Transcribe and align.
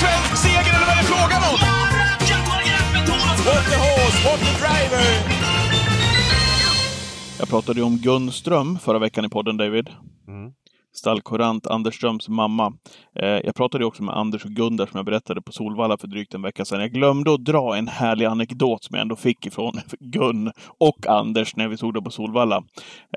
svensk 0.00 0.36
seger 0.44 0.72
eller 0.76 0.86
vad 0.88 0.96
är 0.96 1.00
det 1.02 1.08
frågan 1.14 1.42
om? 1.50 1.58
What 3.46 3.64
the 3.70 3.76
horse, 3.76 4.18
what 4.28 4.40
the 4.40 4.52
driver! 4.62 5.04
Jag 7.38 7.48
pratade 7.48 7.80
ju 7.80 7.86
om 7.86 7.98
Gun 7.98 8.32
Ström 8.32 8.78
förra 8.78 8.98
veckan 8.98 9.24
i 9.24 9.28
podden, 9.28 9.56
David. 9.56 9.90
Mm. 10.28 10.52
Stallkurant 10.96 11.66
Anders 11.66 11.94
Ströms 11.94 12.28
mamma. 12.28 12.72
Eh, 13.20 13.28
jag 13.28 13.54
pratade 13.54 13.84
också 13.84 14.02
med 14.02 14.16
Anders 14.16 14.44
och 14.44 14.50
Gun 14.50 14.76
där 14.76 14.86
som 14.86 14.96
jag 14.98 15.04
berättade 15.06 15.42
på 15.42 15.52
Solvalla 15.52 15.98
för 15.98 16.06
drygt 16.08 16.34
en 16.34 16.42
vecka 16.42 16.64
sedan. 16.64 16.80
Jag 16.80 16.90
glömde 16.92 17.34
att 17.34 17.44
dra 17.44 17.76
en 17.76 17.88
härlig 17.88 18.24
anekdot 18.26 18.84
som 18.84 18.94
jag 18.94 19.02
ändå 19.02 19.16
fick 19.16 19.46
ifrån 19.46 19.72
Gun 20.00 20.52
och 20.80 21.06
Anders 21.06 21.56
när 21.56 21.68
vi 21.68 21.76
stod 21.76 21.94
där 21.94 22.00
på 22.00 22.10
Solvalla. 22.10 22.62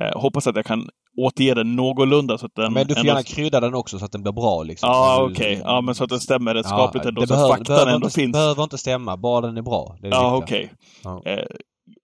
Eh, 0.02 0.20
hoppas 0.22 0.48
att 0.48 0.56
jag 0.56 0.66
kan 0.66 0.90
återge 1.22 1.54
den 1.54 1.76
någorlunda 1.76 2.38
så 2.38 2.46
att 2.46 2.56
den... 2.56 2.74
Men 2.74 2.88
du 2.88 2.94
får 2.94 3.00
ändå- 3.00 3.08
gärna 3.08 3.24
krydda 3.24 3.60
den 3.60 3.74
också 3.74 4.00
så 4.00 4.06
att 4.06 4.12
den 4.12 4.22
blir 4.24 4.32
bra 4.34 4.64
liksom. 4.64 4.90
Ja, 4.90 5.28
okej. 5.32 5.62
Ja, 5.64 5.82
men 5.82 5.96
så 5.96 6.04
att 6.04 6.10
den 6.10 6.20
stämmer 6.20 6.54
rätt 6.54 6.66
skapligt 6.66 7.06
ändå. 7.06 7.22
det 7.22 7.28
Så 7.28 7.34
att 7.34 7.38
behöver, 7.38 7.56
faktan 7.58 7.74
behöver, 7.74 7.92
ändå 7.94 8.06
inte, 8.08 8.16
finns. 8.20 8.32
behöver 8.34 8.64
inte 8.64 8.78
stämma, 8.78 9.18
bara 9.18 9.46
den 9.48 9.58
är 9.58 9.62
bra. 9.62 9.96
Det 10.02 10.08
är 10.08 10.12
det 10.12 10.18
Ja, 10.18 10.36
okej. 10.38 10.72
Ja. 11.04 11.22
Eh, 11.26 11.46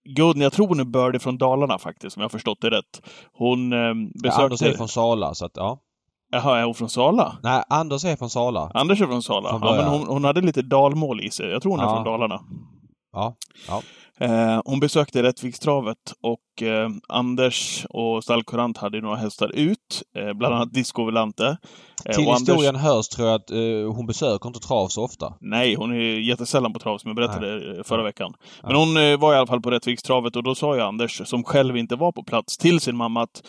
Gun, 0.04 0.40
jag 0.40 0.52
tror 0.52 0.68
hon 0.68 0.80
är 0.80 0.84
bördig 0.84 1.22
från 1.22 1.38
Dalarna 1.38 1.78
faktiskt, 1.78 2.16
om 2.16 2.20
jag 2.20 2.24
har 2.24 2.30
förstått 2.30 2.58
det 2.60 2.70
rätt. 2.70 3.02
Hon 3.32 3.72
eh, 3.72 3.78
Ja, 3.78 3.94
besökte... 4.22 4.42
Anders 4.44 4.62
är 4.62 4.72
från 4.72 4.88
Sala, 4.88 5.34
så 5.34 5.44
att 5.46 5.52
ja. 5.54 5.78
Jaha, 6.32 6.58
är 6.58 6.64
hon 6.64 6.74
från 6.74 6.88
Sala? 6.88 7.36
Nej, 7.42 7.62
Anders 7.68 8.04
är 8.04 8.16
från 8.16 8.30
Sala. 8.30 8.70
Anders 8.74 9.00
är 9.00 9.06
från 9.06 9.22
Sala? 9.22 9.48
Från 9.48 9.62
ja, 9.62 9.74
men 9.76 9.84
hon, 9.84 10.06
hon 10.06 10.24
hade 10.24 10.40
lite 10.40 10.62
dalmål 10.62 11.20
i 11.20 11.30
sig. 11.30 11.50
Jag 11.50 11.62
tror 11.62 11.72
hon 11.72 11.80
är 11.80 11.84
Ja. 11.84 11.94
från 11.94 12.04
Dalarna. 12.04 12.40
Ja. 13.14 13.34
ja. 13.68 13.82
Eh, 14.18 14.62
hon 14.64 14.80
besökte 14.80 15.22
Rättvikstravet 15.22 15.98
och 16.22 16.62
eh, 16.62 16.88
Anders 17.08 17.86
och 17.90 18.24
Stallkurant 18.24 18.78
hade 18.78 19.00
några 19.00 19.16
hästar 19.16 19.48
ut, 19.54 20.02
eh, 20.16 20.32
bland 20.32 20.54
annat 20.54 20.72
Disco 20.72 21.04
Volante. 21.04 21.56
Eh, 22.04 22.14
Till 22.16 22.26
och 22.26 22.34
historien 22.34 22.76
hörs 22.76 23.08
tror 23.08 23.28
jag 23.28 23.34
att 23.34 23.50
eh, 23.50 23.94
hon 23.94 24.06
besöker 24.06 24.46
inte 24.46 24.60
trav 24.60 24.88
så 24.88 25.04
ofta. 25.04 25.34
Nej, 25.40 25.74
hon 25.74 25.92
är 25.92 26.20
jättesällan 26.28 26.72
på 26.72 26.78
trav 26.78 26.98
som 26.98 27.08
jag 27.08 27.16
berättade 27.16 27.76
eh, 27.76 27.82
förra 27.84 28.02
veckan. 28.02 28.34
Men 28.62 28.74
hon 28.74 28.96
eh, 28.96 29.18
var 29.18 29.34
i 29.34 29.36
alla 29.36 29.46
fall 29.46 29.62
på 29.62 29.70
Rättvikstravet 29.70 30.36
och 30.36 30.42
då 30.42 30.54
sa 30.54 30.74
ju 30.74 30.80
Anders, 30.80 31.22
som 31.28 31.44
själv 31.44 31.76
inte 31.76 31.96
var 31.96 32.12
på 32.12 32.22
plats, 32.22 32.58
till 32.58 32.80
sin 32.80 32.96
mamma 32.96 33.22
att 33.22 33.42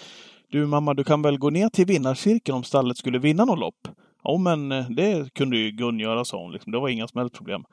Du 0.51 0.65
mamma, 0.65 0.93
du 0.93 1.03
kan 1.03 1.21
väl 1.21 1.37
gå 1.37 1.49
ner 1.49 1.69
till 1.69 1.85
vinnarcirkeln 1.85 2.55
om 2.57 2.63
stallet 2.63 2.97
skulle 2.97 3.19
vinna 3.19 3.45
något 3.45 3.59
lopp? 3.59 3.87
Ja, 4.25 4.37
men 4.37 4.71
eh, 4.71 4.89
det 4.89 5.33
kunde 5.33 5.57
ju 5.57 5.71
Gun 5.71 5.99
göra, 5.99 6.25
sa 6.25 6.37
hon. 6.41 6.51
Liksom. 6.51 6.71
Det 6.71 6.79
var 6.79 6.89
inga 6.89 7.07
som 7.07 7.19
helst 7.19 7.35
problem. 7.35 7.63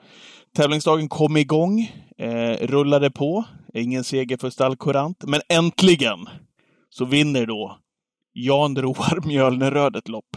Tävlingsdagen 0.57 1.09
kom 1.09 1.37
igång, 1.37 1.93
eh, 2.19 2.67
rullade 2.67 3.11
på. 3.11 3.45
Ingen 3.75 4.05
seger 4.05 4.37
för 4.37 4.51
stallkurant. 4.51 5.25
Men 5.27 5.41
äntligen 5.49 6.19
så 6.91 7.05
vinner 7.05 7.47
då 7.47 7.79
Jan 8.33 8.77
Roar 8.77 9.21
Mjölneröd 9.27 9.97
ett 9.97 10.09
lopp. 10.09 10.37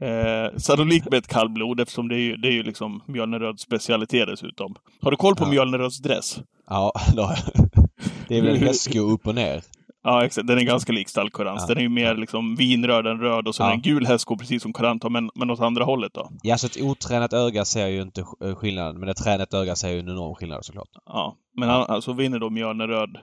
Eh, 0.00 0.56
sannolikt 0.56 1.10
med 1.10 1.18
ett 1.18 1.26
kallblod 1.28 1.80
eftersom 1.80 2.08
det 2.08 2.14
är 2.14 2.20
ju, 2.20 2.36
det 2.36 2.48
är 2.48 2.52
ju 2.52 2.62
liksom 2.62 3.02
Mjölneröds 3.06 3.62
specialitet 3.62 4.26
dessutom. 4.26 4.74
Har 5.00 5.10
du 5.10 5.16
koll 5.16 5.36
på 5.36 5.44
Ja. 5.44 5.48
Mjölneröds 5.50 5.98
dress? 5.98 6.38
Ja, 6.68 6.92
då. 7.16 7.30
Det 8.28 8.38
är 8.38 8.42
väl 8.42 8.56
en 8.56 8.62
hästsko 8.62 8.98
upp 8.98 9.26
och 9.26 9.34
ner. 9.34 9.62
Ja, 10.04 10.24
exakt. 10.24 10.46
Den 10.46 10.58
är 10.58 10.62
ganska 10.62 10.92
lik 10.92 11.08
stallkurants. 11.08 11.62
Ja. 11.62 11.66
Den 11.68 11.76
är 11.78 11.82
ju 11.82 11.88
mer 11.88 12.14
liksom 12.16 12.56
vinröd 12.56 13.06
än 13.06 13.20
röd 13.20 13.48
och 13.48 13.54
så 13.54 13.62
Ja. 13.62 13.72
en 13.72 13.80
gul 13.82 14.06
hästsko 14.06 14.36
precis 14.36 14.62
som 14.62 14.72
kurant 14.72 15.10
men, 15.10 15.30
men 15.34 15.50
åt 15.50 15.60
andra 15.60 15.84
hållet 15.84 16.14
då. 16.14 16.30
Ja, 16.42 16.58
så 16.58 16.66
ett 16.66 16.80
otränat 16.82 17.32
öga 17.32 17.64
ser 17.64 17.86
ju 17.86 18.02
inte 18.02 18.22
sk- 18.22 18.54
skillnaden. 18.54 19.00
Men 19.00 19.08
ett 19.08 19.16
tränat 19.16 19.54
öga 19.54 19.76
ser 19.76 19.88
ju 19.88 19.98
en 19.98 20.08
enorm 20.08 20.34
skillnad 20.34 20.64
såklart. 20.64 20.88
Ja, 21.06 21.36
men 21.56 21.68
han, 21.68 21.82
alltså 21.88 22.12
vinner 22.12 22.38
då 22.38 22.50
Mjölneröd. 22.50 23.16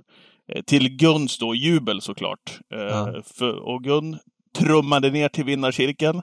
Eh, 0.56 0.62
till 0.62 0.90
Guns 0.98 1.38
då 1.38 1.56
jubel 1.56 2.02
såklart. 2.02 2.60
Eh, 2.74 2.80
Ja. 2.82 3.14
för, 3.26 3.56
och 3.60 3.84
Gun 3.84 4.18
trummade 4.58 5.10
ner 5.10 5.30
till 5.30 5.44
vinnarcirkeln. 5.44 6.22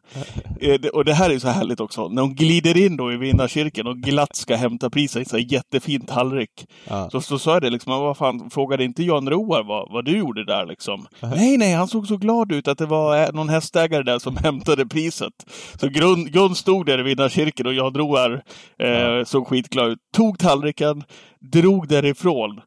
Eh, 0.61 0.89
och 0.93 1.05
det 1.05 1.15
här 1.15 1.31
är 1.31 1.39
så 1.39 1.49
härligt 1.49 1.81
också. 1.81 2.09
När 2.09 2.23
hon 2.23 2.35
glider 2.35 2.77
in 2.77 2.97
då 2.97 3.13
i 3.13 3.17
vinnarcirkeln 3.17 3.89
och 3.89 3.97
glatt 3.97 4.37
ska 4.37 4.57
hämta 4.57 4.91
priset 4.91 5.33
en 5.33 5.47
jättefin 5.47 6.01
tallrik. 6.07 6.67
Ja. 6.89 7.11
Så, 7.11 7.21
så 7.21 7.39
sa 7.39 7.53
jag 7.53 7.63
det 7.63 7.71
liksom, 7.71 7.93
"Men 7.93 8.01
vad 8.01 8.17
fan, 8.17 8.51
frågade 8.51 8.85
inte 8.85 9.03
Jan 9.03 9.31
Roar 9.31 9.63
vad, 9.65 9.93
vad 9.93 10.05
du 10.05 10.19
gjorde 10.19 10.45
där 10.45 10.67
liksom? 10.67 11.07
Nej, 11.23 11.57
nej, 11.57 11.73
han 11.75 11.89
såg 11.89 12.07
så 12.07 12.17
glad 12.17 12.53
ut 12.53 12.69
att 12.69 12.79
det 12.79 12.87
var 12.87 13.23
eh, 13.23 13.29
någon 13.33 13.49
hästägare 13.49 14.03
där 14.03 14.19
som 14.19 14.37
hämtade 14.43 14.87
priset. 14.87 15.33
Så 15.81 15.89
Gun, 15.89 16.25
Gun 16.25 16.55
stod 16.55 16.87
där 16.87 16.99
i 16.99 17.03
vinnarcirkeln 17.03 17.67
och 17.67 17.75
Jan 17.75 17.95
Roar 17.95 18.43
eh, 18.79 19.25
såg 19.25 19.47
skitglad 19.47 19.91
ut. 19.91 19.99
Tog 20.17 20.39
tallriken, 20.39 21.03
drog 21.53 21.89
därifrån. 21.89 22.61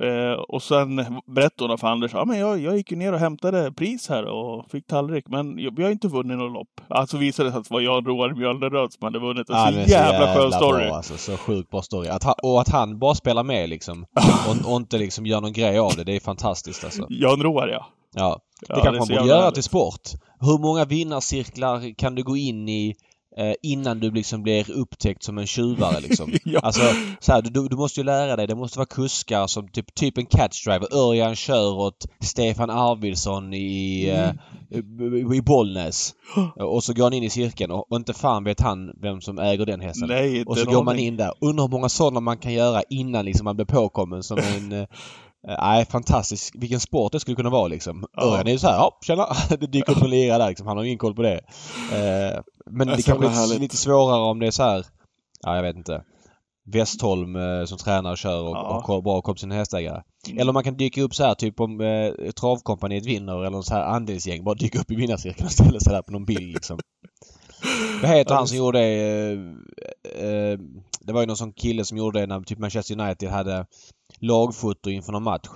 Eh, 0.00 0.32
och 0.32 0.62
sen 0.62 0.96
berättade 1.26 1.70
hon 1.72 1.78
för 1.78 1.88
Anders, 1.88 2.10
ja 2.14 2.24
men 2.24 2.38
jag, 2.38 2.58
jag 2.58 2.76
gick 2.76 2.90
ju 2.90 2.96
ner 2.96 3.12
och 3.12 3.18
hämtade 3.18 3.72
pris 3.72 4.08
här 4.08 4.24
och 4.24 4.70
fick 4.70 4.86
tallrik, 4.86 5.24
men 5.28 5.58
jag- 5.58 5.76
vi 5.76 5.82
har 5.84 5.90
inte 5.90 6.08
vunnit 6.08 6.38
något 6.38 6.52
lopp. 6.52 6.80
Alltså 6.88 7.16
visade 7.16 7.48
det 7.48 7.52
sig 7.52 7.58
att 7.60 7.68
det 7.68 7.74
var 7.74 7.80
Jan 7.80 8.04
Roar 8.04 8.30
Mjölneröd 8.34 8.92
som 8.92 9.04
hade 9.04 9.18
vunnit. 9.18 9.50
En 9.50 9.56
Ja, 9.56 9.72
så 9.72 9.78
är 9.78 9.88
jävla 9.88 10.34
skön 10.34 10.52
story. 10.52 10.86
Bra, 10.86 10.94
alltså, 10.96 11.16
så 11.16 11.36
sjukt 11.36 11.70
bra 11.70 11.82
story. 11.82 12.08
Att 12.08 12.24
han, 12.24 12.34
och 12.42 12.60
att 12.60 12.68
han 12.68 12.98
bara 12.98 13.14
spelar 13.14 13.42
med 13.44 13.68
liksom. 13.68 14.06
Och, 14.64 14.70
och 14.72 14.76
inte 14.76 14.98
liksom 14.98 15.26
gör 15.26 15.40
någon 15.40 15.52
grej 15.52 15.78
av 15.78 15.92
det. 15.96 16.04
Det 16.04 16.16
är 16.16 16.20
fantastiskt 16.20 16.84
alltså. 16.84 17.06
Jan 17.08 17.42
Roar 17.42 17.68
ja. 17.68 17.86
Ja. 18.16 18.38
Det 18.60 18.66
Ja, 18.68 18.74
kanske 18.74 18.90
man 18.90 18.98
borde 18.98 19.14
jävla 19.14 19.28
göra 19.28 19.40
härligt. 19.40 19.54
till 19.54 19.62
sport. 19.62 20.00
Hur 20.40 20.58
många 20.58 20.84
vinnarcirklar 20.84 21.94
kan 21.98 22.14
du 22.14 22.22
gå 22.22 22.36
in 22.36 22.68
i 22.68 22.94
innan 23.62 24.00
du 24.00 24.10
liksom 24.10 24.42
blir 24.42 24.70
upptäckt 24.70 25.22
som 25.22 25.38
en 25.38 25.46
tjuvare 25.46 26.00
liksom? 26.00 26.32
Ja. 26.44 26.60
Alltså, 26.60 26.82
så 27.20 27.32
här, 27.32 27.42
du, 27.42 27.68
du 27.68 27.76
måste 27.76 28.00
ju 28.00 28.04
lära 28.04 28.36
dig. 28.36 28.46
Det 28.46 28.54
måste 28.54 28.78
vara 28.78 28.86
kuskar 28.86 29.46
som 29.46 29.68
typ, 29.68 29.94
typ 29.94 30.18
en 30.18 30.26
catchdriver. 30.26 30.94
Örjan 30.94 31.36
kör 31.36 31.74
åt 31.74 32.06
Stefan 32.20 32.70
Arvidsson 32.70 33.54
i, 33.54 34.10
Mm. 34.10 35.30
eh, 35.30 35.36
i 35.36 35.42
Bollnäs. 35.42 36.14
Och 36.56 36.84
så 36.84 36.92
går 36.92 37.04
han 37.04 37.12
in 37.12 37.22
i 37.22 37.30
cirkeln 37.30 37.70
och, 37.72 37.90
och 37.92 37.96
inte 37.96 38.14
fan 38.14 38.44
vet 38.44 38.60
han 38.60 38.90
vem 39.02 39.20
som 39.20 39.38
äger 39.38 39.66
den 39.66 39.80
hästen. 39.80 40.08
Nej, 40.08 40.44
och 40.46 40.58
så 40.58 40.70
går 40.70 40.82
man 40.84 40.98
in 40.98 41.16
där. 41.16 41.32
Undrar 41.40 41.64
hur 41.64 41.70
många 41.70 41.88
sådana 41.88 42.20
man 42.20 42.38
kan 42.38 42.52
göra 42.52 42.82
innan 42.90 43.24
liksom 43.24 43.44
man 43.44 43.56
blir 43.56 43.66
påkommen 43.66 44.22
som 44.22 44.38
en... 44.56 44.86
eh, 45.48 45.56
Nej, 45.60 45.84
fantastiskt. 45.84 46.54
Vilken 46.54 46.80
sport 46.80 47.12
det 47.12 47.20
skulle 47.20 47.36
kunna 47.36 47.50
vara 47.50 47.68
liksom. 47.68 48.04
Ja. 48.12 48.22
Örjan 48.22 48.46
är 48.46 48.52
ju 48.52 48.58
så 48.58 48.66
här, 48.66 48.74
ja, 48.74 48.98
tjena! 49.06 49.26
Det 49.48 49.66
dyker 49.66 49.92
upp 49.92 50.02
en 50.02 50.10
lirare 50.10 50.38
där 50.38 50.48
liksom. 50.48 50.66
Han 50.66 50.76
har 50.76 50.84
ingen 50.84 50.98
koll 50.98 51.14
på 51.14 51.22
det. 51.22 51.40
Eh, 51.92 52.40
men 52.70 52.86
Det 52.86 52.96
det 52.96 53.02
kanske 53.02 53.54
är 53.54 53.58
lite 53.58 53.76
svårare 53.76 54.20
om 54.22 54.38
det 54.38 54.46
är 54.46 54.50
så 54.50 54.62
här... 54.62 54.86
Ja, 55.40 55.56
jag 55.56 55.62
vet 55.62 55.76
inte. 55.76 56.02
Westholm 56.72 57.36
eh, 57.36 57.64
som 57.64 57.78
tränar 57.78 58.10
och 58.10 58.18
kör 58.18 58.42
och, 58.42 58.56
Ja. 58.56 58.84
och 58.88 59.02
bra 59.02 59.22
koll 59.22 59.34
på 59.34 59.38
sina 59.38 59.54
hästägare. 59.54 60.02
Mm. 60.26 60.38
Eller 60.38 60.52
man 60.52 60.64
kan 60.64 60.76
dyka 60.76 61.02
upp 61.02 61.14
så 61.14 61.24
här 61.24 61.34
typ 61.34 61.60
om 61.60 61.80
eh, 61.80 62.30
travkompaniet 62.40 63.06
vinner 63.06 63.44
eller 63.44 63.62
så 63.62 63.74
här 63.74 63.82
andelsgäng. 63.82 64.44
Bara 64.44 64.54
dyka 64.54 64.78
upp 64.80 64.90
i 64.90 64.94
vinnarcirkeln 64.94 65.46
och 65.46 65.52
ställa 65.52 65.80
sig 65.80 65.92
där 65.92 66.02
på 66.02 66.12
någon 66.12 66.24
bild 66.24 66.54
liksom. 66.54 66.78
Vad 68.02 68.10
heter 68.10 68.34
han 68.34 68.48
som 68.48 68.58
gjorde 68.58 68.78
det? 68.78 69.32
Eh, 70.14 70.26
eh, 70.26 70.58
det 71.00 71.12
var 71.12 71.20
ju 71.20 71.26
någon 71.26 71.36
sån 71.36 71.52
kille 71.52 71.84
som 71.84 71.98
gjorde 71.98 72.20
det 72.20 72.26
när 72.26 72.40
typ 72.40 72.58
Manchester 72.58 73.00
United 73.00 73.30
hade 73.30 73.66
lagfoto 74.20 74.90
inför 74.90 75.12
någon 75.12 75.22
match. 75.22 75.48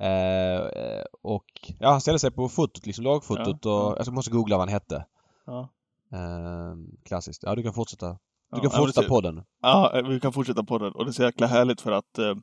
Eh, 0.00 0.60
eh, 0.60 1.04
och 1.22 1.44
ja, 1.78 1.90
han 1.90 2.00
ställde 2.00 2.18
sig 2.18 2.30
på 2.30 2.48
fotot, 2.48 2.86
liksom 2.86 3.04
lagfotot 3.04 3.58
Ja, 3.64 3.86
och 3.86 3.96
jag 4.06 4.14
måste 4.14 4.30
googla 4.30 4.56
vad 4.56 4.68
han 4.68 4.72
hette. 4.72 5.06
Ja. 5.46 5.68
Eh, 6.12 6.74
klassiskt. 7.04 7.42
Ja, 7.42 7.54
du 7.54 7.62
kan 7.62 7.74
fortsätta. 7.74 8.06
Du 8.06 8.16
Ja, 8.50 8.60
kan 8.60 8.70
ja, 8.72 8.78
fortsätta 8.78 9.08
podden. 9.08 9.42
Ja, 9.62 10.02
vi 10.08 10.20
kan 10.20 10.32
fortsätta 10.32 10.64
på 10.64 10.78
det. 10.78 10.90
Och 10.90 11.04
det 11.04 11.10
är 11.10 11.12
så 11.12 11.22
jäkla 11.22 11.46
härligt 11.46 11.80
för 11.80 11.92
att 11.92 12.18
eh, 12.18 12.26
eh, 12.26 12.36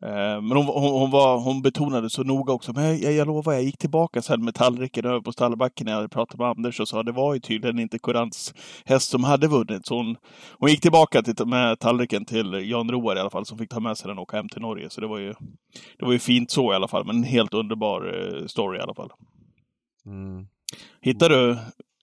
men 0.00 0.52
hon, 0.52 0.66
hon, 0.66 1.00
hon, 1.00 1.10
var, 1.10 1.38
hon 1.38 1.62
betonade 1.62 2.10
så 2.10 2.22
noga 2.22 2.52
också. 2.52 2.72
Men 2.72 3.00
jag, 3.00 3.12
jag 3.12 3.26
lovar, 3.26 3.52
jag 3.52 3.62
gick 3.62 3.78
tillbaka 3.78 4.22
sen 4.22 4.44
med 4.44 4.54
tallriken 4.54 5.04
över 5.04 5.20
på 5.20 5.32
stallbacken 5.32 5.84
när 5.84 5.92
jag 5.92 5.96
hade 5.96 6.08
pratat 6.08 6.38
med 6.38 6.48
Anders 6.48 6.80
och 6.80 6.88
sa 6.88 7.02
det 7.02 7.12
var 7.12 7.34
ju 7.34 7.40
tydligen 7.40 7.78
inte 7.78 7.98
Kurants 7.98 8.54
häst 8.84 9.10
som 9.10 9.24
hade 9.24 9.48
vunnit. 9.48 9.86
Så 9.86 9.96
hon, 9.96 10.16
hon 10.58 10.70
gick 10.70 10.80
tillbaka 10.80 11.22
till, 11.22 11.46
med 11.46 11.78
tallriken 11.78 12.24
till 12.24 12.70
Jan 12.70 12.90
Roar 12.90 13.16
i 13.16 13.20
alla 13.20 13.30
fall 13.30 13.46
som 13.46 13.58
fick 13.58 13.70
ta 13.70 13.80
med 13.80 13.98
sig 13.98 14.08
den 14.08 14.18
och 14.18 14.22
åka 14.22 14.36
hem 14.36 14.48
till 14.48 14.62
Norge. 14.62 14.90
Så 14.90 15.00
det 15.00 15.06
var 15.06 15.18
ju, 15.18 15.34
det 15.98 16.04
var 16.04 16.12
ju 16.12 16.18
fint 16.18 16.50
så 16.50 16.72
i 16.72 16.76
alla 16.76 16.88
fall. 16.88 17.06
Men 17.06 17.16
en 17.16 17.22
helt 17.24 17.54
underbar 17.54 18.14
eh, 18.14 18.46
story 18.46 18.78
i 18.78 18.82
alla 18.82 18.94
fall. 18.94 19.10
Mm. 20.06 20.46
Hittar 21.00 21.28
du? 21.28 21.54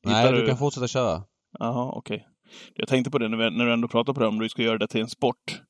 Nej, 0.03 0.15
hittar 0.15 0.33
du 0.33 0.47
kan 0.47 0.57
fortsätta 0.57 0.87
köra. 0.87 1.23
Jaha, 1.59 1.91
okej. 1.95 2.27
Jag 2.75 2.87
tänkte 2.87 3.11
på 3.11 3.17
det 3.17 3.27
när, 3.27 3.37
vi, 3.37 3.57
när 3.57 3.65
du 3.65 3.73
ändå 3.73 3.87
pratar 3.87 4.13
på 4.13 4.19
det, 4.19 4.27
om 4.27 4.39
du 4.39 4.49
ska 4.49 4.61
göra 4.61 4.77
det 4.77 4.87
till 4.87 5.01
en 5.01 5.09
sport. 5.09 5.61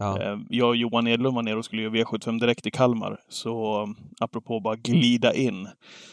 Ja. 0.00 0.22
Eh, 0.22 0.38
Jag 0.48 0.68
och 0.68 0.76
Johan 0.76 1.06
Edlund 1.06 1.34
var 1.36 1.42
nere 1.42 1.56
och 1.58 1.64
skulle 1.64 1.82
göra 1.82 1.92
V75 1.94 2.40
direkt 2.40 2.66
i 2.66 2.70
Kalmar. 2.70 3.18
Så 3.28 3.82
um, 3.82 3.96
apropå 4.20 4.60
bara 4.60 4.76
glida 4.76 5.34
in. 5.34 5.64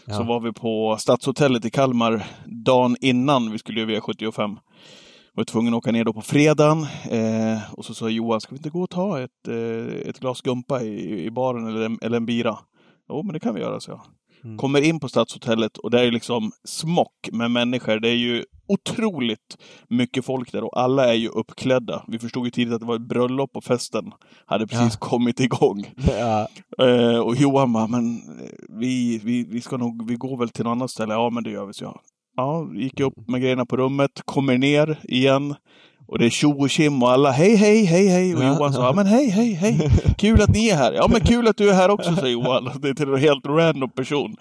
Så 0.05 0.11
Ja. 0.11 0.23
var 0.23 0.39
vi 0.39 0.53
på 0.53 0.95
Stadshotellet 0.99 1.65
i 1.65 1.69
Kalmar 1.69 2.23
dagen 2.45 2.95
innan 3.01 3.51
vi 3.51 3.57
skulle 3.57 3.79
göra 3.79 3.89
V75. 3.99 4.57
var 5.33 5.43
tvungen 5.43 5.73
att 5.73 5.77
åka 5.77 5.91
ner 5.91 6.03
då 6.03 6.13
på 6.13 6.21
fredagen. 6.21 6.81
Eh, 7.11 7.73
och 7.73 7.85
så 7.85 7.93
sa 7.93 8.09
Johan, 8.09 8.41
ska 8.41 8.51
vi 8.51 8.57
inte 8.57 8.69
gå 8.69 8.81
och 8.83 8.89
ta 8.89 9.19
ett, 9.21 9.47
eh, 9.47 10.09
ett 10.09 10.19
glas 10.19 10.41
gumpa 10.41 10.81
i, 10.81 11.23
i 11.25 11.31
baren 11.31 11.67
eller 11.67 11.81
en, 11.85 11.97
eller 12.01 12.17
en 12.17 12.25
bira? 12.25 12.57
Jo, 13.09 13.23
men 13.23 13.33
det 13.33 13.39
kan 13.39 13.55
vi 13.55 13.61
göra, 13.61 13.79
så 13.79 13.91
jag. 13.91 14.01
Mm. 14.43 14.57
Kommer 14.57 14.81
in 14.81 14.99
på 14.99 15.09
Stadshotellet 15.09 15.77
och 15.77 15.91
det 15.91 16.01
är 16.01 16.11
liksom 16.11 16.51
smock 16.63 17.29
med 17.31 17.51
människor. 17.51 17.99
Det 17.99 18.09
är 18.09 18.15
ju 18.15 18.43
otroligt 18.67 19.57
mycket 19.89 20.25
folk 20.25 20.51
där 20.51 20.63
och 20.63 20.79
alla 20.79 21.09
är 21.09 21.13
ju 21.13 21.27
uppklädda. 21.27 22.03
Vi 22.07 22.19
förstod 22.19 22.45
ju 22.45 22.51
tidigt 22.51 22.73
att 22.73 22.79
det 22.79 22.85
var 22.85 22.95
ett 22.95 23.09
bröllop 23.09 23.51
och 23.53 23.63
festen 23.63 24.11
hade 24.45 24.67
precis 24.67 24.95
kommit 24.95 25.39
igång. 25.39 25.93
Ja. 26.19 26.47
Eh, 26.85 27.19
och 27.19 27.35
Johan 27.35 27.73
bara, 27.73 27.87
men 27.87 28.17
eh, 28.17 28.49
vi, 28.69 29.21
vi, 29.23 29.43
vi 29.49 29.61
ska 29.61 29.77
nog, 29.77 30.09
vi 30.09 30.15
går 30.15 30.37
väl 30.37 30.49
till 30.49 30.63
något 30.63 30.71
annat 30.71 30.91
ställe? 30.91 31.13
Ja, 31.13 31.29
men 31.29 31.43
det 31.43 31.51
gör 31.51 31.65
vi, 31.65 31.73
så 31.73 31.83
jag. 31.83 31.99
Ja, 32.35 32.69
gick 32.73 32.99
upp 32.99 33.27
med 33.27 33.41
grejerna 33.41 33.65
på 33.65 33.77
rummet, 33.77 34.21
kommer 34.25 34.57
ner 34.57 34.99
igen. 35.03 35.55
Och 36.09 36.19
det 36.19 36.25
är 36.25 36.29
tjo 36.29 36.61
och 36.61 36.69
tjim 36.69 37.03
och 37.03 37.11
alla 37.11 37.31
hej, 37.31 37.55
hej, 37.55 37.85
hej, 37.85 38.07
hej. 38.07 38.35
Och 38.35 38.43
Ja. 38.43 38.47
Johan 38.47 38.73
sa, 38.73 38.85
ja 38.85 38.93
men 38.93 39.05
hej, 39.05 39.29
hej, 39.29 39.53
hej. 39.53 39.89
Kul 40.17 40.41
att 40.41 40.49
ni 40.49 40.69
är 40.69 40.75
här. 40.75 40.93
Ja 40.93 41.07
men 41.11 41.21
kul 41.21 41.47
att 41.47 41.57
du 41.57 41.69
är 41.69 41.73
här 41.73 41.89
också, 41.89 42.15
säger 42.15 42.33
Johan. 42.33 42.69
Det 42.81 42.89
är 42.89 42.93
till 42.93 43.09
en 43.13 43.17
helt 43.19 43.45
random 43.45 43.89
person. 43.89 44.35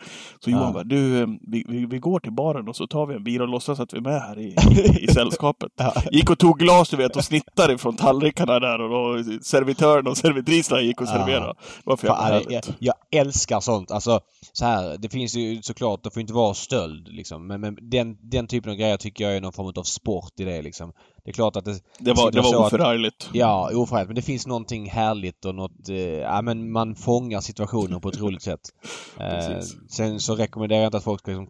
Så 0.44 0.50
Johan 0.50 0.62
Ja. 0.66 0.72
bara, 0.72 0.84
du, 0.84 1.20
eh, 1.20 1.26
vi, 1.48 1.64
vi, 1.68 1.86
vi 1.86 1.98
går 1.98 2.20
till 2.20 2.32
baren 2.32 2.68
och 2.68 2.76
så 2.76 2.86
tar 2.86 3.06
vi 3.06 3.14
en 3.14 3.24
bira 3.24 3.42
och 3.42 3.48
låtsas 3.48 3.80
att 3.80 3.94
vi 3.94 3.98
är 3.98 4.02
med 4.02 4.20
här 4.20 4.38
i, 4.38 4.42
i, 4.70 5.04
i 5.04 5.06
sällskapet. 5.14 5.72
Ja. 5.76 5.94
Gick 6.10 6.30
och 6.30 6.38
tog 6.38 6.58
glas, 6.58 6.88
du 6.88 6.96
vet, 6.96 7.16
och 7.16 7.24
snittade 7.24 7.72
ifrån 7.74 7.96
tallrikarna 7.96 8.60
där. 8.60 8.80
Och 8.80 8.90
då 8.90 9.24
servitören 9.42 10.06
och 10.06 10.16
servitriserna 10.16 10.80
gick 10.80 11.00
och 11.00 11.06
Ja. 11.06 11.12
serverade. 11.12 11.54
Jävla 11.86 11.96
Fan, 11.96 12.42
jag, 12.48 12.62
jag 12.78 12.94
älskar 13.12 13.60
sånt. 13.60 13.90
Alltså, 13.90 14.20
så 14.52 14.64
här, 14.64 14.96
det 14.98 15.08
finns 15.08 15.34
ju 15.36 15.62
såklart, 15.62 16.02
det 16.04 16.10
får 16.10 16.20
inte 16.20 16.32
vara 16.32 16.54
stöld 16.54 17.08
liksom. 17.08 17.46
Men, 17.46 17.60
men 17.60 17.76
den, 17.90 18.16
den 18.30 18.46
typen 18.46 18.70
av 18.72 18.76
grejer 18.78 18.96
tycker 18.96 19.24
jag 19.24 19.36
är 19.36 19.40
någon 19.40 19.52
form 19.52 19.72
av 19.76 19.82
sport 19.82 20.40
i 20.40 20.44
det 20.44 20.62
liksom. 20.62 20.92
Det 21.26 21.30
är 21.30 21.34
klart 21.34 21.56
att 21.56 21.64
det... 21.64 21.80
Det 21.98 22.12
var, 22.12 22.30
det 22.30 22.40
var 22.40 22.66
att- 22.66 22.72
oförargligt. 22.72 23.30
Ja, 23.32 23.70
oförrätt. 23.74 24.06
Men 24.06 24.14
det 24.14 24.22
finns 24.22 24.46
någonting 24.46 24.90
härligt 24.90 25.44
och 25.44 25.54
något... 25.54 25.88
Eh, 25.88 25.96
ja, 25.98 26.42
men 26.42 26.72
man 26.72 26.94
fångar 26.94 27.40
situationen 27.40 28.00
på 28.00 28.08
ett 28.08 28.20
roligt 28.20 28.42
sätt. 28.42 28.60
Eh, 29.20 29.60
sen 29.88 30.20
så 30.20 30.34
rekommenderar 30.34 30.80
jag 30.80 30.88
inte 30.88 30.96
att 30.96 31.04
folk 31.04 31.20
ska 31.20 31.30
liksom, 31.30 31.48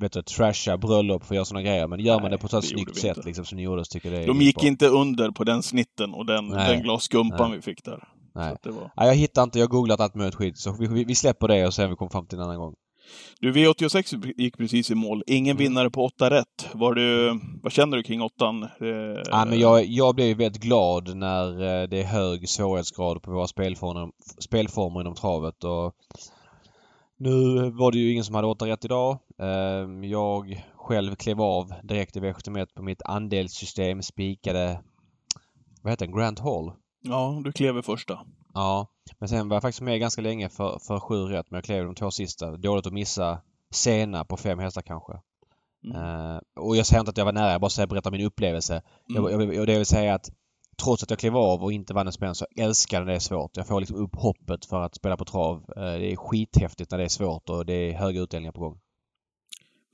vet 0.00 0.12
du, 0.12 0.22
trasha 0.22 0.78
bröllop 0.78 1.24
för 1.24 1.34
att 1.34 1.36
göra 1.36 1.44
sådana 1.44 1.62
grejer. 1.62 1.88
Men 1.88 2.00
gör 2.00 2.14
man 2.14 2.22
Nej, 2.22 2.30
det 2.30 2.38
på 2.38 2.46
ett 2.46 2.50
så 2.50 2.56
här 2.56 2.62
det 2.62 2.68
gjorde 2.68 2.84
snyggt 2.94 3.16
sätt 3.16 3.24
liksom 3.24 3.44
som 3.44 3.56
ni 3.56 3.62
gjorde 3.62 3.84
så 3.84 3.88
tycker 3.88 4.10
jag 4.12 4.18
det 4.20 4.24
är 4.24 4.28
De 4.28 4.40
gick 4.42 4.56
bra. 4.60 4.66
inte 4.66 4.86
under 4.88 5.30
på 5.30 5.44
den 5.44 5.62
snitten 5.62 6.14
och 6.14 6.26
den, 6.26 6.48
Nej. 6.48 6.74
den 6.74 6.82
glas 6.82 7.02
skumpan 7.02 7.50
Nej. 7.50 7.56
vi 7.58 7.62
fick 7.62 7.84
där. 7.84 8.08
Nej. 8.34 8.52
att 8.52 8.66
var... 8.66 8.92
Ja, 8.96 9.06
jag 9.06 9.14
hittar 9.14 9.42
inte, 9.42 9.58
jag 9.58 9.66
har 9.66 9.70
googlat 9.70 10.00
allt 10.00 10.14
möjligt 10.14 10.34
skit. 10.34 10.58
Så 10.58 10.72
vi, 10.72 10.86
vi, 10.86 11.04
vi 11.04 11.14
släpper 11.14 11.48
det 11.48 11.66
och 11.66 11.74
sen 11.74 11.90
vi 11.90 11.96
kommer 11.96 12.10
fram 12.10 12.26
till 12.26 12.38
en 12.38 12.44
annan 12.44 12.58
gång. 12.58 12.74
Du, 13.40 13.52
V86 13.52 14.32
gick 14.36 14.56
precis 14.56 14.90
i 14.90 14.94
mål. 14.94 15.22
Ingen 15.26 15.56
Mm. 15.56 15.62
vinnare 15.64 15.90
på 15.90 16.04
åtta 16.04 16.30
rätt. 16.30 16.68
Var 16.74 16.94
du, 16.94 17.40
vad 17.62 17.72
känner 17.72 17.96
du 17.96 18.02
kring 18.02 18.22
åttan? 18.22 18.62
Eh, 18.62 19.22
Ja, 19.30 19.44
men 19.44 19.58
jag, 19.60 19.84
jag 19.86 20.14
blev 20.14 20.36
väldigt 20.36 20.62
glad 20.62 21.16
när 21.16 21.48
eh, 21.82 21.88
det 21.88 22.00
är 22.00 22.04
hög 22.04 22.48
svårighetsgrad 22.48 23.22
på 23.22 23.30
våra 23.30 23.46
spelformer, 23.46 24.08
spelformer 24.38 25.00
inom 25.00 25.14
travet. 25.14 25.64
Och 25.64 25.94
nu 27.18 27.70
var 27.70 27.92
det 27.92 27.98
ju 27.98 28.12
ingen 28.12 28.24
som 28.24 28.34
hade 28.34 28.46
åtta 28.48 28.66
rätt 28.66 28.84
idag. 28.84 29.18
Eh, 29.38 30.08
Jag 30.10 30.64
själv 30.76 31.14
klev 31.14 31.40
av 31.40 31.72
direkt 31.82 32.16
i 32.16 32.20
V71 32.20 32.66
på 32.74 32.82
mitt 32.82 33.02
andelssystem, 33.02 34.02
spikade 34.02 34.80
vad 35.82 35.92
heter 35.92 36.06
den? 36.06 36.16
Grant 36.16 36.38
Hall. 36.38 36.72
Ja, 37.04 37.40
du 37.44 37.52
klev 37.52 37.78
i 37.78 37.82
första. 37.82 38.20
Ja, 38.54 38.86
men 39.18 39.28
sen 39.28 39.48
var 39.48 39.56
jag 39.56 39.62
faktiskt 39.62 39.82
med 39.82 40.00
ganska 40.00 40.22
länge 40.22 40.48
för, 40.48 40.78
för 40.78 41.00
sju 41.00 41.24
rätt 41.24 41.50
men 41.50 41.56
jag 41.56 41.64
klev 41.64 41.84
de 41.84 41.94
två 41.94 42.10
sista. 42.10 42.56
Dåligt 42.56 42.86
att 42.86 42.92
missa 42.92 43.40
sena 43.70 44.24
på 44.24 44.36
fem 44.36 44.58
hästar 44.58 44.82
kanske. 44.82 45.12
Mm. 45.84 45.96
Eh, 45.96 46.40
och 46.60 46.76
jag 46.76 46.86
säger 46.86 47.00
inte 47.00 47.10
att 47.10 47.16
jag 47.16 47.24
var 47.24 47.32
nära, 47.32 47.52
jag 47.52 47.60
bara 47.60 47.70
säger 47.70 47.86
berättar 47.86 48.10
min 48.10 48.26
upplevelse. 48.26 48.82
Mm. 49.10 49.22
Jag, 49.22 49.32
jag, 49.32 49.60
och 49.60 49.66
det 49.66 49.76
vill 49.76 49.86
säga 49.86 50.14
att 50.14 50.30
trots 50.82 51.02
att 51.02 51.10
jag 51.10 51.18
klev 51.18 51.36
av 51.36 51.62
och 51.62 51.72
inte 51.72 51.94
vann 51.94 52.06
en 52.06 52.12
spänn 52.12 52.34
så 52.34 52.46
älskar 52.56 52.96
jag 52.96 53.06
när 53.06 53.12
det 53.12 53.16
är 53.16 53.20
svårt. 53.20 53.56
Jag 53.56 53.66
får 53.66 53.80
liksom 53.80 53.96
upp 53.96 54.16
hoppet 54.16 54.64
för 54.64 54.80
att 54.80 54.94
spela 54.94 55.16
på 55.16 55.24
trav. 55.24 55.64
Eh, 55.76 55.82
Det 55.82 56.12
är 56.12 56.16
skithäftigt 56.16 56.90
när 56.90 56.98
det 56.98 57.04
är 57.04 57.08
svårt 57.08 57.48
och 57.48 57.66
det 57.66 57.74
är 57.74 57.92
höga 57.92 58.20
utdelningar 58.20 58.52
på 58.52 58.60
gång. 58.60 58.80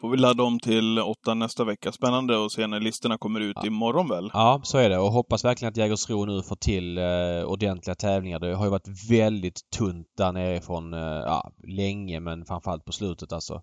Får 0.00 0.10
vi 0.10 0.16
ladda 0.16 0.42
om 0.42 0.60
till 0.60 0.98
åtta 0.98 1.34
nästa 1.34 1.64
vecka. 1.64 1.92
Spännande 1.92 2.44
att 2.44 2.52
se 2.52 2.66
när 2.66 2.80
listorna 2.80 3.18
kommer 3.18 3.40
ut 3.40 3.56
Ja. 3.60 3.66
imorgon 3.66 4.08
väl? 4.08 4.30
Ja, 4.34 4.60
så 4.64 4.78
är 4.78 4.88
det 4.90 4.98
och 4.98 5.12
hoppas 5.12 5.44
verkligen 5.44 5.70
att 5.70 5.76
Jägersro 5.76 6.24
nu 6.24 6.42
får 6.42 6.56
till 6.56 6.98
eh, 6.98 7.04
ordentliga 7.46 7.94
tävlingar. 7.94 8.38
Det 8.38 8.54
har 8.54 8.64
ju 8.64 8.70
varit 8.70 9.10
väldigt 9.10 9.60
tunt 9.78 10.06
där 10.16 10.32
nerifrån, 10.32 10.94
eh, 10.94 11.00
ja, 11.00 11.50
länge 11.68 12.20
men 12.20 12.44
framförallt 12.44 12.84
på 12.84 12.92
slutet 12.92 13.32
alltså. 13.32 13.54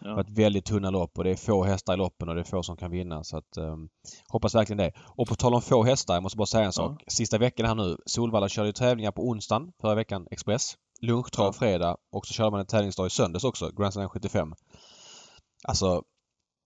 Det 0.00 0.04
har 0.08 0.10
Ja. 0.10 0.16
varit 0.16 0.38
väldigt 0.38 0.64
tunna 0.64 0.90
lopp 0.90 1.18
och 1.18 1.24
det 1.24 1.30
är 1.30 1.36
få 1.36 1.64
hästar 1.64 1.94
i 1.94 1.96
loppen 1.96 2.28
och 2.28 2.34
det 2.34 2.40
är 2.40 2.44
få 2.44 2.62
som 2.62 2.76
kan 2.76 2.90
vinna. 2.90 3.24
Så 3.24 3.36
att, 3.36 3.56
eh, 3.56 3.76
hoppas 4.28 4.54
verkligen 4.54 4.78
det. 4.78 4.92
Och 5.16 5.28
på 5.28 5.34
tal 5.34 5.54
om 5.54 5.62
få 5.62 5.82
hästar, 5.84 6.14
jag 6.14 6.22
måste 6.22 6.36
bara 6.38 6.46
säga 6.46 6.64
en 6.64 6.72
sak. 6.72 7.02
Sista 7.08 7.38
veckan 7.38 7.66
här 7.66 7.74
nu. 7.74 7.96
Solvalla 8.06 8.48
körde 8.48 8.68
ju 8.68 8.72
tävlingar 8.72 9.12
på 9.12 9.22
onsdagen 9.28 9.72
förra 9.80 9.94
veckan, 9.94 10.26
Express. 10.30 10.74
Lunchtrav 11.00 11.46
Ja. 11.46 11.52
fredag 11.52 11.96
och 12.12 12.26
så 12.26 12.34
körde 12.34 12.50
man 12.50 12.60
en 12.60 12.66
tävlingsdag 12.66 13.06
i 13.06 13.10
söndags 13.10 13.44
också, 13.44 13.70
Grand 13.78 13.92
Slam 13.92 14.08
75. 14.08 14.52
Alltså, 15.64 16.02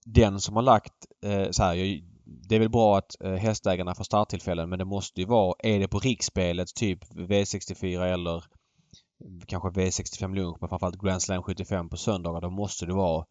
den 0.05 0.39
som 0.39 0.55
har 0.55 0.63
lagt 0.63 0.93
eh, 1.25 1.49
så 1.51 1.63
här, 1.63 1.73
jag, 1.73 2.03
det 2.49 2.55
är 2.55 2.59
väl 2.59 2.69
bra 2.69 2.97
att 2.97 3.21
eh, 3.23 3.33
hästägarna 3.33 3.95
får 3.95 4.03
starttillfällen 4.03 4.69
men 4.69 4.79
det 4.79 4.85
måste 4.85 5.21
ju 5.21 5.27
vara, 5.27 5.55
är 5.59 5.79
det 5.79 5.87
på 5.87 5.99
riksspelet 5.99 6.75
typ 6.75 7.05
V64 7.13 8.03
eller 8.03 8.43
kanske 9.45 9.69
V65 9.69 10.35
lunch 10.35 10.57
men 10.59 10.69
framförallt 10.69 11.01
Grand 11.01 11.21
Slam 11.21 11.43
75 11.43 11.89
på 11.89 11.97
söndagar 11.97 12.41
då 12.41 12.49
måste 12.49 12.85
det 12.85 12.93
vara 12.93 13.25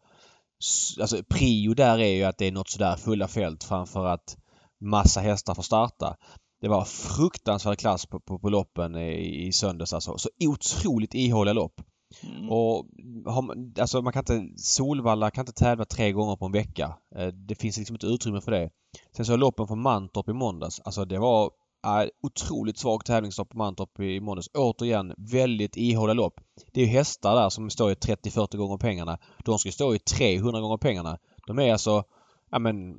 Alltså 0.99 1.23
prio 1.29 1.73
där 1.73 1.99
är 1.99 2.15
ju 2.15 2.23
att 2.23 2.37
det 2.37 2.45
är 2.45 2.51
något 2.51 2.69
sådär 2.69 2.95
fulla 2.95 3.27
fält 3.27 3.63
framför 3.63 4.05
att 4.05 4.37
massa 4.81 5.21
hästar 5.21 5.55
får 5.55 5.63
starta. 5.63 6.17
Det 6.61 6.67
var 6.67 6.85
fruktansvärd 6.85 7.79
klass 7.79 8.05
på, 8.05 8.19
på, 8.19 8.39
på 8.39 8.49
loppen 8.49 8.95
i, 8.95 9.47
i 9.47 9.51
söndags 9.51 9.93
alltså. 9.93 10.17
Så 10.17 10.29
otroligt 10.39 11.13
ihåliga 11.13 11.53
lopp. 11.53 11.81
Mm. 12.23 12.49
Och 12.49 12.85
har 13.25 13.41
man, 13.41 13.73
alltså 13.79 14.01
man 14.01 14.13
kan 14.13 14.19
inte, 14.19 14.61
Solvalla 14.61 15.31
kan 15.31 15.41
inte 15.41 15.63
tävla 15.63 15.85
tre 15.85 16.11
gånger 16.11 16.35
på 16.35 16.45
en 16.45 16.51
vecka. 16.51 16.97
Eh, 17.15 17.27
det 17.27 17.55
finns 17.55 17.77
liksom 17.77 17.95
inte 17.95 18.07
utrymme 18.07 18.41
för 18.41 18.51
det. 18.51 18.69
Sen 19.15 19.25
så 19.25 19.35
loppen 19.35 19.67
från 19.67 19.81
Mantorp 19.81 20.29
i 20.29 20.33
måndags. 20.33 20.79
Alltså 20.79 21.05
det 21.05 21.19
var 21.19 21.51
äh, 21.85 22.09
otroligt 22.23 22.77
svag 22.77 23.05
tävlingslopp 23.05 23.49
på 23.49 23.57
Mantorp 23.57 23.99
i 23.99 24.19
måndags. 24.19 24.49
Återigen 24.53 25.13
väldigt 25.17 25.77
ihåliga 25.77 26.13
lopp. 26.13 26.39
Det 26.73 26.81
är 26.81 26.85
ju 26.85 26.91
hästar 26.91 27.35
där 27.35 27.49
som 27.49 27.69
står 27.69 27.91
i 27.91 27.95
30-40 27.95 28.57
gånger 28.57 28.77
pengarna. 28.77 29.17
De 29.45 29.59
ska 29.59 29.71
stå 29.71 29.95
i 29.95 29.99
300 29.99 30.61
gånger 30.61 30.77
pengarna. 30.77 31.17
De 31.47 31.59
är 31.59 31.71
alltså 31.71 32.03
Ja 32.51 32.59
men 32.59 32.95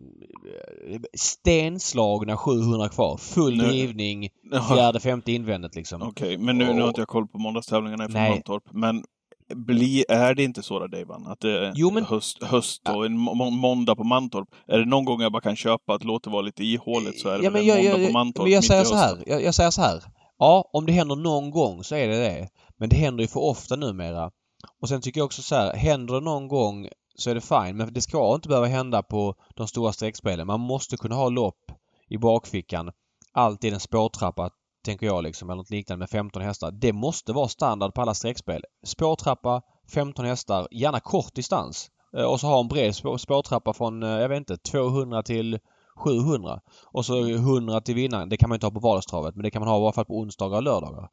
stenslagna 1.19 2.37
700 2.37 2.89
kvar. 2.89 3.17
Full 3.17 3.57
Nu- 3.57 3.65
drivning. 3.65 4.29
Ja. 4.53 4.63
Fjärde, 4.75 5.01
femte 5.01 5.33
invändet 5.33 5.75
liksom. 5.75 6.03
Okej, 6.03 6.39
men 6.39 6.59
nu, 6.59 6.65
nu 6.65 6.73
har 6.73 6.81
Och- 6.83 6.89
inte 6.89 7.01
jag 7.01 7.09
koll 7.09 7.27
på 7.29 7.39
måndagstävlingarna 7.39 8.09
från. 8.09 8.23
Mantorp. 8.23 8.63
Men 8.73 9.05
bli, 9.55 10.05
är 10.09 10.35
det 10.35 10.43
inte 10.45 10.63
så 10.63 10.79
där, 10.87 10.89
Davan? 10.89 11.27
Att 11.27 11.41
det 11.41 11.67
är 11.67 11.73
Jo, 11.75 11.91
men- 11.91 12.05
höst, 12.05 12.43
höst 12.43 12.89
och 12.89 13.07
en 13.07 13.17
må 13.19 13.51
måndag 13.51 13.97
på 13.97 14.05
Mantorp? 14.05 14.49
Är 14.69 14.79
det 14.79 14.85
någon 14.85 15.05
gång 15.05 15.21
jag 15.21 15.33
bara 15.33 15.43
kan 15.43 15.57
köpa 15.57 15.95
att 15.95 16.05
låt 16.05 16.25
det 16.25 16.31
vara 16.31 16.43
lite 16.43 16.65
ihåligt 16.65 17.21
så 17.21 17.29
är 17.29 17.39
det 17.39 17.45
Ja, 17.45 17.51
men 17.51 17.61
en 17.61 17.67
jag, 17.67 17.77
måndag 17.85 17.99
jag, 17.99 18.07
på 18.07 18.13
Mantorp 18.13 18.45
men 18.45 18.53
jag 18.53 18.65
säger 18.65 18.85
så 18.85 18.95
här. 18.95 19.19
Jag, 19.27 19.43
jag 19.43 19.55
säger 19.55 19.71
så 19.71 19.83
här. 19.83 20.03
Ja, 20.39 20.71
om 20.73 20.87
det 20.87 20.93
händer 20.93 21.17
någon 21.17 21.51
gång 21.51 21.85
så 21.85 21.95
är 21.97 22.09
det 22.09 22.17
det. 22.17 22.49
Men 22.79 22.89
det 22.89 22.97
händer 22.97 23.23
ju 23.25 23.29
för 23.29 23.41
ofta 23.41 23.77
numera. 23.77 24.31
Och 24.83 24.89
sen 24.89 25.01
tycker 25.01 25.21
jag 25.21 25.25
också 25.27 25.43
så 25.43 25.55
här. 25.55 25.73
Händer 25.77 26.15
det 26.15 26.21
någon 26.21 26.49
gång 26.49 26.89
så 27.15 27.31
är 27.31 27.35
det 27.35 27.41
fine. 27.41 27.77
Men 27.77 27.93
det 27.93 28.01
ska 28.01 28.35
inte 28.35 28.49
behöva 28.49 28.67
hända 28.67 29.03
på 29.03 29.35
de 29.55 29.69
stora 29.69 29.93
streckspelen. 29.93 30.47
Man 30.47 30.61
måste 30.61 30.97
kunna 30.97 31.15
ha 31.15 31.29
lopp 31.29 31.73
i 32.09 32.19
bakfickan. 32.19 32.91
Alltid 33.33 33.75
en 33.75 33.81
spårtrappa, 33.81 34.51
tänker 34.85 35.07
jag 35.07 35.23
liksom. 35.23 35.51
Eller 35.51 35.57
något 35.57 35.71
liknande 35.71 35.99
med 35.99 36.11
15 36.11 36.43
hästar. 36.43 36.71
Det 36.71 36.93
måste 36.93 37.33
vara 37.33 37.49
standard 37.49 37.95
på 37.95 38.03
alla 38.03 38.15
streckspel. 38.15 38.65
Spårtrappa, 38.85 39.63
15 39.93 40.25
hästar, 40.25 40.69
gärna 40.71 41.01
kort 41.01 41.35
distans. 41.35 41.91
Eh, 42.17 42.25
och 42.25 42.41
så 42.41 42.47
ha 42.47 42.61
en 42.61 42.69
bred 42.69 42.95
spår, 42.95 43.19
spårtrappa 43.19 43.73
från, 43.73 44.03
eh, 44.03 44.09
jag 44.09 44.29
vet 44.29 44.39
inte, 44.39 44.57
200 44.57 45.23
till 45.23 45.59
700. 45.97 46.61
Och 46.85 47.07
så 47.07 47.29
100 47.29 47.81
till 47.81 47.95
vinnaren. 47.95 48.29
Det 48.29 48.37
kan 48.37 48.49
man 48.49 48.57
inte 48.57 48.67
ha 48.67 48.71
på 48.71 48.81
vardagstravet 48.81 49.35
men 49.37 49.43
det 49.43 49.51
kan 49.51 49.61
man 49.61 49.69
ha 49.69 49.79
i 49.79 49.83
alla 49.83 49.93
fall 49.93 50.05
på 50.05 50.19
onsdagar 50.19 50.57
och 50.57 50.63
lördagar. 50.63 51.09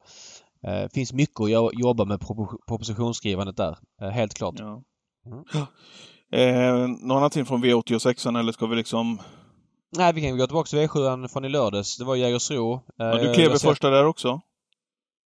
Det 0.60 0.92
finns 0.94 1.12
mycket 1.12 1.40
att 1.40 1.80
jobba 1.80 2.04
med 2.04 2.20
propositionsskrivandet 2.68 3.56
där. 3.56 3.78
Eh, 4.00 4.08
helt 4.08 4.34
klart. 4.34 4.54
Ja. 4.58 4.82
Mm. 5.32 5.44
Eh, 6.32 6.84
in 7.38 7.46
från 7.46 7.64
V86 7.64 8.38
eller 8.38 8.52
ska 8.52 8.66
vi 8.66 8.76
liksom... 8.76 9.18
Nej, 9.96 10.12
vi 10.12 10.20
kan 10.22 10.38
gå 10.38 10.46
tillbaka 10.46 10.66
till 10.68 10.78
V7 10.78 11.28
från 11.28 11.44
i 11.44 11.48
lördags. 11.48 11.96
Det 11.98 12.04
var 12.04 12.16
Jägersro. 12.16 12.72
Eh, 12.74 12.78
Ja, 12.96 13.14
du 13.14 13.24
jag- 13.26 13.34
klev 13.34 13.52
i 13.52 13.58
första 13.58 13.90
där 13.90 14.04
också? 14.06 14.40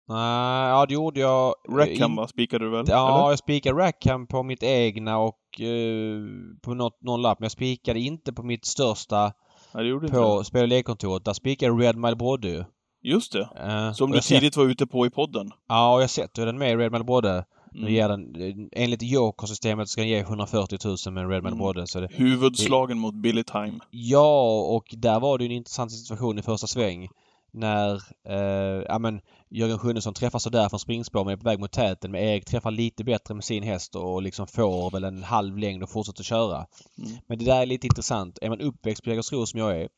Nej, 0.09 0.69
ja 0.69 0.87
det 0.87 0.95
gjorde 0.95 1.21
jag. 1.21 1.55
eh, 1.69 1.75
Rackham 1.75 2.19
in-? 2.19 2.29
Spikade 2.29 2.65
du 2.65 2.71
väl? 2.71 2.85
Ja, 2.89 3.19
eller? 3.19 3.31
jag 3.31 3.39
spikade 3.39 3.79
Rackham 3.81 4.27
på 4.27 4.43
mitt 4.43 4.63
egna 4.63 5.19
och 5.19 5.61
eh, 5.61 6.21
på 6.63 6.75
något, 6.75 7.03
någon 7.03 7.23
lapp. 7.23 7.39
Men 7.41 7.45
jag 7.45 7.53
spikade 7.53 8.01
inte 8.01 8.33
på 8.33 8.43
mitt 8.43 8.65
största 8.65 9.33
Nej, 9.75 9.91
inte 9.91 10.13
på 10.13 10.45
spel 10.45 10.63
och 10.63 10.69
lekkontoret. 10.69 11.25
Där 11.25 11.33
spikade 11.33 11.73
jag 11.73 11.83
Red 11.83 11.97
Mile 11.97 12.17
Brodde 12.17 12.49
ju. 12.49 12.65
Just 13.03 13.33
det. 13.33 13.49
Eh, 13.57 13.93
Som 13.93 14.11
du 14.11 14.17
jag 14.17 14.25
sett- 14.25 14.39
tidigt 14.41 14.57
var 14.57 14.65
ute 14.65 14.87
på 14.87 15.07
i 15.07 15.11
podden. 15.11 15.51
Ja, 15.69 15.95
och 15.95 16.03
jag 16.03 16.11
sett 16.11 16.39
hur 16.39 16.47
den 16.47 16.59
med 16.59 16.71
i 16.73 16.77
Red 16.77 16.93
Mile 16.93 17.05
Brodde. 17.05 17.45
Nu 17.75 17.81
Mm. 17.81 17.93
ger 17.95 18.09
den, 18.09 18.69
enligt 18.73 19.03
Joker-systemet 19.03 19.89
ska 19.89 20.01
den 20.01 20.11
ge 20.11 20.19
140 20.21 20.79
000 21.07 21.15
med 21.15 21.31
Red 21.31 21.43
Mile 21.43 21.57
Mm. 21.77 21.87
Så 21.87 22.01
det, 22.01 22.09
Huvudslagen 22.13 22.99
mot 22.99 23.15
Billy 23.15 23.45
Time. 23.45 23.79
ja, 23.91 24.61
och 24.77 24.85
där 24.97 25.21
var 25.21 25.39
det 25.39 25.45
ju 25.45 25.47
en 25.51 25.57
intressant 25.57 25.93
situation 25.93 26.39
i 26.39 26.43
första 26.43 26.67
sväng. 26.67 27.09
När 27.55 27.95
eh, 28.29 28.85
ja, 28.89 28.99
men 28.99 29.21
Jörgen 29.51 29.79
Sjunnesson 29.79 30.15
träffar 30.15 30.39
sådär 30.39 30.69
från 30.69 30.81
springspår 30.81 31.25
men 31.25 31.33
är 31.33 31.37
på 31.37 31.45
väg 31.45 31.61
mot 31.61 31.73
täten. 31.73 32.11
Men 32.11 32.21
Erik 32.21 32.45
träffar 32.45 32.71
lite 32.71 33.05
bättre 33.05 33.35
med 33.35 33.45
sin 33.45 33.63
häst 33.63 33.95
och 33.95 34.23
liksom 34.23 34.47
får 34.47 34.91
väl 34.91 35.05
en 35.05 35.23
halv 35.23 35.59
längd 35.59 35.83
och 35.83 35.91
fortsätter 35.91 36.25
köra. 36.25 36.57
Mm. 36.99 37.11
Men 37.27 37.39
det 37.39 37.45
där 37.45 37.63
är 37.63 37.67
lite 37.67 37.87
intressant. 37.87 38.39
Är 38.43 38.49
man 38.49 38.61
uppväxt 38.61 39.05
på 39.05 39.11
Jägersro 39.11 39.47
som 39.47 39.61
jag 39.61 39.81
är 39.81 39.89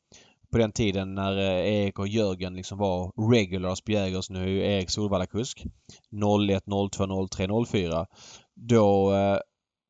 på 0.55 0.59
den 0.59 0.71
tiden 0.71 1.15
när 1.15 1.37
eh, 1.37 1.75
Erik 1.75 1.99
och 1.99 2.07
Jörgen 2.07 2.55
liksom 2.55 2.77
var 2.77 3.29
regulars 3.31 3.81
på 3.81 3.91
Jägers. 3.91 4.29
Nu 4.29 4.43
är 4.43 4.47
ju 4.47 4.59
Erik 4.59 4.89
Solvalla-kusk. 4.89 5.63
01, 6.49 6.63
02, 6.91 7.27
03, 7.27 7.47
04. 7.71 8.05
Då 8.55 9.13
eh, 9.13 9.37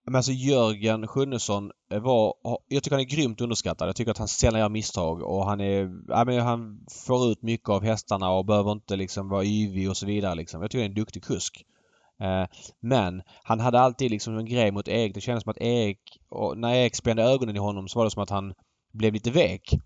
Men 0.06 0.16
alltså 0.16 0.32
Jörgen 0.32 1.08
Sjunnesson 1.08 1.72
eh, 1.92 2.00
var... 2.00 2.34
Jag 2.68 2.84
tycker 2.84 2.96
han 2.96 3.06
är 3.06 3.16
grymt 3.16 3.42
underskattad. 3.42 3.88
Jag 3.88 3.96
tycker 3.96 4.12
att 4.12 4.18
han 4.18 4.28
sällan 4.28 4.60
gör 4.60 4.70
misstag 4.70 5.22
och 5.22 5.46
han 5.46 5.62
är... 5.62 5.90
Ja, 6.08 6.26
men 6.26 6.40
han 6.40 6.86
får 7.06 7.32
ut 7.32 7.42
mycket 7.42 7.70
av 7.70 7.84
hästarna 7.84 8.30
och 8.30 8.46
behöver 8.46 8.72
inte 8.72 8.96
liksom 8.96 9.30
vara 9.30 9.44
yvig 9.44 9.90
och 9.90 9.98
så 9.98 10.06
vidare 10.06 10.36
liksom. 10.36 10.62
Jag 10.62 10.72
tycker 10.72 10.84
han 10.84 10.86
är 10.86 10.90
en 10.90 11.02
duktig 11.02 11.24
kusk. 11.24 11.64
Men 12.82 13.22
han 13.44 13.60
hade 13.60 13.80
alltid 13.80 14.12
liksom 14.12 14.38
en 14.38 14.46
grej 14.46 14.72
mot 14.72 14.88
Erik. 14.88 15.14
Det 15.14 15.22
kändes 15.22 15.44
som 15.44 15.52
att 15.52 15.62
Erik... 15.62 16.00
när 16.56 16.74
Erik 16.74 16.96
spände 16.96 17.24
ögonen 17.24 17.56
i 17.56 17.60
honom 17.60 17.88
så 17.88 18.00
var 18.00 18.06
det 18.06 18.12
som 18.12 18.24
att 18.24 18.30
han 18.30 18.54
blev 18.94 19.14
lite 19.14 19.32
vek. 19.32 19.80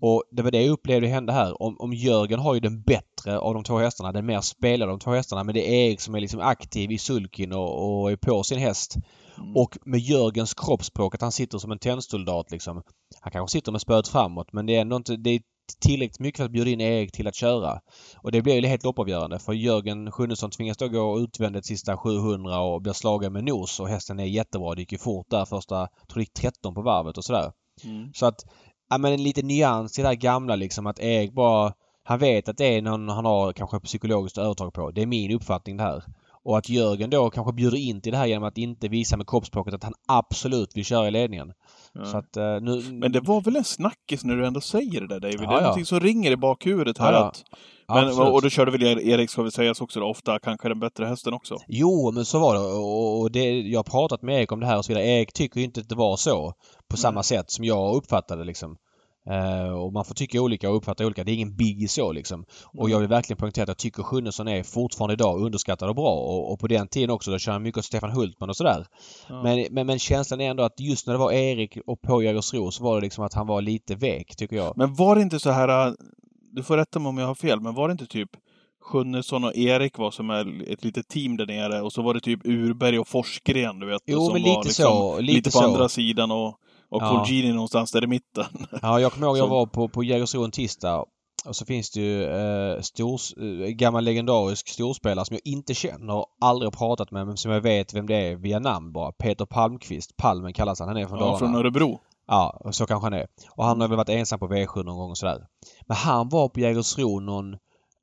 Och 0.00 0.22
det 0.30 0.42
var 0.42 0.50
det 0.50 0.62
jag 0.62 0.72
upplevde 0.72 1.06
hända 1.06 1.32
här. 1.32 1.62
Om, 1.62 1.76
om 1.78 1.92
Jörgen 1.92 2.40
har 2.40 2.54
ju 2.54 2.60
den 2.60 2.82
bättre 2.82 3.38
av 3.38 3.54
de 3.54 3.64
två 3.64 3.78
hästarna, 3.78 4.12
den 4.12 4.26
mer 4.26 4.40
spelade 4.40 4.92
av 4.92 4.98
de 4.98 5.04
två 5.04 5.10
hästarna. 5.10 5.44
Men 5.44 5.54
det 5.54 5.68
är 5.68 5.88
Erik 5.88 6.00
som 6.00 6.14
är 6.14 6.20
liksom 6.20 6.40
aktiv 6.40 6.92
i 6.92 6.98
sulkin 6.98 7.52
och, 7.52 8.00
och 8.00 8.12
är 8.12 8.16
på 8.16 8.42
sin 8.42 8.58
häst. 8.58 8.96
Mm. 9.38 9.56
Och 9.56 9.78
med 9.84 10.00
Jörgens 10.00 10.54
kroppsspråk, 10.54 11.14
att 11.14 11.20
han 11.20 11.32
sitter 11.32 11.58
som 11.58 11.72
en 11.72 11.78
tennsoldat 11.78 12.50
liksom. 12.50 12.82
Han 13.20 13.32
kanske 13.32 13.58
sitter 13.58 13.72
med 13.72 13.80
spöet 13.80 14.08
framåt 14.08 14.52
men 14.52 14.66
det 14.66 14.76
är 14.76 14.80
ändå 14.80 14.96
inte... 14.96 15.16
Det 15.16 15.30
är 15.30 15.40
tillräckligt 15.80 16.20
mycket 16.20 16.36
för 16.36 16.44
att 16.44 16.50
bjuda 16.50 16.70
in 16.70 16.80
Erik 16.80 17.12
till 17.12 17.26
att 17.26 17.34
köra. 17.34 17.80
Och 18.16 18.32
det 18.32 18.42
blir 18.42 18.54
ju 18.54 18.66
helt 18.66 18.84
loppavgörande 18.84 19.38
för 19.38 19.52
Jörgen 19.52 20.12
Sjunnesson 20.12 20.50
tvingas 20.50 20.76
då 20.76 20.88
gå 20.88 21.20
utvändigt 21.20 21.66
sista 21.66 21.96
700 21.96 22.60
och 22.60 22.82
blir 22.82 22.92
slagen 22.92 23.32
med 23.32 23.44
nos 23.44 23.80
och 23.80 23.88
hästen 23.88 24.20
är 24.20 24.24
jättebra. 24.24 24.74
Det 24.74 24.80
gick 24.80 24.92
ju 24.92 24.98
fort 24.98 25.26
där 25.30 25.44
första, 25.44 25.88
tror 26.08 26.20
det 26.20 26.40
13 26.40 26.74
på 26.74 26.82
varvet 26.82 27.18
och 27.18 27.24
sådär. 27.24 27.52
Mm. 27.84 28.12
Så 28.14 28.26
att 28.26 28.44
ja, 28.90 28.98
men 28.98 29.12
en 29.12 29.22
liten 29.22 29.46
nyans 29.46 29.98
i 29.98 30.02
det 30.02 30.08
här 30.08 30.14
gamla 30.14 30.56
liksom 30.56 30.86
att 30.86 30.98
Erik 30.98 31.32
bara... 31.32 31.72
Han 32.08 32.18
vet 32.18 32.48
att 32.48 32.56
det 32.56 32.76
är 32.76 32.82
någon 32.82 33.08
han 33.08 33.24
har 33.24 33.52
kanske 33.52 33.80
psykologiskt 33.80 34.38
övertag 34.38 34.74
på. 34.74 34.90
Det 34.90 35.02
är 35.02 35.06
min 35.06 35.32
uppfattning 35.32 35.76
det 35.76 35.82
här. 35.82 36.04
Och 36.46 36.58
att 36.58 36.68
Jörgen 36.68 37.10
då 37.10 37.30
kanske 37.30 37.52
bjuder 37.52 37.78
in 37.78 38.00
till 38.00 38.12
det 38.12 38.18
här 38.18 38.26
genom 38.26 38.48
att 38.48 38.58
inte 38.58 38.88
visa 38.88 39.16
med 39.16 39.28
kroppsspråket 39.28 39.74
att 39.74 39.84
han 39.84 39.94
absolut 40.08 40.76
vill 40.76 40.84
köra 40.84 41.08
i 41.08 41.10
ledningen. 41.10 41.52
Ja. 41.92 42.04
Så 42.04 42.18
att, 42.18 42.36
uh, 42.36 42.60
nu... 42.60 42.82
Men 42.92 43.12
det 43.12 43.20
var 43.20 43.40
väl 43.40 43.56
en 43.56 43.64
snackis 43.64 44.24
när 44.24 44.36
du 44.36 44.46
ändå 44.46 44.60
säger 44.60 45.00
det 45.00 45.06
där 45.06 45.20
David? 45.20 45.40
Ja, 45.40 45.46
det 45.46 45.46
är 45.46 45.54
ja. 45.54 45.60
någonting 45.60 45.84
som 45.84 46.00
ringer 46.00 46.30
i 46.30 46.36
bakhuvudet 46.36 46.98
här. 46.98 47.12
Att, 47.12 47.44
men, 47.88 48.18
och 48.18 48.42
då 48.42 48.48
körde 48.48 48.70
väl 48.70 48.82
Erik, 48.82 49.30
ska 49.30 49.42
vi 49.42 49.50
säga 49.50 49.74
också 49.80 50.00
då, 50.00 50.06
ofta 50.06 50.38
kanske 50.38 50.68
den 50.68 50.80
bättre 50.80 51.06
hästen 51.06 51.34
också? 51.34 51.56
Jo, 51.68 52.10
men 52.12 52.24
så 52.24 52.38
var 52.38 52.54
det. 52.54 52.60
Och 53.20 53.30
det, 53.30 53.60
jag 53.60 53.78
har 53.78 53.84
pratat 53.84 54.22
med 54.22 54.38
Erik 54.38 54.52
om 54.52 54.60
det 54.60 54.66
här 54.66 54.78
och 54.78 54.84
så 54.84 54.92
vidare. 54.92 55.06
Erik 55.06 55.32
tycker 55.32 55.60
inte 55.60 55.80
att 55.80 55.88
det 55.88 55.94
var 55.94 56.16
så 56.16 56.52
på 56.90 56.96
samma 56.96 57.12
mm. 57.12 57.22
sätt 57.22 57.50
som 57.50 57.64
jag 57.64 57.94
uppfattade 57.94 58.44
liksom. 58.44 58.76
Uh, 59.30 59.72
och 59.72 59.92
man 59.92 60.04
får 60.04 60.14
tycka 60.14 60.40
olika 60.42 60.70
och 60.70 60.76
uppfatta 60.76 61.06
olika. 61.06 61.24
Det 61.24 61.32
är 61.32 61.34
ingen 61.34 61.56
biggie 61.56 61.88
så 61.88 62.12
liksom. 62.12 62.44
Och 62.64 62.80
mm. 62.80 62.92
jag 62.92 62.98
vill 62.98 63.08
verkligen 63.08 63.38
poängtera 63.38 63.62
att 63.62 63.68
jag 63.68 63.78
tycker 63.78 64.02
Sjunnesson 64.02 64.48
är 64.48 64.62
fortfarande 64.62 65.14
idag 65.14 65.40
underskattad 65.40 65.88
och 65.88 65.94
bra. 65.94 66.12
Och, 66.12 66.52
och 66.52 66.60
på 66.60 66.66
den 66.66 66.88
tiden 66.88 67.10
också, 67.10 67.30
då 67.30 67.38
kör 67.38 67.52
han 67.52 67.62
mycket 67.62 67.78
åt 67.78 67.84
Stefan 67.84 68.10
Hultman 68.10 68.50
och 68.50 68.56
sådär. 68.56 68.86
Mm. 69.30 69.42
Men, 69.42 69.66
men, 69.70 69.86
men 69.86 69.98
känslan 69.98 70.40
är 70.40 70.50
ändå 70.50 70.62
att 70.62 70.80
just 70.80 71.06
när 71.06 71.14
det 71.14 71.18
var 71.18 71.32
Erik 71.32 71.78
och 71.86 72.02
på 72.02 72.22
Jägersro 72.22 72.70
så 72.70 72.84
var 72.84 72.94
det 72.94 73.00
liksom 73.00 73.24
att 73.24 73.34
han 73.34 73.46
var 73.46 73.62
lite 73.62 73.94
vek, 73.94 74.36
tycker 74.36 74.56
jag. 74.56 74.76
Men 74.76 74.94
var 74.94 75.16
det 75.16 75.22
inte 75.22 75.40
så 75.40 75.50
här, 75.50 75.86
äh, 75.88 75.92
du 76.52 76.62
får 76.62 76.76
rätta 76.76 76.98
mig 76.98 77.08
om 77.08 77.18
jag 77.18 77.26
har 77.26 77.34
fel, 77.34 77.60
men 77.60 77.74
var 77.74 77.88
det 77.88 77.92
inte 77.92 78.06
typ 78.06 78.30
Sjunnesson 78.86 79.44
och 79.44 79.56
Erik 79.56 79.98
var 79.98 80.10
som 80.10 80.30
ett 80.66 80.84
litet 80.84 81.08
team 81.08 81.36
där 81.36 81.46
nere 81.46 81.80
och 81.80 81.92
så 81.92 82.02
var 82.02 82.14
det 82.14 82.20
typ 82.20 82.40
Urberg 82.44 82.98
och 82.98 83.08
Forsgren, 83.08 83.78
du 83.78 83.86
vet. 83.86 84.02
Jo, 84.06 84.24
som 84.24 84.32
men 84.32 84.42
lite 84.42 84.54
var 84.54 84.64
liksom, 84.64 84.84
så. 84.84 85.20
Lite, 85.20 85.32
lite 85.32 85.50
på 85.50 85.58
så. 85.58 85.64
andra 85.64 85.88
sidan 85.88 86.30
och 86.30 86.60
och 86.90 87.02
ja. 87.02 87.08
Colgini 87.08 87.52
någonstans 87.52 87.92
där 87.92 88.04
i 88.04 88.06
mitten. 88.06 88.44
Ja, 88.82 89.00
jag 89.00 89.12
kommer 89.12 89.26
ihåg 89.26 89.38
jag 89.38 89.48
var 89.48 89.66
på, 89.66 89.88
på 89.88 90.04
Jägersro 90.04 90.50
tisdag 90.50 91.04
och 91.46 91.56
så 91.56 91.64
finns 91.64 91.90
det 91.90 92.00
ju 92.00 92.24
eh, 92.24 92.80
stor, 92.80 93.20
eh, 93.36 93.68
gammal 93.68 94.04
legendarisk 94.04 94.68
storspelare 94.68 95.24
som 95.24 95.34
jag 95.34 95.52
inte 95.52 95.74
känner, 95.74 96.24
aldrig 96.40 96.72
pratat 96.72 97.10
med 97.10 97.26
men 97.26 97.36
som 97.36 97.50
jag 97.50 97.60
vet 97.60 97.94
vem 97.94 98.06
det 98.06 98.14
är 98.14 98.36
via 98.36 98.58
namn 98.58 98.92
bara. 98.92 99.12
Peter 99.12 99.46
Palmqvist. 99.46 100.16
Palmen 100.16 100.52
kallas 100.52 100.78
han. 100.78 100.88
Han 100.88 100.96
är 100.96 101.06
från 101.06 101.18
ja, 101.18 101.24
Dalarna. 101.24 101.38
från 101.38 101.54
Örebro. 101.54 102.00
Ja, 102.26 102.70
så 102.70 102.86
kanske 102.86 103.06
han 103.06 103.12
är. 103.12 103.26
Och 103.50 103.64
han 103.64 103.80
har 103.80 103.88
väl 103.88 103.96
varit 103.96 104.08
ensam 104.08 104.38
på 104.38 104.48
V7 104.48 104.84
någon 104.84 104.96
gång 104.96 105.10
och 105.10 105.18
sådär. 105.18 105.46
Men 105.86 105.96
han 105.96 106.28
var 106.28 106.48
på 106.48 106.60
Jägersro 106.60 107.20
någon 107.20 107.54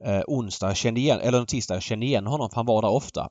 eh, 0.05 0.21
onsdag, 0.27 0.75
kände 0.75 0.99
igen, 0.99 1.19
eller 1.19 1.39
en 1.39 1.45
tisdag, 1.45 1.81
kände 1.81 2.05
igen 2.05 2.27
honom 2.27 2.49
för 2.49 2.55
han 2.55 2.65
var 2.65 2.81
där 2.81 2.89
ofta. 2.89 3.29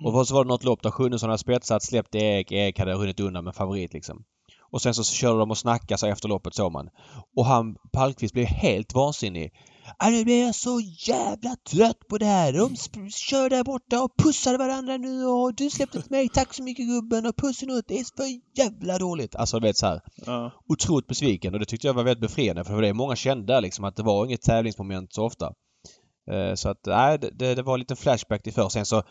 Mm. 0.00 0.14
Och 0.14 0.28
så 0.28 0.34
var 0.34 0.44
det 0.44 0.48
något 0.48 0.64
lopp 0.64 0.82
där 0.82 0.90
Sjunnesson 0.90 1.28
hade 1.28 1.38
spetsat, 1.38 1.82
släppte 1.82 2.18
Erik, 2.18 2.52
Erik 2.52 2.78
hade 2.78 2.94
hunnit 2.94 3.20
undan 3.20 3.44
med 3.44 3.54
favorit 3.54 3.92
liksom. 3.92 4.24
Och 4.72 4.82
sen 4.82 4.94
så 4.94 5.04
körde 5.04 5.38
de 5.38 5.50
och 5.50 5.58
snackade 5.58 5.98
sig 5.98 6.10
efter 6.10 6.28
loppet 6.28 6.54
såg 6.54 6.72
man. 6.72 6.88
Och 7.36 7.46
han, 7.46 7.76
Palmqvist, 7.92 8.34
blev 8.34 8.46
helt 8.46 8.94
vansinnig. 8.94 9.52
Nu 10.02 10.24
blir 10.24 10.44
jag 10.44 10.54
så 10.54 10.80
jävla 11.06 11.56
trött 11.70 12.08
på 12.08 12.18
det 12.18 12.26
här. 12.26 12.52
De 12.52 12.76
kör 13.10 13.50
där 13.50 13.64
borta 13.64 14.02
och 14.02 14.16
pussar 14.16 14.58
varandra 14.58 14.96
nu 14.96 15.24
och 15.24 15.54
du 15.54 15.70
släppte 15.70 16.02
till 16.02 16.10
mig. 16.10 16.28
Tack 16.28 16.54
så 16.54 16.62
mycket 16.62 16.86
gubben 16.86 17.26
och 17.26 17.36
pussen 17.36 17.70
ut. 17.70 17.84
Det 17.88 17.98
är 17.98 18.04
för 18.16 18.24
jävla 18.56 18.98
dåligt. 18.98 19.36
Alltså 19.36 19.60
du 19.60 19.66
vet 19.66 19.76
så 19.76 19.86
här. 19.86 20.00
Ja. 20.26 20.52
Otroligt 20.68 21.06
besviken 21.06 21.54
och 21.54 21.60
det 21.60 21.66
tyckte 21.66 21.86
jag 21.86 21.94
var 21.94 22.04
väldigt 22.04 22.30
befriande 22.30 22.64
för 22.64 22.82
det 22.82 22.88
är 22.88 22.92
många 22.92 23.16
kände 23.16 23.60
liksom 23.60 23.84
att 23.84 23.96
det 23.96 24.02
var 24.02 24.24
inget 24.24 24.42
tävlingsmoment 24.42 25.14
så 25.14 25.24
ofta. 25.24 25.52
Eh, 26.30 26.54
så 26.54 26.68
att 26.68 26.86
nej, 26.86 27.18
det, 27.18 27.54
det 27.54 27.62
var 27.62 27.74
en 27.74 27.80
liten 27.80 27.96
flashback 27.96 28.42
till 28.42 28.52
förr. 28.52 28.68
Sen 28.68 28.86
så 28.86 29.02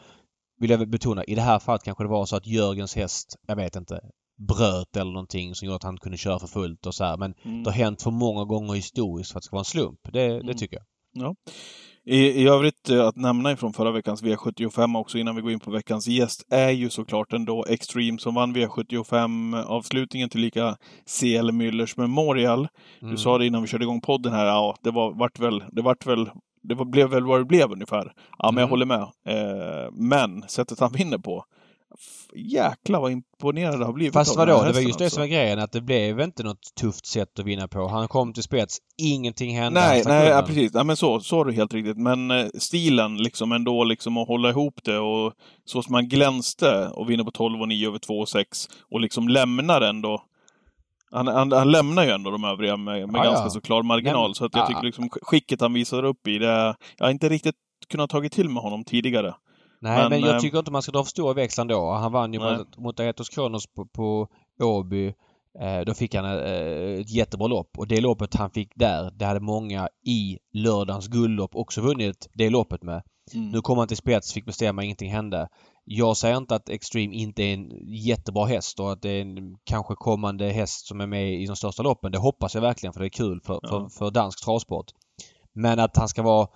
vill 0.59 0.69
jag 0.69 0.89
betona, 0.89 1.23
i 1.23 1.35
det 1.35 1.41
här 1.41 1.59
fallet 1.59 1.83
kanske 1.83 2.03
det 2.03 2.09
var 2.09 2.25
så 2.25 2.35
att 2.35 2.47
Jörgens 2.47 2.95
häst, 2.95 3.35
jag 3.47 3.55
vet 3.55 3.75
inte, 3.75 3.99
bröt 4.47 4.95
eller 4.95 5.11
någonting 5.11 5.55
som 5.55 5.65
gjorde 5.65 5.75
att 5.75 5.83
han 5.83 5.97
kunde 5.97 6.17
köra 6.17 6.39
för 6.39 6.47
fullt 6.47 6.85
och 6.85 6.95
så 6.95 7.03
här. 7.03 7.17
Men 7.17 7.33
mm. 7.43 7.63
det 7.63 7.69
har 7.69 7.77
hänt 7.77 8.01
för 8.01 8.11
många 8.11 8.45
gånger 8.45 8.73
historiskt 8.73 9.31
för 9.31 9.39
att 9.39 9.43
det 9.43 9.45
ska 9.45 9.55
vara 9.55 9.61
en 9.61 9.65
slump. 9.65 9.99
Det, 10.13 10.25
mm. 10.25 10.45
det 10.45 10.53
tycker 10.53 10.75
jag. 10.75 10.85
Ja. 11.25 11.35
I, 12.05 12.17
I 12.17 12.47
övrigt 12.47 12.89
eh, 12.89 13.07
att 13.07 13.15
nämna 13.15 13.51
ifrån 13.51 13.73
förra 13.73 13.91
veckans 13.91 14.23
V75 14.23 14.97
också 14.97 15.17
innan 15.17 15.35
vi 15.35 15.41
går 15.41 15.51
in 15.51 15.59
på 15.59 15.71
veckans 15.71 16.07
gäst 16.07 16.45
är 16.49 16.69
ju 16.69 16.89
såklart 16.89 17.33
ändå 17.33 17.65
Extreme 17.69 18.17
som 18.17 18.35
vann 18.35 18.55
V75-avslutningen 18.55 20.29
till 20.29 20.41
lika 20.41 20.77
CL 21.19 21.51
Müllers 21.51 21.93
Memorial. 21.97 22.67
Mm. 23.01 23.11
Du 23.11 23.17
sa 23.17 23.37
det 23.37 23.45
innan 23.45 23.61
vi 23.61 23.67
körde 23.67 23.83
igång 23.83 24.01
podden 24.01 24.33
här, 24.33 24.45
ja, 24.45 24.75
det 24.81 24.91
var, 24.91 25.13
vart 25.13 25.39
väl, 25.39 25.63
det 25.71 25.81
vart 25.81 26.05
väl 26.05 26.29
det 26.63 26.75
blev 26.75 27.09
väl 27.09 27.25
vad 27.25 27.39
det 27.39 27.45
blev 27.45 27.71
ungefär. 27.71 28.13
Ja, 28.37 28.51
men 28.51 28.61
jag 28.61 28.67
mm. 28.67 28.69
håller 28.69 28.85
med. 28.85 29.01
Eh, 29.01 29.91
men 29.91 30.43
sättet 30.49 30.79
han 30.79 30.91
vinner 30.91 31.17
på 31.17 31.45
jäklar 32.35 32.99
vad 32.99 33.11
imponerad 33.11 33.79
det 33.79 33.85
har 33.85 33.93
blivit 33.93 34.13
Fast 34.13 34.37
vadå? 34.37 34.63
Det 34.63 34.71
var 34.71 34.79
just 34.81 34.99
det 34.99 35.09
som 35.09 35.21
var 35.21 35.27
grejen 35.27 35.59
att 35.59 35.71
det 35.71 35.81
blev 35.81 36.21
inte 36.21 36.43
något 36.43 36.75
tufft 36.79 37.05
sätt 37.05 37.39
att 37.39 37.45
vinna 37.45 37.67
på. 37.67 37.87
Han 37.87 38.07
kom 38.07 38.33
till 38.33 38.43
spets, 38.43 38.77
ingenting 38.97 39.57
hände. 39.57 39.79
Nej, 39.79 40.03
nej 40.05 40.27
ja, 40.27 40.41
precis. 40.41 40.71
Ja, 40.73 40.83
men 40.83 40.97
så, 40.97 41.19
så 41.19 41.41
är 41.41 41.45
det 41.45 41.53
helt 41.53 41.73
riktigt. 41.73 41.97
Men 41.97 42.31
eh, 42.31 42.45
stilen 42.59 43.17
liksom 43.17 43.51
ändå 43.51 43.83
liksom 43.83 44.17
att 44.17 44.27
hålla 44.27 44.49
ihop 44.49 44.79
det 44.83 44.97
och 44.99 45.33
så 45.65 45.83
som 45.83 45.95
han 45.95 46.07
glänste 46.07 46.87
och 46.87 47.09
vinner 47.09 47.23
på 47.23 47.31
12 47.31 47.61
och 47.61 47.67
9 47.67 47.87
över 47.87 47.99
2 47.99 48.13
och 48.13 48.29
6 48.29 48.67
och 48.91 49.01
liksom 49.01 49.27
lämnar 49.27 49.81
ändå 49.81 50.23
han, 51.11 51.27
han, 51.27 51.51
han, 51.51 51.71
lämnar 51.71 52.03
ju 52.03 52.09
ändå 52.09 52.31
de 52.31 52.43
övriga 52.43 52.77
med, 52.77 53.09
med 53.09 53.19
ja, 53.19 53.23
ganska 53.23 53.45
ja. 53.45 53.49
så 53.49 53.61
klar 53.61 53.83
marginal. 53.83 54.29
Nej, 54.29 54.35
så 54.35 54.45
att 54.45 54.55
jag 54.55 54.67
tycker 54.67 54.83
liksom 54.83 55.09
skicket 55.09 55.61
han 55.61 55.73
visar 55.73 56.03
upp 56.03 56.27
i 56.27 56.37
det, 56.37 56.75
jag 56.97 57.05
har 57.05 57.11
inte 57.11 57.29
riktigt 57.29 57.55
kunnat 57.89 58.09
tagit 58.09 58.31
till 58.31 58.49
med 58.49 58.63
honom 58.63 58.83
tidigare. 58.83 59.33
Nej, 59.81 59.97
men, 59.97 60.09
men 60.09 60.21
jag 60.21 60.35
eh, 60.35 60.41
tycker 60.41 60.59
inte 60.59 60.71
man 60.71 60.81
ska 60.81 60.91
dra 60.91 61.03
för 61.03 61.09
stora 61.09 61.33
växlar 61.33 61.65
då. 61.65 61.91
Han 61.91 62.11
vann 62.11 62.33
ju 62.33 62.39
nej. 62.39 62.57
mot, 62.57 62.77
mot 62.77 62.99
Aetos 62.99 63.29
Kronos 63.29 63.67
på, 63.67 63.85
på 63.85 64.27
Åby. 64.63 65.13
Eh, 65.59 65.79
då 65.85 65.93
fick 65.93 66.15
han 66.15 66.25
eh, 66.25 66.99
ett 67.01 67.09
jättebra 67.09 67.47
lopp 67.47 67.77
och 67.77 67.87
det 67.87 68.01
loppet 68.01 68.35
han 68.35 68.51
fick 68.51 68.71
där, 68.75 69.11
det 69.11 69.25
hade 69.25 69.39
många 69.39 69.89
i 70.05 70.37
lördagens 70.53 71.07
guldlopp 71.07 71.55
också 71.55 71.81
vunnit 71.81 72.29
det 72.33 72.49
loppet 72.49 72.83
med. 72.83 73.03
Mm. 73.33 73.49
Nu 73.49 73.61
kom 73.61 73.77
han 73.77 73.87
till 73.87 73.97
spets, 73.97 74.33
fick 74.33 74.45
bestämma, 74.45 74.83
ingenting 74.83 75.11
hände. 75.11 75.47
Jag 75.83 76.17
säger 76.17 76.37
inte 76.37 76.55
att 76.55 76.69
Extreme 76.69 77.15
inte 77.15 77.43
är 77.43 77.53
en 77.53 77.69
jättebra 77.87 78.45
häst 78.45 78.79
och 78.79 78.91
att 78.91 79.01
det 79.01 79.09
är 79.09 79.21
en 79.21 79.55
kanske 79.63 79.95
kommande 79.95 80.49
häst 80.49 80.87
som 80.87 81.01
är 81.01 81.07
med 81.07 81.33
i 81.33 81.45
de 81.45 81.55
största 81.55 81.83
loppen. 81.83 82.11
Det 82.11 82.17
hoppas 82.17 82.55
jag 82.55 82.61
verkligen 82.61 82.93
för 82.93 82.99
det 82.99 83.07
är 83.07 83.09
kul 83.09 83.41
för, 83.45 83.59
ja. 83.61 83.69
för, 83.69 83.89
för 83.89 84.11
dansk 84.11 84.43
travsport. 84.43 84.85
Men 85.53 85.79
att 85.79 85.97
han 85.97 86.07
ska 86.07 86.21
vara 86.21 86.47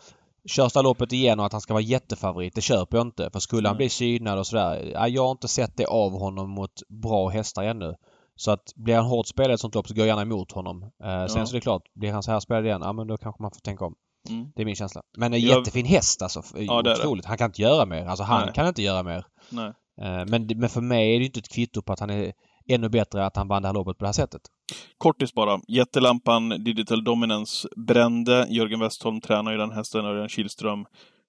körs 0.47 0.75
loppet 0.75 1.11
igen 1.11 1.39
och 1.39 1.45
att 1.45 1.51
han 1.51 1.61
ska 1.61 1.73
vara 1.73 1.83
jättefavorit, 1.83 2.55
det 2.55 2.61
köper 2.61 2.97
jag 2.97 3.07
inte. 3.07 3.29
För 3.33 3.39
skulle 3.39 3.67
han 3.67 3.77
bli 3.77 3.89
synad 3.89 4.39
och 4.39 4.47
sådär. 4.47 5.07
Jag 5.07 5.23
har 5.23 5.31
inte 5.31 5.47
sett 5.47 5.77
det 5.77 5.85
av 5.85 6.19
honom 6.19 6.49
mot 6.49 6.81
bra 6.89 7.29
hästar 7.29 7.63
ännu. 7.63 7.95
Så 8.35 8.51
att 8.51 8.73
blir 8.75 8.95
han 8.95 9.05
hårt 9.05 9.27
spelad 9.27 9.51
i 9.51 9.53
ett 9.53 9.59
sånt 9.59 9.75
lopp 9.75 9.87
så 9.87 9.93
går 9.93 10.01
jag 10.01 10.07
gärna 10.07 10.21
emot 10.21 10.51
honom. 10.51 10.83
Eh, 10.83 11.25
sen 11.27 11.39
ja. 11.39 11.45
så 11.45 11.51
är 11.51 11.53
det 11.53 11.61
klart, 11.61 11.81
blir 11.93 12.11
han 12.11 12.23
så 12.23 12.31
här 12.31 12.39
spelad 12.39 12.65
igen, 12.65 12.81
ja 12.83 12.93
men 12.93 13.07
då 13.07 13.17
kanske 13.17 13.41
man 13.41 13.51
får 13.51 13.59
tänka 13.59 13.85
om. 13.85 13.95
Mm. 14.29 14.51
Det 14.55 14.61
är 14.61 14.65
min 14.65 14.75
känsla. 14.75 15.01
Men 15.17 15.33
en 15.33 15.41
jag... 15.41 15.57
jättefin 15.57 15.85
häst 15.85 16.21
alltså. 16.21 16.43
Ja, 16.55 16.81
det 16.81 16.91
Otroligt. 16.91 17.23
Det. 17.23 17.29
Han 17.29 17.37
kan 17.37 17.45
inte 17.45 17.61
göra 17.61 17.85
mer. 17.85 18.05
Alltså 18.05 18.23
han 18.23 18.45
Nej. 18.45 18.53
kan 18.53 18.67
inte 18.67 18.81
göra 18.81 19.03
mer. 19.03 19.25
Nej. 19.49 19.73
Eh, 20.01 20.25
men, 20.25 20.47
men 20.55 20.69
för 20.69 20.81
mig 20.81 21.15
är 21.15 21.19
det 21.19 21.25
inte 21.25 21.39
ett 21.39 21.49
kvitto 21.49 21.81
på 21.81 21.93
att 21.93 21.99
han 21.99 22.09
är 22.09 22.33
ännu 22.67 22.89
bättre 22.89 23.25
att 23.25 23.36
han 23.36 23.48
vann 23.48 23.62
det 23.62 23.67
här 23.67 23.74
loppet 23.74 23.98
på 23.98 24.03
det 24.03 24.07
här 24.07 24.13
sättet. 24.13 24.41
Kortis 24.98 25.34
bara. 25.34 25.60
Jättelampan 25.67 26.50
Digital 26.50 27.03
Dominance 27.03 27.67
brände. 27.75 28.48
Jörgen 28.50 28.79
Westholm 28.79 29.22
tränar 29.22 29.51
ju 29.51 29.57
den 29.57 29.72
hästen, 29.72 30.05
Örjan 30.05 30.29
Kihlström 30.29 30.86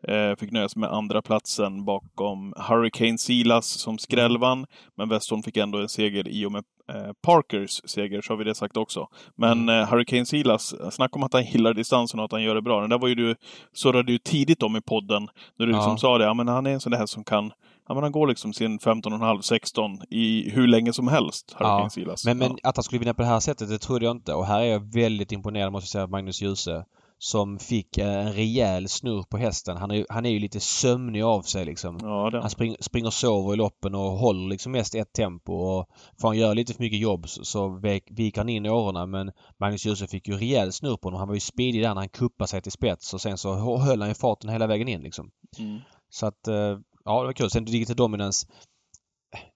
eh, 0.08 0.36
fick 0.36 0.52
nöja 0.52 0.68
sig 0.68 0.80
med 0.80 0.92
andra 0.92 1.22
platsen 1.22 1.84
bakom 1.84 2.54
Hurricane 2.56 3.18
Silas 3.18 3.66
som 3.66 3.98
skrällvann. 3.98 4.66
Men 4.96 5.08
Westholm 5.08 5.42
fick 5.42 5.56
ändå 5.56 5.78
en 5.78 5.88
seger 5.88 6.28
i 6.28 6.46
och 6.46 6.52
med 6.52 6.64
eh, 6.92 7.12
Parkers 7.22 7.80
seger, 7.84 8.20
så 8.20 8.32
har 8.32 8.38
vi 8.38 8.44
det 8.44 8.54
sagt 8.54 8.76
också. 8.76 9.06
Men 9.36 9.62
mm. 9.62 9.80
eh, 9.80 9.90
Hurricane 9.90 10.26
Silas, 10.26 10.74
snacka 10.90 11.16
om 11.16 11.22
att 11.22 11.32
han 11.32 11.44
gillar 11.44 11.74
distansen 11.74 12.20
och 12.20 12.24
att 12.24 12.32
han 12.32 12.42
gör 12.42 12.54
det 12.54 12.62
bra. 12.62 12.80
Den 12.80 12.90
där 12.90 12.98
var 12.98 13.08
ju 13.08 13.14
du, 13.14 13.34
surrade 13.72 14.12
ju 14.12 14.18
tidigt 14.18 14.62
om 14.62 14.76
i 14.76 14.80
podden. 14.80 15.28
När 15.58 15.66
du 15.66 15.72
ja. 15.72 15.78
liksom 15.78 15.98
sa 15.98 16.18
det, 16.18 16.24
ja 16.24 16.34
men 16.34 16.48
han 16.48 16.66
är 16.66 16.70
en 16.70 16.80
sån 16.80 16.92
där 16.92 17.06
som 17.06 17.24
kan 17.24 17.52
Ja, 17.88 17.94
men 17.94 18.02
han 18.02 18.12
går 18.12 18.26
liksom 18.26 18.52
sin 18.52 18.78
15,5-16 18.78 20.04
i 20.10 20.50
hur 20.50 20.66
länge 20.66 20.92
som 20.92 21.08
helst, 21.08 21.56
Ja. 21.58 21.88
Men, 22.26 22.38
men 22.38 22.50
ja. 22.62 22.68
att 22.68 22.76
han 22.76 22.82
skulle 22.84 22.98
vinna 22.98 23.14
på 23.14 23.22
det 23.22 23.28
här 23.28 23.40
sättet, 23.40 23.68
det 23.68 23.78
trodde 23.78 24.04
jag 24.04 24.16
inte. 24.16 24.34
Och 24.34 24.46
här 24.46 24.60
är 24.60 24.64
jag 24.64 24.92
väldigt 24.92 25.32
imponerad 25.32 25.72
måste 25.72 25.84
jag 25.84 25.88
säga 25.90 26.04
av 26.04 26.10
Magnus 26.10 26.42
Djuse. 26.42 26.84
Som 27.18 27.58
fick 27.58 27.98
eh, 27.98 28.26
en 28.26 28.32
rejäl 28.32 28.88
snurr 28.88 29.22
på 29.22 29.36
hästen. 29.36 29.76
Han 29.76 29.90
är, 29.90 30.06
han 30.08 30.26
är 30.26 30.30
ju 30.30 30.38
lite 30.38 30.60
sömnig 30.60 31.22
av 31.22 31.42
sig 31.42 31.64
liksom. 31.64 31.98
Ja. 32.02 32.30
Han 32.40 32.50
spring, 32.50 32.76
springer 32.80 33.06
och 33.06 33.12
sover 33.12 33.54
i 33.54 33.56
loppen 33.56 33.94
och 33.94 34.10
håller 34.10 34.48
liksom 34.48 34.72
mest 34.72 34.94
ett 34.94 35.12
tempo. 35.12 35.52
Och 35.52 35.86
får 36.20 36.28
han 36.28 36.38
göra 36.38 36.52
lite 36.54 36.74
för 36.74 36.82
mycket 36.82 36.98
jobb 37.00 37.28
så, 37.28 37.44
så 37.44 37.68
vek- 37.68 38.08
viker 38.16 38.40
han 38.40 38.48
in 38.48 38.66
i 38.66 38.70
årorna. 38.70 39.06
Men 39.06 39.30
Magnus 39.60 39.86
Djuse 39.86 40.06
fick 40.06 40.28
ju 40.28 40.34
rejäl 40.38 40.72
snurr 40.72 40.96
på 40.96 41.06
honom. 41.06 41.18
Han 41.18 41.28
var 41.28 41.34
ju 41.34 41.40
speedig 41.40 41.82
där 41.82 41.88
när 41.88 41.94
han 42.00 42.08
kuppade 42.08 42.48
sig 42.48 42.62
till 42.62 42.72
spets 42.72 43.14
och 43.14 43.20
sen 43.20 43.38
så 43.38 43.54
hö- 43.54 43.76
höll 43.84 44.00
han 44.00 44.08
ju 44.10 44.14
farten 44.14 44.50
hela 44.50 44.66
vägen 44.66 44.88
in 44.88 45.00
liksom. 45.00 45.30
Mm. 45.58 45.78
Så 46.10 46.26
att, 46.26 46.48
eh, 46.48 46.78
ja 47.06 47.20
det 47.20 47.26
var 47.26 47.32
kul. 47.32 47.50
Sen 47.50 47.64
Digital 47.64 47.96
Dominance. 47.96 48.46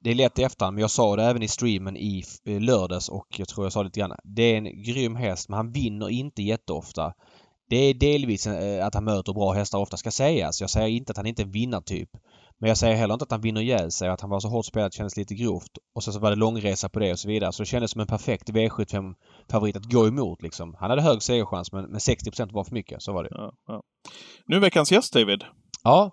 Det 0.01 0.11
är 0.11 0.15
lätt 0.15 0.39
i 0.39 0.43
efterhand 0.43 0.75
men 0.75 0.81
jag 0.81 0.91
sa 0.91 1.17
det 1.17 1.25
även 1.25 1.43
i 1.43 1.49
streamen 1.49 1.97
i 1.97 2.25
eh, 2.45 2.61
lördags 2.61 3.09
och 3.09 3.27
jag 3.37 3.49
tror 3.49 3.67
jag 3.67 3.73
sa 3.73 3.83
lite 3.83 4.01
grann. 4.01 4.17
Det 4.25 4.43
är 4.43 4.57
en 4.57 4.83
grym 4.83 5.17
häst 5.17 5.49
men 5.49 5.57
han 5.57 5.73
vinner 5.73 6.09
inte 6.09 6.43
jätteofta. 6.43 7.13
Det 7.69 7.77
är 7.77 7.95
delvis 7.95 8.47
eh, 8.47 8.87
att 8.87 8.95
han 8.95 9.05
möter 9.05 9.33
bra 9.33 9.53
hästar 9.53 9.79
ofta 9.79 9.97
ska 9.97 10.11
sägas. 10.11 10.61
Jag 10.61 10.71
säger 10.71 10.89
inte 10.89 11.11
att 11.11 11.17
han 11.17 11.27
inte 11.27 11.43
är 11.43 11.45
en 11.45 11.53
vinnartyp. 11.53 12.11
Men 12.61 12.69
jag 12.69 12.79
säger 12.79 12.97
heller 12.97 13.15
inte 13.15 13.23
att 13.23 13.31
han 13.31 13.41
vinner 13.41 13.61
ihjäl 13.61 13.91
sig 13.91 14.09
att 14.09 14.21
han 14.21 14.31
var 14.31 14.41
så 14.41 14.49
hårt 14.49 14.67
spelad 14.67 14.95
kändes 14.95 15.17
lite 15.17 15.35
grovt. 15.35 15.71
Och 15.95 16.05
sen 16.05 16.13
så 16.13 16.21
var 16.21 16.31
det 16.31 16.37
långresa 16.37 16.89
på 16.89 16.99
det 16.99 17.13
och 17.13 17.19
så 17.19 17.29
vidare. 17.29 17.53
Så 17.53 17.63
det 17.63 17.67
kändes 17.67 17.91
som 17.91 18.01
en 18.01 18.07
perfekt 18.07 18.51
V75-favorit 18.51 19.77
att 19.77 19.93
gå 19.93 20.07
emot 20.07 20.43
liksom. 20.43 20.77
Han 20.79 20.91
hade 20.91 21.03
hög 21.03 21.23
segerchans 21.23 21.73
men, 21.73 21.85
men 21.85 21.99
60% 21.99 22.53
var 22.53 22.65
för 22.65 22.75
mycket. 22.75 23.03
Så 23.03 23.13
var 23.13 23.25
det. 23.25 23.31
Ja, 23.33 23.53
ja. 23.67 23.83
Nu 24.47 24.59
veckans 24.59 24.93
gäst, 24.93 25.13
David. 25.13 25.45
Ja, 25.83 26.11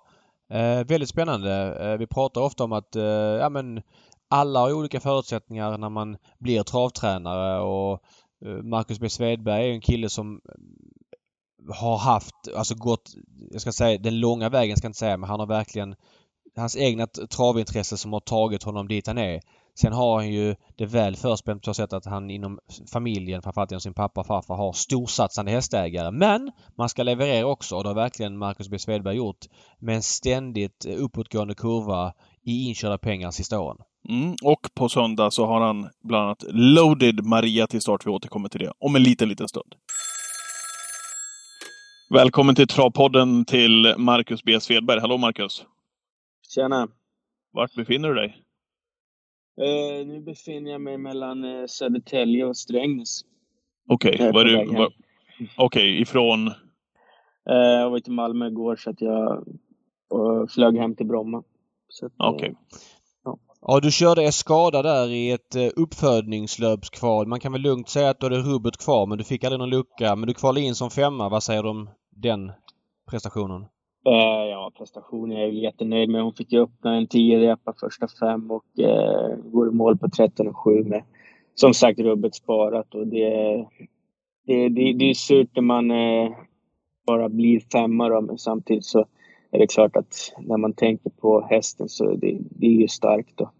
eh, 0.50 0.84
väldigt 0.86 1.10
spännande. 1.10 1.78
Eh, 1.80 1.98
vi 1.98 2.08
pratar 2.08 2.42
ofta 2.42 2.64
om 2.64 2.72
att 2.72 2.96
eh, 2.96 3.04
ja, 3.04 3.50
men 3.50 3.82
alla 4.30 4.60
har 4.60 4.74
olika 4.74 5.00
förutsättningar 5.00 5.78
när 5.78 5.90
man 5.90 6.18
blir 6.40 6.64
travtränare 6.64 7.60
och 7.60 8.04
eh, 8.46 8.64
Marcus 8.64 9.00
B 9.00 9.10
Svedberg 9.10 9.70
är 9.70 9.74
en 9.74 9.82
kille 9.82 10.10
som 10.10 10.42
eh, 10.46 11.76
har 11.76 11.98
haft, 11.98 12.36
alltså 12.56 12.76
gått, 12.76 13.16
jag 13.52 13.62
ska 13.62 13.72
säga 13.72 13.98
den 13.98 14.20
långa 14.20 14.50
vägen 14.50 14.78
ska 14.78 14.86
jag 14.86 14.90
inte 14.90 15.00
säga, 15.00 15.18
men 15.18 15.30
han 15.30 15.40
har 15.40 15.48
verkligen 15.48 15.96
hans 16.56 16.78
egna 16.78 17.08
travintresse 17.08 17.98
som 17.98 18.14
har 18.14 18.20
tagit 18.20 18.64
honom 18.64 18.88
dit 18.88 19.08
han 19.08 19.18
är. 19.18 19.42
Sen 19.82 19.94
har 19.94 20.16
han 20.16 20.32
ju 20.32 20.56
det 20.76 20.86
väl 20.86 21.16
förspänt 21.16 21.62
på 21.62 21.66
så 21.66 21.74
sätt 21.74 21.94
att 21.94 22.06
han 22.06 22.30
inom 22.30 22.60
familjen, 22.94 23.42
framförallt 23.42 23.72
genom 23.72 23.82
sin 23.82 23.94
pappa 23.94 24.22
och 24.22 24.28
farfar, 24.28 24.56
har 24.56 24.74
storsatsande 24.74 25.52
hästägare. 25.52 26.12
Men 26.12 26.52
man 26.78 26.90
ska 26.90 27.04
leverera 27.04 27.46
också 27.46 27.76
och 27.76 27.84
det 27.84 27.90
har 27.90 27.96
verkligen 27.96 28.38
Marcus 28.38 28.70
B 28.70 28.80
Svedberg 28.80 29.18
gjort 29.18 29.46
med 29.80 29.96
en 29.96 30.02
ständigt 30.02 30.86
uppåtgående 30.86 31.56
kurva 31.56 32.14
i 32.44 32.68
inkörda 32.68 32.98
pengar 32.98 33.32
sista 33.32 33.60
åren. 33.60 33.78
Mm. 34.10 34.36
Och 34.44 34.70
på 34.74 34.90
söndag 34.90 35.32
så 35.32 35.46
har 35.46 35.62
han 35.62 35.90
bland 36.04 36.26
annat 36.26 36.44
Loaded 36.48 37.26
Maria 37.26 37.68
till 37.68 37.82
start. 37.82 38.06
Vi 38.06 38.12
återkommer 38.12 38.50
till 38.50 38.60
det 38.60 38.72
om 38.80 38.96
en 38.96 39.04
liten, 39.04 39.30
liten 39.30 39.48
stund. 39.48 39.76
Välkommen 42.10 42.56
till 42.56 42.68
Travpodden 42.68 43.46
till 43.46 43.96
Marcus 43.98 44.44
B 44.44 44.60
Svedberg. 44.60 45.00
Hallå 45.00 45.18
Marcus! 45.18 45.66
Tjena! 46.56 46.88
Vart 47.54 47.74
befinner 47.76 48.10
du 48.10 48.16
dig? 48.16 48.47
Eh, 49.62 50.08
nu 50.08 50.22
befinner 50.22 50.72
jag 50.72 50.82
mig 50.82 50.98
mellan 50.98 51.44
eh, 51.44 51.66
Södertälje 51.66 52.46
och 52.46 52.58
Strängnäs. 52.58 53.22
Okej, 53.90 54.18
är 54.20 54.34
var 54.34 54.44
du... 54.44 54.66
Var, 54.78 54.94
Okej, 55.58 56.02
ifrån... 56.02 56.48
Eh, 57.50 57.56
jag 57.56 57.90
var 57.90 58.10
i 58.10 58.12
Malmö 58.12 58.48
igår 58.48 58.76
så 58.76 58.90
att 58.90 59.02
jag 59.02 59.32
eh, 60.14 60.48
flög 60.50 60.78
hem 60.78 60.96
till 60.96 61.06
Bromma. 61.06 61.44
Okej. 62.18 62.56
Ja, 63.62 63.80
du 63.80 63.92
körde 63.92 64.24
Escada 64.24 64.82
där 64.82 65.10
i 65.10 65.32
ett 65.32 65.56
uppfödningslöpskval. 65.76 67.28
Man 67.28 67.40
kan 67.40 67.52
väl 67.52 67.62
lugnt 67.62 67.90
säga 67.90 68.10
att 68.10 68.20
du 68.20 68.26
hade 68.26 68.38
rubbet 68.38 68.78
kvar 68.78 69.06
men 69.06 69.18
du 69.18 69.24
fick 69.24 69.44
aldrig 69.44 69.60
någon 69.60 69.70
lucka. 69.70 70.16
Men 70.16 70.28
du 70.28 70.34
kvalade 70.34 70.62
in 70.62 70.76
som 70.76 70.90
femma. 70.90 71.30
Vad 71.30 71.44
säger 71.44 71.64
du 71.64 71.70
om 71.70 71.90
den 72.10 72.52
prestationen? 73.10 73.66
Eh, 74.08 74.50
ja, 74.50 74.72
prestationen 74.78 75.38
är 75.38 75.42
jag 75.42 75.54
jättenöjd 75.54 76.10
med. 76.10 76.24
Hon 76.24 76.34
fick 76.34 76.52
ju 76.52 76.64
öppna 76.64 76.96
en 76.96 77.08
10 77.08 77.40
repa 77.40 77.74
första 77.80 78.08
fem 78.08 78.52
och 78.52 78.80
eh, 78.80 79.36
går 79.38 79.68
i 79.68 79.72
mål 79.72 79.98
på 79.98 80.08
13-7 80.08 80.84
med 80.90 81.04
som 81.56 81.74
sagt 81.74 82.00
rubbet 82.00 82.36
sparat 82.36 82.96
och 82.96 83.08
det, 83.08 83.30
det, 84.46 84.70
det, 84.70 84.94
det 84.94 85.10
är 85.10 85.14
surt 85.14 85.50
när 85.56 85.62
man 85.62 85.92
eh, 85.92 86.32
bara 87.06 87.30
blir 87.30 87.60
femma 87.60 88.10
då, 88.10 88.22
men 88.22 88.38
samtidigt 88.38 88.86
så 88.86 89.06
är 89.52 89.60
det 89.60 89.68
klart 89.68 89.96
att 89.96 90.34
när 90.40 90.58
man 90.58 90.74
tänker 90.74 91.10
på 91.10 91.42
hästen 91.50 91.90
så 91.90 92.16
det, 92.16 92.38
det 92.50 92.68
är 92.68 92.82
ju 92.82 92.88
starkt 92.88 93.42
att 93.42 93.54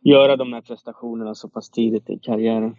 göra 0.00 0.36
de 0.36 0.52
här 0.52 0.60
prestationerna 0.60 1.34
så 1.34 1.48
pass 1.48 1.70
tidigt 1.70 2.10
i 2.10 2.18
karriären. 2.18 2.76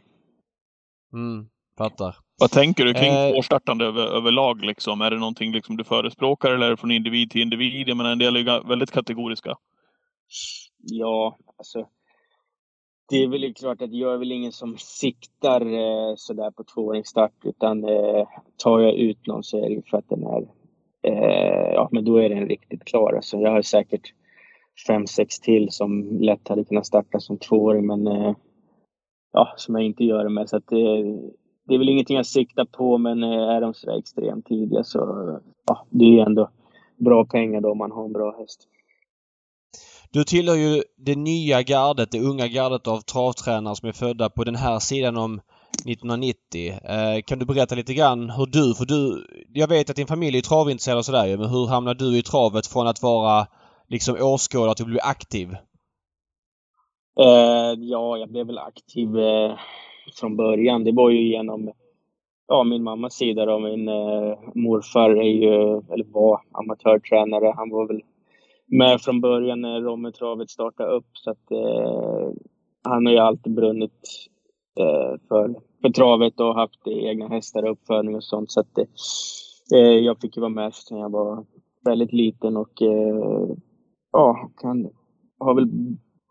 Mm, 1.14 1.48
fattar. 1.78 2.16
Vad 2.40 2.52
tänker 2.52 2.86
du 2.86 2.94
kring 2.94 3.14
Eh. 3.14 3.32
spårstartande 3.32 3.86
över, 3.86 4.06
överlag? 4.18 4.62
Liksom? 4.66 5.02
Är 5.02 5.12
det 5.12 5.18
någonting 5.18 5.52
liksom 5.52 5.78
du 5.78 5.84
förespråkar 5.84 6.52
eller 6.52 6.66
är 6.66 6.70
det 6.70 6.78
från 6.78 6.92
individ 6.92 7.32
till 7.32 7.42
individ? 7.42 7.90
Jag 7.90 7.98
menar, 7.98 8.12
en 8.12 8.20
del 8.20 8.36
är 8.36 8.68
väldigt 8.68 8.92
kategoriska. 8.92 9.58
Ja, 10.78 11.38
alltså. 11.58 11.88
Det 13.10 13.24
är 13.24 13.28
väl 13.28 13.54
klart 13.54 13.82
att 13.82 13.94
jag 13.94 14.14
är 14.14 14.18
väl 14.18 14.32
ingen 14.32 14.52
som 14.52 14.78
siktar 14.78 15.62
eh, 15.62 16.14
sådär 16.18 16.52
på 16.52 16.64
tvååringsstart 16.64 17.34
utan 17.44 17.84
eh, 17.84 18.28
tar 18.58 18.80
jag 18.80 18.94
ut 18.94 19.28
någon 19.28 19.44
så 19.44 19.66
är 19.66 19.70
det 19.70 19.90
för 19.90 19.98
att 19.98 20.10
den 20.10 20.24
är, 20.24 20.48
eh, 21.04 21.74
ja 21.74 21.90
men 21.92 22.06
då 22.06 22.18
är 22.18 22.30
den 22.30 22.48
riktigt 22.48 22.86
klar. 22.86 23.14
Alltså, 23.14 23.38
jag 23.38 23.52
har 23.52 23.62
säkert 23.62 24.14
fem, 24.88 25.08
sex 25.08 25.40
till 25.40 25.72
som 25.72 26.20
lätt 26.20 26.48
hade 26.48 26.64
kunnat 26.64 26.86
starta 26.86 27.20
som 27.20 27.38
tvååring 27.38 27.88
men 27.88 28.08
eh, 28.08 28.36
ja, 29.34 29.54
som 29.58 29.76
jag 29.76 29.84
inte 29.84 30.04
gör 30.04 30.24
det 30.24 30.30
med. 30.30 30.50
Så 30.50 30.58
att 30.58 30.72
det, 31.66 31.74
är 31.74 31.78
väl 31.78 31.90
ingenting 31.90 32.18
jag 32.18 32.26
siktar 32.26 32.66
på 32.66 32.98
men 32.98 33.24
eh, 33.24 33.30
är 33.30 33.62
de 33.62 33.74
sådär 33.74 33.98
extremt 33.98 34.46
tidiga 34.46 34.84
så 34.84 35.00
ja, 35.66 35.86
det 35.90 36.06
är 36.06 36.10
ju 36.10 36.20
ändå 36.20 36.50
bra 36.98 37.26
pengar 37.26 37.62
då 37.62 37.72
om 37.72 37.78
man 37.78 37.92
har 37.92 38.06
en 38.06 38.14
bra 38.14 38.38
häst. 38.40 38.68
Du 40.12 40.24
tillhör 40.24 40.56
ju 40.56 40.84
det 40.98 41.16
nya 41.16 41.62
gardet, 41.62 42.12
det 42.12 42.20
unga 42.20 42.48
gardet 42.48 42.88
av 42.88 43.02
travtränare 43.02 43.76
som 43.76 43.90
är 43.90 43.94
födda 43.94 44.30
på 44.30 44.44
den 44.44 44.56
här 44.56 44.80
sidan 44.80 45.18
om 45.18 45.42
1990. 45.86 46.72
Eh, 46.84 47.22
kan 47.26 47.40
du 47.40 47.46
berätta 47.46 47.76
lite 47.76 47.94
grann 47.94 48.30
hur 48.30 48.46
du, 48.46 48.76
för 48.76 48.86
du, 48.86 49.28
jag 49.54 49.68
vet 49.68 49.90
att 49.90 49.96
din 49.96 50.08
familj 50.08 50.38
är 50.38 50.42
travintresserad 50.42 50.98
och 50.98 51.06
sådär 51.06 51.38
men 51.38 51.50
hur 51.50 51.68
hamnade 51.68 52.06
du 52.06 52.18
i 52.18 52.24
travet 52.24 52.68
från 52.68 52.88
att 52.88 53.02
vara 53.02 53.48
liksom 53.88 54.18
åskådare 54.20 54.76
till 54.76 54.84
att 54.84 54.90
bli 54.90 55.00
aktiv? 55.00 55.52
Eh, 57.20 57.74
ja, 57.78 58.18
jag 58.18 58.30
blev 58.30 58.48
väl 58.48 58.58
aktiv 58.58 59.20
eh, 59.20 59.58
från 60.14 60.36
början. 60.36 60.84
Det 60.84 60.92
var 60.92 61.10
ju 61.10 61.28
genom 61.28 61.72
ja, 62.48 62.64
min 62.64 62.84
mammas 62.84 63.14
sida. 63.14 63.46
Då. 63.46 63.60
Min 63.60 63.88
eh, 63.88 64.40
morfar 64.54 65.10
är 65.10 65.24
ju, 65.24 65.82
eller 65.94 66.06
var 66.12 66.42
amatörtränare. 66.52 67.54
Han 67.56 67.70
var 67.70 67.88
väl 67.88 68.02
med 68.66 69.02
från 69.02 69.22
början 69.22 69.62
när 69.62 69.82
Rommetravet 69.82 70.50
startade 70.50 70.92
upp. 70.92 71.10
Så 71.14 71.32
att, 71.32 71.52
eh, 71.52 72.30
han 72.84 73.06
har 73.06 73.14
ju 73.14 73.20
alltid 73.20 73.54
brunnit 73.54 74.30
eh, 74.80 75.20
för, 75.28 75.56
för 75.82 75.90
travet 75.90 76.40
och 76.40 76.56
haft 76.56 76.88
egna 76.88 77.28
hästar 77.28 77.64
och 77.64 77.72
uppfödning 77.72 78.16
och 78.16 78.24
sånt. 78.24 78.52
Så 78.52 78.60
att, 78.60 78.78
eh, 78.78 78.86
eh 79.80 79.98
jag 80.00 80.22
fick 80.22 80.38
ju 80.38 80.42
vara 80.42 80.50
med 80.50 80.74
sedan 80.74 81.00
jag 81.00 81.12
var 81.12 81.46
väldigt 81.86 82.14
liten 82.14 82.58
och 82.58 82.82
eh, 82.82 83.56
ja, 84.12 84.50
kan, 84.62 84.90
har 85.40 85.54
väl 85.54 85.68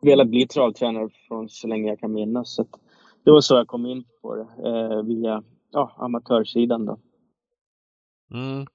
velat 0.03 0.29
bli 0.29 0.47
travtränare 0.47 1.09
från 1.29 1.49
så 1.49 1.69
länge 1.69 1.89
jag 1.89 2.01
kan 2.01 2.13
minnas. 2.13 2.55
Så 2.55 2.63
att 2.63 2.81
det 3.25 3.31
var 3.31 3.41
så 3.41 3.55
jag 3.55 3.67
kom 3.67 3.87
in 3.87 4.05
på 4.23 4.35
det, 4.35 4.69
eh, 4.69 5.03
via 5.03 5.43
ja, 5.73 5.97
amatörsidan. 5.99 6.87
Då. 6.87 6.99
Mm. 8.35 8.67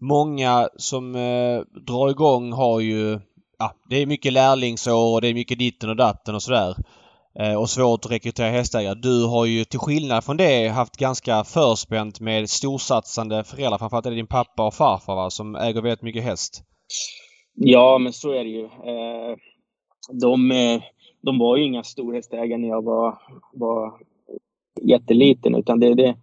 Många 0.00 0.68
som 0.76 1.14
eh, 1.14 1.60
drar 1.86 2.10
igång 2.10 2.52
har 2.52 2.80
ju... 2.80 3.20
Ja, 3.58 3.72
det 3.90 3.96
är 3.96 4.06
mycket 4.06 4.32
lärlingsår 4.32 5.14
och 5.14 5.20
det 5.20 5.28
är 5.28 5.34
mycket 5.34 5.58
ditten 5.58 5.90
och 5.90 5.96
datten 5.96 6.34
och 6.34 6.42
sådär. 6.42 6.74
Eh, 7.38 7.54
och 7.54 7.70
svårt 7.70 8.04
att 8.04 8.10
rekrytera 8.10 8.50
hästägare. 8.50 8.94
Du 8.94 9.26
har 9.26 9.46
ju 9.46 9.64
till 9.64 9.78
skillnad 9.78 10.24
från 10.24 10.36
det 10.36 10.68
haft 10.68 10.96
ganska 10.96 11.44
förspänt 11.44 12.20
med 12.20 12.50
storsatsande 12.50 13.44
föräldrar. 13.44 13.78
Framförallt 13.78 14.06
är 14.06 14.10
det 14.10 14.16
din 14.16 14.26
pappa 14.26 14.66
och 14.66 14.74
farfar 14.74 15.16
va, 15.16 15.30
som 15.30 15.56
äger 15.56 15.82
väldigt 15.82 16.02
mycket 16.02 16.24
häst. 16.24 16.62
Ja, 17.54 17.98
men 17.98 18.12
så 18.12 18.32
är 18.32 18.44
det 18.44 18.50
ju. 18.50 18.64
Eh, 18.64 19.36
de, 20.20 20.50
eh, 20.50 20.82
de 21.20 21.38
var 21.38 21.56
ju 21.56 21.64
inga 21.64 21.82
storhästägare 21.82 22.58
när 22.58 22.68
jag 22.68 22.84
var, 22.84 23.18
var 23.52 23.92
jätteliten, 24.82 25.54
utan 25.54 25.80
det, 25.80 25.94
det, 25.94 26.16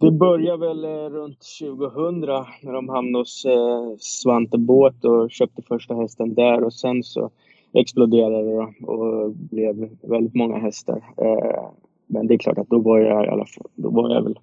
det 0.00 0.10
började 0.10 0.66
väl 0.66 0.84
eh, 0.84 1.10
runt 1.10 1.38
2000 1.60 2.20
när 2.62 2.72
de 2.72 2.88
hamnade 2.88 3.20
hos 3.20 3.44
eh, 3.44 3.96
Svante 3.98 4.58
Båt 4.58 5.04
och 5.04 5.30
köpte 5.30 5.62
första 5.62 5.94
hästen 5.94 6.34
där 6.34 6.64
och 6.64 6.72
sen 6.72 7.02
så 7.02 7.30
exploderade 7.72 8.42
det 8.42 8.86
och 8.86 9.30
blev 9.30 9.88
väldigt 10.02 10.34
många 10.34 10.58
hästar. 10.58 10.96
Eh, 11.16 11.70
men 12.06 12.26
det 12.26 12.34
är 12.34 12.38
klart 12.38 12.58
att 12.58 12.68
då 12.68 12.78
var 12.78 12.98
jag 12.98 13.24
i 13.24 13.28
alla 13.28 13.46
fall, 13.46 13.70
då 13.74 13.90
var 13.90 14.14
jag 14.14 14.22
väl 14.22 14.38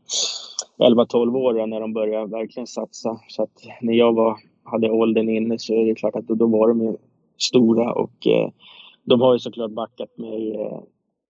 11-12 0.77 1.37
år 1.37 1.67
när 1.67 1.79
de 1.79 1.93
började 1.93 2.25
verkligen 2.25 2.67
satsa. 2.67 3.19
Så 3.27 3.43
att 3.43 3.63
när 3.81 3.93
jag 3.93 4.13
var, 4.13 4.37
hade 4.63 4.91
åldern 4.91 5.29
inne 5.29 5.59
så 5.59 5.73
är 5.73 5.85
det 5.85 5.95
klart 5.95 6.15
att 6.15 6.27
då, 6.27 6.35
då 6.35 6.47
var 6.47 6.67
de 6.67 6.81
ju 6.81 6.97
stora 7.37 7.93
och 7.93 8.27
eh, 8.27 8.49
de 9.03 9.21
har 9.21 9.33
ju 9.33 9.39
såklart 9.39 9.71
backat 9.71 10.17
mig 10.17 10.55
eh, 10.55 10.79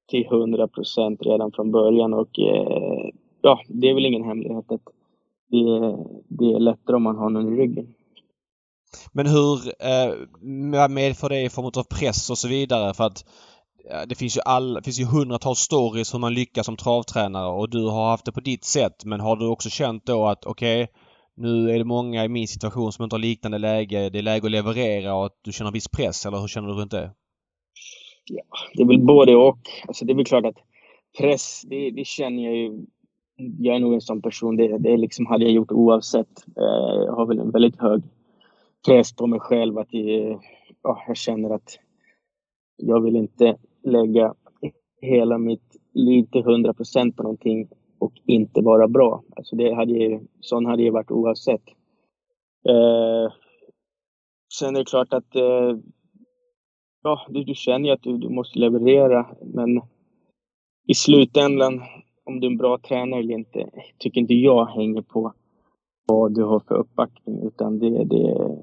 till 0.09 0.25
100 0.25 0.67
procent 0.67 1.21
redan 1.21 1.51
från 1.51 1.71
början 1.71 2.13
och 2.13 2.39
eh, 2.39 3.09
ja, 3.41 3.61
det 3.67 3.89
är 3.89 3.93
väl 3.93 4.05
ingen 4.05 4.23
hemlighet 4.23 4.71
att 4.71 4.81
det, 5.49 5.97
det 6.27 6.45
är 6.45 6.59
lättare 6.59 6.95
om 6.95 7.03
man 7.03 7.17
har 7.17 7.29
någon 7.29 7.53
i 7.53 7.57
ryggen. 7.61 7.93
Men 9.11 9.27
hur 9.27 9.57
eh, 9.79 10.87
medför 10.89 11.29
det 11.29 11.41
i 11.41 11.49
form 11.49 11.65
av 11.65 11.83
press 11.99 12.29
och 12.29 12.37
så 12.37 12.47
vidare? 12.47 12.93
För 12.93 13.03
att 13.03 13.25
det 14.07 14.15
finns 14.15 14.37
ju 14.37 14.41
all, 14.41 14.81
finns 14.83 14.99
ju 14.99 15.05
hundratals 15.05 15.59
stories 15.59 16.13
hur 16.13 16.19
man 16.19 16.33
lyckas 16.33 16.65
som 16.65 16.77
travtränare 16.77 17.51
och 17.51 17.69
du 17.69 17.85
har 17.85 18.09
haft 18.09 18.25
det 18.25 18.31
på 18.31 18.39
ditt 18.39 18.63
sätt. 18.63 19.05
Men 19.05 19.19
har 19.19 19.35
du 19.35 19.47
också 19.47 19.69
känt 19.69 20.05
då 20.05 20.27
att 20.27 20.45
okej, 20.45 20.83
okay, 20.83 20.93
nu 21.35 21.71
är 21.71 21.77
det 21.77 21.83
många 21.83 22.25
i 22.25 22.29
min 22.29 22.47
situation 22.47 22.91
som 22.91 23.03
inte 23.03 23.13
har 23.13 23.21
liknande 23.21 23.57
läge. 23.57 24.09
Det 24.09 24.17
är 24.17 24.23
läge 24.23 24.45
att 24.45 24.51
leverera 24.51 25.15
och 25.15 25.25
att 25.25 25.39
du 25.41 25.51
känner 25.51 25.71
viss 25.71 25.87
press, 25.87 26.25
eller 26.25 26.37
hur 26.37 26.47
känner 26.47 26.67
du 26.67 26.73
runt 26.73 26.91
det? 26.91 27.11
Ja, 28.25 28.43
det 28.73 28.83
är 28.83 28.87
väl 28.87 28.99
både 28.99 29.35
och. 29.35 29.59
Alltså 29.87 30.05
det 30.05 30.13
är 30.13 30.15
väl 30.15 30.25
klart 30.25 30.45
att 30.45 30.57
press, 31.17 31.61
det, 31.65 31.91
det 31.91 32.07
känner 32.07 32.43
jag 32.43 32.55
ju. 32.55 32.85
Jag 33.59 33.75
är 33.75 33.79
nog 33.79 33.93
en 33.93 34.01
sån 34.01 34.21
person, 34.21 34.55
det, 34.55 34.77
det 34.77 34.97
liksom 34.97 35.25
hade 35.25 35.43
jag 35.43 35.53
gjort 35.53 35.71
oavsett. 35.71 36.45
Jag 37.05 37.13
har 37.13 37.25
väl 37.25 37.39
en 37.39 37.51
väldigt 37.51 37.79
hög 37.79 38.03
press 38.85 39.15
på 39.15 39.27
mig 39.27 39.39
själv 39.39 39.77
att 39.77 39.89
det, 39.89 40.39
ja, 40.81 41.03
jag 41.07 41.17
känner 41.17 41.49
att 41.49 41.79
jag 42.77 43.01
vill 43.01 43.15
inte 43.15 43.57
lägga 43.83 44.33
hela 45.01 45.37
mitt 45.37 45.77
liv 45.93 46.23
till 46.31 46.41
100 46.41 46.73
procent 46.73 47.15
på 47.15 47.23
någonting 47.23 47.67
och 47.99 48.13
inte 48.25 48.61
vara 48.61 48.87
bra. 48.87 49.23
Alltså 49.35 49.55
det 49.55 49.73
hade 49.73 49.93
ju, 49.93 50.19
sån 50.39 50.65
hade 50.65 50.83
jag 50.83 50.93
varit 50.93 51.11
oavsett. 51.11 51.63
Eh, 52.69 53.33
sen 54.59 54.75
är 54.75 54.79
det 54.79 54.85
klart 54.85 55.13
att 55.13 55.35
eh, 55.35 55.77
ja, 57.03 57.25
du, 57.29 57.43
du 57.43 57.55
känner 57.55 57.87
ju 57.87 57.93
att 57.93 58.03
du, 58.03 58.17
du 58.17 58.29
måste 58.29 58.59
leverera, 58.59 59.27
men 59.41 59.81
i 60.87 60.93
slutändan, 60.93 61.81
om 62.23 62.39
du 62.39 62.47
är 62.47 62.51
en 62.51 62.57
bra 62.57 62.77
tränare 62.77 63.19
eller 63.19 63.33
inte, 63.33 63.69
tycker 63.97 64.21
inte 64.21 64.33
jag 64.33 64.65
hänger 64.65 65.01
på 65.01 65.33
vad 66.07 66.35
du 66.35 66.43
har 66.43 66.59
för 66.59 66.75
uppbackning, 66.75 67.47
utan 67.47 67.79
det, 67.79 67.89
det, 67.89 68.57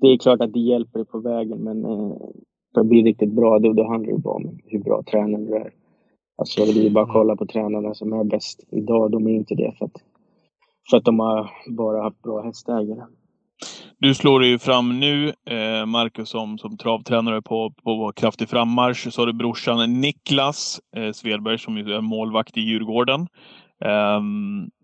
det 0.00 0.06
är 0.06 0.18
klart 0.18 0.40
att 0.40 0.52
det 0.52 0.60
hjälper 0.60 0.98
dig 0.98 1.06
på 1.06 1.18
vägen, 1.18 1.58
men 1.58 1.84
eh, 1.84 2.16
för 2.74 2.80
att 2.80 2.86
bli 2.86 3.02
riktigt 3.02 3.32
bra, 3.32 3.58
då, 3.58 3.72
då 3.72 3.88
handlar 3.88 4.12
det 4.12 4.18
bara 4.18 4.34
om 4.34 4.58
hur 4.64 4.78
bra 4.78 5.02
tränare 5.02 5.42
du 5.42 5.54
är. 5.54 5.72
Alltså 6.38 6.64
det 6.64 6.86
är 6.86 6.90
bara 6.90 7.04
att 7.04 7.12
kolla 7.12 7.36
på 7.36 7.46
tränarna 7.46 7.94
som 7.94 8.12
är 8.12 8.24
bäst 8.24 8.64
idag. 8.70 9.10
De 9.10 9.26
är 9.26 9.30
inte 9.30 9.54
det 9.54 9.72
för 9.78 9.84
att, 9.84 10.02
för 10.90 10.96
att 10.96 11.04
de 11.04 11.20
har 11.20 11.50
bara 11.70 12.02
haft 12.02 12.22
bra 12.22 12.42
hästägare. 12.42 13.06
Du 13.98 14.14
slår 14.14 14.40
dig 14.40 14.48
ju 14.48 14.58
fram 14.58 15.00
nu, 15.00 15.28
eh, 15.28 15.86
Marcus, 15.86 16.28
som, 16.28 16.58
som 16.58 16.78
travtränare 16.78 17.42
på, 17.42 17.72
på 17.84 18.12
kraftig 18.16 18.48
frammarsch. 18.48 19.12
Så 19.12 19.20
har 19.20 19.26
du 19.26 19.32
brorsan 19.32 20.00
Niklas 20.00 20.80
eh, 20.96 21.12
Svedberg 21.12 21.58
som 21.58 21.76
är 21.76 22.00
målvakt 22.00 22.56
i 22.56 22.60
Djurgården. 22.60 23.20
Eh, 23.84 24.20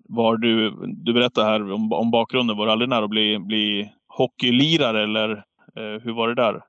var 0.08 0.36
du, 0.36 0.70
du 0.86 1.12
berättade 1.12 1.46
här 1.46 1.72
om, 1.72 1.92
om 1.92 2.10
bakgrunden. 2.10 2.56
Var 2.56 2.66
du 2.66 2.72
aldrig 2.72 2.88
nära 2.88 3.04
att 3.04 3.10
bli, 3.10 3.38
bli 3.38 3.92
hockeylirare 4.08 5.02
eller 5.02 5.30
eh, 5.76 6.02
hur 6.02 6.12
var 6.12 6.28
det 6.28 6.34
där? 6.34 6.62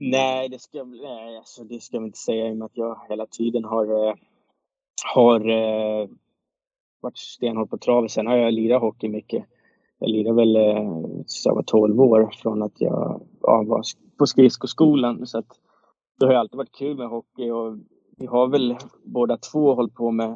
Nej, 0.00 0.48
det 0.48 0.58
ska, 0.58 0.84
nej 0.84 1.36
alltså, 1.36 1.64
det 1.64 1.80
ska 1.80 1.96
jag 1.96 2.06
inte 2.06 2.18
säga 2.18 2.48
i 2.48 2.52
och 2.52 2.56
med 2.56 2.64
att 2.64 2.76
jag 2.76 3.00
hela 3.08 3.26
tiden 3.26 3.64
har, 3.64 4.08
eh, 4.08 4.14
har 5.14 5.48
eh, 5.48 6.08
varit 7.00 7.18
stenhård 7.18 7.70
på 7.70 7.78
travet. 7.78 8.10
Sen 8.10 8.26
har 8.26 8.36
jag 8.36 8.54
lirat 8.54 8.80
hockey 8.80 9.08
mycket. 9.08 9.44
Jag 10.02 10.10
lirade 10.10 10.36
väl 10.36 10.56
så 10.56 11.22
tills 11.22 11.46
jag 11.46 11.54
var 11.54 11.62
12 11.62 12.00
år 12.00 12.30
från 12.42 12.62
att 12.62 12.80
jag 12.80 13.20
ja, 13.40 13.64
var 13.66 13.82
på 14.18 14.26
skridskoskolan. 14.26 15.26
Så 15.26 15.38
att 15.38 15.46
det 16.20 16.26
har 16.26 16.34
alltid 16.34 16.56
varit 16.56 16.72
kul 16.72 16.96
med 16.96 17.08
hockey 17.08 17.50
och 17.50 17.76
vi 18.18 18.26
har 18.26 18.48
väl 18.48 18.76
båda 19.04 19.36
två 19.36 19.74
hållit 19.74 19.94
på 19.94 20.10
med, 20.10 20.30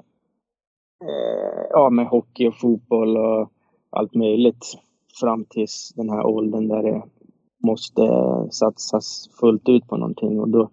eh, 1.04 1.62
ja, 1.70 1.90
med 1.90 2.06
hockey 2.06 2.48
och 2.48 2.60
fotboll 2.60 3.16
och 3.16 3.50
allt 3.90 4.14
möjligt 4.14 4.78
fram 5.20 5.44
tills 5.44 5.92
den 5.96 6.10
här 6.10 6.26
åldern 6.26 6.68
där 6.68 6.82
det 6.82 7.02
måste 7.64 8.02
satsas 8.50 9.30
fullt 9.40 9.68
ut 9.68 9.88
på 9.88 9.96
någonting 9.96 10.40
och 10.40 10.48
då, 10.48 10.70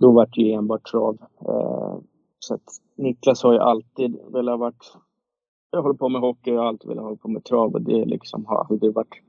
då 0.00 0.12
vart 0.12 0.34
det 0.34 0.42
ju 0.42 0.52
enbart 0.52 0.90
trav. 0.90 1.18
Eh, 1.48 1.98
så 2.38 2.54
att 2.54 2.68
Niklas 2.96 3.42
har 3.42 3.52
ju 3.52 3.58
alltid 3.58 4.18
velat 4.32 4.60
varit 4.60 4.96
jag 5.70 5.82
håller 5.82 5.94
på 5.94 6.08
med 6.08 6.20
hockey 6.20 6.50
och 6.50 6.56
jag 6.56 6.60
har 6.60 6.68
alltid 6.68 6.88
velat 6.88 7.04
hålla 7.04 7.16
på 7.16 7.28
med 7.28 7.44
trav 7.44 7.74
och 7.74 7.82
det 7.82 8.04
liksom 8.04 8.46
har 8.46 8.66
aldrig 8.70 8.94
varit 8.94 9.22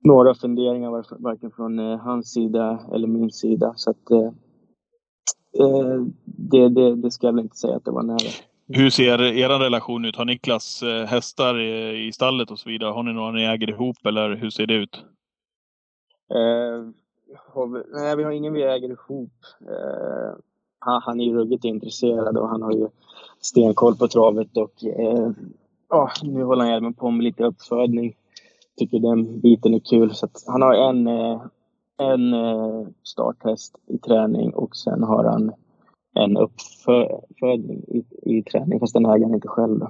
några 0.00 0.34
funderingar 0.34 1.22
varken 1.22 1.50
från 1.50 1.78
eh, 1.78 1.98
hans 1.98 2.32
sida 2.32 2.80
eller 2.92 3.08
min 3.08 3.30
sida. 3.30 3.72
Så 3.76 3.90
att 3.90 4.10
eh, 4.10 4.32
eh, 5.60 6.02
det, 6.24 6.68
det, 6.68 6.94
det 6.96 7.10
ska 7.10 7.26
jag 7.26 7.34
väl 7.34 7.44
inte 7.44 7.56
säga 7.56 7.76
att 7.76 7.84
det 7.84 7.90
var 7.90 8.02
nära. 8.02 8.18
Hur 8.68 8.90
ser 8.90 9.22
er 9.22 9.48
relation 9.48 10.04
ut? 10.04 10.16
Har 10.16 10.24
Niklas 10.24 10.82
hästar 11.06 11.60
i 11.60 12.12
stallet 12.12 12.50
och 12.50 12.58
så 12.58 12.68
vidare? 12.68 12.90
Har 12.90 13.02
ni 13.02 13.12
några 13.12 13.32
ni 13.32 13.44
äger 13.44 13.70
ihop 13.70 13.96
eller 14.06 14.36
hur 14.36 14.50
ser 14.50 14.66
det 14.66 14.74
ut? 14.74 15.04
Eh, 16.34 16.82
vi, 17.72 17.82
nej, 17.92 18.16
vi 18.16 18.24
har 18.24 18.30
ingen 18.30 18.52
vi 18.52 18.62
äger 18.62 18.90
ihop. 18.90 19.32
Eh, 19.60 20.38
han, 20.78 21.02
han 21.02 21.20
är 21.20 21.24
ju 21.24 21.34
ruggigt 21.34 21.64
intresserad 21.64 22.36
och 22.36 22.48
han 22.48 22.62
har 22.62 22.72
ju 22.72 22.88
stenkoll 23.40 23.96
på 23.96 24.08
travet 24.08 24.56
och 24.56 24.84
eh, 24.84 25.30
oh, 25.90 26.10
nu 26.22 26.44
håller 26.44 26.64
han 26.64 26.74
även 26.74 26.94
på 26.94 27.10
med 27.10 27.24
lite 27.24 27.44
uppfödning. 27.44 28.14
Tycker 28.78 28.98
den 28.98 29.40
biten 29.40 29.74
är 29.74 29.78
kul. 29.78 30.14
Så 30.14 30.28
han 30.46 30.62
har 30.62 30.74
en, 30.74 31.06
eh, 31.06 31.42
en 31.98 32.34
eh, 32.34 32.86
starthäst 33.02 33.74
i 33.86 33.98
träning 33.98 34.54
och 34.54 34.76
sen 34.76 35.02
har 35.02 35.24
han 35.24 35.52
en 36.14 36.36
uppfödning 36.36 37.84
i, 37.88 38.04
i 38.22 38.42
träning, 38.42 38.80
fast 38.80 38.94
den 38.94 39.06
äger 39.06 39.24
han 39.24 39.34
inte 39.34 39.48
själv. 39.48 39.78
Då. 39.78 39.88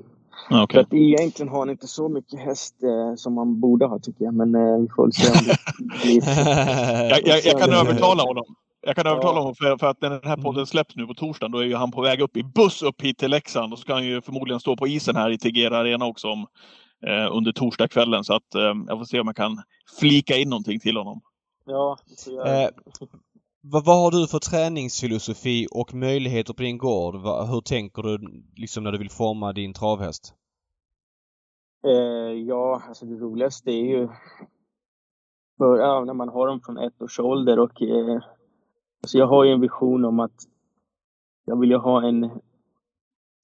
Okay. 0.62 0.66
För 0.74 0.80
att 0.80 0.94
egentligen 0.94 1.52
har 1.52 1.58
han 1.58 1.70
inte 1.70 1.86
så 1.86 2.08
mycket 2.08 2.40
häst 2.40 2.74
eh, 2.82 3.14
som 3.16 3.34
man 3.34 3.60
borde 3.60 3.86
ha 3.86 3.98
tycker 3.98 4.24
jag. 4.24 4.34
Men 4.34 4.54
eh, 4.54 4.78
vi 4.78 4.88
får 4.96 5.10
se 5.10 5.28
om 5.28 5.46
det 5.46 5.84
blir... 6.02 6.22
jag, 7.10 7.20
jag, 7.26 7.44
jag 7.44 7.60
kan 7.60 7.72
övertala 7.72 8.22
honom. 8.22 8.44
Jag 8.80 8.96
kan 8.96 9.06
övertala 9.06 9.38
honom 9.38 9.54
för, 9.54 9.76
för, 9.76 9.86
att 9.86 10.00
när 10.00 10.10
den 10.10 10.20
här 10.24 10.36
podden 10.36 10.54
mm. 10.54 10.66
släpps 10.66 10.96
nu 10.96 11.06
på 11.06 11.14
torsdagen 11.14 11.52
då 11.52 11.58
är 11.58 11.64
ju 11.64 11.74
han 11.74 11.90
på 11.90 12.02
väg 12.02 12.20
upp 12.20 12.36
i 12.36 12.42
buss 12.42 12.82
upp 12.82 13.02
hit 13.02 13.18
till 13.18 13.30
Leksand 13.30 13.72
och 13.72 13.78
så 13.78 13.82
ska 13.82 13.92
han 13.92 14.06
ju 14.06 14.22
förmodligen 14.22 14.60
stå 14.60 14.76
på 14.76 14.86
isen 14.86 15.16
här 15.16 15.30
i 15.30 15.38
Tegera 15.38 15.78
Arena 15.78 16.06
också 16.06 16.28
om, 16.28 16.46
eh, 17.06 17.36
under 17.36 17.52
torsdagskvällen. 17.52 18.24
Så 18.24 18.34
att 18.34 18.54
eh, 18.54 18.74
jag 18.86 18.98
får 18.98 19.04
se 19.04 19.20
om 19.20 19.26
jag 19.26 19.36
kan 19.36 19.62
flika 20.00 20.36
in 20.36 20.48
någonting 20.48 20.80
till 20.80 20.96
honom. 20.96 21.20
Ja, 21.66 21.96
eh, 22.46 22.68
vad, 23.60 23.84
vad, 23.84 23.96
har 23.96 24.10
du 24.10 24.26
för 24.26 24.38
träningsfilosofi 24.38 25.66
och 25.70 25.94
möjligheter 25.94 26.54
på 26.54 26.62
din 26.62 26.78
gård? 26.78 27.14
hur 27.50 27.60
tänker 27.60 28.02
du 28.02 28.42
liksom 28.56 28.84
när 28.84 28.92
du 28.92 28.98
vill 28.98 29.10
forma 29.10 29.52
din 29.52 29.74
travhäst? 29.74 30.34
Eh, 31.86 32.32
ja, 32.32 32.82
alltså 32.88 33.06
det 33.06 33.14
roligaste 33.14 33.70
är 33.70 33.84
ju 33.84 34.08
för, 35.58 35.78
ja, 35.78 36.04
när 36.04 36.14
man 36.14 36.28
har 36.28 36.46
dem 36.46 36.60
från 36.60 36.78
ett 36.78 37.02
års 37.02 37.20
ålder 37.20 37.58
och 37.58 37.82
eh, 37.82 38.22
så 39.06 39.18
jag 39.18 39.26
har 39.26 39.44
ju 39.44 39.52
en 39.52 39.60
vision 39.60 40.04
om 40.04 40.20
att 40.20 40.42
jag 41.44 41.60
vill 41.60 41.70
ju 41.70 41.76
ha 41.76 42.08
en 42.08 42.30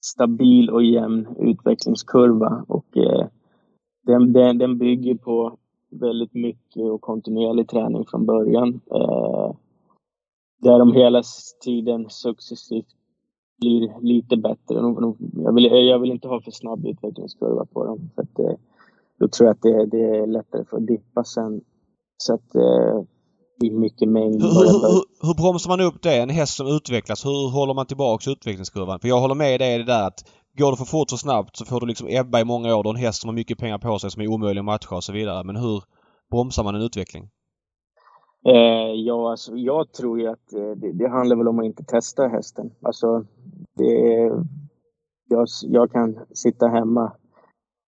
stabil 0.05 0.69
och 0.69 0.83
jämn 0.83 1.27
utvecklingskurva 1.39 2.65
och 2.67 2.97
eh, 2.97 3.27
den, 4.03 4.33
den, 4.33 4.57
den 4.57 4.77
bygger 4.77 5.15
på 5.15 5.57
väldigt 5.89 6.33
mycket 6.33 6.83
och 6.83 7.01
kontinuerlig 7.01 7.69
träning 7.69 8.05
från 8.05 8.25
början. 8.25 8.81
Eh, 8.91 9.55
där 10.61 10.79
de 10.79 10.93
hela 10.93 11.23
tiden 11.63 12.05
successivt 12.09 12.95
blir 13.57 14.01
lite 14.01 14.37
bättre. 14.37 14.75
Jag 15.33 15.53
vill, 15.53 15.65
jag 15.65 15.99
vill 15.99 16.11
inte 16.11 16.27
ha 16.27 16.41
för 16.41 16.51
snabb 16.51 16.85
utvecklingskurva 16.85 17.65
på 17.65 17.85
dem. 17.85 18.09
För 18.15 18.21
att, 18.21 18.39
eh, 18.39 18.57
då 19.19 19.27
tror 19.27 19.47
jag 19.47 19.53
att 19.53 19.61
det, 19.61 19.85
det 19.85 20.17
är 20.17 20.27
lättare 20.27 20.65
för 20.65 20.77
att 20.77 20.87
dippa 20.87 21.23
sen. 21.23 21.61
Så 22.17 22.33
att 22.33 22.55
eh, 22.55 23.03
är 23.61 23.79
mycket 23.79 24.09
mängd. 24.09 24.41
Hur, 24.41 24.49
hur, 24.49 24.93
hur, 24.93 25.27
hur 25.27 25.33
bromsar 25.33 25.69
man 25.69 25.81
upp 25.81 26.01
det? 26.01 26.17
En 26.17 26.29
häst 26.29 26.55
som 26.55 26.67
utvecklas, 26.67 27.25
hur 27.25 27.51
håller 27.51 27.73
man 27.73 27.85
tillbaks 27.85 28.27
utvecklingskurvan? 28.27 28.99
För 28.99 29.07
jag 29.07 29.19
håller 29.19 29.35
med 29.35 29.59
dig 29.59 29.75
i 29.75 29.77
det 29.77 29.83
där 29.83 30.07
att 30.07 30.19
går 30.57 30.71
det 30.71 30.77
för 30.77 30.85
fort 30.85 31.09
så 31.09 31.17
snabbt 31.17 31.57
så 31.57 31.65
får 31.65 31.79
du 31.79 31.85
liksom 31.85 32.07
ebba 32.09 32.39
i 32.39 32.45
många 32.45 32.75
år. 32.75 32.83
Du 32.83 32.89
har 32.89 32.93
en 32.93 33.01
häst 33.01 33.21
som 33.21 33.27
har 33.27 33.35
mycket 33.35 33.57
pengar 33.57 33.77
på 33.77 33.99
sig 33.99 34.11
som 34.11 34.21
är 34.21 34.27
omöjlig 34.27 34.59
att 34.59 34.65
matcha 34.65 34.95
och 34.95 35.03
så 35.03 35.13
vidare. 35.13 35.43
Men 35.43 35.55
hur 35.55 35.83
bromsar 36.31 36.63
man 36.63 36.75
en 36.75 36.81
utveckling? 36.81 37.29
Eh, 38.47 38.91
ja, 38.95 39.31
alltså, 39.31 39.55
jag 39.55 39.91
tror 39.91 40.19
ju 40.19 40.27
att 40.27 40.53
eh, 40.53 40.71
det, 40.75 40.91
det, 40.93 41.09
handlar 41.09 41.35
väl 41.35 41.47
om 41.47 41.59
att 41.59 41.65
inte 41.65 41.83
testa 41.83 42.27
hästen. 42.27 42.71
Alltså, 42.81 43.25
det, 43.75 43.93
jag, 45.29 45.47
jag 45.63 45.91
kan 45.91 46.19
sitta 46.33 46.67
hemma 46.67 47.11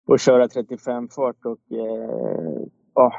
och 0.07 0.19
köra 0.19 0.47
35 0.47 1.07
fart 1.09 1.45
och 1.45 1.77
eh, 1.77 2.61
oh, 2.95 3.13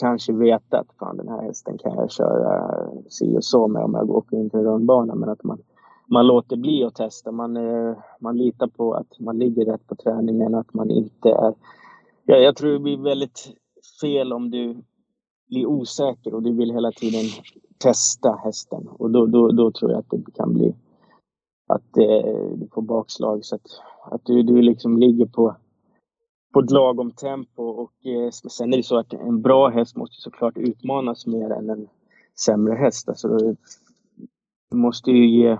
kanske 0.00 0.32
veta 0.32 0.78
att 0.78 0.92
fan, 0.98 1.16
den 1.16 1.28
här 1.28 1.42
hästen 1.42 1.78
kan 1.78 1.94
jag 1.94 2.10
köra 2.10 2.88
si 3.08 3.36
och 3.36 3.44
så 3.44 3.68
med 3.68 3.84
om 3.84 3.94
jag 3.94 4.10
åker 4.10 4.36
in 4.36 4.50
till 4.50 4.58
en 4.58 4.64
rundbana. 4.64 5.14
Men 5.14 5.28
att 5.28 5.44
man, 5.44 5.58
man 6.06 6.26
låter 6.26 6.56
bli 6.56 6.84
att 6.84 6.94
testa. 6.94 7.32
Man, 7.32 7.56
eh, 7.56 7.96
man 8.20 8.36
litar 8.36 8.66
på 8.66 8.94
att 8.94 9.20
man 9.20 9.38
ligger 9.38 9.64
rätt 9.64 9.86
på 9.86 9.94
träningen, 9.94 10.54
att 10.54 10.74
man 10.74 10.90
inte 10.90 11.28
är... 11.28 11.54
Ja, 12.24 12.36
jag 12.36 12.56
tror 12.56 12.72
det 12.72 12.78
blir 12.78 12.98
väldigt 12.98 13.52
fel 14.00 14.32
om 14.32 14.50
du 14.50 14.76
blir 15.48 15.66
osäker 15.66 16.34
och 16.34 16.42
du 16.42 16.52
vill 16.52 16.72
hela 16.72 16.92
tiden 16.92 17.24
testa 17.78 18.32
hästen. 18.44 18.88
Och 18.88 19.10
då, 19.10 19.26
då, 19.26 19.48
då 19.48 19.70
tror 19.70 19.90
jag 19.90 19.98
att 20.00 20.10
det 20.10 20.32
kan 20.34 20.54
bli 20.54 20.74
att 21.66 21.96
eh, 21.96 22.56
du 22.56 22.68
får 22.72 22.82
bakslag. 22.82 23.44
Så 23.44 23.54
att, 23.54 23.66
att 24.10 24.24
du, 24.24 24.42
du 24.42 24.62
liksom 24.62 24.98
ligger 24.98 25.26
på, 25.26 25.56
på 26.52 26.60
ett 26.60 26.70
lagom 26.70 27.10
tempo. 27.10 27.62
Och 27.62 28.06
eh, 28.06 28.30
sen 28.30 28.72
är 28.72 28.76
det 28.76 28.82
så 28.82 28.98
att 28.98 29.12
en 29.12 29.42
bra 29.42 29.68
häst 29.68 29.96
måste 29.96 30.16
såklart 30.20 30.56
utmanas 30.56 31.26
mer 31.26 31.50
än 31.50 31.70
en 31.70 31.88
sämre 32.44 32.74
häst. 32.74 33.08
Alltså, 33.08 33.28
du, 33.28 33.56
måste 34.76 35.10
ju 35.10 35.26
ge 35.26 35.58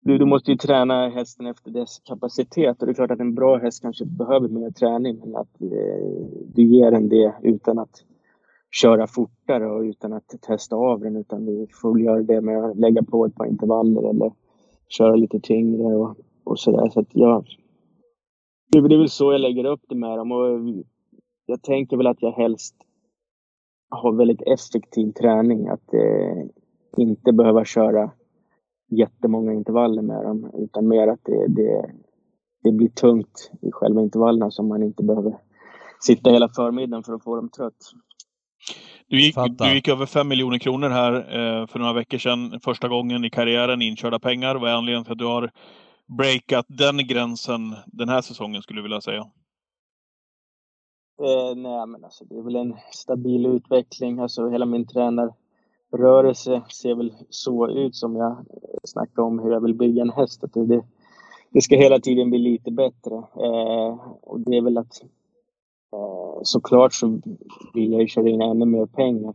du, 0.00 0.18
du 0.18 0.24
måste 0.24 0.50
ju 0.50 0.56
träna 0.56 1.08
hästen 1.08 1.46
efter 1.46 1.70
dess 1.70 1.98
kapacitet 1.98 2.80
och 2.80 2.86
det 2.86 2.92
är 2.92 2.94
klart 2.94 3.10
att 3.10 3.20
en 3.20 3.34
bra 3.34 3.58
häst 3.58 3.82
kanske 3.82 4.04
behöver 4.04 4.48
mer 4.48 4.70
träning 4.70 5.18
men 5.20 5.36
att 5.36 5.60
eh, 5.60 6.26
du 6.54 6.62
ger 6.62 6.90
den 6.90 7.08
det 7.08 7.34
utan 7.42 7.78
att 7.78 8.04
köra 8.70 9.06
fortare 9.06 9.70
och 9.70 9.80
utan 9.80 10.12
att 10.12 10.28
testa 10.40 10.76
av 10.76 11.00
den 11.00 11.16
utan 11.16 11.46
du 11.46 11.66
får 11.82 12.00
göra 12.00 12.22
det 12.22 12.40
med 12.40 12.64
att 12.64 12.76
lägga 12.76 13.02
på 13.02 13.26
ett 13.26 13.34
par 13.34 13.46
intervaller 13.46 14.10
eller 14.10 14.32
köra 14.88 15.16
lite 15.16 15.40
tyngre 15.40 15.96
och, 15.96 16.16
och 16.44 16.58
sådär. 16.58 16.90
Så 16.90 17.00
att 17.00 17.08
jag, 17.12 17.44
det, 18.82 18.94
är 18.94 18.98
väl 18.98 19.10
så 19.10 19.32
jag 19.32 19.40
lägger 19.40 19.64
upp 19.64 19.82
det 19.88 19.94
med 19.94 20.18
dem 20.18 20.32
och 20.32 20.60
jag 21.46 21.62
tänker 21.62 21.96
väl 21.96 22.06
att 22.06 22.22
jag 22.22 22.32
helst 22.32 22.74
har 23.90 24.12
väldigt 24.12 24.42
effektiv 24.42 25.12
träning. 25.12 25.68
Att 25.68 25.94
eh, 25.94 26.46
inte 26.96 27.32
behöva 27.32 27.64
köra 27.64 28.10
jättemånga 28.90 29.52
intervaller 29.52 30.02
med 30.02 30.24
dem 30.24 30.50
utan 30.54 30.88
mer 30.88 31.08
att 31.08 31.20
det, 31.24 31.46
det, 31.48 31.90
det 32.62 32.72
blir 32.72 32.88
tungt 32.88 33.50
i 33.62 33.72
själva 33.72 34.02
intervallerna 34.02 34.50
som 34.50 34.68
man 34.68 34.82
inte 34.82 35.02
behöver 35.02 35.36
sitta 36.00 36.30
hela 36.30 36.48
förmiddagen 36.48 37.02
för 37.02 37.12
att 37.12 37.24
få 37.24 37.36
dem 37.36 37.48
trött. 37.48 37.92
Du 39.08 39.20
gick, 39.20 39.36
du 39.58 39.74
gick 39.74 39.88
över 39.88 40.06
5 40.06 40.28
miljoner 40.28 40.58
kronor 40.58 40.88
här 40.88 41.14
eh, 41.14 41.66
för 41.66 41.78
några 41.78 41.92
veckor 41.92 42.18
sedan. 42.18 42.60
Första 42.64 42.88
gången 42.88 43.24
i 43.24 43.30
karriären 43.30 43.82
inkörda 43.82 44.18
pengar. 44.18 44.54
Vad 44.54 44.70
är 44.70 44.74
anledningen 44.74 45.04
till 45.04 45.12
att 45.12 45.18
du 45.18 45.26
har 45.26 45.50
breakat 46.06 46.66
den 46.68 47.06
gränsen 47.06 47.74
den 47.86 48.08
här 48.08 48.22
säsongen 48.22 48.62
skulle 48.62 48.78
du 48.78 48.82
vilja 48.82 49.00
säga? 49.00 49.20
Eh, 51.22 51.56
nej, 51.56 51.86
men 51.86 52.04
alltså 52.04 52.24
det 52.24 52.36
är 52.36 52.42
väl 52.42 52.56
en 52.56 52.76
stabil 52.92 53.46
utveckling. 53.46 54.18
Alltså 54.18 54.48
hela 54.48 54.66
min 54.66 54.86
tränarrörelse 54.86 56.62
ser 56.68 56.94
väl 56.94 57.14
så 57.30 57.68
ut 57.68 57.96
som 57.96 58.16
jag 58.16 58.46
snackade 58.84 59.22
om 59.22 59.38
hur 59.38 59.52
jag 59.52 59.60
vill 59.60 59.74
bygga 59.74 60.02
en 60.02 60.10
häst. 60.10 60.44
Att 60.44 60.52
det, 60.52 60.84
det 61.50 61.60
ska 61.60 61.76
hela 61.76 62.00
tiden 62.00 62.30
bli 62.30 62.38
lite 62.38 62.70
bättre. 62.70 63.14
Eh, 63.16 63.98
och 64.22 64.40
det 64.40 64.56
är 64.56 64.62
väl 64.62 64.78
att 64.78 65.02
Eh, 65.94 66.40
såklart 66.42 66.94
så 66.94 67.20
vill 67.74 67.92
jag 67.92 68.00
ju 68.00 68.06
köra 68.08 68.28
in 68.28 68.42
ännu 68.42 68.64
mer 68.64 68.86
pengar. 68.86 69.34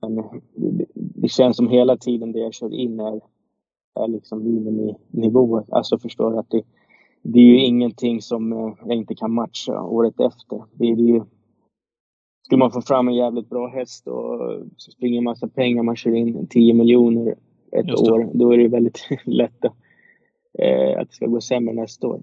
Men 0.00 0.16
det, 0.54 0.86
det 0.94 1.28
känns 1.28 1.56
som 1.56 1.68
hela 1.68 1.96
tiden 1.96 2.32
det 2.32 2.38
jag 2.38 2.54
kör 2.54 2.74
in 2.74 3.00
är, 3.00 3.20
är 4.04 4.08
liksom 4.08 4.44
miniminivå. 4.44 5.64
Alltså 5.68 5.98
förstår 5.98 6.38
att 6.38 6.50
det, 6.50 6.62
det 7.22 7.38
är 7.38 7.44
ju 7.44 7.60
ingenting 7.60 8.22
som 8.22 8.52
eh, 8.52 8.74
jag 8.86 8.96
inte 8.96 9.14
kan 9.14 9.32
matcha 9.32 9.82
året 9.82 10.20
efter. 10.20 10.64
Det 10.72 10.84
är 10.84 10.96
ju, 10.96 11.22
skulle 12.44 12.58
man 12.58 12.72
få 12.72 12.80
fram 12.80 13.08
en 13.08 13.14
jävligt 13.14 13.48
bra 13.48 13.68
häst 13.68 14.08
och 14.08 14.40
så 14.76 14.90
springer 14.90 15.18
en 15.18 15.24
massa 15.24 15.48
pengar, 15.48 15.82
man 15.82 15.96
kör 15.96 16.14
in 16.14 16.46
10 16.46 16.74
miljoner 16.74 17.34
ett 17.72 18.00
år, 18.00 18.30
då 18.34 18.52
är 18.52 18.58
det 18.58 18.68
väldigt 18.68 19.08
lätt 19.24 19.64
att, 19.64 19.76
eh, 20.58 21.00
att 21.00 21.08
det 21.08 21.14
ska 21.14 21.26
gå 21.26 21.40
sämre 21.40 21.74
nästa 21.74 22.06
år. 22.06 22.20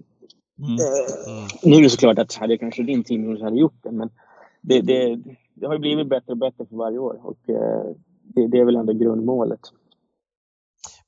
Mm. 0.58 0.70
Mm. 0.70 1.48
Nu 1.62 1.76
är 1.76 1.82
det 1.82 1.90
såklart 1.90 2.18
att 2.18 2.34
hade 2.34 2.58
kanske 2.58 2.82
din 2.82 3.04
team 3.04 3.40
hade 3.40 3.58
gjort 3.58 3.82
det, 3.82 3.90
men 3.90 4.10
det, 4.60 4.80
det, 4.80 5.20
det 5.54 5.66
har 5.66 5.78
blivit 5.78 6.08
bättre 6.08 6.32
och 6.32 6.38
bättre 6.38 6.66
för 6.66 6.76
varje 6.76 6.98
år 6.98 7.20
och 7.22 7.50
eh, 7.50 7.84
det, 8.22 8.46
det, 8.46 8.58
är 8.58 8.64
väl 8.64 8.76
ändå 8.76 8.92
grundmålet. 8.92 9.60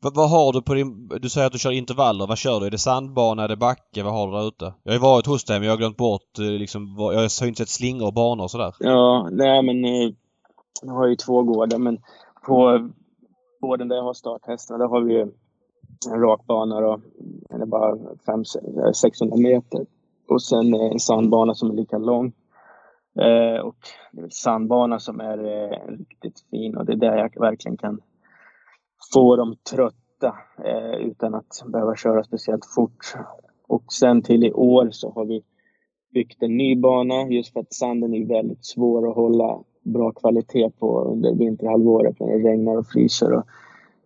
Vad, 0.07 0.15
vad, 0.15 0.31
har 0.31 0.53
du 0.53 0.63
på 0.63 0.75
din... 0.75 1.09
Du 1.09 1.29
säger 1.29 1.47
att 1.47 1.53
du 1.53 1.59
kör 1.59 1.71
intervaller. 1.71 2.27
Vad 2.27 2.39
kör 2.39 2.61
du? 2.61 2.67
Är 2.67 2.71
det 2.71 2.79
sandbana? 2.79 3.45
Är 3.45 3.49
det 3.49 3.57
backe? 3.57 4.03
Vad 4.03 4.13
har 4.13 4.27
du 4.27 4.33
där 4.33 4.49
ute? 4.49 4.75
Jag 4.83 4.93
har 4.93 4.97
ju 4.97 5.03
varit 5.03 5.27
hos 5.27 5.45
dig 5.45 5.59
men 5.59 5.67
jag 5.67 5.73
har 5.73 5.79
glömt 5.79 5.97
bort 5.97 6.39
eh, 6.39 6.45
liksom... 6.45 6.95
Jag 6.99 7.05
har 7.05 7.47
inte 7.47 7.59
sett 7.59 7.69
slingor 7.69 8.07
och 8.07 8.15
banor 8.15 8.45
och 8.45 8.51
sådär. 8.51 8.75
Ja, 8.79 9.29
nej 9.33 9.63
men... 9.63 9.85
Eh, 9.85 10.13
jag 10.83 10.93
har 10.93 11.07
ju 11.07 11.17
två 11.17 11.43
gårdar 11.43 11.79
men 11.79 11.99
på 12.47 12.89
gården 13.61 13.89
där 13.89 13.97
jag 13.97 14.03
har 14.03 14.15
starthästarna 14.15 14.79
där 14.79 14.89
har 14.89 15.01
vi 15.01 15.15
ju 15.15 15.21
en 16.11 16.21
rakbana 16.21 16.81
då. 16.81 17.01
Den 17.51 17.63
är 17.63 17.67
bara 17.67 17.95
500-600 17.95 19.33
eh, 19.33 19.39
meter. 19.39 19.87
Och 20.29 20.43
sen 20.43 20.75
en 20.75 21.01
sandbana 21.01 21.55
som 21.55 21.71
är 21.71 21.75
lika 21.75 21.99
lång. 21.99 22.27
Eh, 23.21 23.61
och 23.61 23.77
det 24.13 24.19
är 24.19 24.23
väl 24.23 24.33
sandbana 24.33 24.99
som 24.99 25.21
är 25.21 25.39
eh, 25.39 25.97
riktigt 25.99 26.45
fin 26.51 26.77
och 26.77 26.85
det 26.85 26.93
är 26.93 26.97
där 26.97 27.17
jag 27.17 27.41
verkligen 27.41 27.77
kan 27.77 28.01
få 29.13 29.37
dem 29.37 29.57
trötta 29.71 30.35
eh, 30.65 31.07
utan 31.07 31.35
att 31.35 31.63
behöva 31.67 31.97
köra 31.97 32.25
speciellt 32.25 32.67
fort. 32.75 33.15
Och 33.69 33.93
sen 33.93 34.23
till 34.23 34.45
i 34.45 34.53
år 34.53 34.89
så 34.91 35.11
har 35.11 35.25
vi 35.25 35.43
byggt 36.15 36.43
en 36.43 36.57
ny 36.57 36.77
bana 36.77 37.29
just 37.29 37.53
för 37.53 37.61
att 37.61 37.75
sanden 37.75 38.15
är 38.15 38.27
väldigt 38.27 38.65
svår 38.65 39.09
att 39.09 39.17
hålla 39.17 39.63
bra 39.83 40.13
kvalitet 40.13 40.71
på 40.79 41.01
under 41.01 41.35
vinterhalvåret 41.35 42.21
när 42.21 42.27
det 42.27 42.51
regnar 42.51 42.77
och 42.77 42.87
fryser. 42.87 43.33
Och 43.33 43.45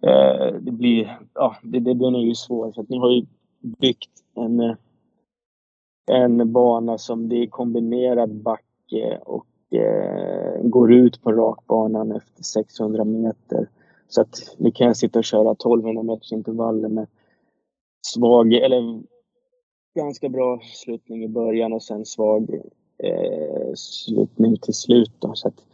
eh, 0.08 0.54
det 0.60 0.72
blir, 0.72 1.18
ja, 1.34 1.56
det, 1.62 1.78
det, 1.80 1.94
den 1.94 2.14
är 2.14 2.26
ju 2.26 2.34
svår. 2.34 2.72
Så 2.72 2.80
att 2.80 2.88
ni 2.88 2.98
har 2.98 3.10
ju 3.10 3.26
byggt 3.80 4.10
en, 4.34 4.76
en 6.10 6.52
bana 6.52 6.98
som 6.98 7.28
det 7.28 7.36
är 7.36 7.46
kombinerad 7.46 8.42
backe 8.42 9.18
och 9.24 9.74
eh, 9.74 10.62
går 10.62 10.92
ut 10.92 11.22
på 11.22 11.32
rakbanan 11.32 12.12
efter 12.12 12.42
600 12.42 13.04
meter. 13.04 13.68
Så 14.11 14.20
att 14.20 14.57
nu 14.59 14.70
kan 14.70 14.94
sitta 14.94 15.18
och 15.18 15.25
köra 15.25 15.53
1200 15.53 16.03
meters 16.03 16.33
intervaller 16.33 16.88
med 16.88 17.07
svag, 18.07 18.53
eller 18.53 19.03
ganska 19.94 20.29
bra 20.29 20.61
slutning 20.62 21.25
i 21.25 21.29
början 21.29 21.73
och 21.73 21.83
sen 21.83 22.05
svag 22.05 22.55
eh, 22.99 23.75
slutning 23.75 24.57
till 24.57 24.75
slut. 24.75 25.12
Då. 25.18 25.35
Så 25.35 25.49
att 25.49 25.64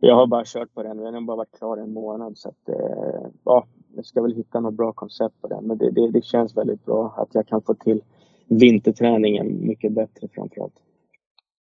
jag 0.00 0.14
har 0.14 0.26
bara 0.26 0.44
kört 0.46 0.74
på 0.74 0.82
den. 0.82 0.96
Den 0.96 1.14
har 1.14 1.20
bara 1.20 1.36
varit 1.36 1.58
klar 1.58 1.76
en 1.76 1.92
månad. 1.92 2.38
Så 2.38 2.48
att, 2.48 2.68
eh, 2.68 3.26
ja, 3.44 3.66
jag 3.96 4.06
ska 4.06 4.22
väl 4.22 4.34
hitta 4.34 4.60
något 4.60 4.74
bra 4.74 4.92
koncept 4.92 5.40
på 5.40 5.48
den. 5.48 5.64
Men 5.64 5.78
det, 5.78 5.90
det, 5.90 6.10
det, 6.10 6.24
känns 6.24 6.56
väldigt 6.56 6.84
bra 6.84 7.14
att 7.16 7.34
jag 7.34 7.46
kan 7.46 7.62
få 7.62 7.74
till 7.74 8.02
vinterträningen 8.46 9.66
mycket 9.66 9.92
bättre 9.92 10.28
framförallt. 10.28 10.82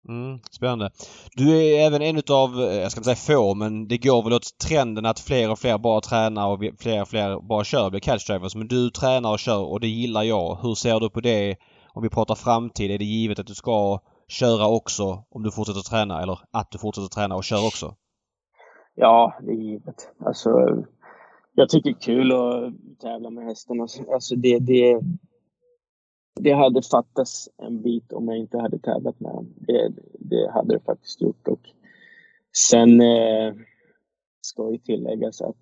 Mm, 0.07 0.39
spännande. 0.51 0.89
Du 1.35 1.57
är 1.57 1.87
även 1.87 2.01
en 2.01 2.17
utav, 2.17 2.61
eh, 2.61 2.75
jag 2.75 2.91
ska 2.91 2.99
inte 2.99 3.15
säga 3.15 3.37
få, 3.37 3.53
men 3.53 3.87
det 3.87 3.97
går 3.97 4.23
väl 4.23 4.33
åt 4.33 4.57
trenden 4.57 5.05
att 5.05 5.19
fler 5.19 5.51
och 5.51 5.59
fler 5.59 5.77
bara 5.77 6.01
tränar 6.01 6.47
och 6.47 6.59
fler 6.79 7.01
och 7.01 7.07
fler 7.07 7.41
bara 7.41 7.63
kör 7.63 7.89
blir 7.89 7.99
catchdrivers. 7.99 8.55
Men 8.55 8.67
du 8.67 8.89
tränar 8.89 9.31
och 9.31 9.39
kör 9.39 9.71
och 9.71 9.79
det 9.79 9.87
gillar 9.87 10.23
jag. 10.23 10.57
Hur 10.61 10.75
ser 10.75 10.99
du 10.99 11.09
på 11.09 11.21
det 11.21 11.55
om 11.93 12.03
vi 12.03 12.09
pratar 12.09 12.35
framtid? 12.35 12.91
Är 12.91 12.97
det 12.97 13.05
givet 13.05 13.39
att 13.39 13.47
du 13.47 13.55
ska 13.55 13.99
köra 14.27 14.67
också 14.67 15.23
om 15.29 15.43
du 15.43 15.51
fortsätter 15.51 15.89
träna 15.89 16.21
eller 16.21 16.39
att 16.51 16.71
du 16.71 16.77
fortsätter 16.77 17.07
träna 17.07 17.35
och 17.35 17.43
kör 17.43 17.67
också? 17.67 17.95
Ja, 18.95 19.37
det 19.41 19.51
är 19.51 19.55
givet. 19.55 20.09
Alltså, 20.25 20.49
jag 21.53 21.69
tycker 21.69 21.89
det 21.89 21.95
är 21.95 22.01
kul 22.01 22.31
att 22.31 22.73
tävla 23.01 23.29
med 23.29 23.45
hästarna. 23.45 23.87
Alltså 24.13 24.35
det, 24.35 24.59
det, 24.59 25.01
det 26.39 26.53
hade 26.53 26.81
fattats 26.81 27.49
en 27.57 27.81
bit 27.81 28.13
om 28.13 28.27
jag 28.27 28.37
inte 28.37 28.57
hade 28.57 28.79
tävlat 28.79 29.19
med 29.19 29.31
dem. 29.31 29.53
Det, 29.55 29.91
det 30.19 30.51
hade 30.53 30.73
det 30.73 30.79
faktiskt 30.85 31.21
gjort. 31.21 31.47
Och 31.47 31.59
sen 32.69 33.01
eh, 33.01 33.53
ska 34.41 34.71
ju 34.71 34.77
tilläggas 34.77 35.41
att 35.41 35.55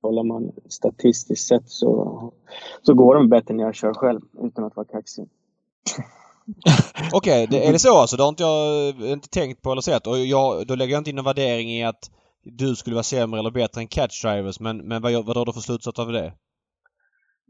kollar 0.00 0.22
man 0.22 0.52
statistiskt 0.68 1.48
sett 1.48 1.68
så, 1.68 2.32
så 2.82 2.94
går 2.94 3.14
de 3.14 3.28
bättre 3.28 3.54
när 3.54 3.64
jag 3.64 3.74
kör 3.74 3.94
själv 3.94 4.20
utan 4.42 4.64
att 4.64 4.76
vara 4.76 4.86
kaxig. 4.86 5.24
Okej, 7.12 7.44
okay, 7.44 7.58
är 7.58 7.72
det 7.72 7.78
så 7.78 7.98
alltså? 7.98 8.16
Det 8.16 8.22
har 8.22 8.28
inte 8.28 8.42
jag 8.42 9.12
inte 9.12 9.28
tänkt 9.28 9.62
på 9.62 9.72
eller 9.72 9.82
sett. 9.82 10.06
Och 10.06 10.18
jag, 10.18 10.66
då 10.66 10.74
lägger 10.74 10.92
jag 10.92 11.00
inte 11.00 11.10
in 11.10 11.18
en 11.18 11.24
värdering 11.24 11.70
i 11.70 11.84
att 11.84 12.10
du 12.42 12.76
skulle 12.76 12.94
vara 12.94 13.02
sämre 13.02 13.40
eller 13.40 13.50
bättre 13.50 13.80
än 13.80 13.88
catchdrivers. 13.88 14.60
Men, 14.60 14.78
men 14.78 15.02
vad, 15.02 15.12
vad 15.12 15.36
drar 15.36 15.44
du 15.44 15.52
för 15.52 15.60
slutsats 15.60 15.98
av 15.98 16.12
det? 16.12 16.32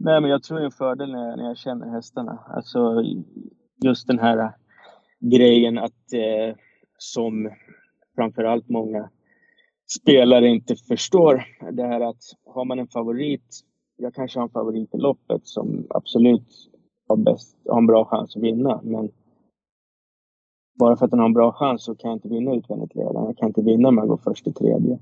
Nej, 0.02 0.20
men 0.20 0.30
jag 0.30 0.42
tror 0.42 0.58
det 0.58 0.62
är 0.62 0.64
en 0.64 0.70
fördel 0.70 1.12
när 1.12 1.28
jag, 1.28 1.38
när 1.38 1.44
jag 1.44 1.56
känner 1.56 1.86
hästarna. 1.86 2.38
Alltså 2.46 3.02
just 3.84 4.06
den 4.06 4.18
här 4.18 4.38
äh, 4.38 4.50
grejen 5.20 5.78
att 5.78 6.12
eh, 6.12 6.56
som 6.98 7.50
framförallt 8.16 8.68
många 8.68 9.10
spelare 10.00 10.48
inte 10.48 10.76
förstår. 10.76 11.44
Det 11.72 11.82
här 11.82 12.00
att 12.00 12.22
har 12.46 12.64
man 12.64 12.78
en 12.78 12.88
favorit, 12.88 13.60
jag 13.96 14.14
kanske 14.14 14.38
har 14.38 14.44
en 14.44 14.52
favorit 14.52 14.94
i 14.94 14.98
loppet 14.98 15.46
som 15.46 15.86
absolut 15.90 16.70
har, 17.08 17.16
bäst, 17.16 17.56
har 17.68 17.78
en 17.78 17.86
bra 17.86 18.04
chans 18.04 18.36
att 18.36 18.42
vinna. 18.42 18.80
Men 18.84 19.10
bara 20.78 20.96
för 20.96 21.04
att 21.04 21.10
den 21.10 21.20
har 21.20 21.26
en 21.26 21.32
bra 21.32 21.52
chans 21.52 21.84
så 21.84 21.94
kan 21.94 22.10
jag 22.10 22.16
inte 22.16 22.28
vinna 22.28 22.54
utvändigt 22.54 22.94
ledaren. 22.94 23.26
Jag 23.26 23.36
kan 23.36 23.48
inte 23.48 23.62
vinna 23.62 23.88
om 23.88 23.98
jag 23.98 24.08
går 24.08 24.20
först 24.24 24.46
i 24.46 24.52
tredje. 24.52 24.98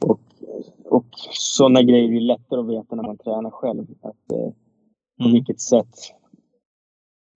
Och, 0.00 0.20
och 0.84 1.06
sådana 1.32 1.82
grejer 1.82 2.16
är 2.16 2.20
lättare 2.20 2.60
att 2.60 2.68
veta 2.68 2.96
när 2.96 3.02
man 3.02 3.18
tränar 3.18 3.50
själv. 3.50 3.86
Att, 4.00 4.32
eh, 4.32 4.52
på 5.18 5.24
mm. 5.24 5.32
vilket 5.32 5.60
sätt 5.60 5.96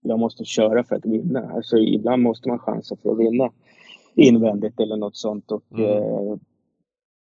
jag 0.01 0.19
måste 0.19 0.45
köra 0.45 0.83
för 0.83 0.95
att 0.95 1.05
vinna. 1.05 1.51
Alltså 1.55 1.77
ibland 1.77 2.23
måste 2.23 2.49
man 2.49 2.59
chansa 2.59 2.95
för 2.95 3.11
att 3.11 3.19
vinna 3.19 3.51
invändigt 4.15 4.79
eller 4.79 4.97
något 4.97 5.17
sånt. 5.17 5.51
Och, 5.51 5.63
mm. 5.71 5.85
eh, 5.85 6.37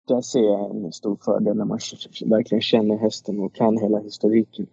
där 0.08 0.22
ser 0.22 0.44
jag 0.44 0.76
en 0.76 0.92
stor 0.92 1.18
fördel 1.26 1.58
när 1.58 1.66
man 1.66 1.80
verkligen 2.26 2.62
känner 2.62 2.98
hästen 2.98 3.40
och 3.40 3.56
kan 3.56 3.78
hela 3.78 4.00
historiken. 4.00 4.68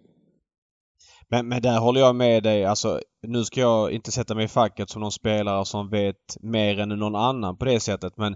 Men, 1.29 1.47
men 1.47 1.61
där 1.61 1.79
håller 1.79 2.01
jag 2.01 2.15
med 2.15 2.43
dig. 2.43 2.65
Alltså, 2.65 2.99
nu 3.27 3.43
ska 3.43 3.61
jag 3.61 3.91
inte 3.91 4.11
sätta 4.11 4.35
mig 4.35 4.45
i 4.45 4.47
facket 4.47 4.89
som 4.89 5.01
någon 5.01 5.11
spelare 5.11 5.65
som 5.65 5.89
vet 5.89 6.37
mer 6.39 6.79
än 6.79 6.89
någon 6.89 7.15
annan 7.15 7.57
på 7.57 7.65
det 7.65 7.79
sättet. 7.79 8.17
Men 8.17 8.35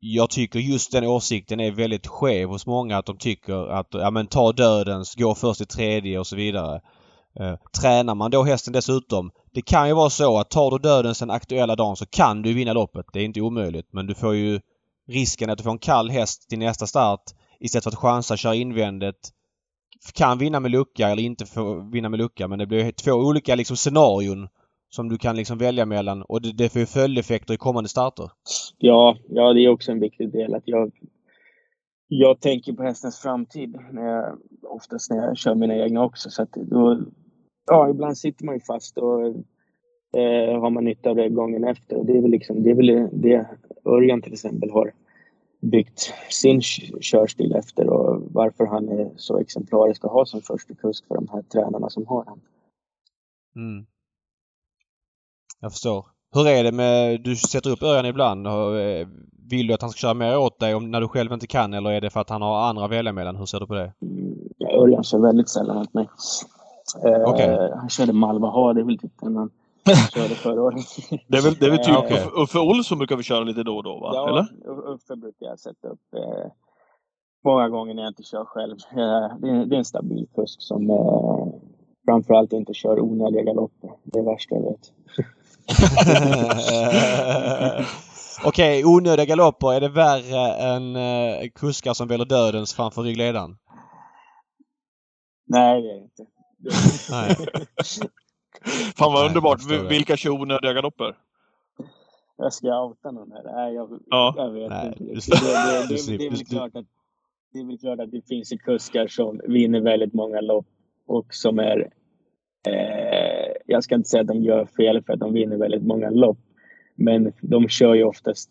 jag 0.00 0.30
tycker 0.30 0.58
just 0.58 0.92
den 0.92 1.04
åsikten 1.04 1.60
är 1.60 1.70
väldigt 1.70 2.06
skev 2.06 2.48
hos 2.48 2.66
många. 2.66 2.98
Att 2.98 3.06
de 3.06 3.18
tycker 3.18 3.70
att 3.70 3.88
ja 3.90 4.10
men 4.10 4.26
ta 4.26 4.52
dödens, 4.52 5.14
gå 5.14 5.34
först 5.34 5.60
i 5.60 5.66
tredje 5.66 6.18
och 6.18 6.26
så 6.26 6.36
vidare. 6.36 6.80
Eh, 7.40 7.54
tränar 7.80 8.14
man 8.14 8.30
då 8.30 8.42
hästen 8.44 8.72
dessutom. 8.72 9.30
Det 9.52 9.62
kan 9.62 9.88
ju 9.88 9.94
vara 9.94 10.10
så 10.10 10.38
att 10.38 10.50
tar 10.50 10.70
du 10.70 10.78
dödens 10.78 11.18
den 11.18 11.30
aktuella 11.30 11.76
dagen 11.76 11.96
så 11.96 12.06
kan 12.06 12.42
du 12.42 12.54
vinna 12.54 12.72
loppet. 12.72 13.06
Det 13.12 13.20
är 13.20 13.24
inte 13.24 13.40
omöjligt. 13.40 13.92
Men 13.92 14.06
du 14.06 14.14
får 14.14 14.34
ju 14.34 14.60
risken 15.08 15.50
att 15.50 15.58
du 15.58 15.64
får 15.64 15.70
en 15.70 15.78
kall 15.78 16.10
häst 16.10 16.48
till 16.48 16.58
nästa 16.58 16.86
start 16.86 17.22
istället 17.60 17.84
för 17.84 17.90
att 17.90 17.94
chansa 17.94 18.36
köra 18.36 18.54
invändigt. 18.54 19.30
Kan 20.14 20.38
vinna 20.38 20.60
med 20.60 20.70
lucka 20.70 21.08
eller 21.08 21.22
inte 21.22 21.46
få 21.46 21.90
vinna 21.92 22.08
med 22.08 22.18
lucka 22.18 22.48
men 22.48 22.58
det 22.58 22.66
blir 22.66 22.92
två 22.92 23.12
olika 23.12 23.54
liksom 23.54 23.76
scenarion 23.76 24.48
som 24.90 25.08
du 25.08 25.18
kan 25.18 25.36
liksom 25.36 25.58
välja 25.58 25.86
mellan 25.86 26.22
och 26.22 26.42
det, 26.42 26.52
det 26.52 26.68
får 26.68 26.80
ju 26.80 26.86
följdeffekter 26.86 27.54
i 27.54 27.56
kommande 27.56 27.88
starter. 27.88 28.30
Ja, 28.78 29.16
ja 29.28 29.52
det 29.52 29.60
är 29.64 29.68
också 29.68 29.92
en 29.92 30.00
viktig 30.00 30.32
del 30.32 30.54
att 30.54 30.62
jag 30.66 30.92
jag 32.12 32.40
tänker 32.40 32.72
på 32.72 32.82
hästens 32.82 33.18
framtid 33.18 33.78
när 33.92 34.02
jag, 34.02 34.38
oftast 34.62 35.10
när 35.10 35.16
jag 35.16 35.36
kör 35.36 35.54
mina 35.54 35.76
egna 35.76 36.04
också. 36.04 36.30
Så 36.30 36.42
att 36.42 36.52
då, 36.52 37.02
ja, 37.66 37.90
ibland 37.90 38.18
sitter 38.18 38.44
man 38.44 38.54
ju 38.54 38.60
fast 38.60 38.98
och 38.98 39.26
eh, 40.20 40.60
har 40.60 40.70
man 40.70 40.84
nytta 40.84 41.10
av 41.10 41.16
det 41.16 41.28
gången 41.28 41.64
efter. 41.64 41.96
Och 41.96 42.06
det 42.06 42.16
är 42.16 42.22
väl 42.22 42.30
liksom, 42.30 42.62
det 42.62 42.70
är 42.70 42.74
väl 42.74 43.08
det 43.12 43.46
Örjan 43.84 44.22
till 44.22 44.32
exempel 44.32 44.70
har 44.70 44.92
byggt 45.60 46.14
sin 46.30 46.60
körstil 47.00 47.54
efter 47.54 47.88
och 47.88 48.22
varför 48.32 48.66
han 48.66 48.88
är 48.88 49.10
så 49.16 49.38
exemplarisk 49.38 50.04
att 50.04 50.10
ha 50.10 50.26
som 50.26 50.40
första 50.40 50.74
kusk 50.74 51.06
för 51.08 51.14
de 51.14 51.28
här 51.28 51.42
tränarna 51.42 51.90
som 51.90 52.06
har 52.06 52.24
han. 52.24 52.40
Mm. 53.56 53.86
Jag 55.60 55.72
förstår. 55.72 56.06
Hur 56.34 56.48
är 56.48 56.64
det 56.64 56.72
med, 56.72 57.20
du 57.20 57.36
sätter 57.36 57.70
upp 57.70 57.82
Örjan 57.82 58.06
ibland. 58.06 58.46
Eh, 58.46 58.52
vill 59.50 59.66
du 59.66 59.74
att 59.74 59.82
han 59.82 59.90
ska 59.90 59.98
köra 59.98 60.14
mer 60.14 60.38
åt 60.38 60.58
dig 60.58 60.74
om, 60.74 60.90
när 60.90 61.00
du 61.00 61.08
själv 61.08 61.32
inte 61.32 61.46
kan 61.46 61.74
eller 61.74 61.90
är 61.90 62.00
det 62.00 62.10
för 62.10 62.20
att 62.20 62.30
han 62.30 62.42
har 62.42 62.68
andra 62.68 62.84
att 62.84 62.90
välja 62.90 63.12
mellan? 63.12 63.36
Hur 63.36 63.46
ser 63.46 63.60
du 63.60 63.66
på 63.66 63.74
det? 63.74 63.92
Mm, 64.02 64.38
ja, 64.58 64.82
Örjan 64.82 65.04
kör 65.04 65.18
väldigt 65.18 65.48
sällan 65.48 65.76
åt 65.76 65.94
mig. 65.94 66.08
Eh, 67.04 67.28
okay. 67.28 67.70
Han 67.76 67.88
körde 67.88 68.12
Malva 68.12 68.48
Ha, 68.48 68.72
det 68.72 68.80
är 68.80 68.84
väl 68.84 68.98
typ 68.98 69.12
den 69.20 69.36
han 69.36 69.50
körde 70.14 70.34
förra 70.34 70.62
året. 70.62 70.84
Det 71.28 71.36
är 71.38 71.42
väl, 71.42 71.54
det 71.54 71.66
är 71.66 71.70
väl 71.70 71.78
typ 71.78 71.98
okay. 71.98 72.42
Uffe 72.42 72.58
Olsson 72.58 72.98
brukar 72.98 73.16
vi 73.16 73.22
köra 73.22 73.44
lite 73.44 73.62
då 73.62 73.76
och 73.76 73.82
då 73.82 73.98
va? 73.98 74.10
Ja, 74.14 74.28
Eller? 74.28 74.46
Uffe 74.94 75.16
brukar 75.16 75.46
jag 75.46 75.58
sätta 75.58 75.88
upp 75.88 76.14
eh, 76.16 76.50
många 77.44 77.68
gånger 77.68 77.94
när 77.94 78.02
jag 78.02 78.10
inte 78.10 78.22
kör 78.22 78.44
själv. 78.44 78.76
Eh, 78.92 79.38
det, 79.40 79.48
är, 79.50 79.66
det 79.66 79.76
är 79.76 79.78
en 79.78 79.84
stabil 79.84 80.26
kusk 80.34 80.62
som 80.62 80.90
eh, 80.90 81.46
framförallt 82.04 82.52
inte 82.52 82.74
kör 82.74 83.00
onödiga 83.00 83.42
galopper. 83.42 83.90
Det 84.04 84.18
är 84.18 84.24
värsta 84.24 84.54
jag 84.54 84.62
vet. 84.62 84.92
Okej, 88.44 88.84
okay, 88.84 88.84
onödiga 88.84 89.24
galopper. 89.24 89.72
Är 89.72 89.80
det 89.80 89.88
värre 89.88 90.54
än 90.54 90.96
eh, 90.96 91.48
kuskar 91.54 91.94
som 91.94 92.08
väljer 92.08 92.26
dödens 92.26 92.74
framför 92.74 93.02
ryggledaren? 93.02 93.56
Nej, 95.46 95.82
det 95.82 95.90
är 95.90 95.94
det 95.94 96.02
inte. 96.02 96.26
Nej. 97.10 97.34
Fan 98.96 99.12
vad 99.12 99.20
Nej, 99.20 99.28
underbart. 99.28 99.60
Vilka 99.90 100.16
kör 100.16 100.30
onödiga 100.30 100.72
galopper? 100.72 101.14
Jag 102.36 102.52
ska 102.52 102.82
outa 102.82 103.10
någon 103.10 103.32
här. 103.32 103.42
Nej, 103.44 103.74
jag, 103.74 104.00
ja. 104.10 104.34
jag 104.36 104.50
vet 104.50 104.70
Nej, 104.70 104.86
inte. 104.86 105.04
Det, 105.04 105.08
det, 105.08 105.14
det, 105.88 106.18
det, 106.18 106.26
är 106.26 106.30
väl 106.30 106.46
klart 106.46 106.76
att, 106.76 106.86
det 107.52 107.60
är 107.60 107.64
väl 107.64 107.78
klart 107.78 108.00
att 108.00 108.10
det 108.10 108.28
finns 108.28 108.52
kuskar 108.64 109.06
som 109.06 109.40
vinner 109.44 109.80
väldigt 109.80 110.14
många 110.14 110.40
lopp 110.40 110.66
och 111.06 111.34
som 111.34 111.58
är... 111.58 111.90
Eh, 112.66 113.39
jag 113.70 113.84
ska 113.84 113.94
inte 113.94 114.08
säga 114.08 114.20
att 114.20 114.28
de 114.28 114.42
gör 114.42 114.64
fel 114.64 115.02
för 115.02 115.12
att 115.12 115.20
de 115.20 115.32
vinner 115.32 115.56
väldigt 115.56 115.82
många 115.82 116.10
lopp. 116.10 116.38
Men 116.96 117.32
de 117.40 117.68
kör 117.68 117.94
ju 117.94 118.04
oftast 118.04 118.50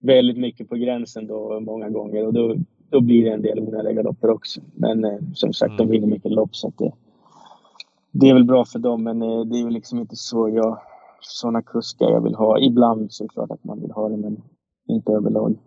väldigt 0.00 0.38
mycket 0.38 0.68
på 0.68 0.76
gränsen 0.76 1.26
då 1.26 1.60
många 1.60 1.88
gånger 1.88 2.26
och 2.26 2.32
då, 2.32 2.56
då 2.90 3.00
blir 3.00 3.24
det 3.24 3.30
en 3.30 3.42
del 3.42 3.60
onödiga 3.60 3.92
galopper 3.92 4.30
också. 4.30 4.60
Men 4.74 5.04
eh, 5.04 5.18
som 5.34 5.52
sagt, 5.52 5.70
mm. 5.70 5.76
de 5.76 5.90
vinner 5.90 6.06
mycket 6.06 6.32
lopp 6.32 6.56
så 6.56 6.68
att 6.68 6.78
det, 6.78 6.92
det 8.12 8.28
är 8.28 8.34
väl 8.34 8.44
bra 8.44 8.64
för 8.64 8.78
dem 8.78 9.02
men 9.02 9.22
eh, 9.22 9.40
det 9.40 9.58
är 9.58 9.64
väl 9.64 9.72
liksom 9.72 9.98
inte 9.98 10.16
så 10.16 10.48
jag 10.48 10.82
sådana 11.20 11.62
kuskar 11.62 12.06
jag 12.06 12.22
vill 12.22 12.34
ha. 12.34 12.58
Ibland 12.58 13.12
så 13.12 13.24
är 13.24 13.28
det 13.28 13.34
klart 13.34 13.50
att 13.50 13.64
man 13.64 13.80
vill 13.80 13.90
ha 13.90 14.08
det 14.08 14.16
men 14.16 14.42
inte 14.88 15.12
överlag. 15.12 15.58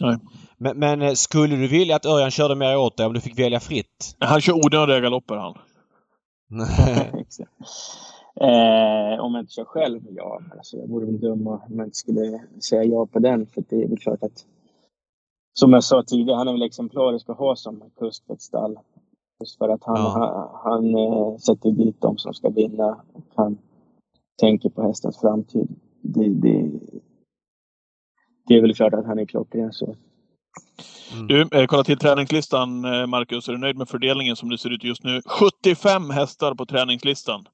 Nej. 0.00 0.16
Men, 0.58 0.78
men, 0.78 1.02
eh, 1.02 1.12
skulle 1.12 1.56
du 1.56 1.68
vilja 1.68 1.96
att 1.96 2.06
Örjan 2.06 2.30
körde 2.30 2.54
mer 2.54 2.78
åt 2.78 2.96
dig 2.96 3.06
om 3.06 3.12
du 3.12 3.20
fick 3.20 3.38
välja 3.38 3.60
fritt? 3.60 4.16
Han 4.18 4.40
kör 4.40 4.66
onödiga 4.66 5.00
galopper 5.00 5.36
han. 5.36 5.54
Eh, 8.34 9.20
om 9.20 9.34
jag 9.34 9.42
inte 9.42 9.52
kör 9.52 9.64
själv, 9.64 10.00
ja, 10.10 10.40
alltså 10.56 10.76
jag 10.76 10.88
vore 10.88 11.06
väl 11.06 11.20
dum 11.20 11.46
om 11.46 11.60
jag 11.68 11.86
inte 11.86 11.96
skulle 11.96 12.40
säga 12.60 12.84
ja 12.84 13.06
på 13.06 13.18
den. 13.18 13.46
För 13.46 13.64
det 13.68 13.82
är 13.82 13.88
väl 13.88 13.98
klart 13.98 14.22
att, 14.22 14.46
som 15.52 15.72
jag 15.72 15.84
sa 15.84 16.02
tidigare, 16.02 16.36
han 16.36 16.48
är 16.48 16.52
väl 16.52 16.62
exemplarisk 16.62 17.30
att 17.30 17.38
ha 17.38 17.56
som 17.56 17.82
kusk 17.98 18.26
för 18.26 18.34
ett 18.34 18.42
stall. 18.42 18.78
Just 19.40 19.58
för 19.58 19.68
att 19.68 19.84
han, 19.84 19.96
ja. 19.96 20.58
han, 20.64 20.94
han 20.94 20.94
äh, 20.94 21.36
sätter 21.36 21.70
dit 21.70 22.00
dem 22.00 22.18
som 22.18 22.34
ska 22.34 22.48
vinna 22.48 23.04
och 23.12 23.24
han 23.34 23.58
tänker 24.40 24.68
på 24.68 24.82
hästens 24.82 25.20
framtid. 25.20 25.68
Det, 26.02 26.28
det, 26.28 26.70
det 28.46 28.54
är 28.54 28.62
väl 28.62 28.74
klart 28.74 28.94
att 28.94 29.06
han 29.06 29.18
är 29.18 29.24
klockren 29.24 29.72
så. 29.72 29.94
Mm. 31.12 31.26
Du, 31.26 31.48
eh, 31.52 31.66
kolla 31.66 31.84
till 31.84 31.98
träningslistan 31.98 32.84
eh, 32.84 33.06
Marcus. 33.06 33.48
Är 33.48 33.52
du 33.52 33.58
nöjd 33.58 33.76
med 33.76 33.88
fördelningen 33.88 34.36
som 34.36 34.48
det 34.48 34.58
ser 34.58 34.70
ut 34.70 34.84
just 34.84 35.04
nu? 35.04 35.20
75 35.26 36.10
hästar 36.10 36.54
på 36.54 36.66
träningslistan. 36.66 37.44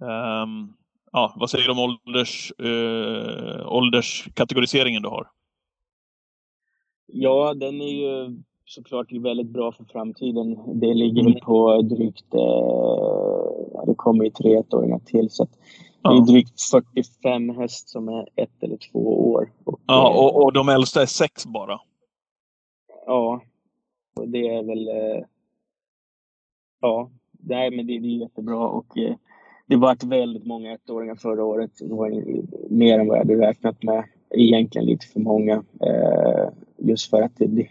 Um, 0.00 0.76
ja, 1.12 1.34
vad 1.36 1.50
säger 1.50 1.64
du 1.64 1.70
om 1.70 1.78
ålders, 1.78 2.52
uh, 2.62 3.66
ålderskategoriseringen 3.66 5.02
du 5.02 5.08
har? 5.08 5.26
Ja, 7.06 7.54
den 7.54 7.80
är 7.80 7.88
ju 7.88 8.42
såklart 8.64 9.12
väldigt 9.12 9.46
bra 9.46 9.72
för 9.72 9.84
framtiden. 9.84 10.80
Det 10.80 10.94
ligger 10.94 11.22
mm. 11.22 11.40
på 11.40 11.82
drygt, 11.82 12.34
eh, 12.34 13.84
det 13.86 13.94
kommer 13.96 14.24
ju 14.24 14.30
tre 14.30 14.54
ettåringar 14.54 14.98
till 14.98 15.30
så 15.30 15.46
ja. 16.02 16.10
det 16.10 16.16
är 16.16 16.26
drygt 16.26 16.62
45 16.70 17.48
häst 17.48 17.88
som 17.88 18.08
är 18.08 18.28
ett 18.36 18.62
eller 18.62 18.76
två 18.76 19.32
år. 19.32 19.52
Och, 19.64 19.80
ja, 19.86 20.10
eh, 20.10 20.16
och, 20.16 20.44
och 20.44 20.52
de 20.52 20.68
äldsta 20.68 21.02
är 21.02 21.06
sex 21.06 21.46
bara? 21.46 21.80
Ja, 23.06 23.42
och 24.16 24.28
det 24.28 24.48
är 24.48 24.62
väl, 24.62 24.88
eh, 24.88 25.24
ja, 26.80 27.10
nej 27.32 27.70
men 27.70 27.86
det, 27.86 27.98
det 27.98 28.08
är 28.08 28.20
jättebra 28.20 28.68
och 28.68 28.98
eh, 28.98 29.16
det 29.66 29.76
var 29.76 30.08
väldigt 30.08 30.46
många 30.46 30.72
ettåringar 30.72 31.14
förra 31.14 31.44
året. 31.44 31.70
Det 31.80 31.94
var 31.94 32.24
mer 32.70 32.98
än 32.98 33.06
vad 33.06 33.18
jag 33.18 33.24
hade 33.24 33.46
räknat 33.46 33.82
med. 33.82 34.04
Egentligen 34.30 34.86
lite 34.86 35.06
för 35.06 35.20
många. 35.20 35.54
Eh, 35.80 36.48
just 36.78 37.10
för 37.10 37.22
att 37.22 37.32
det, 37.36 37.68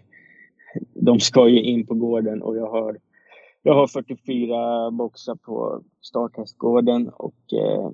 de 0.94 1.20
ska 1.20 1.48
ju 1.50 1.62
in 1.62 1.86
på 1.86 1.94
gården 1.94 2.42
och 2.42 2.58
jag 2.58 2.70
har, 2.70 2.98
jag 3.64 3.74
har 3.74 3.88
44 3.88 4.92
boxar 4.92 5.36
på 5.36 5.82
starthästgården 6.02 7.10
och 7.10 7.54
eh, 7.54 7.90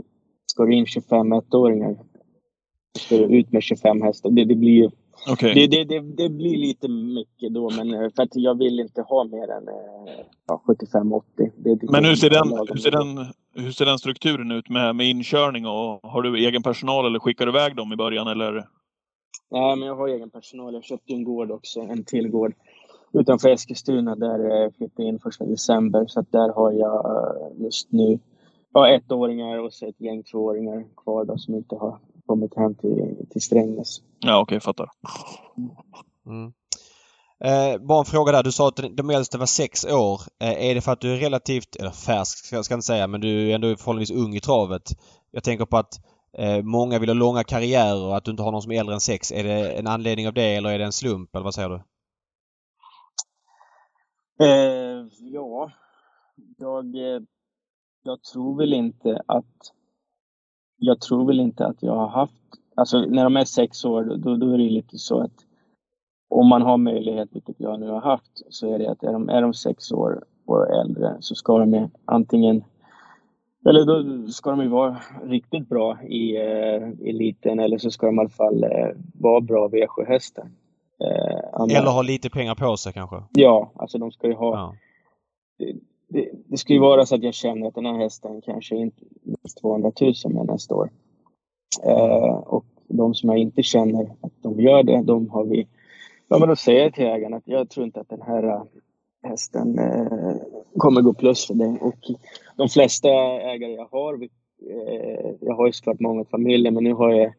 ska 0.46 0.66
det 0.66 0.74
in 0.74 0.86
25 0.86 1.34
ettåringar 1.34 1.98
ska 2.98 3.18
det 3.18 3.24
ut 3.24 3.52
med 3.52 3.64
25 3.64 4.02
hästar. 4.02 4.30
Det, 4.30 4.46
det 4.46 4.56
blir 4.56 4.72
ju 4.72 4.90
Okay. 5.27 5.53
Det, 5.53 5.67
det, 5.67 5.84
det, 5.84 5.99
det, 5.99 6.29
blir 6.29 6.58
lite 6.58 6.88
mycket 6.88 7.53
då, 7.53 7.69
men 7.69 7.93
eh, 7.93 8.10
för 8.15 8.23
att 8.23 8.36
jag 8.36 8.58
vill 8.58 8.79
inte 8.79 9.01
ha 9.01 9.23
mer 9.23 9.51
än 9.51 9.63
ja, 10.47 10.63
75-80. 10.67 11.91
Men 11.91 12.05
hur 12.05 12.15
ser, 12.15 12.29
den, 12.29 12.67
hur, 12.69 12.77
ser 12.77 12.91
den, 12.91 13.25
hur 13.55 13.71
ser 13.71 13.86
den 13.86 13.99
strukturen 13.99 14.51
ut 14.51 14.69
med, 14.69 14.95
med 14.95 15.10
inkörning? 15.10 15.65
Och, 15.65 15.99
har 16.03 16.21
du 16.21 16.47
egen 16.47 16.63
personal 16.63 17.05
eller 17.05 17.19
skickar 17.19 17.45
du 17.45 17.51
iväg 17.51 17.75
dem 17.75 17.93
i 17.93 17.95
början? 17.95 18.27
Eller? 18.27 18.53
Nej, 19.51 19.75
men 19.75 19.88
jag 19.88 19.95
har 19.95 20.08
egen 20.08 20.29
personal. 20.29 20.73
Jag 20.73 20.84
köpte 20.84 21.13
en 21.13 21.23
gård 21.23 21.51
också, 21.51 21.80
en 21.80 22.03
till 22.03 22.30
gård 22.30 22.53
utanför 23.13 23.49
Eskilstuna 23.49 24.15
där 24.15 24.39
jag 24.39 24.76
flyttade 24.76 25.07
in 25.07 25.20
första 25.20 25.45
december. 25.45 26.05
Så 26.07 26.20
att 26.20 26.32
där 26.32 26.53
har 26.53 26.72
jag 26.72 27.05
eh, 27.05 27.63
just 27.63 27.91
nu 27.91 28.20
ja, 28.74 28.89
ettåringar 28.89 29.57
och 29.57 29.74
så 29.74 29.88
ett 29.88 30.01
gäng 30.01 30.24
tvååringar 30.24 30.86
kvar 30.97 31.26
då, 31.26 31.38
som 31.38 31.55
inte 31.55 31.76
har 31.76 31.97
kommit 32.30 32.55
hem 32.55 32.75
till, 32.75 33.27
till 33.30 33.41
Strängnäs. 33.41 34.01
Ja, 34.19 34.41
okej, 34.41 34.57
okay, 34.57 34.59
fattar. 34.59 34.89
Mm. 36.25 36.53
Eh, 37.43 37.82
bara 37.88 37.99
en 37.99 38.05
fråga 38.05 38.32
där. 38.32 38.43
Du 38.43 38.51
sa 38.51 38.67
att 38.67 38.80
de 38.91 39.09
äldsta 39.09 39.38
var 39.38 39.45
sex 39.45 39.86
år. 39.86 40.21
Eh, 40.39 40.69
är 40.69 40.75
det 40.75 40.82
för 40.82 40.91
att 40.91 41.01
du 41.01 41.13
är 41.13 41.17
relativt, 41.17 41.75
eller 41.75 41.91
färsk 41.91 42.45
ska 42.45 42.55
jag 42.55 42.65
inte 42.71 42.82
säga, 42.82 43.07
men 43.07 43.21
du 43.21 43.51
är 43.51 43.55
ändå 43.55 43.75
förhållandevis 43.75 44.11
ung 44.11 44.36
i 44.36 44.39
travet. 44.39 44.91
Jag 45.32 45.43
tänker 45.43 45.65
på 45.65 45.77
att 45.77 45.93
eh, 46.34 46.61
många 46.63 46.99
vill 46.99 47.09
ha 47.09 47.13
långa 47.13 47.43
karriärer 47.43 48.05
och 48.05 48.17
att 48.17 48.23
du 48.25 48.32
inte 48.32 48.43
har 48.43 48.51
någon 48.51 48.61
som 48.61 48.71
är 48.71 48.80
äldre 48.80 48.93
än 48.93 48.99
sex. 48.99 49.32
Är 49.32 49.43
det 49.43 49.71
en 49.71 49.88
anledning 49.88 50.27
av 50.27 50.34
det 50.34 50.55
eller 50.55 50.69
är 50.69 50.80
det 50.80 50.86
en 50.86 50.91
slump? 50.91 51.36
Eller 51.36 51.43
vad 51.43 51.53
säger 51.53 51.69
du? 51.69 51.82
Eh, 54.45 55.05
ja, 55.19 55.71
jag, 56.57 56.95
eh, 56.95 57.21
jag 58.03 58.23
tror 58.23 58.57
väl 58.57 58.73
inte 58.73 59.21
att 59.25 59.73
jag 60.80 61.01
tror 61.01 61.25
väl 61.25 61.39
inte 61.39 61.65
att 61.65 61.84
jag 61.84 61.95
har 61.95 62.07
haft, 62.07 62.34
alltså 62.75 62.99
när 62.99 63.23
de 63.23 63.38
är 63.38 63.45
sex 63.45 63.86
år 63.86 64.03
då, 64.03 64.36
då 64.36 64.53
är 64.53 64.57
det 64.57 64.69
lite 64.69 64.97
så 64.97 65.19
att 65.21 65.45
om 66.30 66.47
man 66.47 66.61
har 66.61 66.77
möjlighet, 66.77 67.30
vilket 67.32 67.55
jag 67.59 67.80
nu 67.80 67.89
har 67.89 68.01
haft, 68.01 68.41
så 68.49 68.73
är 68.73 68.80
det 68.80 68.91
att 68.91 69.03
är 69.03 69.13
de, 69.13 69.30
är 69.30 69.41
de 69.41 69.53
sex 69.53 69.91
år 69.91 70.23
och 70.45 70.69
äldre 70.69 71.17
så 71.19 71.36
ska 71.36 71.57
de 71.57 71.89
antingen 72.05 72.63
eller 73.65 73.86
då 73.86 74.27
ska 74.32 74.49
de 74.49 74.61
ju 74.61 74.67
vara 74.67 74.97
riktigt 75.23 75.69
bra 75.69 76.03
i 76.03 76.36
eh, 76.36 77.09
eliten 77.09 77.59
eller 77.59 77.77
så 77.77 77.91
ska 77.91 78.05
de 78.05 78.15
i 78.15 78.19
alla 78.19 78.30
fall 78.30 78.63
eh, 78.63 78.69
vara 79.13 79.41
bra 79.41 79.67
V7-hästar. 79.67 80.49
Eh, 81.03 81.77
eller 81.77 81.91
ha 81.91 82.01
lite 82.01 82.30
pengar 82.30 82.55
på 82.55 82.77
sig 82.77 82.93
kanske? 82.93 83.23
Ja, 83.32 83.71
alltså 83.75 83.97
de 83.97 84.11
ska 84.11 84.27
ju 84.27 84.34
ha... 84.34 84.75
Ja. 85.57 85.65
Det, 86.10 86.30
det, 86.47 86.57
ska 86.57 86.74
ju 86.74 86.80
vara 86.80 87.05
så 87.05 87.16
att 87.16 87.24
jag 87.24 87.34
känner 87.34 87.68
att 87.68 87.76
den 87.76 87.86
här 87.86 87.97
hästen 87.97 88.41
kanske 88.41 88.76
inte 88.76 89.01
minst 89.24 89.62
200 89.62 89.91
000 90.01 90.14
med 90.34 90.45
nästa 90.45 90.76
år. 90.76 90.89
Eh, 91.84 92.36
och 92.36 92.66
de 92.88 93.14
som 93.14 93.30
jag 93.30 93.38
inte 93.38 93.64
känner 93.64 94.03
att 94.22 94.34
de 94.41 94.60
gör 94.60 94.84
det, 94.84 95.01
de 95.01 95.30
har 95.30 95.45
vi... 95.45 95.68
Ja, 96.28 96.39
men 96.39 96.49
då 96.49 96.55
säger 96.55 96.84
jag 96.84 96.93
till 96.93 97.05
ägaren 97.05 97.34
att 97.34 97.47
jag 97.47 97.70
tror 97.70 97.86
inte 97.86 97.99
att 97.99 98.10
den 98.10 98.22
här 98.22 98.43
eh, 98.43 98.64
hästen 99.24 99.80
eh, 99.80 100.36
kommer 100.78 101.01
gå 101.01 101.14
plus 101.14 101.47
för 101.47 101.53
det. 101.53 101.78
Och 101.82 101.99
de 102.57 102.70
flesta 102.70 103.10
ägare 103.41 103.72
jag 103.72 103.88
har, 103.91 104.14
eh, 104.24 105.32
jag 105.41 105.55
har 105.55 105.66
ju 105.66 105.74
såklart 105.74 105.99
många 105.99 106.26
familjer, 106.26 106.72
men 106.72 106.84
nu 106.84 106.93
har 106.93 107.12
jag 107.12 107.34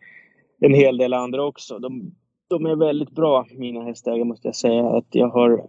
en 0.60 0.74
hel 0.74 0.96
del 0.96 1.12
andra 1.12 1.44
också. 1.44 1.78
De, 1.78 2.14
de 2.48 2.66
är 2.66 2.76
väldigt 2.76 3.10
bra, 3.10 3.46
mina 3.50 3.84
hästägare, 3.84 4.24
måste 4.24 4.48
jag 4.48 4.56
säga. 4.56 4.88
Att 4.88 5.06
jag 5.10 5.28
har, 5.28 5.68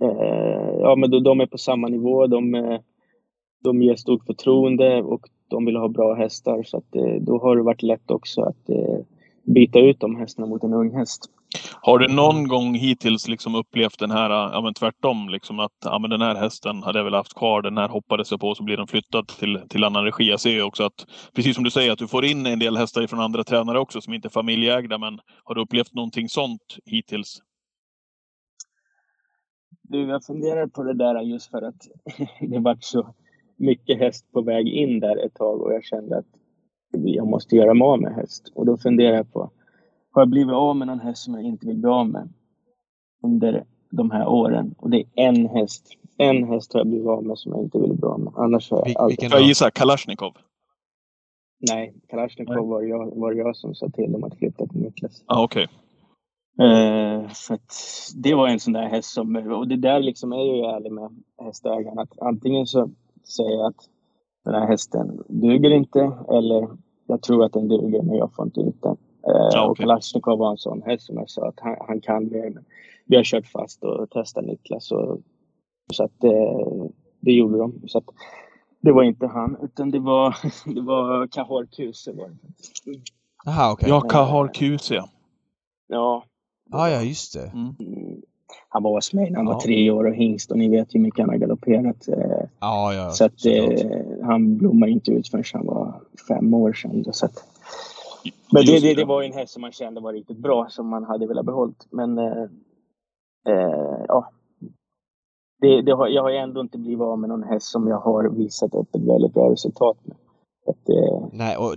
Eh, 0.00 0.78
ja, 0.80 0.96
men 0.96 1.10
de, 1.10 1.22
de, 1.22 1.40
är 1.40 1.46
på 1.46 1.58
samma 1.58 1.88
nivå. 1.88 2.26
De, 2.26 2.54
eh, 2.54 2.80
de 3.64 3.82
ger 3.82 3.96
stort 3.96 4.26
förtroende 4.26 5.02
och 5.02 5.20
de 5.50 5.64
vill 5.64 5.76
ha 5.76 5.88
bra 5.88 6.14
hästar. 6.14 6.62
Så 6.62 6.76
att, 6.76 6.96
eh, 6.96 7.14
då 7.20 7.38
har 7.38 7.56
det 7.56 7.62
varit 7.62 7.82
lätt 7.82 8.10
också 8.10 8.42
att 8.42 8.68
eh, 8.68 8.98
byta 9.54 9.78
ut 9.78 10.00
de 10.00 10.16
hästarna 10.16 10.48
mot 10.48 10.64
en 10.64 10.74
ung 10.74 10.94
häst. 10.94 11.30
Har 11.80 11.98
du 11.98 12.08
någon 12.08 12.48
gång 12.48 12.74
hittills 12.74 13.28
liksom 13.28 13.54
upplevt 13.54 13.98
den 13.98 14.10
här, 14.10 14.30
ja 14.30 14.60
men 14.60 14.74
tvärtom, 14.74 15.28
liksom 15.28 15.60
att 15.60 15.72
ja, 15.84 15.98
men 15.98 16.10
den 16.10 16.20
här 16.20 16.34
hästen 16.34 16.82
hade 16.82 16.98
jag 16.98 17.04
väl 17.04 17.14
haft 17.14 17.34
kvar, 17.34 17.62
den 17.62 17.76
här 17.76 17.88
hoppades 17.88 18.30
jag 18.30 18.40
på, 18.40 18.54
så 18.54 18.64
blir 18.64 18.76
den 18.76 18.86
flyttad 18.86 19.28
till, 19.28 19.60
till 19.68 19.84
annan 19.84 20.04
regi. 20.04 20.24
Jag 20.24 20.40
ser 20.40 20.50
ju 20.50 20.62
också 20.62 20.84
att, 20.84 21.06
precis 21.34 21.54
som 21.54 21.64
du 21.64 21.70
säger, 21.70 21.92
att 21.92 21.98
du 21.98 22.08
får 22.08 22.24
in 22.24 22.46
en 22.46 22.58
del 22.58 22.76
hästar 22.76 23.06
från 23.06 23.20
andra 23.20 23.44
tränare 23.44 23.78
också 23.78 24.00
som 24.00 24.14
inte 24.14 24.28
är 24.28 24.30
familjeägda, 24.30 24.98
men 24.98 25.18
har 25.44 25.54
du 25.54 25.60
upplevt 25.60 25.94
någonting 25.94 26.28
sånt 26.28 26.76
hittills? 26.84 27.38
Du, 29.90 30.08
jag 30.08 30.24
funderar 30.24 30.66
på 30.66 30.82
det 30.82 30.94
där 30.94 31.20
just 31.20 31.50
för 31.50 31.62
att 31.62 31.88
det 32.40 32.58
var 32.58 32.76
så 32.80 33.14
mycket 33.56 33.98
häst 33.98 34.32
på 34.32 34.42
väg 34.42 34.68
in 34.68 35.00
där 35.00 35.26
ett 35.26 35.34
tag 35.34 35.60
och 35.60 35.72
jag 35.72 35.84
kände 35.84 36.18
att 36.18 36.26
jag 36.90 37.26
måste 37.26 37.56
göra 37.56 37.74
mig 37.74 37.86
av 37.86 38.00
med 38.00 38.14
häst. 38.14 38.52
Och 38.54 38.66
då 38.66 38.76
funderar 38.76 39.16
jag 39.16 39.32
på, 39.32 39.50
har 40.10 40.22
jag 40.22 40.28
blivit 40.28 40.54
av 40.54 40.76
med 40.76 40.86
någon 40.86 41.00
häst 41.00 41.22
som 41.22 41.34
jag 41.34 41.42
inte 41.42 41.66
vill 41.66 41.76
bli 41.76 41.90
av 41.90 42.08
med 42.08 42.28
under 43.22 43.64
de 43.90 44.10
här 44.10 44.28
åren? 44.28 44.74
Och 44.78 44.90
det 44.90 44.98
är 44.98 45.06
en 45.14 45.46
häst. 45.46 45.94
En 46.16 46.44
häst 46.44 46.72
har 46.72 46.80
jag 46.80 46.86
blivit 46.86 47.06
av 47.06 47.24
med 47.24 47.38
som 47.38 47.52
jag 47.52 47.62
inte 47.62 47.78
vill 47.78 47.94
bli 47.94 48.06
av 48.06 48.20
med. 48.20 48.32
Annars 48.36 48.70
har 48.70 48.82
jag 48.86 48.96
alltid... 48.98 49.30
Får 49.30 49.40
jag 49.40 49.48
gissa? 49.48 49.70
Kalashnikov? 49.70 50.32
Nej, 51.70 51.94
Kalashnikov 52.08 52.68
var 52.68 52.82
jag, 52.82 53.16
var 53.16 53.32
jag 53.32 53.56
som 53.56 53.74
sa 53.74 53.88
till 53.88 54.12
dem 54.12 54.24
att 54.24 54.38
flytta 54.38 54.66
till 54.66 54.80
Niklas. 54.80 55.24
Ah. 55.26 55.44
Okay. 55.44 55.66
Uh, 56.60 56.66
eh, 56.66 57.28
för 57.28 57.58
det 58.22 58.34
var 58.34 58.48
en 58.48 58.60
sån 58.60 58.72
där 58.72 58.88
häst 58.88 59.10
som, 59.10 59.36
och 59.36 59.68
det 59.68 59.76
där 59.76 60.00
liksom 60.00 60.32
är 60.32 60.36
jag 60.36 60.56
ju 60.56 60.64
ärlig 60.64 60.92
med 60.92 61.10
hästägaren 61.38 61.98
att 61.98 62.18
antingen 62.20 62.66
så 62.66 62.90
säger 63.36 63.50
jag 63.50 63.66
att 63.66 63.88
den 64.44 64.54
här 64.54 64.66
hästen 64.66 65.22
duger 65.28 65.70
inte 65.70 66.12
eller 66.28 66.68
jag 67.06 67.22
tror 67.22 67.44
att 67.44 67.52
den 67.52 67.68
duger 67.68 68.02
men 68.02 68.16
jag 68.16 68.34
får 68.34 68.44
inte 68.44 68.60
ut 68.60 68.82
den. 68.82 68.96
Eh, 69.28 69.48
ja, 69.52 69.70
okay. 69.70 69.70
Och 69.70 69.76
Kalashnikov 69.76 70.38
var 70.38 70.50
en 70.50 70.58
sån 70.58 70.82
häst 70.82 71.06
som 71.06 71.16
jag 71.16 71.30
sa 71.30 71.48
att 71.48 71.60
han, 71.60 71.76
han 71.88 72.00
kan 72.00 72.28
mer. 72.28 72.50
Men 72.50 72.64
vi 73.06 73.16
har 73.16 73.24
kört 73.24 73.46
fast 73.46 73.84
och 73.84 74.10
testat 74.10 74.44
Niklas. 74.44 74.92
Och, 74.92 75.20
så 75.92 76.04
att 76.04 76.24
eh, 76.24 76.86
det 77.20 77.32
gjorde 77.32 77.58
de. 77.58 77.88
Så 77.88 77.98
att, 77.98 78.04
det 78.80 78.92
var 78.92 79.02
inte 79.02 79.26
han, 79.26 79.56
utan 79.62 79.90
det 79.90 79.98
var, 79.98 80.36
det 80.74 80.80
var 80.80 81.26
Kahor 81.26 81.66
Kuse. 81.66 82.14
Jaha, 83.44 83.72
okej. 83.72 83.86
Okay. 83.86 83.88
Ja, 83.88 84.00
Kahor 84.00 84.50
Kuse. 84.54 85.04
Ja. 85.86 86.24
Ah, 86.70 86.88
ja, 86.88 87.02
just 87.02 87.34
det. 87.34 87.46
Mm. 87.46 87.74
mm. 87.80 88.22
Han 88.68 88.82
var 88.82 88.90
hos 88.90 89.12
mig 89.12 89.30
när 89.30 89.36
han 89.36 89.46
ja. 89.46 89.52
var 89.52 89.60
tre 89.60 89.90
år 89.90 90.04
och 90.04 90.14
hingst 90.14 90.50
och 90.50 90.58
ni 90.58 90.68
vet 90.68 90.94
hur 90.94 91.00
mycket 91.00 91.20
han 91.20 91.28
har 91.28 91.36
galopperat. 91.36 92.08
Eh, 92.08 92.48
ja, 92.60 92.94
ja, 92.94 93.10
så 93.10 93.24
att 93.24 93.46
eh, 93.46 93.86
han 94.22 94.56
blommade 94.58 94.92
inte 94.92 95.10
ut 95.10 95.28
förrän 95.28 95.44
han 95.52 95.66
var 95.66 96.00
fem 96.28 96.54
år 96.54 96.72
sedan. 96.72 97.04
Så 97.12 97.26
att, 97.26 97.44
men 98.52 98.66
det, 98.66 98.80
det, 98.80 98.94
det 98.94 99.04
var 99.04 99.22
en 99.22 99.32
häst 99.32 99.52
som 99.52 99.60
man 99.60 99.72
kände 99.72 100.00
var 100.00 100.12
riktigt 100.12 100.38
bra, 100.38 100.66
som 100.70 100.88
man 100.88 101.04
hade 101.04 101.26
velat 101.26 101.46
behållt. 101.46 101.86
Men 101.90 102.18
eh, 102.18 102.42
eh, 103.48 104.04
ja, 104.08 104.30
det, 105.60 105.82
det 105.82 105.92
har, 105.92 106.08
jag 106.08 106.22
har 106.22 106.30
ändå 106.30 106.60
inte 106.60 106.78
blivit 106.78 107.00
av 107.00 107.18
med 107.18 107.28
någon 107.28 107.42
häst 107.42 107.66
som 107.66 107.88
jag 107.88 108.00
har 108.00 108.28
visat 108.28 108.74
upp 108.74 108.94
ett 108.94 109.08
väldigt 109.08 109.34
bra 109.34 109.52
resultat 109.52 109.96
med. 110.02 110.16
Att, 110.66 110.88
eh, 110.88 111.28
Nej, 111.32 111.56
och 111.56 111.74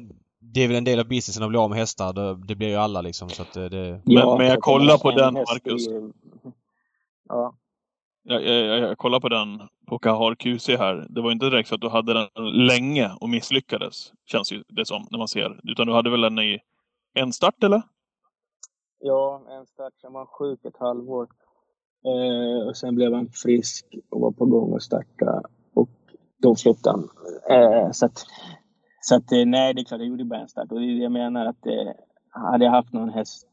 det 0.54 0.64
är 0.64 0.68
väl 0.68 0.78
en 0.78 0.84
del 0.84 1.00
av 1.00 1.08
businessen 1.08 1.44
att 1.44 1.50
bli 1.50 1.58
av 1.58 1.70
med 1.70 1.80
hästar. 1.80 2.14
Det, 2.14 2.36
det 2.48 2.56
blir 2.56 2.68
ju 2.68 2.76
alla 2.76 3.02
liksom. 3.02 3.30
Så 3.30 3.42
att 3.42 3.54
det... 3.54 4.02
Ja, 4.06 4.30
men, 4.30 4.38
men 4.38 4.48
jag 4.48 4.60
kollar 4.60 4.98
på 4.98 5.12
den, 5.12 5.34
Marcus. 5.34 5.88
Ja. 7.30 7.56
Jag, 8.24 8.46
jag, 8.46 8.80
jag 8.80 8.98
kollar 8.98 9.20
på 9.20 9.30
den 9.30 9.62
på 9.88 10.00
Kahar 10.00 10.36
QC 10.36 10.68
här. 10.68 11.08
Det 11.10 11.22
var 11.22 11.32
inte 11.32 11.50
direkt 11.50 11.70
så 11.70 11.76
att 11.76 11.82
du 11.82 11.90
hade 11.90 12.14
den 12.14 12.28
länge 12.68 13.12
och 13.22 13.30
misslyckades. 13.30 14.12
Känns 14.26 14.52
ju 14.52 14.64
det 14.68 14.86
som 14.86 15.08
när 15.12 15.18
man 15.18 15.28
ser. 15.28 15.60
Utan 15.64 15.88
du 15.88 15.94
hade 15.94 16.10
väl 16.10 16.22
den 16.22 16.40
i 16.40 16.60
en 17.14 17.34
start 17.34 17.64
eller? 17.64 17.82
Ja, 19.00 19.42
en 19.50 19.66
start. 19.66 19.94
Sen 20.02 20.14
var 20.14 20.20
han 20.20 20.28
sjuk 20.28 20.66
ett 20.66 20.78
halvår. 20.80 21.28
Eh, 22.06 22.68
och 22.68 22.78
sen 22.78 22.96
blev 22.96 23.14
han 23.14 23.30
frisk 23.34 23.86
och 24.10 24.22
var 24.22 24.32
på 24.32 24.46
gång 24.46 24.76
att 24.76 24.84
starta. 24.84 25.42
Och 25.74 25.90
då 26.38 26.56
flyttade 26.56 26.98
han. 26.98 27.10
Eh, 27.58 27.92
så 27.92 28.06
att, 28.06 28.26
så 29.02 29.16
att, 29.16 29.32
eh, 29.32 29.46
nej, 29.46 29.74
det 29.74 29.82
är 29.82 29.86
klart, 29.86 30.00
jag 30.00 30.10
gjorde 30.10 30.26
bara 30.26 30.40
en 30.40 30.48
start. 30.48 30.72
Och 30.72 30.80
det 30.80 30.86
är 30.86 30.96
det 30.96 31.04
jag 31.04 31.12
menar 31.12 31.46
att 31.46 31.66
eh, 31.66 31.92
hade 32.30 32.66
jag 32.66 32.72
haft 32.72 32.94
någon 32.94 33.10
häst 33.10 33.48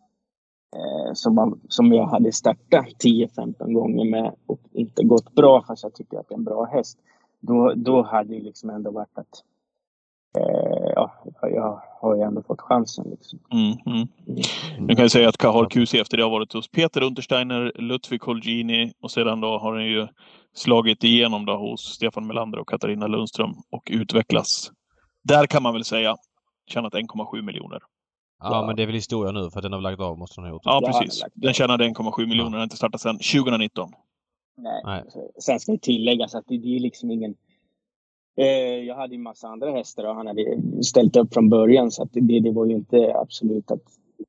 eh, 0.77 1.13
som, 1.15 1.35
man, 1.35 1.61
som 1.69 1.93
jag 1.93 2.07
hade 2.07 2.33
startat 2.33 2.87
10-15 3.05 3.73
gånger 3.73 4.05
med 4.05 4.35
och 4.47 4.61
inte 4.73 5.05
gått 5.05 5.35
bra 5.35 5.65
fast 5.69 5.83
jag 5.83 5.95
tycker 5.95 6.19
att 6.19 6.29
det 6.29 6.35
är 6.35 6.39
en 6.39 6.45
bra 6.45 6.65
häst. 6.65 6.99
Då, 7.41 7.73
då 7.77 8.03
hade 8.03 8.35
det 8.35 8.41
liksom 8.41 8.71
ändå 8.71 8.91
varit 8.91 9.19
att 9.19 9.43
eh, 10.39 10.93
ja, 10.95 11.13
jag 11.43 11.83
har 12.01 12.17
ju 12.17 12.23
ändå 12.23 12.43
fått 12.43 12.61
chansen. 12.61 13.07
Liksom. 13.11 13.39
Mm, 13.53 13.97
mm. 13.97 14.09
Jag 14.89 14.97
kan 14.97 15.05
ju 15.05 15.11
säga 15.11 15.29
att 15.29 15.37
Kahar 15.37 15.71
QC 15.71 15.95
efter 15.95 16.17
det 16.17 16.23
har 16.23 16.31
varit 16.31 16.53
hos 16.53 16.69
Peter 16.69 17.03
Untersteiner, 17.03 17.73
Ludvig 17.75 18.21
Colgini 18.21 18.93
och 19.03 19.11
sedan 19.11 19.41
då 19.41 19.59
har 19.59 19.75
den 19.75 19.87
ju 19.87 20.09
slagit 20.55 21.05
igenom 21.05 21.47
då 21.47 21.57
hos 21.57 21.81
Stefan 21.81 22.27
Melander 22.27 22.59
och 22.59 22.69
Katarina 22.69 23.07
Lundström 23.07 23.55
och 23.71 23.89
utvecklas. 23.91 24.73
Där 25.29 25.47
kan 25.47 25.63
man 25.63 25.73
väl 25.73 25.85
säga 25.85 26.17
tjänat 26.67 26.95
1,7 26.95 27.43
miljoner. 27.43 27.81
Ja, 28.43 28.65
men 28.67 28.77
det 28.77 28.83
är 28.83 28.87
väl 28.87 28.95
historia 28.95 29.33
nu 29.33 29.51
för 29.51 29.59
att 29.59 29.63
den 29.63 29.73
har 29.73 29.81
lagt 29.81 30.01
av 30.01 30.19
måste 30.19 30.41
den 30.41 30.45
ha 30.45 30.51
gjort. 30.51 30.63
Ja, 30.65 30.83
precis. 30.87 31.25
Den 31.35 31.55
tjänade 31.55 31.85
1,7 31.85 32.27
miljoner. 32.27 32.51
Den 32.51 32.59
har 32.59 32.63
inte 32.63 32.77
startat 32.77 33.01
sedan 33.01 33.19
2019. 33.19 33.91
Nej. 34.57 34.83
Nej. 34.85 35.03
Sen 35.41 35.61
ska 35.61 35.73
det 35.73 35.83
tilläggas 35.83 36.35
att 36.35 36.45
det, 36.47 36.59
det 36.59 36.77
är 36.77 36.81
liksom 36.81 37.11
ingen... 37.11 37.35
Eh, 38.37 38.85
jag 38.87 38.95
hade 38.95 39.15
ju 39.15 39.21
massa 39.21 39.49
andra 39.49 39.71
hästar 39.71 40.05
och 40.05 40.15
han 40.15 40.27
hade 40.27 40.63
ställt 40.83 41.17
upp 41.17 41.35
från 41.35 41.49
början 41.49 41.91
så 41.91 42.03
att 42.03 42.13
det, 42.13 42.41
det 42.41 42.51
var 42.51 42.67
ju 42.67 42.75
inte 42.75 43.13
absolut 43.17 43.71
att 43.71 43.83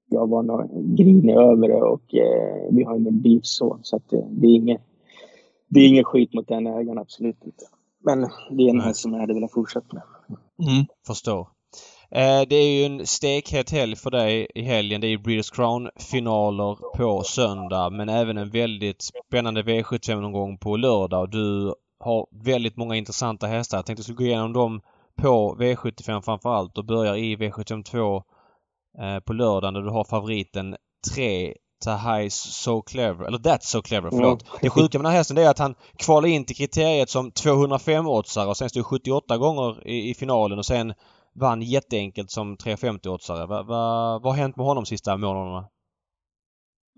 jag 0.09 0.29
var 0.29 0.43
någon 0.43 0.95
grinig 0.95 1.35
över 1.35 1.67
det 1.67 1.81
och 1.81 2.15
eh, 2.15 2.67
vi 2.71 2.83
har 2.83 2.95
ingen 2.95 3.21
beef 3.21 3.45
så. 3.45 3.79
Så 3.81 3.95
att 3.95 4.09
det, 4.09 4.27
det, 4.29 4.47
är 4.47 4.55
inget, 4.55 4.81
det 5.67 5.79
är 5.79 5.87
ingen 5.87 6.03
skit 6.03 6.33
mot 6.33 6.47
den 6.47 6.67
ägaren, 6.67 6.97
absolut 6.97 7.45
inte. 7.45 7.65
Men 8.05 8.21
det 8.57 8.63
är 8.63 8.69
en 8.69 8.81
häst 8.81 9.01
som 9.01 9.13
jag 9.13 9.19
hade 9.19 9.33
velat 9.33 9.51
fortsätta 9.51 9.87
med. 9.93 10.03
Mm. 10.69 10.85
Förstår. 11.07 11.47
Eh, 12.11 12.41
det 12.49 12.55
är 12.55 12.79
ju 12.79 12.85
en 12.85 13.07
stekhet 13.07 13.69
helg 13.69 13.95
för 13.95 14.11
dig 14.11 14.47
i 14.55 14.61
helgen. 14.61 15.01
Det 15.01 15.07
är 15.07 15.17
Breeders 15.17 15.51
Crown-finaler 15.51 16.97
på 16.97 17.23
söndag 17.23 17.89
men 17.89 18.09
även 18.09 18.37
en 18.37 18.49
väldigt 18.49 19.01
spännande 19.01 19.61
V75-omgång 19.61 20.57
på 20.57 20.77
lördag. 20.77 21.31
Du 21.31 21.73
har 21.99 22.27
väldigt 22.45 22.77
många 22.77 22.95
intressanta 22.95 23.47
hästar. 23.47 23.77
Jag 23.77 23.85
tänkte 23.85 24.01
att 24.01 24.09
vi 24.09 24.13
skulle 24.13 24.27
gå 24.27 24.29
igenom 24.29 24.53
dem 24.53 24.81
på 25.15 25.55
V75 25.59 26.21
framförallt 26.21 26.77
och 26.77 26.85
börjar 26.85 27.15
i 27.15 27.35
V72 27.35 28.23
eh, 28.99 29.19
på 29.19 29.33
lördagen 29.33 29.73
där 29.73 29.81
du 29.81 29.89
har 29.89 30.03
favoriten 30.03 30.75
3 31.15 31.55
Tahais 31.79 32.33
So 32.33 32.81
Clever, 32.81 33.25
eller 33.25 33.37
That's 33.37 33.61
So 33.61 33.81
Clever, 33.81 34.09
förlåt. 34.09 34.41
Mm. 34.41 34.59
Det 34.61 34.69
sjuka 34.69 34.97
med 34.97 35.05
den 35.05 35.11
här 35.11 35.17
hästen 35.17 35.35
det 35.35 35.43
är 35.43 35.49
att 35.49 35.59
han 35.59 35.75
kvalar 35.97 36.27
in 36.27 36.45
till 36.45 36.55
kriteriet 36.55 37.09
som 37.09 37.31
205-oddsare 37.31 38.47
och 38.47 38.57
sen 38.57 38.69
står 38.69 38.83
78 38.83 39.37
gånger 39.37 39.87
i, 39.87 40.09
i 40.09 40.13
finalen 40.13 40.57
och 40.57 40.65
sen 40.65 40.93
vann 41.33 41.61
jätteenkelt 41.61 42.31
som 42.31 42.57
350-oddsare. 42.57 43.47
Va, 43.47 43.63
va, 43.63 44.19
vad 44.23 44.33
har 44.33 44.41
hänt 44.41 44.55
med 44.55 44.65
honom 44.65 44.85
sista 44.85 45.17
månaderna? 45.17 45.67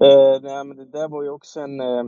Uh, 0.03 0.41
nej, 0.41 0.65
men 0.65 0.77
det 0.77 0.85
där 0.85 1.07
var 1.07 1.23
ju 1.23 1.29
också 1.29 1.59
en 1.59 1.81
uh, 1.81 2.05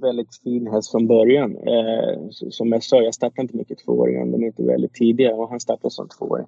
väldigt 0.00 0.42
fin 0.42 0.66
häst 0.66 0.90
från 0.90 1.06
början. 1.06 1.56
Uh, 1.56 2.28
som 2.30 2.72
jag 2.72 2.82
sa, 2.82 2.96
jag 2.96 3.14
startade 3.14 3.42
inte 3.42 3.56
mycket 3.56 3.78
tvååringar. 3.78 4.26
De 4.26 4.42
är 4.42 4.46
inte 4.46 4.62
väldigt 4.62 4.94
tidiga 4.94 5.34
och 5.34 5.48
han 5.48 5.60
startade 5.60 5.90
som 5.90 6.08
tvååring. 6.08 6.46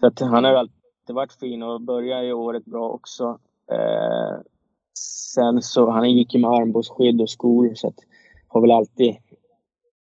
Så 0.00 0.06
att 0.06 0.20
han 0.20 0.44
har 0.44 0.52
alltid 0.52 1.14
varit 1.14 1.32
fin 1.32 1.62
och 1.62 1.80
började 1.80 2.26
i 2.26 2.32
året 2.32 2.64
bra 2.64 2.88
också. 2.88 3.38
Sen 5.34 5.62
så, 5.62 5.90
han 5.90 6.12
gick 6.12 6.34
ju 6.34 6.40
med 6.40 6.50
armbågsskydd 6.50 7.20
och 7.20 7.30
skor 7.30 7.74
så 7.74 7.88
att 7.88 7.98
har 8.48 8.60
väl 8.60 8.70
alltid 8.70 9.16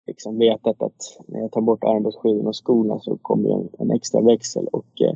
liksom 0.08 0.40
vetat 0.40 0.82
att 0.82 1.20
när 1.28 1.40
jag 1.40 1.52
tar 1.52 1.62
bort 1.62 1.84
armbågsskydden 1.84 2.48
och 2.48 2.56
skorna 2.56 3.00
så 3.00 3.18
kommer 3.18 3.50
en, 3.50 3.70
en 3.80 3.92
extra 3.92 4.22
växel 4.22 4.68
och 4.68 5.02
eh, 5.02 5.14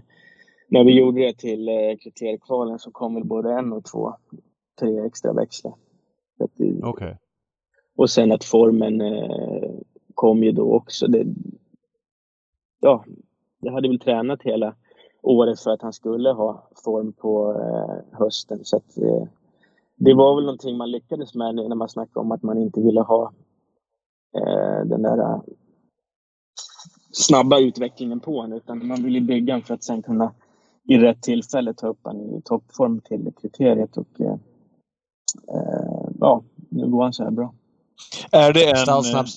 när 0.68 0.84
vi 0.84 1.00
gjorde 1.00 1.22
det 1.22 1.38
till 1.38 1.70
eh, 1.70 1.98
kriteriekvalen 2.04 2.80
så 2.80 2.92
kom 2.92 3.14
väl 3.16 3.24
både 3.24 3.54
en 3.54 3.74
och 3.74 3.86
två, 3.86 4.14
tre 4.80 5.06
extra 5.06 5.34
växlar. 5.34 5.74
Okej. 6.40 6.84
Okay. 6.84 7.16
Och 7.96 8.10
sen 8.10 8.32
att 8.32 8.44
formen 8.44 9.02
eh, 9.02 9.72
kom 10.14 10.44
ju 10.44 10.52
då 10.52 10.74
också. 10.74 11.08
Det, 11.08 11.26
ja, 12.80 13.06
jag 13.60 13.72
hade 13.72 13.88
väl 13.88 14.00
tränat 14.00 14.44
hela 14.44 14.76
året 15.26 15.60
för 15.60 15.72
att 15.72 15.82
han 15.82 15.94
skulle 15.94 16.32
ha 16.32 16.70
form 16.84 17.14
på 17.14 17.52
eh, 17.52 18.20
hösten. 18.20 18.60
Så 18.66 18.78
att, 18.78 18.98
eh, 18.98 19.28
det 19.96 20.14
var 20.14 20.36
väl 20.36 20.46
någonting 20.46 20.78
man 20.78 20.92
lyckades 20.92 21.36
med 21.36 21.56
när 21.56 21.76
man 21.76 21.90
snackade 21.90 22.20
om 22.20 22.32
att 22.32 22.44
man 22.44 22.58
inte 22.58 22.82
ville 22.82 23.02
ha 23.02 23.34
eh, 24.38 24.86
den 24.86 25.02
där 25.02 25.18
eh, 25.18 25.42
snabba 27.12 27.60
utvecklingen 27.60 28.20
på 28.20 28.42
honom 28.42 28.58
utan 28.58 28.88
man 28.88 29.04
ville 29.04 29.22
bygga 29.22 29.54
honom 29.54 29.66
för 29.66 29.74
att 29.74 29.84
sen 29.84 30.02
kunna 30.02 30.34
i 30.88 30.98
rätt 30.98 31.22
tillfälle 31.22 31.74
ta 31.74 31.88
upp 31.88 32.04
honom 32.04 32.36
i 32.36 32.42
toppform 32.42 33.02
till 33.02 33.32
kriteriet 33.42 33.98
och 33.98 34.22
eh, 34.22 34.38
eh 35.54 36.10
ja, 36.20 36.44
nu 36.70 36.88
går 36.88 37.04
han 37.04 37.14
så 37.14 37.24
här 37.24 37.32
bra. 37.32 37.54
Är 38.32 38.54
det 38.54 38.70
en, 38.70 38.76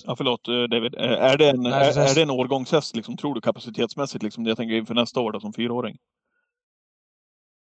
ja, 0.05 0.15
förlåt 0.17 0.43
David, 0.45 0.95
är 0.97 1.37
det 1.37 1.49
en, 1.49 1.65
är, 1.65 1.99
är 1.99 2.15
det 2.15 2.21
en 2.21 2.29
årgångshäst 2.29 2.95
liksom, 2.95 3.17
tror 3.17 3.35
du 3.35 3.41
kapacitetsmässigt? 3.41 4.23
Liksom, 4.23 4.45
jag 4.45 4.57
tänker 4.57 4.75
inför 4.75 4.95
nästa 4.95 5.19
år 5.19 5.31
då, 5.31 5.39
som 5.39 5.53
fyraåring. 5.53 5.97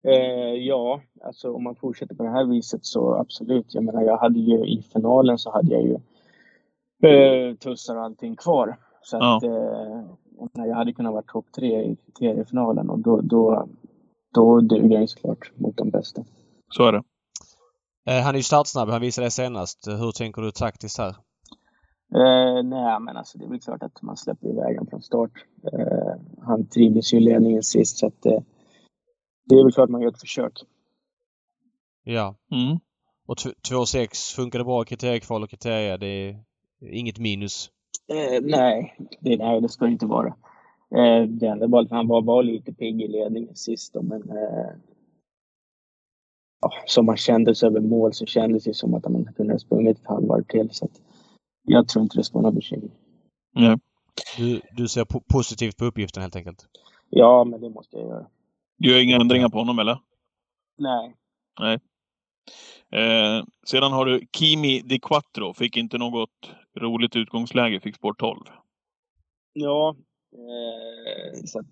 Eh, 0.08 0.54
ja, 0.54 1.02
alltså 1.24 1.54
om 1.54 1.64
man 1.64 1.76
fortsätter 1.76 2.16
på 2.16 2.24
det 2.24 2.30
här 2.30 2.46
viset 2.46 2.86
så 2.86 3.14
absolut. 3.14 3.74
Jag 3.74 3.84
menar, 3.84 4.02
jag 4.02 4.18
hade 4.18 4.40
ju 4.40 4.66
i 4.66 4.82
finalen 4.94 5.38
så 5.38 5.52
hade 5.52 5.74
jag 5.74 5.84
ju 5.84 5.98
eh, 7.10 7.56
tussar 7.56 7.96
och 7.96 8.04
allting 8.04 8.36
kvar. 8.36 8.78
Så 9.02 9.18
ja. 9.18 9.38
att, 9.38 9.44
eh, 9.44 10.66
jag 10.66 10.76
hade 10.76 10.94
kunnat 10.94 11.14
vara 11.14 11.24
topp 11.28 11.46
tre 11.56 11.82
i 11.82 11.96
kriteriefinalen 11.96 12.90
och 12.90 13.00
då, 13.00 13.22
då, 13.22 13.68
då 14.34 14.60
duger 14.62 15.00
jag 15.00 15.10
såklart 15.10 15.52
mot 15.56 15.78
de 15.78 15.90
bästa. 15.90 16.24
Så 16.70 16.84
är 16.84 16.92
det. 16.92 17.04
Eh, 18.06 18.22
han 18.24 18.36
är 18.36 18.40
ju 18.40 18.44
startsnabb. 18.44 18.90
Han 18.90 19.02
visade 19.02 19.28
det 19.28 19.32
senast. 19.32 19.88
Hur 19.88 20.12
tänker 20.12 20.42
du 20.42 20.52
taktiskt 20.52 20.98
här? 20.98 21.16
Eh, 22.16 22.64
nej, 22.64 23.00
men 23.00 23.18
alltså 23.18 23.38
det 23.38 23.46
är 23.46 23.50
väl 23.50 23.60
klart 23.60 23.84
att 23.84 24.02
man 24.02 24.18
släpper 24.18 24.48
iväg 24.48 24.78
honom 24.78 24.88
från 24.90 25.02
start. 25.02 25.32
Eh, 25.74 26.22
han 26.42 26.68
trivdes 26.68 27.14
ju 27.14 27.18
i 27.18 27.22
ledningen 27.22 27.64
sist 27.64 27.98
så 27.98 28.08
att 28.08 28.26
eh, 28.26 28.40
det 29.46 29.56
är 29.56 29.64
väl 29.64 29.74
klart 29.74 29.90
man 29.90 30.02
gör 30.02 30.10
ett 30.10 30.20
försök. 30.20 30.54
Ja. 32.04 32.36
Mm. 32.52 32.80
Och 33.28 33.38
2-6 33.38 34.36
funkade 34.36 34.64
bra 34.64 34.82
i 34.82 34.86
kriteriekval 34.86 35.44
och 35.44 35.50
kriterier. 35.50 35.98
Det 35.98 36.08
är 36.08 36.44
inget 36.82 37.20
minus? 37.20 37.70
Eh, 38.08 38.42
nej, 38.42 38.98
det, 39.20 39.38
nej, 39.38 39.62
det 39.62 39.70
ska 39.70 39.86
det 39.86 39.92
inte 39.92 40.06
vara. 40.06 40.28
Eh, 40.96 41.28
det 41.28 41.48
enda 41.48 41.68
var 41.68 41.82
att 41.82 41.92
han 41.92 42.08
var, 42.08 42.22
var 42.22 42.44
lite 42.44 42.74
pigg 42.74 43.02
i 43.02 43.08
ledningen 43.08 43.56
sist 43.56 43.94
då, 43.94 44.02
men 44.02 44.22
eh, 44.30 44.70
ja, 46.66 46.84
som 46.86 47.06
man 47.06 47.18
kändes 47.18 47.64
över 47.64 47.80
mål 47.80 48.14
så 48.14 48.26
kändes 48.26 48.64
det 48.64 48.74
som 48.74 48.94
att 48.94 49.04
man 49.04 49.34
kunde 49.38 49.54
ha 49.54 49.60
sprungit 49.60 49.98
ett 49.98 50.08
halvvarv 50.08 50.44
till. 50.44 50.70
Så 50.72 50.86
att 50.86 51.02
jag 51.64 51.88
tror 51.88 52.04
inte 52.04 52.18
det 52.18 52.24
ska 52.24 52.34
vara 52.34 52.42
några 52.42 52.56
bekymmer. 52.56 52.90
Mm. 53.58 53.80
Du, 54.38 54.62
du 54.72 54.88
ser 54.88 55.06
po 55.06 55.22
positivt 55.22 55.78
på 55.78 55.86
uppgiften 55.86 56.22
helt 56.22 56.36
enkelt? 56.36 56.66
Ja, 57.10 57.44
men 57.44 57.62
det 57.62 57.70
måste 57.70 57.98
jag 57.98 58.08
göra. 58.08 58.28
Du 58.78 58.92
gör 58.92 59.04
inga 59.04 59.16
ändringar 59.16 59.50
på 59.50 59.58
honom 59.58 59.80
eller? 59.80 60.00
Nej. 60.78 61.16
Nej. 61.60 61.80
Eh, 62.92 63.46
sedan 63.66 63.92
har 63.92 64.06
du 64.06 64.28
Kimi 64.38 64.82
Di 64.82 65.00
Quattro. 65.00 65.54
Fick 65.54 65.78
inte 65.78 65.98
något 65.98 66.52
roligt 66.78 67.16
utgångsläge, 67.16 67.80
fick 67.80 67.96
spår 67.96 68.14
12. 68.14 68.40
Ja, 69.54 69.96
eh, 70.34 71.44
så 71.46 71.60
att, 71.60 71.66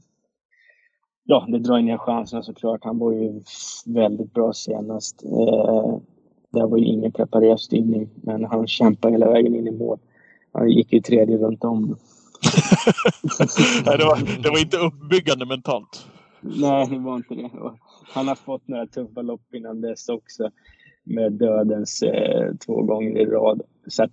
ja, 1.24 1.45
det 1.49 1.59
drar 1.59 1.82
ner 1.82 1.97
chanserna 1.97 2.43
såklart. 2.43 2.84
Han 2.84 2.99
var 2.99 3.11
ju 3.11 3.41
väldigt 3.86 4.34
bra 4.34 4.53
senast. 4.53 5.24
Eh, 5.24 5.97
det 6.49 6.65
var 6.65 6.78
ju 6.78 6.86
ingen 6.86 7.11
preparerad 7.11 7.59
styrning, 7.59 8.09
men 8.15 8.45
han 8.45 8.67
kämpade 8.67 9.13
hela 9.13 9.32
vägen 9.32 9.55
in 9.55 9.67
i 9.67 9.71
mål. 9.71 9.99
Han 10.51 10.69
gick 10.69 10.93
ju 10.93 11.01
tredje 11.01 11.38
runt 11.38 11.63
om. 11.63 11.82
Nej, 13.86 13.97
det, 13.97 14.05
var, 14.05 14.41
det 14.43 14.49
var 14.49 14.59
inte 14.59 14.78
uppbyggande 14.78 15.45
mentalt. 15.45 16.07
Nej, 16.41 16.88
det 16.89 16.99
var 16.99 17.15
inte 17.15 17.36
det. 17.36 17.49
Han 18.13 18.28
har 18.28 18.36
fått 18.36 18.67
några 18.67 18.88
tuffa 18.88 19.21
lopp 19.21 19.53
innan 19.53 19.82
dess 19.82 20.09
också 20.09 20.49
med 21.03 21.34
dödens 21.34 22.01
eh, 22.01 22.55
två 22.65 22.82
gånger 22.82 23.19
i 23.19 23.26
rad. 23.26 23.61
Så 23.88 24.03
att, 24.03 24.11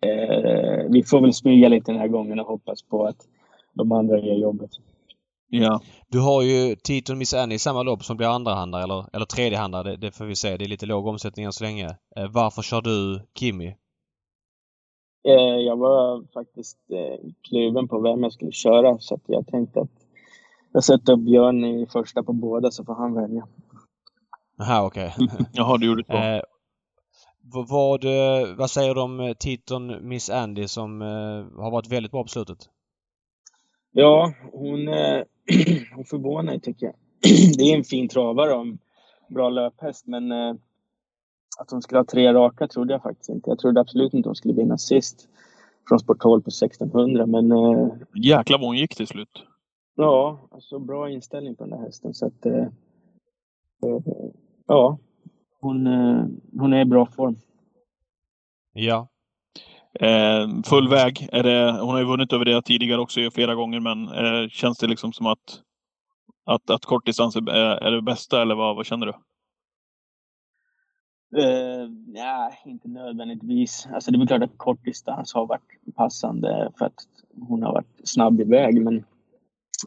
eh, 0.00 0.90
vi 0.90 1.02
får 1.02 1.20
väl 1.20 1.32
smyga 1.32 1.68
lite 1.68 1.92
den 1.92 2.00
här 2.00 2.08
gången 2.08 2.40
och 2.40 2.46
hoppas 2.46 2.82
på 2.82 3.06
att 3.06 3.28
de 3.72 3.92
andra 3.92 4.18
gör 4.18 4.34
jobbet. 4.34 4.70
Ja. 5.56 5.80
Du 6.08 6.20
har 6.20 6.42
ju 6.42 6.76
Titon 6.76 7.18
Miss 7.18 7.34
Annie 7.34 7.54
i 7.54 7.58
samma 7.58 7.82
lopp 7.82 8.04
som 8.04 8.16
blir 8.16 8.26
andrahandare 8.26 8.82
eller, 8.82 9.06
eller 9.12 9.26
tredjehandare. 9.26 9.90
Det, 9.90 9.96
det 9.96 10.12
får 10.12 10.24
vi 10.24 10.36
se. 10.36 10.56
Det 10.56 10.64
är 10.64 10.68
lite 10.68 10.86
låg 10.86 11.06
omsättning 11.06 11.44
än 11.44 11.52
så 11.52 11.64
länge. 11.64 11.86
Eh, 12.16 12.30
varför 12.30 12.62
kör 12.62 12.82
du 12.82 13.26
Kimi? 13.38 13.66
Eh, 15.28 15.56
jag 15.66 15.76
var 15.76 16.32
faktiskt 16.32 16.78
eh, 16.90 17.30
kluven 17.48 17.88
på 17.88 18.00
vem 18.00 18.22
jag 18.22 18.32
skulle 18.32 18.52
köra 18.52 18.98
så 18.98 19.14
att 19.14 19.22
jag 19.26 19.46
tänkte 19.46 19.80
att 19.80 20.06
jag 20.72 20.84
sätter 20.84 21.12
upp 21.12 21.20
Björn 21.20 21.64
i 21.64 21.86
första 21.86 22.22
på 22.22 22.32
båda 22.32 22.70
så 22.70 22.84
får 22.84 22.94
han 22.94 23.14
välja. 23.14 23.46
Jaha, 24.58 24.86
okej. 24.86 25.14
Okay. 25.18 25.46
Jaha, 25.52 25.76
du 25.78 25.86
gjorde 25.86 26.04
så. 26.06 26.12
Eh, 26.12 26.40
vad, 27.68 28.04
eh, 28.04 28.56
vad 28.56 28.70
säger 28.70 28.94
du 28.94 29.00
om 29.00 29.34
titeln 29.38 30.08
Miss 30.08 30.30
Andy 30.30 30.68
som 30.68 31.02
eh, 31.02 31.62
har 31.62 31.70
varit 31.70 31.92
väldigt 31.92 32.12
bra 32.12 32.22
på 32.22 32.28
slutet? 32.28 32.58
Ja, 33.96 34.32
hon, 34.52 34.88
eh, 34.88 35.22
hon 35.94 36.04
förvånar 36.04 36.58
tycker 36.58 36.86
jag. 36.86 36.94
Det 37.58 37.62
är 37.62 37.76
en 37.76 37.84
fin 37.84 38.08
travare 38.08 38.54
och 38.54 38.60
en 38.60 38.78
bra 39.28 39.50
löphäst 39.50 40.06
men 40.06 40.32
eh, 40.32 40.54
att 41.58 41.70
hon 41.70 41.82
skulle 41.82 41.98
ha 41.98 42.04
tre 42.04 42.32
raka 42.32 42.68
trodde 42.68 42.94
jag 42.94 43.02
faktiskt 43.02 43.28
inte. 43.28 43.50
Jag 43.50 43.58
trodde 43.58 43.80
absolut 43.80 44.14
inte 44.14 44.28
hon 44.28 44.36
skulle 44.36 44.54
vinna 44.54 44.78
sist 44.78 45.28
från 45.88 45.98
sport 45.98 46.20
12 46.20 46.42
på 46.42 46.48
1600 46.48 47.26
men... 47.26 47.52
Eh, 47.52 47.88
Jäklar 48.14 48.58
vad 48.58 48.66
hon 48.66 48.76
gick 48.76 48.96
till 48.96 49.06
slut. 49.06 49.42
Ja, 49.94 50.48
alltså 50.50 50.78
bra 50.78 51.10
inställning 51.10 51.54
på 51.54 51.64
den 51.64 51.70
där 51.70 51.86
hästen 51.86 52.14
så 52.14 52.26
att... 52.26 52.46
Ja, 54.66 54.98
hon, 55.60 55.86
hon 56.58 56.72
är 56.72 56.80
i 56.80 56.84
bra 56.84 57.06
form. 57.06 57.36
Ja. 58.72 59.08
Eh, 60.00 60.48
full 60.64 60.88
väg. 60.88 61.28
Är 61.32 61.42
det, 61.42 61.80
hon 61.80 61.90
har 61.90 61.98
ju 61.98 62.04
vunnit 62.04 62.32
över 62.32 62.44
det 62.44 62.62
tidigare 62.62 63.00
också 63.00 63.30
flera 63.30 63.54
gånger, 63.54 63.80
men 63.80 64.08
eh, 64.08 64.48
känns 64.48 64.78
det 64.78 64.86
liksom 64.86 65.12
som 65.12 65.26
att, 65.26 65.60
att, 66.46 66.70
att 66.70 66.84
kortdistans 66.84 67.36
är, 67.36 67.50
är 67.50 67.90
det 67.90 68.02
bästa, 68.02 68.42
eller 68.42 68.54
vad, 68.54 68.76
vad 68.76 68.86
känner 68.86 69.06
du? 69.06 69.12
Uh, 71.36 71.90
ja, 72.14 72.52
inte 72.64 72.88
nödvändigtvis. 72.88 73.88
Alltså 73.92 74.10
det 74.10 74.22
är 74.22 74.26
klart 74.26 74.42
att 74.42 74.58
kortdistans 74.58 75.34
har 75.34 75.46
varit 75.46 75.94
passande 75.96 76.72
för 76.78 76.86
att 76.86 77.06
hon 77.48 77.62
har 77.62 77.72
varit 77.72 78.00
snabb 78.04 78.40
iväg. 78.40 78.82
Men, 78.82 79.04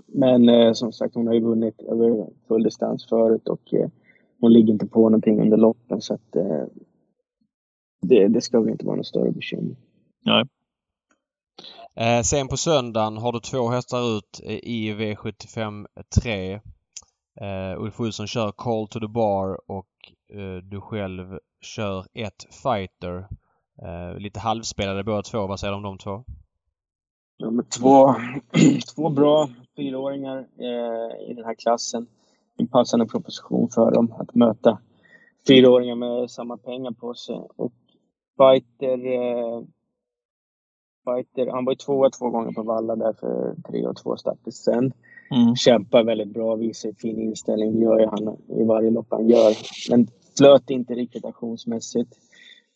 men 0.07 0.49
uh, 0.49 0.73
som 0.73 0.91
sagt, 0.91 1.15
hon 1.15 1.27
har 1.27 1.33
ju 1.33 1.41
vunnit 1.41 1.81
över 1.81 2.27
full 2.47 2.63
distans 2.63 3.05
förut 3.09 3.47
och 3.47 3.73
uh, 3.73 3.87
hon 4.39 4.53
ligger 4.53 4.73
inte 4.73 4.87
på 4.87 5.09
någonting 5.09 5.41
under 5.41 5.57
loppen 5.57 6.01
så 6.01 6.13
att 6.13 6.31
det, 8.01 8.27
det 8.27 8.41
ska 8.41 8.59
väl 8.59 8.69
inte 8.69 8.85
vara 8.85 8.95
något 8.95 9.07
större 9.07 9.31
bekymmer. 9.31 9.75
Nej. 10.27 10.45
Eh, 11.95 12.23
sen 12.23 12.47
på 12.47 12.57
söndagen 12.57 13.17
har 13.17 13.31
du 13.31 13.39
två 13.39 13.69
hästar 13.69 14.17
ut 14.17 14.41
i 14.43 14.93
V75 14.93 15.87
3. 16.21 16.53
Eh, 17.41 17.81
Ulf 17.81 17.99
Olsson 17.99 18.27
kör 18.27 18.51
Call 18.51 18.87
to 18.87 18.99
the 18.99 19.07
Bar 19.07 19.71
och 19.71 19.87
eh, 20.33 20.57
du 20.63 20.81
själv 20.81 21.39
kör 21.61 22.05
ett 22.13 22.45
Fighter. 22.63 23.27
Eh, 23.81 24.19
lite 24.19 24.39
halvspelade 24.39 25.03
båda 25.03 25.21
två. 25.21 25.47
Vad 25.47 25.59
säger 25.59 25.71
du 25.71 25.77
om 25.77 25.83
de 25.83 25.97
två? 25.97 26.23
Ja, 27.37 27.51
två, 27.79 28.15
två 28.95 29.09
bra 29.09 29.49
fyraåringar 29.75 30.37
eh, 30.37 31.29
i 31.31 31.33
den 31.33 31.45
här 31.45 31.55
klassen 31.55 32.07
en 32.57 32.67
passande 32.67 33.05
proposition 33.05 33.69
för 33.69 33.91
dem 33.91 34.13
att 34.19 34.35
möta 34.35 34.79
fyraåringar 35.47 35.95
med 35.95 36.31
samma 36.31 36.57
pengar 36.57 36.91
på 36.91 37.13
sig. 37.13 37.35
Och 37.55 37.73
Fighter, 38.37 39.05
eh, 39.05 39.61
Fighter 41.07 41.51
han 41.51 41.65
var 41.65 41.71
ju 41.71 41.77
tvåa 41.77 42.09
två 42.09 42.29
gånger 42.29 42.51
på 42.51 42.63
Valla 42.63 42.95
där 42.95 43.13
för 43.13 43.55
tre 43.67 43.87
och 43.87 43.95
två 43.95 44.17
starter 44.17 44.51
sen. 44.51 44.93
Mm. 45.31 45.55
Kämpar 45.55 46.03
väldigt 46.03 46.33
bra, 46.33 46.55
visar 46.55 46.91
fin 46.91 47.19
inställning. 47.19 47.73
Det 47.73 47.79
gör 47.79 47.99
ju 47.99 48.05
han 48.05 48.37
i 48.47 48.63
varje 48.63 48.91
lopp 48.91 49.07
han 49.09 49.29
gör. 49.29 49.53
Men 49.89 50.07
flöt 50.37 50.69
inte 50.69 50.93
riktigt 50.93 51.25
aktionsmässigt. 51.25 52.13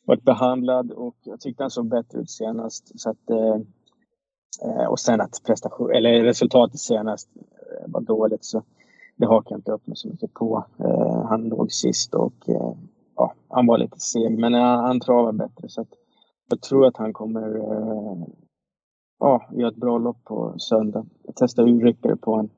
Vart 0.06 0.22
behandlad 0.22 0.92
och 0.92 1.16
jag 1.24 1.40
tyckte 1.40 1.64
han 1.64 1.72
såg 1.72 1.86
bättre 1.86 2.20
ut 2.20 2.30
senast. 2.30 3.00
Så 3.00 3.10
att, 3.10 3.30
eh, 3.30 3.56
eh 4.66 4.86
och 4.86 5.00
sen 5.00 5.22
att 5.22 5.42
prestation, 5.46 5.92
eller 5.92 6.24
resultatet 6.24 6.80
senast 6.80 7.30
eh, 7.36 7.92
var 7.92 8.02
dåligt. 8.02 8.46
Så 8.46 8.64
det 9.16 9.28
hakar 9.28 9.52
jag 9.52 9.60
inte 9.60 9.72
upp 9.72 9.88
mig 9.88 9.98
så 9.98 10.08
mycket 10.08 10.34
på. 10.34 10.66
Eh, 10.80 11.26
han 11.26 11.44
låg 11.44 11.72
sist 11.72 12.14
och 12.14 12.50
eh, 12.50 12.74
ja, 13.16 13.34
han 13.48 13.66
var 13.66 13.78
lite 13.78 14.00
seg, 14.00 14.40
men 14.40 14.54
han, 14.54 14.80
han 14.80 15.00
travar 15.00 15.32
bättre. 15.32 15.70
Så 15.70 15.82
att 15.82 15.94
jag 16.52 16.62
tror 16.62 16.86
att 16.86 16.98
han 16.98 17.14
kommer 17.14 17.56
eh, 17.56 18.28
ja, 19.20 19.48
göra 19.52 19.70
ett 19.70 19.76
bra 19.76 19.98
lopp 19.98 20.24
på 20.24 20.56
söndag. 20.58 21.06
Jag 21.24 21.36
testade 21.36 21.72
urryckare 21.72 22.16
på 22.16 22.32
honom 22.32 22.50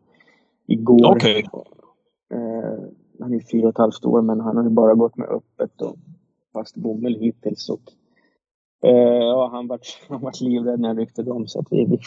igår. 0.67 1.15
Okej. 1.15 1.45
Eh, 2.33 2.79
han 3.19 3.33
är 3.33 3.39
fyra 3.51 3.67
och 3.67 3.69
ett 3.69 3.77
halvt 3.77 4.05
år, 4.05 4.21
men 4.21 4.39
han 4.39 4.57
har 4.57 4.63
ju 4.63 4.69
bara 4.69 4.93
gått 4.93 5.17
med 5.17 5.27
öppet 5.29 5.81
och 5.81 5.95
fast 6.53 6.75
bomull 6.75 7.15
hittills. 7.15 7.69
Och, 7.69 7.81
eh, 8.85 9.23
ja, 9.23 9.49
han 9.51 9.67
vart, 9.67 9.87
han 10.09 10.21
vart 10.21 10.41
livrädd 10.41 10.79
när 10.79 10.89
jag 10.89 10.99
ryckte 10.99 11.23
dem, 11.23 11.47
så 11.47 11.59
att 11.59 11.67
vi, 11.71 11.85
vi, 11.85 11.97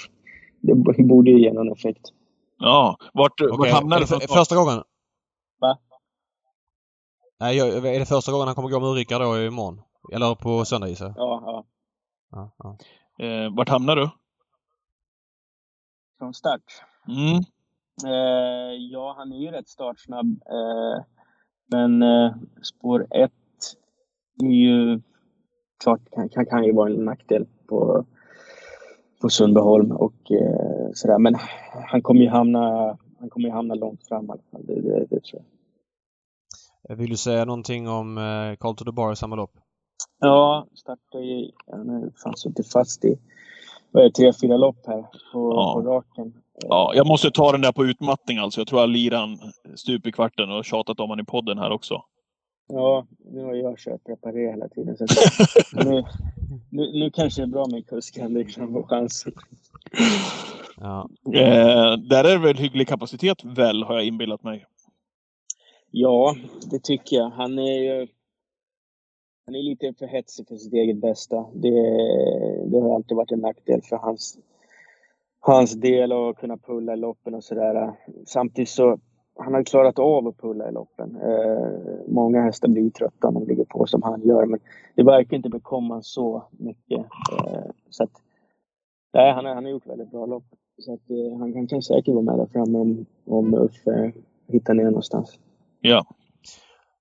det 0.61 1.05
borde 1.05 1.31
ju 1.31 1.41
ge 1.41 1.53
någon 1.53 1.73
effekt. 1.73 2.13
Ja. 2.59 2.97
Vart, 3.15 3.41
vart 3.41 3.51
Okej, 3.51 3.73
hamnar 3.73 3.97
är 3.97 4.01
du? 4.01 4.07
det 4.07 4.27
för, 4.27 4.35
första 4.35 4.57
gången? 4.57 4.83
Va? 5.61 5.79
Nej, 7.41 7.59
är 7.59 7.99
det 7.99 8.07
första 8.07 8.33
gången 8.33 8.47
han 8.47 8.55
kommer 8.55 8.69
gå 8.69 8.81
med 8.81 8.89
urryckare 8.89 9.25
då 9.25 9.43
imorgon? 9.43 9.81
Eller 10.13 10.35
på 10.35 10.65
söndag 10.65 10.89
gissar 10.89 11.07
jag? 11.07 11.15
Ja, 11.17 11.43
ja. 11.47 11.65
Ja, 12.31 12.55
ja. 12.59 12.77
Eh, 13.25 13.55
vart 13.57 13.69
hamnar 13.69 13.97
du? 13.97 14.11
Från 16.19 16.35
start. 16.35 16.63
Mm. 17.09 17.43
Eh, 18.05 18.75
ja, 18.91 19.15
han 19.19 19.33
är 19.33 19.37
ju 19.37 19.51
rätt 19.51 19.69
startsnabb. 19.69 20.27
Eh, 20.27 21.05
men 21.71 22.03
eh, 22.03 22.35
spår 22.63 23.07
ett 23.11 23.33
är 24.43 24.47
ju 24.47 25.01
klart 25.83 26.01
kan, 26.11 26.29
kan, 26.29 26.47
kan 26.47 26.65
ju 26.65 26.73
vara 26.73 26.91
en 26.91 27.05
nackdel 27.05 27.47
på, 27.69 28.05
på 29.21 29.29
Sundbyholm 29.29 29.93
och 29.93 30.31
eh, 30.31 30.91
sådär. 30.95 31.19
Men 31.19 31.37
han 31.91 32.03
kommer 32.03 32.21
ju 32.21 32.29
hamna, 32.29 32.97
han 33.21 33.31
kommer 33.31 33.49
ju 33.49 33.55
hamna 33.55 33.75
långt 33.75 34.09
fram 34.09 34.27
i 34.27 34.31
alla 34.31 34.43
fall. 34.51 34.67
Det, 34.67 34.81
det, 34.81 35.07
det 35.11 35.21
tror 35.21 35.43
jag. 35.43 36.97
Vill 36.97 37.11
du 37.11 37.17
säga 37.17 37.45
någonting 37.45 37.89
om 37.89 38.19
eh, 38.19 38.57
Carl 38.57 38.77
to 38.77 38.85
the 38.85 38.93
Bar 38.93 39.13
i 39.13 39.17
samma 39.17 39.37
lopp? 39.37 39.59
Ja, 40.21 40.67
startar 40.75 41.19
ju, 41.21 41.51
han 41.71 41.89
har 41.89 42.01
ju 42.01 42.11
fan 42.23 42.37
suttit 42.37 42.73
fast 42.73 43.05
i 43.05 43.19
vad 43.91 44.03
är 44.05 44.09
det, 44.09 44.13
tre, 44.15 44.33
fyra 44.43 44.57
lopp 44.57 44.87
här 44.87 45.03
på, 45.33 45.53
Ja. 45.55 45.73
på 45.75 45.81
raken. 45.91 46.35
Ja, 46.69 46.93
jag 46.95 47.07
måste 47.07 47.31
ta 47.31 47.53
den 47.53 47.61
där 47.61 47.73
på 47.73 47.85
utmattning 47.85 48.39
alltså. 48.39 48.61
Jag 48.61 48.69
tror 48.69 48.81
jag 48.81 48.91
lirar 48.91 49.19
han 49.19 49.39
stup 49.75 50.07
i 50.07 50.13
kvarten 50.13 50.51
och 50.51 50.65
tjatat 50.65 51.01
om 51.01 51.11
han 51.11 51.21
i 51.21 51.25
podden 51.25 51.59
här 51.59 51.71
också. 51.71 52.03
Ja, 52.69 53.07
nu 53.33 53.45
har 53.45 53.55
jag 53.55 53.79
kört 53.79 54.05
preparé 54.05 54.51
hela 54.51 54.69
tiden. 54.69 54.97
Så 54.97 55.05
att 55.05 55.11
nu, 55.85 56.05
nu, 56.71 56.93
nu 56.93 57.11
kanske 57.11 57.41
det 57.43 57.45
är 57.45 57.51
bra 57.51 57.67
med 57.67 57.87
kusken. 57.87 58.35
Det 58.35 58.45
kan 58.45 58.73
vara 58.73 58.87
chansen. 58.87 59.33
Ja. 60.77 61.09
Eh, 61.35 61.97
där 61.97 62.25
är 62.25 62.33
det 62.33 62.39
väl 62.39 62.57
hygglig 62.57 62.89
kapacitet 62.89 63.45
väl, 63.45 63.83
har 63.83 63.95
jag 63.95 64.05
inbillat 64.05 64.43
mig. 64.43 64.67
Ja, 65.91 66.37
det 66.71 66.83
tycker 66.83 67.17
jag. 67.17 67.31
Han 67.31 67.59
är 67.59 67.79
ju 67.83 68.07
han 69.47 69.55
är 69.55 69.63
lite 69.63 69.93
för 69.99 70.07
hetsig 70.07 70.49
för 70.49 70.57
sitt 70.57 70.73
eget 70.73 70.97
bästa. 70.97 71.47
Det, 71.55 71.71
det 72.67 72.81
har 72.81 72.95
alltid 72.95 73.17
varit 73.17 73.33
en 73.33 73.41
nackdel 73.41 73.83
för 73.83 73.97
hans, 73.97 74.39
hans 75.41 75.73
del 75.73 76.13
att 76.13 76.37
kunna 76.37 76.57
pulla 76.57 76.93
i 76.93 76.97
loppen 76.97 77.35
och 77.35 77.45
sådär. 77.45 77.93
Samtidigt 78.27 78.69
så 78.69 78.99
han 79.39 79.55
har 79.55 79.65
klarat 79.65 79.99
av 79.99 80.27
att 80.27 80.39
pulla 80.39 80.69
i 80.69 80.73
loppen. 80.73 81.17
Eh, 81.17 81.71
många 82.09 82.43
hästar 82.43 82.69
blir 82.69 82.83
ju 82.83 82.91
trötta 82.91 83.29
om 83.29 83.35
de 83.35 83.47
ligger 83.47 83.65
på 83.65 83.87
som 83.87 84.03
han 84.03 84.23
gör, 84.23 84.47
men 84.47 84.61
det 84.95 85.03
verkar 85.03 85.37
inte 85.37 85.49
bekomma 85.49 86.03
så 86.03 86.43
mycket. 86.51 87.07
Eh, 87.33 87.71
så 87.91 88.05
att, 88.05 88.13
nej, 89.13 89.33
han, 89.33 89.45
har, 89.45 89.55
han 89.55 89.65
har 89.65 89.71
gjort 89.71 89.87
väldigt 89.87 90.11
bra 90.11 90.27
lopp. 90.27 90.45
Så 90.79 90.95
att, 90.95 91.11
eh, 91.11 91.39
han, 91.39 91.55
han 91.55 91.67
kan 91.67 91.83
säkert 91.83 92.15
vara 92.15 92.25
med 92.25 92.39
där 92.39 92.47
framme 92.47 92.79
om, 92.79 93.07
om 93.25 93.55
Uffe 93.55 94.13
hittar 94.49 94.75
ner 94.75 94.85
någonstans. 94.85 95.39
Ja. 95.81 96.07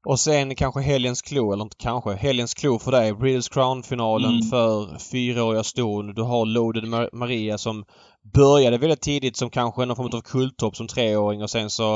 Och 0.06 0.20
sen 0.20 0.56
kanske 0.56 0.82
helgens 0.82 1.22
klo, 1.22 1.54
eller 1.54 1.64
inte 1.64 1.76
kanske, 1.80 2.14
helgens 2.14 2.54
klo 2.54 2.80
för 2.80 2.92
dig. 2.92 3.14
Breeders 3.14 3.50
Crown-finalen 3.50 4.30
Mm. 4.32 4.42
för 4.42 5.00
fyraåriga 5.12 5.64
ston. 5.64 6.14
Du 6.14 6.22
har 6.22 6.46
Loaded 6.46 6.84
Mar- 6.84 7.10
Maria 7.14 7.58
som 7.58 7.86
började 8.34 8.78
väldigt 8.78 9.02
tidigt 9.02 9.38
som 9.38 9.50
kanske 9.50 9.86
någon 9.86 9.96
form 9.96 10.10
av 10.14 10.22
kulttopp 10.22 10.76
som 10.76 10.88
treåring 10.88 11.44
och 11.44 11.50
sen 11.50 11.70
så 11.70 11.96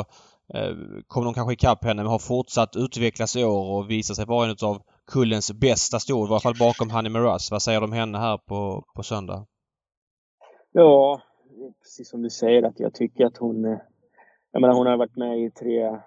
eh, 0.53 0.75
kom 1.07 1.25
de 1.25 1.33
kanske 1.33 1.53
ikapp 1.53 1.83
henne 1.83 2.03
men 2.03 2.11
har 2.11 2.19
fortsatt 2.19 2.75
utvecklas 2.75 3.35
i 3.35 3.43
år 3.43 3.77
och 3.77 3.89
visat 3.91 4.15
sig 4.15 4.25
vara 4.25 4.49
en 4.49 4.55
av 4.61 4.81
kullens 5.11 5.51
bästa 5.51 5.99
ston. 5.99 6.27
I 6.27 6.31
alla 6.31 6.39
fall 6.39 6.57
bakom 6.59 6.89
Honey 6.91 7.09
Miraz. 7.11 7.51
Vad 7.51 7.61
säger 7.61 7.79
du 7.79 7.85
om 7.85 7.93
henne 7.93 8.17
här 8.17 8.37
på, 8.37 8.83
på 8.95 9.03
söndag? 9.03 9.45
Ja, 10.71 11.21
precis 11.83 12.09
som 12.09 12.21
du 12.21 12.29
säger 12.29 12.63
att 12.63 12.79
jag 12.79 12.93
tycker 12.93 13.25
att 13.25 13.37
hon... 13.37 13.79
Jag 14.51 14.61
menar 14.61 14.73
hon 14.73 14.87
har 14.87 14.97
varit 14.97 15.15
med 15.15 15.39
i 15.39 15.51
tre, 15.51 15.85
eh, 15.85 15.97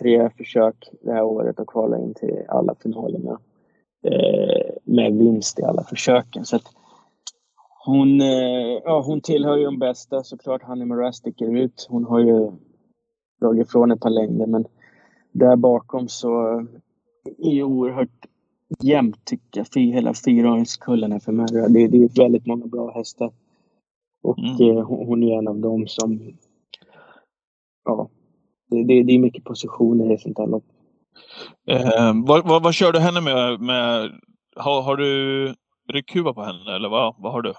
tre 0.00 0.30
försök 0.30 0.90
det 1.02 1.12
här 1.12 1.22
året 1.22 1.60
och 1.60 1.68
kvalat 1.68 2.00
in 2.00 2.14
till 2.14 2.42
alla 2.48 2.74
finalerna. 2.82 3.40
Eh, 4.04 4.74
med 4.84 5.12
vinst 5.18 5.58
i 5.58 5.62
alla 5.62 5.82
försöken. 5.84 6.44
Så 6.44 6.58
hon, 7.86 8.20
eh, 8.20 8.80
ja, 8.84 9.02
hon 9.06 9.20
tillhör 9.20 9.56
ju 9.56 9.64
de 9.64 9.78
bästa 9.78 10.22
såklart. 10.22 10.62
Honey 10.62 10.84
Miraz 10.84 11.16
sticker 11.16 11.56
ut. 11.56 11.86
Hon 11.90 12.04
har 12.04 12.20
ju 12.20 12.50
dragit 13.40 13.66
ifrån 13.68 13.90
ett 13.92 14.00
par 14.00 14.10
längder 14.10 14.46
men 14.46 14.64
där 15.32 15.56
bakom 15.56 16.08
så 16.08 16.30
är 17.38 17.54
det 17.54 17.62
oerhört 17.62 18.26
jämnt 18.82 19.24
tycker 19.24 19.66
jag. 19.74 19.82
Hela 19.82 20.14
fyraåringskullen 20.14 21.12
är 21.12 21.18
för 21.18 21.32
mig. 21.32 21.46
Det, 21.50 21.88
det 21.88 21.96
är 22.04 22.22
väldigt 22.22 22.46
många 22.46 22.66
bra 22.66 22.92
hästar. 22.94 23.32
Och 24.22 24.38
Mm. 24.38 24.76
eh, 24.78 24.84
hon 24.84 25.22
är 25.22 25.38
en 25.38 25.48
av 25.48 25.58
dem 25.58 25.86
som... 25.86 26.36
Ja, 27.86 28.08
det, 28.70 28.84
det, 28.84 29.02
det 29.02 29.12
är 29.12 29.18
mycket 29.18 29.44
positioner 29.44 30.14
i 30.14 30.18
sånt 30.18 30.38
här 30.38 30.46
lopp. 30.46 30.64
Eh, 31.66 32.12
vad, 32.26 32.48
vad, 32.48 32.62
vad 32.62 32.74
kör 32.74 32.92
du 32.92 32.98
henne 32.98 33.20
med? 33.20 33.60
med 33.60 34.12
har, 34.56 34.82
har 34.82 34.96
du 34.96 35.54
ryckhuva 35.88 36.32
på 36.32 36.42
henne 36.42 36.76
eller 36.76 36.88
vad, 36.88 37.14
vad 37.18 37.32
har 37.32 37.42
du? 37.42 37.52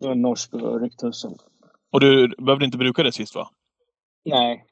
Det 0.00 0.06
var 0.06 0.12
en 0.12 0.22
norsk 0.22 0.54
och 0.54 0.80
rycktussen. 0.80 1.34
Och 1.92 2.00
du 2.00 2.28
behövde 2.38 2.64
inte 2.64 2.78
bruka 2.78 3.02
det 3.02 3.12
sist 3.12 3.34
va? 3.34 3.48
Nej, 4.24 4.64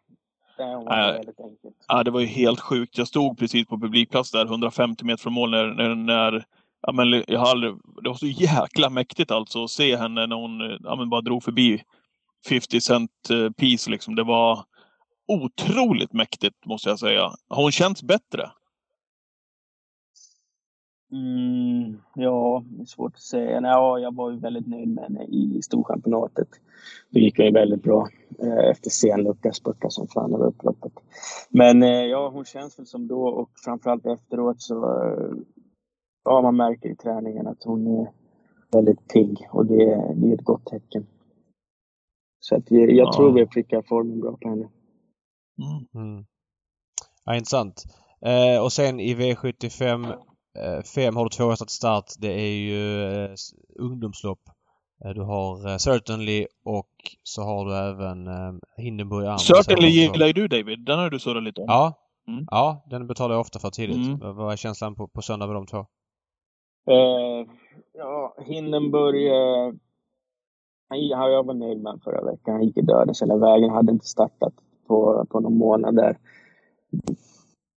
det 0.56 0.64
var 0.64 1.12
väldigt 1.12 1.40
enkelt. 1.40 1.76
Ja, 1.88 2.04
det 2.04 2.10
var 2.10 2.20
ju 2.20 2.26
helt 2.26 2.60
sjukt. 2.60 2.98
Jag 2.98 3.08
stod 3.08 3.38
precis 3.38 3.66
på 3.66 3.80
publikplats 3.80 4.30
där, 4.30 4.44
150 4.44 5.04
meter 5.04 5.22
från 5.22 5.32
mål, 5.32 5.50
när, 5.50 5.66
när, 5.66 5.94
när 5.94 6.44
ja, 6.82 6.92
men 6.92 7.24
jag 7.28 7.40
har 7.40 7.50
aldrig, 7.50 7.74
det 8.02 8.08
var 8.08 8.14
så 8.14 8.26
jäkla 8.26 8.90
mäktigt 8.90 9.30
alltså 9.30 9.64
att 9.64 9.70
se 9.70 9.96
henne 9.96 10.26
när 10.26 10.36
hon 10.36 10.78
ja, 10.84 10.96
men 10.96 11.10
bara 11.10 11.20
drog 11.20 11.42
förbi 11.42 11.82
50 12.48 12.80
cent 12.80 13.10
eh, 13.30 13.50
piece 13.50 13.90
liksom. 13.90 14.14
Det 14.14 14.24
var 14.24 14.64
otroligt 15.28 16.12
mäktigt 16.12 16.66
måste 16.66 16.88
jag 16.88 16.98
säga. 16.98 17.22
Har 17.48 17.62
hon 17.62 17.72
känts 17.72 18.02
bättre? 18.02 18.50
Mm, 21.12 21.98
ja, 22.14 22.64
det 22.66 22.82
är 22.82 22.86
svårt 22.86 23.14
att 23.14 23.20
säga. 23.20 23.60
Nej, 23.60 23.70
Ja, 23.70 23.98
jag 23.98 24.14
var 24.14 24.30
ju 24.30 24.38
väldigt 24.38 24.66
nöjd 24.66 24.88
med 24.88 25.04
henne 25.04 25.24
i 25.24 25.62
Storchampionatet. 25.62 26.48
Det 27.10 27.20
gick 27.20 27.38
ju 27.38 27.50
väldigt 27.50 27.82
bra 27.82 28.08
eh, 28.38 28.70
efter 28.70 28.90
sen 28.90 29.22
lucka, 29.22 29.52
spurta 29.52 29.90
som 29.90 30.08
fan 30.08 30.34
över 30.34 30.46
upploppet. 30.46 30.92
Men 31.48 31.82
eh, 31.82 31.88
ja, 32.04 32.28
hon 32.28 32.44
känns 32.44 32.78
väl 32.78 32.86
som 32.86 33.08
då 33.08 33.28
och 33.28 33.50
framförallt 33.64 34.06
efteråt 34.06 34.62
så 34.62 34.74
ja, 36.24 36.42
man 36.42 36.56
märker 36.56 36.88
i 36.88 36.96
träningen 36.96 37.46
att 37.46 37.64
hon 37.64 37.86
är 37.86 38.10
väldigt 38.72 39.08
pigg 39.08 39.48
och 39.50 39.66
det, 39.66 40.14
det 40.14 40.30
är 40.30 40.34
ett 40.34 40.44
gott 40.44 40.66
tecken. 40.66 41.06
Så 42.44 42.56
att 42.56 42.70
jag, 42.70 42.90
jag 42.90 43.06
Ja. 43.06 43.12
tror 43.12 43.32
vi 43.32 43.46
prickar 43.46 43.82
formen 43.88 44.20
bra 44.20 44.36
på 44.42 44.48
henne. 44.48 44.68
Mm. 45.94 46.06
Mm. 46.08 46.24
Ja, 47.24 47.34
intressant. 47.34 47.84
Eh, 48.26 48.62
och 48.62 48.72
sen 48.72 49.00
i 49.00 49.14
V75 49.14 50.12
eh, 50.58 50.82
5 50.94 51.16
har 51.16 51.24
du 51.24 51.28
två 51.30 51.50
hästar 51.50 51.66
till 51.66 51.74
start. 51.74 52.04
Det 52.18 52.32
är 52.40 52.50
ju 52.54 53.04
eh, 53.24 53.30
ungdomslopp. 53.78 54.40
Eh, 55.04 55.10
du 55.10 55.20
har 55.22 55.68
eh, 55.70 55.76
Certainly 55.76 56.46
och 56.64 56.88
så 57.22 57.42
har 57.42 57.64
du 57.66 57.74
även 57.74 58.26
eh, 58.26 58.52
Hindenburg 58.76 59.26
Arm. 59.26 59.38
Certainly 59.38 59.88
gillar 59.88 60.26
ju 60.26 60.32
du 60.32 60.48
David. 60.48 60.84
Den 60.84 60.98
har 60.98 61.10
du 61.10 61.18
surrat 61.18 61.42
lite 61.42 61.60
om. 61.60 61.66
Ja. 61.68 61.98
Mm. 62.28 62.44
Ja, 62.50 62.84
den 62.90 63.06
betalar 63.06 63.34
jag 63.34 63.40
ofta 63.40 63.58
för 63.58 63.70
tidigt. 63.70 63.96
Mm. 63.96 64.18
Vad- 64.18 64.34
Vad 64.36 64.52
är 64.52 64.56
känslan 64.56 64.94
på, 64.94 65.08
på 65.08 65.22
söndag 65.22 65.46
med 65.46 65.56
de 65.56 65.66
två? 65.66 65.78
Eh, 66.90 67.46
ja, 67.92 68.36
Hindenburg. 68.46 69.26
Han, 70.92 71.18
han, 71.18 71.32
jag 71.32 71.46
var 71.46 71.54
nöjd 71.54 71.76
med 71.82 71.86
honom 71.86 72.00
förra 72.00 72.24
veckan. 72.24 72.54
Han 72.54 72.64
gick 72.64 72.78
i 72.78 72.82
dödens 72.82 73.22
hela 73.22 73.36
vägen. 73.36 73.70
Hade 73.70 73.92
inte 73.92 74.06
startat 74.06 74.54
på, 74.86 75.26
på 75.30 75.40
någon 75.40 75.58
månad 75.58 75.96
där. 75.96 76.16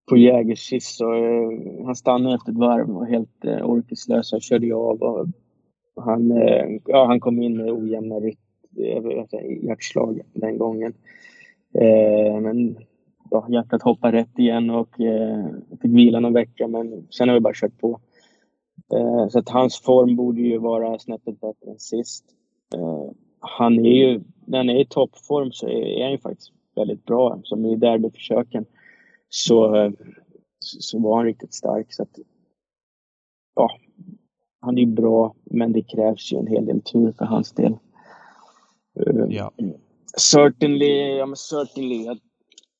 På 0.10 0.18
Jägerskiss 0.18 0.96
så 0.98 1.14
eh, 1.14 1.86
han 1.86 1.96
stannade 1.96 2.36
efter 2.36 2.52
ett 2.52 2.58
varv 2.58 2.90
och 2.90 2.96
var 2.96 3.06
helt 3.06 3.46
eh, 3.46 3.70
orkeslös. 3.70 4.32
Han 4.32 4.42
körde 4.42 4.66
ju 4.66 4.74
av 4.74 5.02
och 5.02 5.28
han, 6.04 6.32
eh, 6.32 6.80
ja, 6.86 7.06
han 7.06 7.20
kom 7.20 7.42
in 7.42 7.58
med 7.58 7.72
ojämna 7.72 8.16
rytt, 8.16 8.40
eh, 8.78 9.66
hjärtslag 9.66 10.22
den 10.34 10.58
gången. 10.58 10.94
Eh, 11.74 12.42
men 12.42 12.78
ja, 13.32 13.46
hjärtat 13.50 13.82
hoppade 13.82 14.18
rätt 14.18 14.40
igen 14.40 14.70
och 14.70 15.02
eh, 15.02 15.46
fick 15.82 15.92
vila 15.92 16.20
någon 16.20 16.34
vecka 16.34 16.68
men 16.68 17.08
sen 17.10 17.30
har 17.30 17.36
vi 17.36 17.42
bara 17.42 17.54
kört 17.54 17.80
på. 17.80 18.00
Eh, 18.94 19.28
Så 19.28 19.40
att 19.40 19.50
hans 19.50 19.82
form 19.82 20.16
borde 20.16 20.42
ju 20.42 20.58
vara 20.58 21.00
snäppet 21.00 21.42
bättre 21.42 21.72
än 21.72 21.80
sist. 21.80 22.26
Eh, 22.76 23.12
Han 23.40 23.86
är 23.86 23.92
ju, 24.10 24.22
när 24.46 24.58
han 24.58 24.70
är 24.70 24.80
i 24.82 24.86
toppform 24.86 25.52
så 25.52 25.68
är 25.68 26.04
han 26.04 26.12
ju 26.12 26.18
faktiskt 26.18 26.52
väldigt 26.76 27.06
bra. 27.06 27.40
Som 27.44 27.66
i 27.66 27.76
derbyförsöken 27.76 28.66
så, 29.30 29.92
så 30.60 31.00
var 31.00 31.16
han 31.18 31.26
riktigt 31.26 31.54
stark. 31.54 31.94
Så 31.94 32.04
att, 32.04 32.20
ja, 33.56 33.70
han 34.62 34.78
är 34.78 34.82
ju 34.82 34.88
bra, 34.88 35.36
men 35.44 35.74
det 35.74 35.82
krävs 35.82 36.34
ju 36.34 36.38
en 36.38 36.48
hel 36.48 36.66
del 36.66 36.82
tur 36.82 37.12
för 37.12 37.26
hans 37.26 37.52
del. 37.52 37.72
Eh, 39.00 39.26
Ja. 39.30 39.52
Certainly, 40.18 41.18
ja 41.18 41.26
men 41.26 41.36
certainly. 41.36 42.04
Jag, 42.06 42.18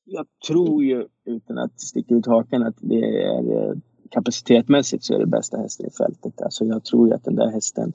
jag 0.04 0.26
tror 0.48 0.84
ju, 0.84 1.06
utan 1.24 1.58
att 1.58 1.80
sticka 1.80 2.14
ut 2.14 2.26
hakan, 2.26 2.62
att 2.62 2.76
det 2.80 3.22
är 3.22 3.68
eh, 3.68 3.74
kapacitetmässigt 4.10 5.04
så 5.04 5.14
är 5.14 5.18
det 5.18 5.26
bästa 5.26 5.56
hästen 5.58 5.86
i 5.86 5.90
fältet. 5.90 6.42
Alltså 6.42 6.64
jag 6.64 6.84
tror 6.84 7.08
ju 7.08 7.14
att 7.14 7.24
den 7.24 7.34
där 7.36 7.50
hästen 7.50 7.92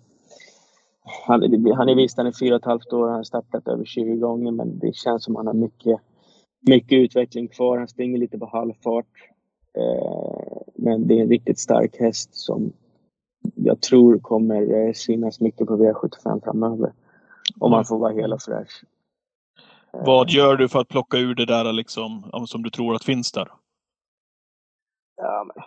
han, 1.27 1.43
är- 1.43 1.75
han 1.75 1.89
är 1.89 1.95
visst 1.95 2.17
han 2.17 2.27
är 2.27 2.31
fyra 2.39 2.55
och 2.55 2.61
ett 2.61 2.65
halvt 2.65 2.93
år, 2.93 3.07
han 3.07 3.15
har 3.15 3.23
startat 3.23 3.67
över 3.67 3.85
20 3.85 4.15
gånger 4.15 4.51
men 4.51 4.79
det 4.79 4.95
känns 4.95 5.23
som 5.23 5.35
han 5.35 5.47
har 5.47 5.53
mycket, 5.53 5.99
mycket 6.67 6.97
utveckling 6.97 7.47
kvar. 7.47 7.77
Han 7.77 7.87
springer 7.87 8.17
lite 8.19 8.37
på 8.39 8.45
halvfart. 8.45 9.05
Eh, 9.77 10.61
men 10.75 11.07
det 11.07 11.17
är 11.19 11.21
en 11.23 11.29
riktigt 11.29 11.59
stark 11.59 11.99
häst 11.99 12.29
som 12.35 12.73
jag 13.55 13.81
tror 13.81 14.19
kommer 14.19 14.87
eh, 14.87 14.93
synas 14.93 15.39
mycket 15.39 15.67
på 15.67 15.77
V75 15.77 16.43
framöver. 16.43 16.93
Om 17.59 17.71
man 17.71 17.85
får 17.85 17.97
vara 17.99 18.13
hel 18.13 18.33
och 18.33 18.41
fräsch. 18.41 18.83
Eh, 19.93 20.05
Vad 20.05 20.29
gör 20.29 20.55
du 20.55 20.69
för 20.69 20.79
att 20.79 20.87
plocka 20.87 21.17
ur 21.17 21.35
det 21.35 21.45
där 21.45 21.73
liksom, 21.73 22.31
som 22.47 22.63
du 22.63 22.69
tror 22.69 22.95
att 22.95 23.03
finns 23.03 23.31
där? 23.31 23.51
Ja, 25.17 25.43
men, 25.47 25.63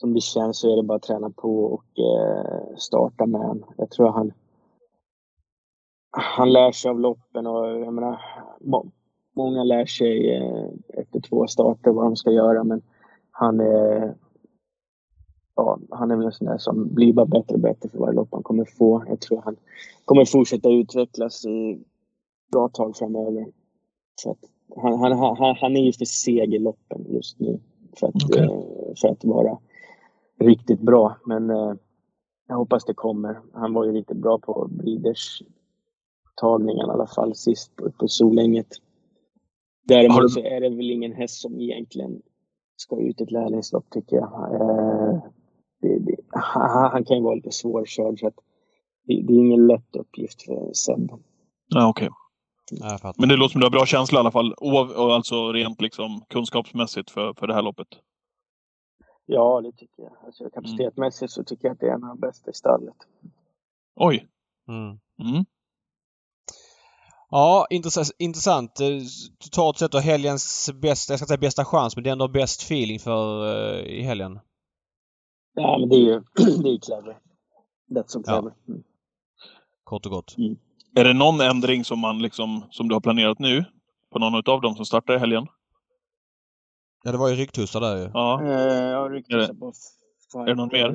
som 0.00 0.14
det 0.14 0.20
känns 0.20 0.58
så 0.60 0.72
är 0.72 0.76
det 0.76 0.82
bara 0.82 0.96
att 0.96 1.02
träna 1.02 1.30
på 1.30 1.64
och 1.64 1.84
eh, 1.98 2.76
starta 2.76 3.26
med 3.26 3.40
han. 3.40 3.64
Jag 3.76 3.90
tror 3.90 4.12
han 4.12 4.32
han 6.16 6.52
lär 6.52 6.72
sig 6.72 6.90
av 6.90 7.00
loppen 7.00 7.46
och 7.46 7.68
jag 7.68 7.94
menar, 7.94 8.20
må, 8.60 8.86
många 9.36 9.64
lär 9.64 9.86
sig 9.86 10.36
eh, 10.36 10.68
efter 11.00 11.20
två 11.20 11.46
starter 11.46 11.90
vad 11.90 12.04
de 12.04 12.16
ska 12.16 12.30
göra 12.30 12.64
men 12.64 12.82
han 13.30 13.60
är 13.60 14.14
ja, 15.56 15.78
han 15.90 16.10
är 16.10 16.16
väl 16.16 16.26
en 16.26 16.32
sån 16.32 16.46
där 16.46 16.58
som 16.58 16.94
blir 16.94 17.12
bara 17.12 17.26
bättre 17.26 17.54
och 17.54 17.60
bättre 17.60 17.88
för 17.88 17.98
varje 17.98 18.14
lopp 18.14 18.28
han 18.32 18.42
kommer 18.42 18.64
få. 18.64 19.04
Jag 19.08 19.20
tror 19.20 19.42
han 19.44 19.56
kommer 20.04 20.24
fortsätta 20.24 20.70
utvecklas 20.70 21.46
i 21.46 21.84
bra 22.52 22.68
tag 22.68 22.96
framöver. 22.96 23.46
Så 24.14 24.30
att 24.30 24.38
han, 24.76 24.98
han, 24.98 25.12
han, 25.38 25.56
han 25.60 25.76
är 25.76 25.80
ju 25.80 25.92
för 25.92 26.04
seg 26.04 26.54
i 26.54 26.58
loppen 26.58 27.06
just 27.08 27.40
nu 27.40 27.60
för 27.96 28.06
att, 28.06 28.14
Okej. 28.14 28.44
eh, 28.44 28.94
för 29.00 29.08
att 29.08 29.24
vara 29.24 29.58
riktigt 30.40 30.80
bra. 30.80 31.16
Men 31.26 31.50
eh, 31.50 31.72
jag 32.48 32.56
hoppas 32.56 32.84
det 32.84 32.94
kommer. 32.94 33.40
Han 33.52 33.72
var 33.72 33.84
ju 33.84 33.92
riktigt 33.92 34.16
bra 34.16 34.38
på 34.38 34.68
Breeders 34.70 35.42
tagningen 36.40 36.86
i 36.88 36.90
alla 36.90 37.06
fall 37.06 37.34
sist 37.34 37.76
på, 37.98 38.08
Solänget. 38.08 38.66
Har 39.88 39.94
du- 39.94 40.08
Däremot 40.08 40.32
så 40.32 40.40
är 40.40 40.60
det 40.60 40.68
väl 40.68 40.90
ingen 40.90 41.12
häst 41.12 41.40
som 41.40 41.60
egentligen 41.60 42.22
ska 42.76 43.00
ut 43.00 43.20
ett 43.20 43.30
lärlingslopp 43.30 43.90
tycker 43.90 44.16
jag. 44.16 44.54
Eh, 44.54 45.22
det, 45.80 45.98
det, 45.98 46.16
han, 46.30 47.04
kan 47.04 47.16
ju 47.16 47.22
vara 47.22 47.34
lite 47.34 47.50
svårkörd 47.50 48.20
så 48.20 48.26
att 48.26 48.34
det, 49.06 49.22
det 49.22 49.32
är 49.32 49.38
ingen 49.38 49.66
lätt 49.66 49.96
uppgift 49.96 50.42
för 50.42 50.70
Seb. 50.72 51.10
Ja, 51.68 51.88
okej. 51.88 52.08
Fattar. 53.00 53.14
Men 53.18 53.28
det 53.28 53.36
låter 53.36 53.52
som 53.52 53.60
du 53.60 53.64
har 53.66 53.70
bra 53.70 53.86
känsla 53.86 54.18
i 54.18 54.20
alla 54.20 54.30
fall. 54.30 54.52
Och 54.52 55.14
alltså 55.14 55.52
rent 55.52 55.80
liksom 55.80 56.20
kunskapsmässigt 56.28 57.10
för, 57.10 57.34
för 57.34 57.46
det 57.46 57.54
här 57.54 57.62
loppet. 57.62 57.88
Ja, 59.26 59.60
det 59.60 59.72
tycker 59.72 60.02
jag. 60.02 60.12
Alltså, 60.26 60.50
kapacitetmässigt 60.50 61.32
så 61.32 61.44
tycker 61.44 61.68
jag 61.68 61.72
att 61.74 61.80
det 61.80 61.86
är 61.88 61.94
en 61.94 62.04
av 62.04 62.08
de 62.08 62.20
bästa 62.20 62.50
i 62.50 62.54
stallet. 62.54 62.96
Oj! 63.96 64.26
Mm. 64.68 64.88
Mm. 65.30 65.44
Ja, 67.30 67.66
intressant. 67.70 68.10
intressant. 68.18 68.80
Eh, 68.80 68.86
Totalt 69.38 69.78
sett 69.78 69.92
då 69.92 69.98
helgens 69.98 70.70
bästa, 70.82 71.12
jag 71.12 71.18
ska 71.18 71.24
inte 71.24 71.28
säga 71.28 71.38
bästa 71.38 71.64
chans, 71.64 71.96
men 71.96 72.02
det 72.04 72.10
är 72.10 72.12
ändå 72.12 72.28
bäst 72.28 72.62
feeling 72.62 72.98
för 73.00 73.46
eh, 73.76 73.80
i 73.86 74.02
helgen. 74.02 74.38
Ja, 75.54 75.78
men 75.78 75.88
det 75.88 75.96
är 75.96 76.00
ju 76.00 76.20
det 76.62 76.68
är 76.70 76.78
clever. 76.78 77.18
That's 77.90 78.06
so 78.08 78.22
Ja. 78.26 78.32
clever. 78.32 78.54
Mm. 78.68 78.82
Kort 79.84 80.06
och 80.06 80.12
gott. 80.12 80.36
Är 80.96 81.04
det 81.04 81.12
någon 81.12 81.40
ändring 81.40 81.84
som, 81.84 81.98
man 81.98 82.18
liksom, 82.18 82.64
som 82.70 82.88
du 82.88 82.94
har 82.94 83.00
planerat 83.00 83.38
nu? 83.38 83.64
På 84.12 84.18
någon 84.18 84.34
av 84.46 84.60
dem 84.60 84.74
som 84.74 84.84
startar 84.84 85.14
i 85.14 85.18
helgen? 85.18 85.46
Ja, 87.04 87.12
det 87.12 87.18
var 87.18 87.28
ju 87.28 87.34
rycktussar 87.34 87.80
där 87.80 87.96
ju. 87.96 88.10
Ja. 88.14 89.08
Ryktat 89.10 89.38
det- 89.40 89.46
sig 89.46 89.56
på 89.56 89.72
är 90.40 90.46
det 90.46 90.54
någon 90.54 90.68
mer? 90.72 90.86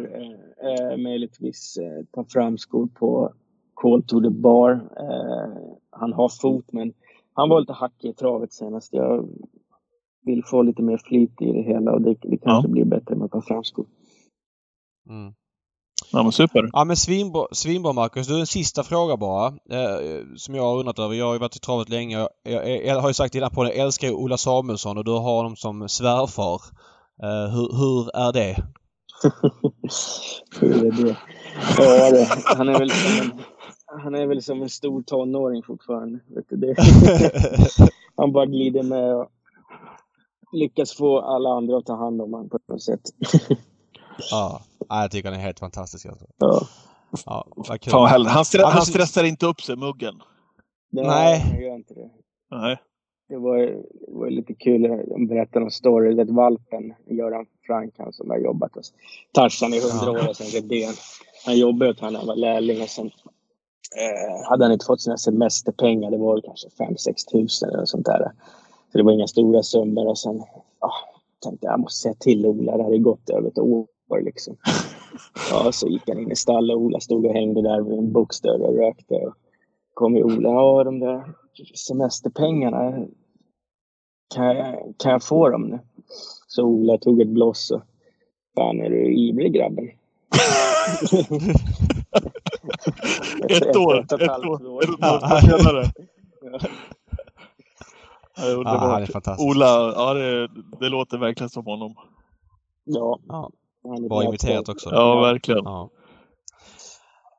Eh, 0.91 0.97
möjligtvis 0.97 1.77
eh, 1.77 2.05
ta 2.13 2.25
fram 2.25 2.57
skor 2.57 2.87
på 2.87 3.33
Call 3.81 4.03
to 4.03 4.21
the 4.21 4.29
Bar. 4.29 4.71
Eh, 4.71 5.49
han 5.89 6.13
har 6.13 6.29
fot, 6.29 6.65
men 6.71 6.93
han 7.33 7.49
var 7.49 7.59
lite 7.59 7.73
hackig 7.73 8.09
i 8.09 8.13
travet 8.13 8.53
senast. 8.53 8.93
Jag 8.93 9.29
vill 10.25 10.43
få 10.45 10.61
lite 10.61 10.81
mer 10.81 10.97
flyt 10.97 11.41
i 11.41 11.51
det 11.51 11.61
hela 11.61 11.91
och 11.91 12.01
det, 12.01 12.15
det 12.21 12.37
kanske 12.37 12.69
blir 12.69 12.85
bättre 12.85 13.15
med 13.15 13.25
att 13.25 13.31
ta 13.31 13.41
fram 13.41 13.63
skor. 13.63 13.85
Mm. 15.09 15.33
ja, 16.11 16.23
men 16.23 16.31
super. 16.31 16.69
Ja 16.73 16.83
men 16.83 16.95
svinbra, 16.95 17.47
svinbra 17.51 17.93
Marcus. 17.93 18.27
Du, 18.27 18.39
en 18.39 18.47
sista 18.47 18.83
fråga 18.83 19.17
bara. 19.17 19.47
Eh, 19.47 20.25
som 20.35 20.55
jag 20.55 20.63
har 20.63 20.79
undrat 20.79 20.99
över. 20.99 21.15
Jag 21.15 21.25
har 21.25 21.33
ju 21.33 21.39
varit 21.39 21.55
i 21.55 21.59
travet 21.59 21.89
länge. 21.89 22.17
Jag, 22.17 22.29
jag, 22.43 22.85
jag 22.85 23.01
har 23.01 23.09
ju 23.09 23.13
sagt 23.13 23.35
innan 23.35 23.51
på 23.51 23.63
det. 23.63 23.69
Jag 23.69 23.85
älskar 23.85 24.07
ju 24.07 24.13
Ola 24.13 24.37
Samuelsson 24.37 24.97
och 24.97 25.05
du 25.05 25.11
har 25.11 25.35
honom 25.37 25.55
som 25.55 25.89
svärfar. 25.89 26.61
Eh, 27.23 27.53
hur, 27.53 27.77
hur 27.77 28.15
är 28.15 28.33
det? 28.33 28.55
Det? 30.59 31.17
Ja, 31.77 32.11
det, 32.11 32.27
han, 32.45 32.69
är 32.69 32.79
väl 32.79 32.89
som 32.91 33.21
en, 33.21 33.41
han 34.01 34.15
är 34.15 34.25
väl 34.25 34.43
som 34.43 34.61
en 34.61 34.69
stor 34.69 35.01
tonåring 35.01 35.63
fortfarande. 35.63 36.19
Vet 36.27 36.45
du, 36.49 36.55
det, 36.55 36.75
han 38.17 38.31
bara 38.31 38.45
glider 38.45 38.83
med 38.83 39.15
och 39.15 39.27
lyckas 40.51 40.93
få 40.93 41.19
alla 41.21 41.49
andra 41.49 41.77
att 41.77 41.85
ta 41.85 41.95
hand 41.95 42.21
om 42.21 42.33
honom 42.33 42.49
på 42.49 42.59
något 42.67 42.83
sätt. 42.83 43.01
ja. 44.31 44.61
ja, 44.89 45.01
jag 45.01 45.11
tycker 45.11 45.29
han 45.29 45.39
är 45.39 45.43
helt 45.43 45.59
fantastisk. 45.59 46.05
Alltså. 46.05 46.25
Ja. 46.37 46.67
Ja. 47.25 47.45
Han, 48.07 48.19
stre- 48.43 48.59
Ja, 48.59 48.67
men 48.67 48.71
han 48.71 48.85
stressar 48.85 49.23
inte 49.23 49.45
upp 49.45 49.61
sig, 49.61 49.75
muggen. 49.75 50.21
Nej. 50.91 51.45
Jag 51.53 51.61
gör 51.63 51.75
inte 51.75 51.93
det. 51.93 52.09
Nej. 52.51 52.81
Det 53.31 53.37
var, 53.37 53.57
det 53.57 54.13
var 54.19 54.29
lite 54.29 54.53
kul. 54.53 54.81
De 55.07 55.27
berättade 55.27 55.65
en 55.65 55.71
story. 55.71 56.13
Det 56.13 56.33
valpen, 56.33 56.93
Göran 57.05 57.45
Frank, 57.67 57.93
han 57.97 58.13
som 58.13 58.29
har 58.29 58.37
jobbat 58.37 58.75
hos 58.75 58.93
Tarzan 59.33 59.73
i 59.73 59.79
hundra 59.79 60.11
år 60.11 60.29
och 60.29 60.35
sen 60.35 60.47
Redén. 60.47 60.93
Han 61.45 61.57
jobbade 61.57 61.91
åt 61.91 61.99
honom 61.99 62.13
när 62.13 62.19
han 62.19 62.27
var 62.27 62.35
lärling 62.35 62.81
och 62.81 62.89
sen 62.89 63.05
eh, 63.05 64.49
hade 64.49 64.65
han 64.65 64.71
inte 64.71 64.85
fått 64.85 65.01
sina 65.01 65.17
semesterpengar. 65.17 66.11
Det 66.11 66.17
var 66.17 66.41
kanske 66.41 66.67
5-6 66.67 67.31
tusen 67.31 67.69
eller 67.69 67.85
sånt 67.85 68.05
där. 68.05 68.31
Så 68.91 68.97
det 68.97 69.03
var 69.03 69.11
inga 69.11 69.27
stora 69.27 69.63
summor 69.63 70.07
och 70.07 70.19
sen 70.19 70.39
ah, 70.79 70.93
tänkte 71.43 71.65
jag, 71.65 71.73
jag 71.73 71.79
måste 71.79 72.01
säga 72.01 72.15
till 72.19 72.45
Ola. 72.45 72.77
Det 72.77 72.83
hade 72.83 72.97
gått 72.97 73.29
över 73.29 73.47
ett 73.47 73.59
år 73.59 73.87
liksom. 74.21 74.55
Ja, 75.51 75.71
så 75.71 75.87
gick 75.87 76.09
han 76.09 76.19
in 76.19 76.31
i 76.31 76.35
stallet 76.35 76.75
och 76.75 76.81
Ola 76.81 76.99
stod 76.99 77.25
och 77.25 77.33
hängde 77.33 77.61
där 77.61 77.81
vid 77.81 77.97
en 77.97 78.11
boxdörr 78.11 78.61
och 78.61 78.75
rökte. 78.75 79.15
Och 79.15 79.33
kom 79.93 80.15
ju 80.15 80.23
Ola, 80.23 80.49
ja 80.49 80.83
de 80.83 80.99
där 80.99 81.23
semesterpengarna, 81.75 83.05
kan 84.33 84.45
jag, 84.45 84.93
kan 84.99 85.11
jag 85.11 85.23
få 85.23 85.49
dem 85.49 85.61
nu? 85.61 85.79
Så 86.47 86.63
Ola 86.63 86.97
tog 86.97 87.21
ett 87.21 87.27
bloss 87.27 87.71
och, 87.71 87.81
fan 88.55 88.81
är 88.81 88.89
du 88.89 89.13
ivrig 89.13 89.53
grabben? 89.53 89.89
Ett 93.49 93.75
år. 93.75 93.99
Ett 93.99 94.11
år. 94.11 94.67
år. 94.67 94.83
Ett 94.83 94.89
år 94.89 95.39
senare. 95.57 95.85
Ja. 96.41 96.59
Ja, 98.37 98.43
det 98.45 98.51
är 98.51 98.55
Ja, 98.55 98.63
han 98.69 98.79
är 98.79 98.83
underbart. 98.95 99.11
fantastisk. 99.11 99.49
Ola, 99.49 99.93
ja, 99.95 100.13
det, 100.13 100.47
det 100.79 100.89
låter 100.89 101.17
verkligen 101.17 101.49
som 101.49 101.65
honom. 101.65 101.95
Ja, 102.83 103.19
Ja, 103.27 103.51
bra 104.09 104.23
imiterat 104.23 104.69
också. 104.69 104.89
Ja, 104.91 105.21
verkligen. 105.21 105.61
Ja. 105.63 105.89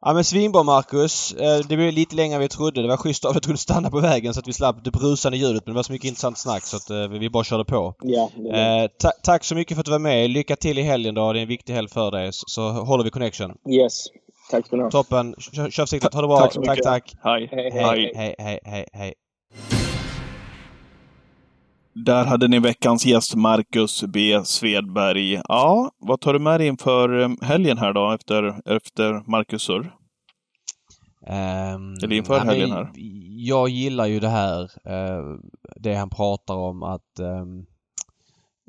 Ja 0.04 0.12
men 0.12 0.24
svinbra 0.24 0.62
Marcus. 0.62 1.32
Eh, 1.32 1.58
Det 1.68 1.76
blev 1.76 1.92
lite 1.92 2.16
längre 2.16 2.34
än 2.34 2.40
vi 2.40 2.48
trodde. 2.48 2.82
Det 2.82 2.88
var 2.88 2.96
schysst 2.96 3.24
av 3.24 3.30
att 3.30 3.34
du 3.42 3.46
kunde 3.46 3.58
stanna 3.58 3.90
på 3.90 4.00
vägen 4.00 4.34
så 4.34 4.40
att 4.40 4.48
vi 4.48 4.52
slapp 4.52 4.84
det 4.84 4.90
brusande 4.90 5.38
ljudet. 5.38 5.66
Men 5.66 5.74
det 5.74 5.76
var 5.78 5.82
så 5.82 5.92
mycket 5.92 6.08
intressant 6.08 6.38
snack 6.38 6.62
så 6.62 6.76
att 6.76 6.90
eh, 6.90 7.08
vi 7.08 7.30
bara 7.30 7.44
körde 7.44 7.64
på. 7.64 7.94
Ja, 8.02 8.30
Eh, 8.54 8.88
ta- 8.98 9.12
tack 9.22 9.44
så 9.44 9.54
mycket 9.54 9.74
för 9.76 9.80
att 9.80 9.84
du 9.86 9.90
var 9.90 9.98
med. 9.98 10.30
Lycka 10.30 10.56
till 10.56 10.78
i 10.78 10.82
helgen 10.82 11.14
då. 11.14 11.32
Det 11.32 11.38
är 11.38 11.42
en 11.42 11.48
viktig 11.48 11.72
helg 11.74 11.88
för 11.88 12.10
dig. 12.10 12.32
Så, 12.32 12.44
så 12.48 12.70
håller 12.70 13.04
vi 13.04 13.10
connection. 13.10 13.52
Yes. 13.70 14.04
Tack 14.50 14.66
ska 14.66 14.76
ni 14.76 14.82
ha. 14.82 14.90
Toppen. 14.90 15.34
Kör, 15.38 15.70
försiktigt. 15.70 16.14
Ha 16.14 16.20
det 16.20 16.28
bra. 16.28 16.38
Tack 16.38 16.52
så 16.52 16.60
tack, 16.62 16.70
mycket. 16.70 16.84
tack. 16.84 17.14
Hej, 17.24 17.48
hej. 17.52 17.70
Hej. 17.70 18.12
Hej, 18.16 18.34
hej, 18.38 18.60
hej, 18.64 18.86
hej. 18.92 19.14
Där 21.94 22.24
hade 22.24 22.48
ni 22.48 22.58
veckans 22.58 23.06
gäst 23.06 23.34
Marcus 23.34 24.04
B. 24.04 24.40
Svedberg. 24.44 25.40
Ja, 25.48 25.90
vad 25.98 26.20
tar 26.20 26.32
du 26.32 26.38
med 26.38 26.60
dig 26.60 26.66
inför 26.66 27.20
eh, 27.20 27.28
helgen 27.42 27.78
här 27.78 27.92
då, 27.92 28.12
efter, 28.12 28.74
efter 28.76 29.30
Marcus 29.30 29.62
surr? 29.62 29.94
Um, 31.26 31.94
Eller 32.02 32.12
inför 32.12 32.38
helgen 32.38 32.72
här. 32.72 32.90
Jag 33.28 33.68
gillar 33.68 34.06
ju 34.06 34.20
det 34.20 34.28
här, 34.28 34.62
eh, 34.84 35.38
det 35.76 35.94
han 35.94 36.10
pratar 36.10 36.54
om 36.54 36.82
att 36.82 37.18
ehm, 37.18 37.58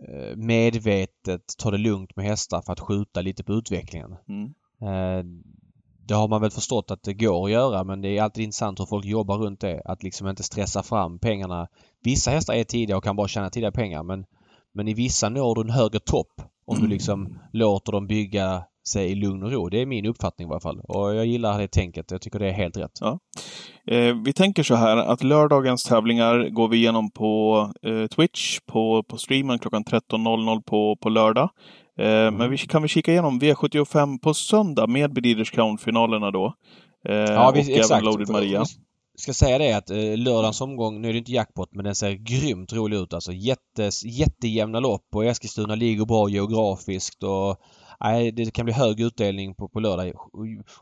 eh, 0.07 0.35
medvetet 0.35 1.41
ta 1.57 1.71
det 1.71 1.77
lugnt 1.77 2.15
med 2.15 2.25
hästar 2.25 2.61
för 2.61 2.73
att 2.73 2.79
skjuta 2.79 3.21
lite 3.21 3.43
på 3.43 3.53
utvecklingen. 3.53 4.15
Mm. 4.29 4.53
Det 6.07 6.13
har 6.13 6.27
man 6.27 6.41
väl 6.41 6.51
förstått 6.51 6.91
att 6.91 7.03
det 7.03 7.13
går 7.13 7.45
att 7.45 7.51
göra 7.51 7.83
men 7.83 8.01
det 8.01 8.17
är 8.17 8.23
alltid 8.23 8.43
intressant 8.43 8.79
hur 8.79 8.85
folk 8.85 9.05
jobbar 9.05 9.37
runt 9.37 9.59
det. 9.59 9.81
Att 9.85 10.03
liksom 10.03 10.27
inte 10.27 10.43
stressa 10.43 10.83
fram 10.83 11.19
pengarna. 11.19 11.67
Vissa 12.03 12.31
hästar 12.31 12.53
är 12.53 12.63
tidiga 12.63 12.97
och 12.97 13.03
kan 13.03 13.15
bara 13.15 13.27
tjäna 13.27 13.49
tidiga 13.49 13.71
pengar 13.71 14.03
men 14.03 14.25
Men 14.73 14.87
i 14.87 14.93
vissa 14.93 15.29
når 15.29 15.55
du 15.55 15.61
en 15.61 15.69
högre 15.69 15.99
topp 15.99 16.41
om 16.65 16.79
du 16.79 16.87
liksom 16.87 17.39
låter 17.51 17.91
dem 17.91 18.07
bygga 18.07 18.63
sig 18.87 19.11
i 19.11 19.15
lugn 19.15 19.43
och 19.43 19.51
ro. 19.51 19.69
Det 19.69 19.81
är 19.81 19.85
min 19.85 20.05
uppfattning 20.05 20.47
i 20.47 20.49
varje 20.49 20.61
fall. 20.61 20.79
Och 20.79 21.15
jag 21.15 21.25
gillar 21.25 21.59
det 21.59 21.67
tänket. 21.67 22.11
Jag 22.11 22.21
tycker 22.21 22.39
det 22.39 22.49
är 22.49 22.53
helt 22.53 22.77
rätt. 22.77 23.01
Eh, 23.87 24.15
vi 24.25 24.33
tänker 24.33 24.63
så 24.63 24.75
här 24.75 24.97
att 24.97 25.23
lördagens 25.23 25.83
tävlingar 25.83 26.49
går 26.49 26.67
vi 26.67 26.77
igenom 26.77 27.11
på 27.11 27.71
eh, 27.81 28.07
Twitch, 28.07 28.59
på, 28.65 29.03
på 29.03 29.17
streamen 29.17 29.59
klockan 29.59 29.83
13.00 29.83 30.61
på, 30.61 30.95
på 31.01 31.09
lördag. 31.09 31.49
Eh, 31.99 32.05
Mm. 32.07 32.35
Men 32.35 32.49
vi 32.49 32.57
kan 32.57 32.81
vi 32.81 32.87
kika 32.87 33.11
igenom 33.11 33.39
V75 33.39 34.19
på 34.19 34.33
söndag 34.33 34.87
med 34.87 35.13
Breeders 35.13 35.51
Crown-finalerna 35.51 36.31
då. 36.31 36.53
Eh, 37.09 37.15
Ja, 37.15 37.49
och 37.49 37.55
vi, 37.55 37.79
exakt. 37.79 38.05
Loaded 38.05 38.29
Maria. 38.29 38.65
Ska 39.17 39.33
säga 39.33 39.57
det 39.57 39.73
att 39.73 39.89
eh, 39.89 40.17
lördagens 40.17 40.61
omgång, 40.61 41.01
nu 41.01 41.09
är 41.09 41.13
det 41.13 41.19
inte 41.19 41.31
jackpot, 41.31 41.69
men 41.71 41.85
den 41.85 41.95
ser 41.95 42.11
grymt 42.11 42.73
rolig 42.73 42.97
ut 42.97 43.13
alltså. 43.13 43.31
Jättes, 43.31 44.05
jättejämna 44.05 44.79
lopp 44.79 45.07
och 45.15 45.25
Eskilstuna 45.25 45.75
ligger 45.75 46.05
bra 46.05 46.29
geografiskt 46.29 47.23
och 47.23 47.57
nej, 47.99 48.31
det 48.31 48.51
kan 48.51 48.65
bli 48.65 48.73
hög 48.73 48.99
utdelning 48.99 49.55
på, 49.55 49.69
på 49.69 49.79
lördag. 49.79 50.13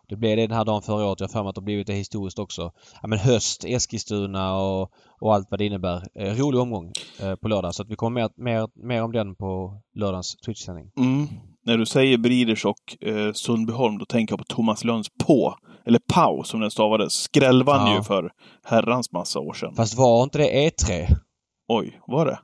Det 0.09 0.15
blev 0.15 0.37
det 0.37 0.47
den 0.47 0.57
här 0.57 0.65
dagen 0.65 0.81
förra 0.81 1.05
året. 1.05 1.19
Jag 1.19 1.27
har 1.27 1.31
för 1.31 1.43
mig 1.43 1.49
att 1.49 1.55
det 1.55 1.61
har 1.61 1.65
blivit 1.65 1.87
det 1.87 1.93
historiskt 1.93 2.39
också. 2.39 2.71
Ja, 3.01 3.07
men 3.07 3.19
höst, 3.19 3.65
Eskilstuna 3.65 4.55
och, 4.57 4.91
och 5.21 5.33
allt 5.35 5.47
vad 5.51 5.59
det 5.59 5.65
innebär. 5.65 6.03
Eh, 6.15 6.33
rolig 6.35 6.59
omgång 6.61 6.91
eh, 7.21 7.35
på 7.35 7.47
lördag 7.47 7.75
så 7.75 7.81
att 7.83 7.89
vi 7.89 7.95
kommer 7.95 8.21
mer, 8.21 8.29
mer, 8.35 8.67
mer 8.87 9.03
om 9.03 9.11
den 9.11 9.35
på 9.35 9.81
lördagens 9.95 10.35
Twitch-sändning. 10.45 10.91
Mm. 10.97 11.27
När 11.65 11.77
du 11.77 11.85
säger 11.85 12.17
Breeders 12.17 12.65
och 12.65 13.07
eh, 13.07 13.33
Sundbyholm, 13.33 13.97
då 13.97 14.05
tänker 14.05 14.31
jag 14.31 14.39
på 14.39 14.55
Thomas 14.55 14.83
Lönns 14.83 15.07
på, 15.25 15.55
eller 15.85 15.99
Pau 16.13 16.43
som 16.43 16.59
den 16.59 16.71
stavades. 16.71 17.13
Skrällvann 17.13 17.87
Ja. 17.87 17.95
ju 17.97 18.03
för 18.03 18.31
herrans 18.63 19.11
massa 19.11 19.39
år 19.39 19.53
sedan. 19.53 19.75
Fast 19.75 19.97
var 19.97 20.23
inte 20.23 20.37
det 20.37 20.69
E3? 20.69 21.07
Oj, 21.67 21.99
var 22.07 22.25
det? 22.25 22.39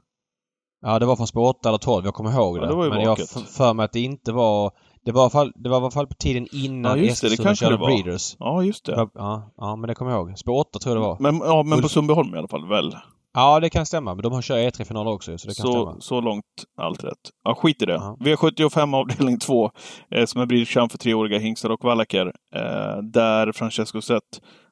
Ja, 0.87 0.99
det 0.99 1.05
var 1.05 1.15
från 1.15 1.27
spår 1.27 1.49
8 1.49 1.69
eller 1.69 1.77
12. 1.77 2.05
Jag 2.05 2.13
kommer 2.13 2.31
ihåg 2.31 2.57
Ja, 2.57 2.61
det. 2.61 2.67
det 2.67 2.75
var 2.75 2.83
ju 2.83 2.89
Men 2.89 3.01
jag 3.01 3.09
vaket. 3.09 3.33
f- 3.35 3.43
för 3.57 3.73
mig 3.73 3.83
att 3.85 3.91
det 3.91 3.99
inte 3.99 4.31
var... 4.31 4.71
Det 5.05 5.11
var 5.11 5.29
fall, 5.29 5.51
det 5.55 5.69
var 5.69 5.77
i 5.77 5.81
alla 5.81 5.91
fall 5.91 6.07
på 6.07 6.13
tiden 6.13 6.47
innan 6.51 6.97
Ja, 6.99 7.05
just 7.05 7.21
det. 7.21 7.27
Det 7.27 7.33
Eskilstuna 7.33 7.47
kanske 7.49 7.65
körde 7.65 7.77
det. 7.77 7.85
Breeders. 8.03 8.35
Ja, 8.39 8.63
just 8.63 8.85
det. 8.85 9.09
Ja, 9.15 9.51
ja, 9.57 9.75
men 9.75 9.87
det 9.87 9.95
kommer 9.95 10.11
jag 10.11 10.19
ihåg. 10.29 10.37
Spår 10.39 10.59
8 10.59 10.79
tror 10.79 10.95
jag 10.95 11.03
det 11.03 11.07
var. 11.07 11.17
Men, 11.19 11.41
ja, 11.47 11.63
men 11.63 11.81
på 11.81 11.89
Sundbyholm 11.89 12.35
i 12.35 12.37
alla 12.37 12.47
fall, 12.47 12.67
väl? 12.67 12.95
Ja, 13.33 13.59
det 13.59 13.69
kan 13.69 13.85
stämma. 13.85 14.15
Men 14.15 14.23
de 14.23 14.33
har 14.33 14.41
kört 14.41 14.57
E3-finaler 14.57 15.11
också 15.11 15.37
så 15.37 15.47
det 15.47 15.55
kan 15.55 15.65
Så, 15.65 15.71
stämma. 15.71 15.95
så 15.99 16.21
långt 16.21 16.43
allt 16.81 17.03
rätt. 17.03 17.13
Ja, 17.43 17.55
skit 17.55 17.81
i 17.81 17.85
det. 17.85 17.93
Ja. 17.93 18.17
V75 18.19 18.95
avdelning 18.95 19.39
2, 19.39 19.71
eh, 20.11 20.25
som 20.25 20.41
är 20.41 20.45
Breeders 20.45 20.73
för 20.73 20.97
treåriga 20.97 21.39
hingstar 21.39 21.69
och 21.69 21.83
vallacker. 21.83 22.25
Eh, 22.55 22.97
där 23.03 23.51
Francesco 23.51 24.01
Zet, 24.01 24.21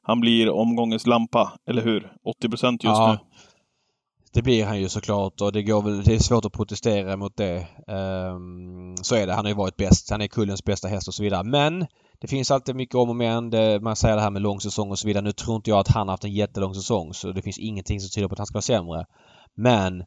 han 0.02 0.20
blir 0.20 0.50
omgångens 0.50 1.06
lampa, 1.06 1.52
eller 1.68 1.82
hur? 1.82 2.12
80 2.24 2.48
procent 2.48 2.84
just 2.84 2.96
ja, 2.96 3.12
nu. 3.12 3.18
Det 4.36 4.42
blir 4.42 4.64
han 4.64 4.80
ju 4.80 4.88
såklart 4.88 5.40
och 5.40 5.52
det 5.52 5.62
går 5.62 5.82
väl... 5.82 6.02
Det 6.02 6.14
är 6.14 6.18
svårt 6.18 6.44
att 6.44 6.52
protestera 6.52 7.16
mot 7.16 7.36
det. 7.36 7.66
Ehm, 7.88 8.96
så 9.02 9.14
är 9.14 9.26
det. 9.26 9.32
Han 9.32 9.44
har 9.44 9.50
ju 9.50 9.56
varit 9.56 9.76
bäst. 9.76 10.10
Han 10.10 10.20
är 10.20 10.26
kullens 10.26 10.64
bästa 10.64 10.88
häst 10.88 11.08
och 11.08 11.14
så 11.14 11.22
vidare. 11.22 11.44
Men 11.44 11.86
det 12.20 12.26
finns 12.26 12.50
alltid 12.50 12.76
mycket 12.76 12.94
om 12.94 13.08
och 13.08 13.16
men. 13.16 13.50
Det, 13.50 13.80
man 13.80 13.96
säger 13.96 14.16
det 14.16 14.22
här 14.22 14.30
med 14.30 14.42
lång 14.42 14.60
säsong 14.60 14.90
och 14.90 14.98
så 14.98 15.06
vidare. 15.06 15.24
Nu 15.24 15.32
tror 15.32 15.56
inte 15.56 15.70
jag 15.70 15.78
att 15.78 15.88
han 15.88 16.08
har 16.08 16.12
haft 16.12 16.24
en 16.24 16.32
jättelång 16.32 16.74
säsong 16.74 17.14
så 17.14 17.32
det 17.32 17.42
finns 17.42 17.58
ingenting 17.58 18.00
som 18.00 18.10
tyder 18.10 18.28
på 18.28 18.32
att 18.32 18.38
han 18.38 18.46
ska 18.46 18.54
vara 18.54 18.62
sämre. 18.62 19.04
Men 19.54 20.04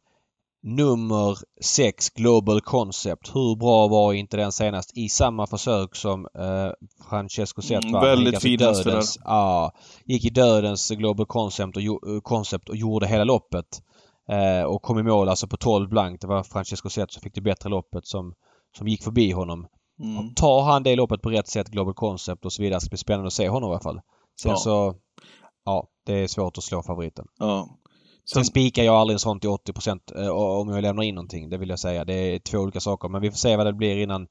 nummer 0.64 1.38
6 1.62 2.10
Global 2.10 2.62
Concept. 2.62 3.36
Hur 3.36 3.56
bra 3.56 3.88
var 3.88 4.14
inte 4.14 4.38
den 4.38 4.52
senast 4.52 4.98
i 4.98 5.10
samma 5.10 5.48
försök 5.48 5.96
som 5.96 6.28
eh, 6.40 6.72
Francesco 7.10 7.62
Zet 7.62 7.84
Mm, 7.84 8.02
väldigt 8.02 8.34
alltså 8.34 8.48
fin 8.48 8.60
dödens, 8.60 9.20
ja, 9.24 9.72
gick 10.06 10.26
i 10.26 10.30
dödens 10.30 10.90
Global 10.90 11.26
Concept 11.26 11.78
och, 11.78 11.84
eh, 11.84 12.22
Concept 12.24 12.70
och 12.70 12.76
gjorde 12.76 13.08
hela 13.08 13.24
loppet. 13.24 13.82
Eh, 14.30 14.64
och 14.64 14.82
kom 14.82 15.00
i 15.00 15.04
mål 15.04 15.30
alltså 15.30 15.48
på 15.48 15.58
12 15.58 15.90
blankt. 15.90 16.22
Det 16.22 16.28
var 16.28 16.44
Francesco 16.44 16.90
Zet 16.90 17.12
som 17.12 17.22
fick 17.22 17.36
det 17.36 17.42
bättre 17.42 17.70
loppet 17.70 18.08
som, 18.08 18.34
som 18.78 18.88
gick 18.88 19.04
förbi 19.04 19.32
honom. 19.32 19.68
Mm. 20.04 20.34
Tar 20.34 20.62
han 20.62 20.84
det 20.84 20.96
loppet 20.96 21.22
på 21.22 21.30
rätt 21.30 21.48
sätt, 21.48 21.68
Global 21.68 21.94
Concept 21.94 22.46
och 22.46 22.54
så 22.54 22.62
vidare, 22.62 22.80
ska 22.80 22.90
bli 22.90 22.98
spännande 22.98 23.28
att 23.28 23.34
se 23.34 23.50
honom 23.50 23.70
i 23.70 23.74
alla 23.74 23.82
fall. 23.82 24.02
Sen 24.42 24.52
Ja. 24.52 24.58
så... 24.58 24.96
Ja, 25.66 25.88
det 26.06 26.14
är 26.14 26.28
svårt 26.28 26.58
att 26.58 26.64
slå 26.64 26.84
favoriten. 26.84 27.26
Ja. 27.40 27.68
Sen 28.26 28.44
Sen, 28.44 28.46
spikar 28.46 28.84
jag 28.84 28.96
aldrig 28.96 29.16
en 29.16 29.20
sån 29.20 29.40
till 29.40 29.50
80 29.50 29.74
eh, 30.16 30.30
om 30.30 30.70
jag 30.70 30.82
lämnar 30.82 31.04
in 31.04 31.16
någonting. 31.16 31.50
Det 31.50 31.58
vill 31.58 31.70
jag 31.70 31.80
säga. 31.80 32.06
Det 32.06 32.14
är 32.14 32.40
två 32.40 32.58
olika 32.58 32.80
saker. 32.80 33.10
Men 33.10 33.22
vi 33.22 33.32
får 33.32 33.38
se 33.38 33.58
vad 33.58 33.66
det 33.66 33.74
blir 33.74 33.98
innan 33.98 34.28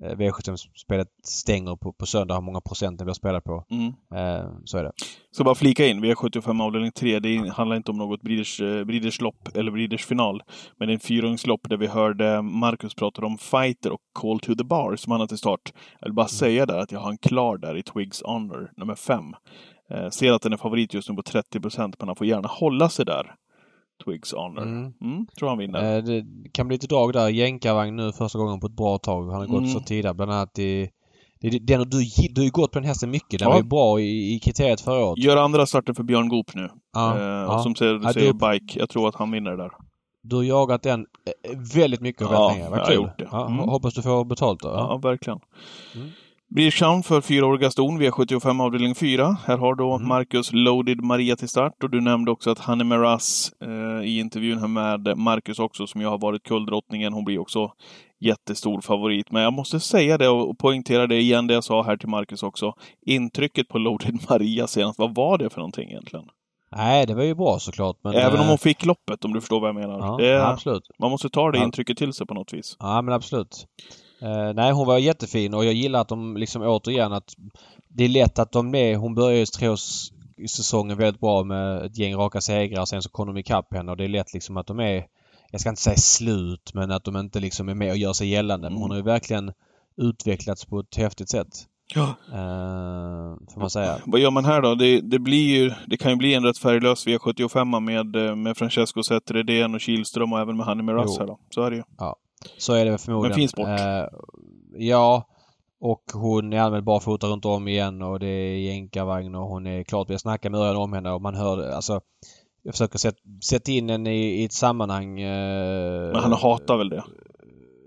V75-spelet 0.00 1.08
stänger 1.24 1.76
på, 1.76 1.92
på 1.92 2.06
söndag. 2.06 2.34
Hur 2.34 2.42
många 2.42 2.60
procent 2.60 2.98
det 2.98 3.04
blir 3.04 3.14
spelat 3.14 3.44
på. 3.44 3.64
mm. 3.70 3.86
Eh, 4.14 4.50
så 4.64 4.78
är 4.78 4.84
det. 4.84 4.92
Så 5.30 5.44
bara 5.44 5.54
flika 5.54 5.86
in, 5.86 6.04
V75 6.04 6.62
avdelning 6.62 6.92
3, 6.92 7.18
det 7.18 7.48
handlar 7.48 7.76
inte 7.76 7.90
om 7.90 7.98
något 7.98 8.22
Breeders, 8.22 8.60
eh, 8.60 8.84
Breeders 8.84 9.20
lopp 9.20 9.56
eller 9.56 9.70
Breeders 9.70 10.06
final. 10.06 10.42
Men 10.78 10.88
det 10.88 10.92
är 10.92 10.94
en 10.94 11.00
fyrungslopp 11.00 11.68
där 11.68 11.76
vi 11.76 11.86
hörde 11.86 12.42
Marcus 12.42 12.94
prata 12.94 13.26
om 13.26 13.38
Fighter 13.38 13.92
och 13.92 14.00
Call 14.12 14.40
to 14.40 14.54
the 14.54 14.64
Bar 14.64 14.96
som 14.96 15.10
han 15.10 15.20
har 15.20 15.28
till 15.28 15.38
start. 15.38 15.72
Jag 16.00 16.08
vill 16.08 16.14
bara 16.14 16.28
säga 16.28 16.66
där 16.66 16.78
att 16.78 16.92
jag 16.92 17.00
har 17.00 17.10
en 17.10 17.18
klar 17.18 17.58
där 17.58 17.76
i 17.76 17.82
Twigs 17.82 18.22
Honor, 18.22 18.72
nummer 18.76 18.94
5. 18.94 19.24
Eh, 19.90 20.08
ser 20.08 20.32
att 20.32 20.42
den 20.42 20.52
är 20.52 20.56
favorit 20.56 20.94
just 20.94 21.08
nu 21.08 21.14
på 21.14 21.22
30 21.22 21.60
procent, 21.60 21.96
men 21.98 22.08
han 22.08 22.16
får 22.16 22.26
gärna 22.26 22.48
hålla 22.48 22.88
sig 22.88 23.04
där. 23.04 23.34
Twigs 24.04 24.32
Honor. 24.32 24.62
Mm. 24.62 24.92
Mm, 25.00 25.26
tror 25.38 25.48
han 25.48 25.58
vinner. 25.58 25.96
Eh, 25.96 26.02
det 26.02 26.24
kan 26.52 26.68
bli 26.68 26.74
lite 26.74 26.86
drag 26.86 27.12
där. 27.12 27.28
Jänkarvagn 27.28 27.96
nu 27.96 28.12
första 28.12 28.38
gången 28.38 28.60
på 28.60 28.66
ett 28.66 28.76
bra 28.76 28.98
tag. 28.98 29.22
Han 29.30 29.40
har 29.40 29.46
gått 29.46 29.58
Mm. 29.58 29.70
så 29.70 29.80
tidigare. 29.80 30.14
Bland 30.14 30.32
annat 30.32 30.58
i... 30.58 30.88
Den, 31.40 31.60
du, 31.90 32.04
du 32.34 32.40
har 32.40 32.44
ju 32.44 32.50
gått 32.50 32.72
på 32.72 32.78
den 32.78 32.88
hästen 32.88 33.10
mycket. 33.10 33.38
Den 33.38 33.48
Ja. 33.48 33.50
var 33.50 33.56
ju 33.56 33.64
bra 33.68 34.00
i, 34.00 34.34
i 34.34 34.38
kriteriet 34.40 34.80
förra 34.80 35.04
året. 35.04 35.18
Gör 35.24 35.36
andra 35.36 35.66
starter 35.66 35.92
för 35.92 36.02
Björn 36.02 36.28
Goop 36.28 36.54
nu. 36.54 36.68
Ja, 36.92 37.16
eh, 37.18 37.22
ja. 37.24 37.58
Som 37.62 37.74
säger, 37.74 37.94
du 37.94 38.00
Ja, 38.02 38.12
säger 38.12 38.32
då- 38.32 38.48
Bike, 38.50 38.78
jag 38.78 38.88
tror 38.88 39.08
att 39.08 39.14
han 39.14 39.30
vinner 39.30 39.56
där. 39.56 39.70
Du 40.22 40.36
har 40.36 40.42
jagat 40.42 40.82
den 40.82 41.00
eh, 41.00 41.58
väldigt 41.74 42.00
mycket 42.00 42.22
och 42.22 42.32
väldigt 42.32 42.56
länge. 42.56 42.70
Vad 42.70 42.78
jag 42.78 42.84
har 42.84 42.90
kul. 42.92 42.96
gjort 43.02 43.18
det. 43.18 43.24
Mm. 43.36 43.58
Hoppas 43.58 43.94
du 43.94 44.02
får 44.02 44.24
betalt 44.24 44.60
då. 44.60 44.68
Ja, 44.68 44.96
verkligen. 45.02 45.38
Mm. 45.94 46.08
Bridgetown 46.54 47.02
för 47.02 47.20
fyraåriga 47.20 47.70
ston, 47.70 48.02
V75 48.02 48.62
avdelning 48.62 48.94
4. 48.94 49.36
Här 49.46 49.58
har 49.58 49.74
då 49.74 49.94
Mm. 49.94 50.08
Marcus 50.08 50.52
Loaded 50.52 51.02
Maria 51.02 51.36
till 51.36 51.48
start 51.48 51.82
och 51.82 51.90
du 51.90 52.00
nämnde 52.00 52.30
också 52.30 52.50
att 52.50 52.58
Hanne 52.58 52.84
Meras 52.84 53.52
eh, 53.60 54.08
i 54.08 54.18
intervjun 54.18 54.58
här 54.58 54.68
med 54.68 55.18
Marcus 55.18 55.58
också, 55.58 55.86
som 55.86 56.00
ju 56.00 56.06
har 56.06 56.18
varit 56.18 56.42
kulldrottningen, 56.42 57.12
hon 57.12 57.24
blir 57.24 57.38
också 57.38 57.72
jättestor 58.20 58.80
favorit. 58.80 59.30
Men 59.30 59.42
jag 59.42 59.52
måste 59.52 59.80
säga 59.80 60.18
det 60.18 60.28
och 60.28 60.58
poängtera 60.58 61.06
det 61.06 61.16
igen, 61.20 61.46
det 61.46 61.54
jag 61.54 61.64
sa 61.64 61.82
här 61.82 61.96
till 61.96 62.08
Marcus 62.08 62.42
också. 62.42 62.74
Intrycket 63.06 63.68
på 63.68 63.78
Loaded 63.78 64.18
Maria 64.30 64.66
senast, 64.66 64.98
vad 64.98 65.14
var 65.14 65.38
det 65.38 65.50
för 65.50 65.58
någonting 65.58 65.90
egentligen? 65.90 66.24
Nej, 66.76 67.06
det 67.06 67.14
var 67.14 67.24
ju 67.24 67.34
bra 67.34 67.58
såklart. 67.58 67.96
Men, 68.04 68.14
Även 68.14 68.38
om 68.40 68.44
eh, 68.44 68.48
hon 68.48 68.58
fick 68.58 68.84
loppet, 68.84 69.24
om 69.24 69.32
du 69.32 69.40
förstår 69.40 69.60
vad 69.60 69.68
jag 69.68 69.76
menar. 69.76 69.98
Ja, 69.98 70.16
det, 70.18 70.46
absolut. 70.46 70.82
man 70.98 71.10
måste 71.10 71.28
ta 71.28 71.50
det 71.50 71.58
intrycket 71.58 71.98
till 71.98 72.12
sig 72.12 72.26
på 72.26 72.34
något 72.34 72.52
vis. 72.52 72.76
Ja, 72.78 73.02
men 73.02 73.14
absolut. 73.14 73.66
Eh, 74.22 74.54
nej, 74.54 74.72
hon 74.72 74.86
var 74.86 74.98
jättefin 74.98 75.54
och 75.54 75.64
jag 75.64 75.74
gillar 75.74 76.00
att 76.00 76.08
de 76.08 76.36
liksom 76.36 76.62
återigen 76.62 77.12
att 77.12 77.34
det 77.88 78.04
är 78.04 78.08
lätt 78.08 78.38
att 78.38 78.52
de 78.52 78.74
är... 78.74 78.96
Hon 78.96 79.14
började 79.14 79.38
ju 79.38 79.46
treårssäsongen 79.46 80.98
väldigt 80.98 81.20
bra 81.20 81.44
med 81.44 81.86
ett 81.86 81.98
gäng 81.98 82.14
raka 82.14 82.40
segrar 82.40 82.80
och 82.80 82.88
sen 82.88 83.02
så 83.02 83.10
kom 83.10 83.26
de 83.26 83.36
ikapp 83.36 83.74
henne 83.74 83.90
och 83.90 83.96
det 83.96 84.04
är 84.04 84.08
lätt 84.08 84.34
liksom 84.34 84.56
att 84.56 84.66
de 84.66 84.80
är... 84.80 85.06
Jag 85.50 85.60
ska 85.60 85.70
inte 85.70 85.82
säga 85.82 85.96
slut 85.96 86.74
men 86.74 86.90
att 86.90 87.04
de 87.04 87.16
inte 87.16 87.40
liksom 87.40 87.68
är 87.68 87.74
med 87.74 87.90
och 87.90 87.96
gör 87.96 88.12
sig 88.12 88.28
gällande. 88.28 88.70
Men 88.70 88.78
hon 88.78 88.90
har 88.90 88.96
ju 88.96 89.02
verkligen 89.02 89.52
utvecklats 89.96 90.64
på 90.64 90.80
ett 90.80 90.96
häftigt 90.96 91.30
sätt. 91.30 91.48
Ja. 91.94 92.14
Eh, 92.32 93.36
får 93.54 93.60
man 93.60 93.70
säga. 93.70 93.98
Vad 94.06 94.20
gör 94.20 94.30
man 94.30 94.44
här 94.44 94.62
då? 94.62 94.74
Det, 94.74 95.00
det, 95.00 95.18
blir 95.18 95.48
ju, 95.48 95.72
det 95.86 95.96
kan 95.96 96.10
ju 96.10 96.16
bli 96.16 96.34
en 96.34 96.44
rätt 96.44 96.58
färglös 96.58 97.06
V75 97.06 97.80
med, 97.80 98.16
eh, 98.16 98.36
med 98.36 98.56
Francesco 98.56 99.02
Zetter, 99.02 99.34
Redén 99.34 99.74
och 99.74 99.80
Kihlström 99.80 100.32
och 100.32 100.40
även 100.40 100.56
med 100.56 100.66
Hanni 100.66 100.82
Miraz 100.82 101.18
här 101.18 101.26
då. 101.26 101.38
Så 101.50 101.62
är 101.62 101.70
det 101.70 101.76
ju. 101.76 101.82
Så 102.58 102.72
är 102.74 102.84
det 102.84 102.98
förmodligen. 102.98 103.30
Men 103.30 103.36
fin 103.36 103.48
sport. 103.48 103.68
Eh, 103.68 104.06
ja. 104.76 105.28
Och 105.80 106.02
hon 106.14 106.52
är 106.52 106.60
allmänt 106.60 106.84
barfota 106.84 107.26
runt 107.26 107.44
om 107.44 107.68
igen 107.68 108.02
och 108.02 108.20
det 108.20 108.26
är 108.26 108.56
jänkarvagn 108.56 109.34
och 109.34 109.48
hon 109.48 109.66
är 109.66 109.82
klart 109.84 110.08
vi 110.10 110.14
har 110.14 110.18
snackat 110.18 110.52
med 110.52 110.60
Örjan 110.60 110.76
om 110.76 110.92
henne 110.92 111.10
och 111.10 111.22
man 111.22 111.34
hör 111.34 111.70
alltså 111.70 112.00
jag 112.62 112.74
försöker 112.74 112.98
sätta 112.98 113.18
sätt 113.44 113.68
in 113.68 113.88
henne 113.88 114.14
i, 114.14 114.42
i 114.42 114.44
ett 114.44 114.52
sammanhang. 114.52 115.20
Eh, 115.20 116.12
Men 116.12 116.22
han 116.22 116.32
hatar 116.32 116.76
väl 116.76 116.88
det? 116.88 117.04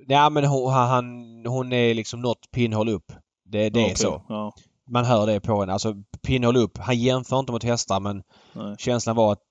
Ja 0.07 0.29
men 0.29 0.45
hon, 0.45 0.73
han, 0.73 1.05
hon 1.47 1.73
är 1.73 1.93
liksom 1.93 2.21
något 2.21 2.51
pinnhåll 2.51 2.89
upp. 2.89 3.11
Det, 3.45 3.69
det 3.69 3.79
är 3.79 3.85
Okej, 3.85 3.95
så. 3.95 4.21
Ja, 4.29 4.53
Man 4.89 5.05
hör 5.05 5.27
det 5.27 5.39
på 5.39 5.59
henne. 5.59 5.73
Alltså 5.73 5.93
pinnhåll 6.27 6.57
upp. 6.57 6.77
Han 6.77 6.97
jämför 6.97 7.39
inte 7.39 7.51
mot 7.51 7.63
hästar 7.63 7.99
men 7.99 8.23
nej. 8.53 8.75
känslan 8.77 9.15
var 9.15 9.31
att 9.31 9.43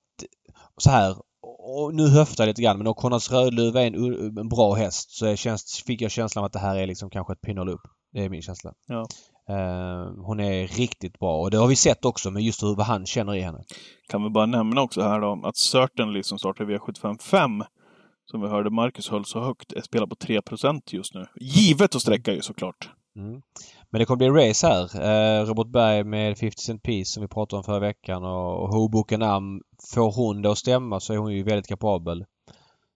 så 0.77 0.89
här 0.89 1.15
och 1.65 1.95
nu 1.95 2.07
höftar 2.07 2.43
jag 2.43 2.47
lite 2.47 2.61
grann 2.61 2.77
men 2.77 2.87
om 2.87 2.93
Konrads 2.93 3.31
Rödluv 3.31 3.75
är 3.75 3.87
en, 3.87 4.37
en 4.37 4.49
bra 4.49 4.73
häst 4.73 5.11
så 5.11 5.35
känns, 5.35 5.83
fick 5.87 6.01
jag 6.01 6.11
känslan 6.11 6.43
av 6.43 6.45
att 6.45 6.53
det 6.53 6.59
här 6.59 6.75
är 6.75 6.87
liksom 6.87 7.09
kanske 7.09 7.33
ett 7.33 7.41
pinnhåll 7.41 7.69
upp. 7.69 7.81
Det 8.13 8.25
är 8.25 8.29
min 8.29 8.41
känsla. 8.41 8.73
Ja. 8.87 9.07
Eh, 9.49 10.11
hon 10.25 10.39
är 10.39 10.67
riktigt 10.67 11.19
bra 11.19 11.37
och 11.37 11.51
det 11.51 11.57
har 11.57 11.67
vi 11.67 11.75
sett 11.75 12.05
också 12.05 12.31
med 12.31 12.43
just 12.43 12.63
hur 12.63 12.75
vad 12.75 12.85
han 12.85 13.05
känner 13.05 13.35
i 13.35 13.41
henne. 13.41 13.63
Kan 14.09 14.23
vi 14.23 14.29
bara 14.29 14.45
nämna 14.45 14.81
också 14.81 15.01
här 15.01 15.21
då 15.21 15.41
att 15.43 15.57
Certainly 15.57 16.23
som 16.23 16.39
startar 16.39 16.65
V75 16.65 17.21
5 17.21 17.63
som 18.25 18.41
vi 18.41 18.47
hörde 18.47 18.69
Marcus 18.69 19.09
höll 19.09 19.25
så 19.25 19.39
högt, 19.39 19.85
spelar 19.85 20.07
på 20.07 20.15
3% 20.15 20.81
just 20.85 21.13
nu. 21.13 21.25
Givet 21.41 21.95
att 21.95 22.01
sträcka 22.01 22.33
ju 22.33 22.41
såklart. 22.41 22.89
Mm. 23.15 23.41
Men 23.89 23.99
det 23.99 24.05
kommer 24.05 24.17
bli 24.31 24.49
race 24.49 24.67
här. 24.67 24.83
Eh, 25.41 25.45
Robert 25.45 25.67
Berg 25.67 26.03
med 26.03 26.37
50 26.37 26.57
Cent 26.61 26.83
Piece 26.83 27.11
som 27.13 27.21
vi 27.21 27.27
pratade 27.27 27.57
om 27.57 27.63
förra 27.63 27.79
veckan 27.79 28.23
och, 28.23 28.61
och 28.63 28.69
Hoboken 28.69 29.21
Am. 29.21 29.61
Får 29.93 30.11
hon 30.11 30.41
det 30.41 30.51
att 30.51 30.57
stämma 30.57 30.99
så 30.99 31.13
är 31.13 31.17
hon 31.17 31.33
ju 31.33 31.43
väldigt 31.43 31.67
kapabel. 31.67 32.25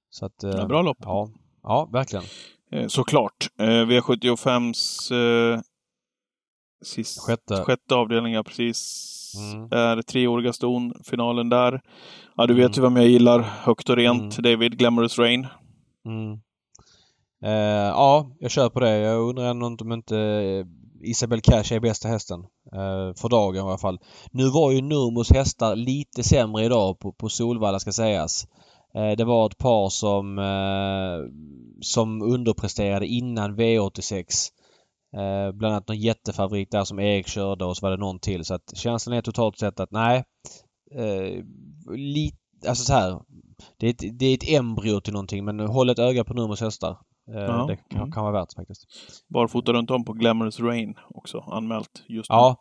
Så 0.10 0.26
att, 0.26 0.34
Ja, 0.44 0.66
bra 0.66 0.82
lopp. 0.82 0.98
Ja, 1.02 1.30
ja 1.64 1.90
verkligen. 1.94 2.26
Eh, 2.72 2.88
Såklart. 2.88 3.48
Eh, 3.60 3.64
V75s 3.66 5.12
eh, 5.54 5.60
sist, 6.84 7.20
Sjätte. 7.20 7.64
sjätte 7.64 7.96
avdelning, 7.96 8.34
ja, 8.34 8.44
precis. 8.44 9.06
Mm. 9.54 9.68
Är 9.72 10.02
treåriga 10.02 10.54
ston, 10.54 10.94
finalen 11.04 11.50
där. 11.50 11.82
Ja, 12.38 12.46
du 12.48 12.54
Mm. 12.54 12.68
vet 12.68 12.78
ju 12.78 12.82
vem 12.82 12.96
jag 12.96 13.08
gillar 13.08 13.40
högt 13.40 13.90
och 13.90 13.96
rent. 13.96 14.38
Mm. 14.40 14.52
David 14.52 14.78
Glamorous 14.78 15.20
Rain. 15.20 15.48
Mm. 16.06 16.40
Eh, 17.44 17.90
ja, 17.90 18.32
jag 18.40 18.52
kör 18.52 18.70
på 18.70 18.80
det. 18.80 18.98
Jag 18.98 19.30
undrar 19.30 19.50
ändå 19.50 19.68
inte 19.68 19.84
om 19.84 19.92
inte 19.92 20.18
eh, 20.18 20.66
Isabel 21.02 21.42
Cash 21.42 21.74
är 21.74 21.80
bästa 21.80 22.08
hästen. 22.08 22.40
Eh, 22.74 23.14
för 23.16 23.30
dagen 23.30 23.56
i 23.56 23.60
alla 23.60 23.78
fall. 23.78 24.00
Nu 24.32 24.50
var 24.50 24.72
ju 24.72 24.82
Nurmos 24.82 25.32
hästar 25.32 25.76
lite 25.76 26.24
sämre 26.24 26.66
idag 26.66 27.00
på, 27.00 27.12
på 27.12 27.30
Solvalla 27.30 27.80
ska 27.80 27.92
sägas. 27.92 28.48
Eh, 28.96 29.12
det 29.18 29.26
var 29.26 29.46
ett 29.46 29.58
par 29.58 29.90
som, 29.90 30.40
eh, 30.40 31.32
som 31.82 32.22
underpresterade 32.22 33.08
innan 33.08 33.56
V86. 33.56 34.24
Eh, 35.16 35.52
bland 35.52 35.74
annat 35.74 35.88
någon 35.88 36.00
jättefavorit 36.00 36.72
där 36.72 36.84
som 36.84 37.00
Erik 37.00 37.28
körde 37.28 37.66
och 37.66 37.78
så 37.78 37.86
var 37.86 37.92
det 37.92 37.98
någon 37.98 38.20
till. 38.20 38.46
Så 38.46 38.54
att 38.54 38.78
känslan 38.78 39.18
är 39.18 39.22
totalt 39.22 39.58
sett 39.58 39.80
att 39.80 39.92
nej. 39.92 40.24
Lite, 41.96 42.38
alltså 42.68 42.84
så 42.84 42.94
här. 42.94 43.20
Det 43.78 43.86
är, 43.86 43.90
ett, 43.90 44.20
det 44.20 44.26
är 44.26 44.34
ett 44.34 44.50
embryo 44.50 45.02
till 45.02 45.14
någonting 45.14 45.46
men 45.46 45.60
håll 45.60 45.90
ett 45.90 46.00
öga 46.00 46.24
på 46.24 46.34
Nurmos 46.34 46.62
hästar. 46.62 46.98
Eh, 47.36 47.42
Ja, 47.42 47.66
Det 47.68 47.76
kan, 47.76 48.00
mm. 48.00 48.12
kan 48.12 48.24
vara 48.24 48.34
värt 48.34 48.54
faktiskt. 48.56 48.86
Barfota 49.34 49.74
runt 49.74 49.92
om 49.92 50.06
på 50.06 50.14
Glamorous 50.14 50.60
Rain 50.60 50.96
också, 51.10 51.40
anmält 51.40 52.04
just 52.08 52.30
nu. 52.30 52.36
Ja. 52.36 52.56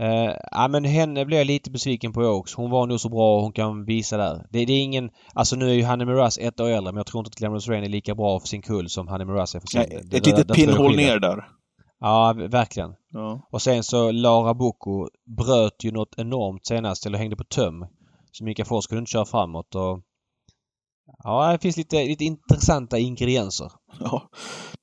Eh, 0.00 0.34
ja 0.50 0.68
men 0.68 0.84
henne 0.84 1.24
blev 1.24 1.38
jag 1.38 1.46
lite 1.46 1.70
besviken 1.70 2.12
på 2.12 2.22
också. 2.22 2.60
Hon 2.60 2.70
var 2.70 2.86
nog 2.86 3.00
så 3.00 3.08
bra 3.08 3.36
och 3.36 3.42
hon 3.42 3.52
kan 3.52 3.84
visa 3.84 4.16
där. 4.16 4.46
Det, 4.50 4.64
det 4.64 4.72
är 4.72 4.82
ingen... 4.82 5.10
Alltså 5.34 5.56
nu 5.56 5.68
är 5.70 5.74
ju 5.74 5.84
Hanne 5.84 6.04
Miraz 6.04 6.38
ett 6.38 6.60
år 6.60 6.68
äldre 6.68 6.92
men 6.92 6.96
jag 6.96 7.06
tror 7.06 7.20
inte 7.20 7.28
att 7.28 7.34
Glamorous 7.38 7.68
Rain 7.68 7.84
är 7.84 7.88
lika 7.88 8.14
bra 8.14 8.40
för 8.40 8.48
sin 8.48 8.62
kull 8.62 8.88
som 8.88 9.08
Hanne 9.08 9.24
Miraz 9.24 9.54
är 9.54 9.60
för 9.60 9.66
sin. 9.66 9.80
Nej, 9.80 9.88
Det- 9.90 10.16
ett 10.16 10.24
det- 10.24 10.30
litet 10.30 10.52
pinnhål 10.56 10.96
ner 10.96 11.18
där. 11.18 11.48
Ja, 12.00 12.34
verkligen. 12.50 12.90
Ja. 13.10 13.48
Och 13.52 13.62
sen 13.62 13.82
så 13.84 14.10
Lara 14.12 14.54
Bocco 14.54 15.08
bröt 15.36 15.84
ju 15.84 15.90
något 15.92 16.14
enormt 16.16 16.66
senast 16.66 17.06
eller 17.06 17.18
hängde 17.18 17.36
på 17.36 17.44
töm. 17.44 17.86
Så 18.32 18.44
Mika 18.44 18.64
Fors 18.64 18.86
kunde 18.86 18.98
inte 18.98 19.10
köra 19.10 19.24
framåt 19.24 19.74
och... 19.74 20.00
Ja, 21.24 21.52
det 21.52 21.58
finns 21.58 21.76
lite, 21.76 22.04
lite 22.04 22.24
intressanta 22.24 22.98
ingredienser. 22.98 23.70
Ja, 24.00 24.22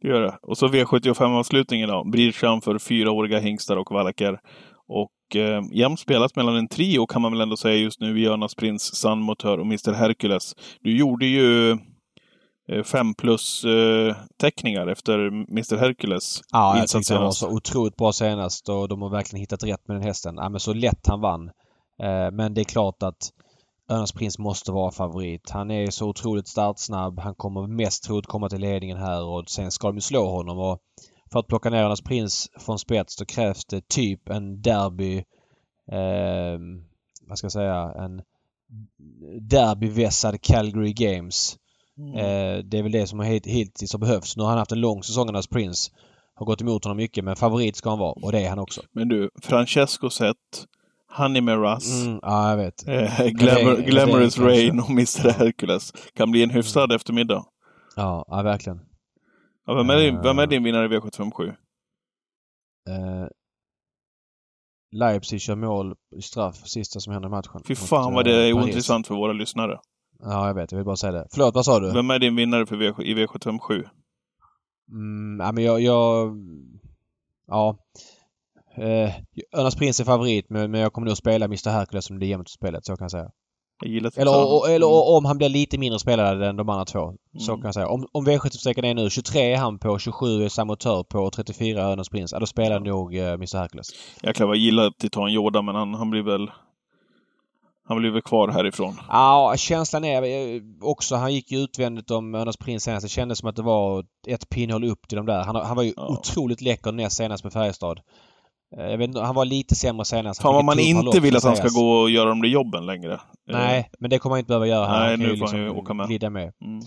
det 0.01 0.07
gör 0.07 0.21
det. 0.21 0.37
Och 0.41 0.57
så 0.57 0.67
V75-avslutningen 0.67 1.87
då. 1.87 2.03
Bridgeham 2.11 2.61
för 2.61 2.79
fyraåriga 2.79 3.39
hingstar 3.39 3.77
och 3.77 3.91
valacker. 3.91 4.39
Och 4.87 5.35
eh, 5.35 5.61
jämnt 5.71 5.99
spelat 5.99 6.35
mellan 6.35 6.55
en 6.55 6.67
trio 6.67 7.05
kan 7.05 7.21
man 7.21 7.31
väl 7.31 7.41
ändå 7.41 7.57
säga 7.57 7.75
just 7.75 7.99
nu. 8.01 8.19
Jonas 8.19 8.55
Prins, 8.55 8.95
Sun 8.95 9.19
Motör 9.19 9.57
och 9.57 9.65
Mr 9.65 9.93
Hercules. 9.93 10.53
Du 10.81 10.97
gjorde 10.97 11.25
ju 11.25 11.71
eh, 12.71 12.83
fem 12.83 13.13
plus 13.13 13.63
eh, 13.63 14.15
teckningar 14.41 14.87
efter 14.87 15.27
Mr 15.27 15.77
Hercules 15.77 16.41
Ja, 16.51 16.77
jag 16.77 16.87
tyckte 16.87 17.13
han 17.13 17.23
var 17.23 17.31
så 17.31 17.49
otroligt 17.49 17.95
bra 17.95 18.11
senast 18.11 18.69
och 18.69 18.87
de 18.87 19.01
har 19.01 19.09
verkligen 19.09 19.41
hittat 19.41 19.63
rätt 19.63 19.87
med 19.87 19.97
den 19.97 20.03
hästen. 20.03 20.35
Ja, 20.37 20.49
men 20.49 20.59
så 20.59 20.73
lätt 20.73 21.07
han 21.07 21.21
vann. 21.21 21.47
Eh, 22.03 22.31
men 22.31 22.53
det 22.53 22.61
är 22.61 22.65
klart 22.65 23.03
att 23.03 23.31
Örnas 23.91 24.11
Prins 24.11 24.39
måste 24.39 24.71
vara 24.71 24.91
favorit. 24.91 25.49
Han 25.49 25.71
är 25.71 25.89
så 25.89 26.07
otroligt 26.07 26.47
startsnabb. 26.47 27.19
Han 27.19 27.35
kommer 27.35 27.67
mest 27.67 28.03
troligt 28.03 28.27
komma 28.27 28.49
till 28.49 28.61
ledningen 28.61 28.97
här 28.97 29.23
och 29.23 29.49
sen 29.49 29.71
ska 29.71 29.87
de 29.87 29.95
ju 29.97 30.01
slå 30.01 30.29
honom. 30.29 30.57
Och 30.59 30.79
för 31.31 31.39
att 31.39 31.47
plocka 31.47 31.69
ner 31.69 31.83
Örnas 31.83 32.01
Prins 32.01 32.49
från 32.59 32.79
spets 32.79 33.17
då 33.17 33.25
krävs 33.25 33.65
det 33.65 33.87
typ 33.87 34.29
en 34.29 34.61
derby... 34.61 35.17
Eh, 35.91 36.59
vad 37.27 37.37
ska 37.37 37.45
jag 37.45 37.51
säga? 37.51 37.93
En 37.97 38.21
derbyvässad 39.49 40.41
Calgary 40.41 40.93
Games. 40.93 41.57
Mm. 41.97 42.15
Eh, 42.15 42.63
det 42.63 42.77
är 42.77 42.83
väl 42.83 42.91
det 42.91 43.07
som 43.07 43.19
hit- 43.19 43.47
hittills 43.47 43.93
har 43.93 43.99
behövts. 43.99 44.37
Nu 44.37 44.43
har 44.43 44.49
han 44.49 44.59
haft 44.59 44.71
en 44.71 44.81
lång 44.81 45.03
säsong, 45.03 45.29
Örnas 45.29 45.47
Prins. 45.47 45.91
Har 46.35 46.45
gått 46.45 46.61
emot 46.61 46.83
honom 46.83 46.97
mycket 46.97 47.23
men 47.23 47.35
favorit 47.35 47.75
ska 47.75 47.89
han 47.89 47.99
vara 47.99 48.11
och 48.11 48.31
det 48.31 48.45
är 48.45 48.49
han 48.49 48.59
också. 48.59 48.81
Men 48.91 49.07
du, 49.07 49.29
Francesco 49.41 50.09
Zet, 50.09 50.35
Honey 51.11 51.41
Miraz, 51.41 52.05
Mm, 52.05 52.19
ja, 52.21 52.49
jag 52.49 52.57
vet. 52.57 52.87
eh, 52.87 53.25
Glamour, 53.27 53.75
det- 53.77 53.81
Glamorous 53.83 54.35
det. 54.35 54.43
Rain 54.45 54.79
och 54.79 54.89
Mr 54.89 55.29
Hercules 55.29 55.91
kan 56.13 56.31
bli 56.31 56.43
en 56.43 56.49
hyfsad 56.49 56.91
eftermiddag. 56.91 57.45
Ja, 57.95 58.25
ja 58.27 58.41
verkligen. 58.43 58.79
Ja, 59.65 59.73
vem, 59.73 59.89
är 59.89 59.97
din, 59.97 60.15
Eh. 60.15 60.23
vem 60.23 60.39
är 60.39 60.47
din 60.47 60.63
vinnare 60.63 60.85
i 60.85 60.87
V757? 60.99 61.47
Eh, 62.89 63.27
Leipzig 64.91 65.41
kör 65.41 65.55
mål 65.55 65.95
i 66.15 66.21
straff 66.21 66.55
sista 66.67 66.99
som 66.99 67.13
händer 67.13 67.29
i 67.29 67.31
matchen. 67.31 67.61
Fy 67.67 67.73
mot, 67.73 67.77
fan 67.77 68.13
vad 68.13 68.27
eh, 68.27 68.33
det 68.33 68.37
är 68.49 68.53
Paris. 68.53 68.65
ointressant 68.65 69.07
för 69.07 69.15
våra 69.15 69.33
lyssnare. 69.33 69.79
Ja, 70.23 70.47
jag 70.47 70.53
vet. 70.53 70.71
Jag 70.71 70.77
vill 70.79 70.85
bara 70.85 70.95
säga 70.95 71.11
det. 71.11 71.27
Förlåt, 71.31 71.55
vad 71.55 71.65
sa 71.65 71.79
du? 71.79 71.91
Vem 71.93 72.09
är 72.11 72.19
din 72.19 72.35
vinnare 72.35 72.65
för 72.65 72.75
v, 72.75 72.85
i 73.03 73.13
V757? 73.15 73.83
Mm, 74.91 75.39
ja, 75.45 75.51
men 75.51 75.63
jag... 75.63 75.81
jag 75.81 76.35
ja. 77.47 77.77
Eh, 78.75 79.11
Örnas 79.59 79.75
Prins 79.75 79.99
är 79.99 80.03
favorit 80.03 80.45
men, 80.49 80.71
men 80.71 80.81
jag 80.81 80.93
kommer 80.93 81.07
nog 81.07 81.17
spela 81.17 81.45
Mr 81.45 81.69
Hercules 81.69 82.05
som 82.05 82.19
det 82.19 82.25
är 82.25 82.27
jämnt 82.27 82.49
spelet, 82.49 82.85
så 82.85 82.95
kan 82.97 83.03
jag 83.05 83.11
säga. 83.11 83.29
Jag 83.83 83.91
gillar 83.91 84.11
Eller, 84.19 84.53
och, 84.53 84.67
eller 84.69 84.75
Mm. 84.87 84.89
och, 84.89 85.17
om 85.17 85.25
han 85.25 85.37
blir 85.37 85.49
lite 85.49 85.77
mindre 85.77 85.99
spelare 85.99 86.49
än 86.49 86.55
de 86.55 86.69
andra 86.69 86.85
två. 86.85 87.13
Så 87.39 87.51
Mm. 87.51 87.61
kan 87.61 87.67
jag 87.67 87.73
säga. 87.73 87.87
Om, 87.87 88.07
om 88.11 88.27
V75-sträckan 88.27 88.85
är 88.85 88.93
nu 88.93 89.09
23 89.09 89.53
är 89.53 89.57
han 89.57 89.79
på, 89.79 89.99
27 89.99 90.43
är 90.45 90.49
Samotör 90.49 91.03
på 91.03 91.19
och 91.19 91.33
34 91.33 91.81
är 91.81 91.91
Örnas 91.91 92.09
Prins. 92.09 92.31
Ja, 92.31 92.39
då 92.39 92.45
spelar 92.45 92.79
nog 92.79 93.15
eh, 93.17 93.31
Mr 93.33 93.57
Hercules. 93.57 93.87
Jäklar 94.23 94.47
vad 94.47 94.55
jag 94.55 94.61
gillar 94.63 94.91
Titan 94.99 95.29
Yoda, 95.29 95.61
men 95.61 95.75
han, 95.75 95.93
han 95.93 96.09
blir 96.09 96.21
väl... 96.23 96.51
Han 97.87 97.97
blir 97.97 98.11
väl 98.11 98.21
kvar 98.21 98.47
härifrån. 98.47 98.95
Ja, 99.09 99.53
känslan 99.57 100.03
är 100.05 100.23
eh, 100.23 100.61
också, 100.81 101.15
han 101.15 101.33
gick 101.33 101.51
ju 101.51 101.57
utvändigt 101.59 102.11
om 102.11 102.35
Örnas 102.35 102.57
Prins 102.57 102.83
senast. 102.83 103.05
Det 103.05 103.09
kändes 103.09 103.39
som 103.39 103.49
att 103.49 103.55
det 103.55 103.61
var 103.61 104.05
ett 104.27 104.49
pinnhål 104.49 104.83
upp 104.83 105.07
till 105.07 105.15
de 105.15 105.25
där. 105.25 105.43
Han, 105.43 105.55
han 105.55 105.75
var 105.75 105.83
ju 105.83 105.93
Ja. 105.97 106.07
otroligt 106.07 106.61
läcker 106.61 106.91
näst 106.91 107.17
senast 107.17 107.43
med 107.43 107.53
Färjestad. 107.53 107.99
Eh, 108.77 108.85
Jag 108.91 108.97
vet 108.97 109.07
inte, 109.07 109.19
han 109.21 109.35
var 109.35 109.45
lite 109.45 109.75
sämre 109.75 110.05
senast. 110.05 110.41
Fan 110.41 110.55
vad 110.55 110.65
man 110.65 110.79
inte 110.79 111.19
vill 111.19 111.35
att 111.37 111.43
han 111.43 111.55
ska 111.55 111.67
gå 111.79 111.91
och 112.01 112.09
göra 112.09 112.29
de 112.29 112.41
där 112.41 112.49
jobben 112.49 112.85
längre. 112.85 113.19
Nej, 113.47 113.89
men 113.99 114.09
det 114.09 114.19
kommer 114.19 114.33
han 114.33 114.39
inte 114.39 114.47
behöva 114.47 114.67
göra. 114.67 114.87
Nej, 114.91 115.09
han 115.09 115.19
kan 115.19 115.29
nu 115.29 115.37
får 115.37 115.47
han 115.47 115.57
ju 115.57 115.63
liksom 115.63 115.79
åka 115.79 115.93
med. 115.93 116.07
glida 116.07 116.29
med. 116.29 116.43
Eh, 116.47 116.51
Mm. 116.67 116.81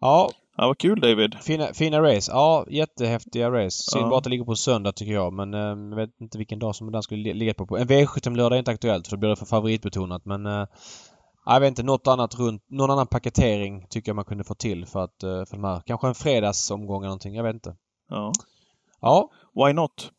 Ja, 0.00 0.30
Ja, 0.56 0.66
vad 0.66 0.78
kul 0.78 1.00
David. 1.00 1.34
fina, 1.42 1.66
fina 1.74 2.02
race. 2.02 2.32
Ja, 2.32 2.66
jättehäftiga 2.70 3.50
race. 3.50 3.82
Synd 3.90 4.04
Ja. 4.04 4.08
bara 4.08 4.18
att 4.18 4.24
det 4.24 4.30
ligger 4.30 4.44
på 4.44 4.56
söndag 4.56 4.92
tycker 4.92 5.12
jag. 5.12 5.32
Men 5.32 5.54
eh, 5.54 5.60
jag 5.60 5.96
vet 5.96 6.20
inte 6.20 6.38
vilken 6.38 6.58
dag 6.58 6.74
som 6.76 6.92
den 6.92 7.02
skulle 7.02 7.22
li- 7.22 7.34
ligga 7.34 7.54
på. 7.54 7.76
En 7.78 7.88
V75-lördag 7.88 8.56
är 8.56 8.58
inte 8.58 8.70
aktuellt 8.70 9.08
för 9.08 9.16
då 9.16 9.20
blir 9.20 9.30
det 9.30 9.36
för 9.36 9.46
favoritbetonat. 9.46 10.24
Men 10.24 10.46
eh, 10.46 10.66
jag 11.46 11.60
vet 11.60 11.68
inte, 11.68 11.82
något 11.82 12.06
annat 12.06 12.34
runt, 12.34 12.62
någon 12.70 12.90
annan 12.90 13.06
paketering 13.06 13.86
tycker 13.90 14.08
jag 14.10 14.16
man 14.16 14.24
kunde 14.24 14.44
få 14.44 14.54
till 14.54 14.86
för 14.86 15.04
att, 15.04 15.22
eh, 15.22 15.28
för 15.44 15.56
de 15.56 15.64
här, 15.64 15.82
kanske 15.86 16.06
en 16.08 16.14
fredagsomgång 16.14 16.96
eller 17.02 17.08
någonting. 17.08 17.34
Jag 17.34 17.42
vet 17.44 17.54
inte. 17.54 17.74
Ja. 18.10 18.32
Ja, 19.00 19.30
Why 19.54 19.72
not? 19.72 20.10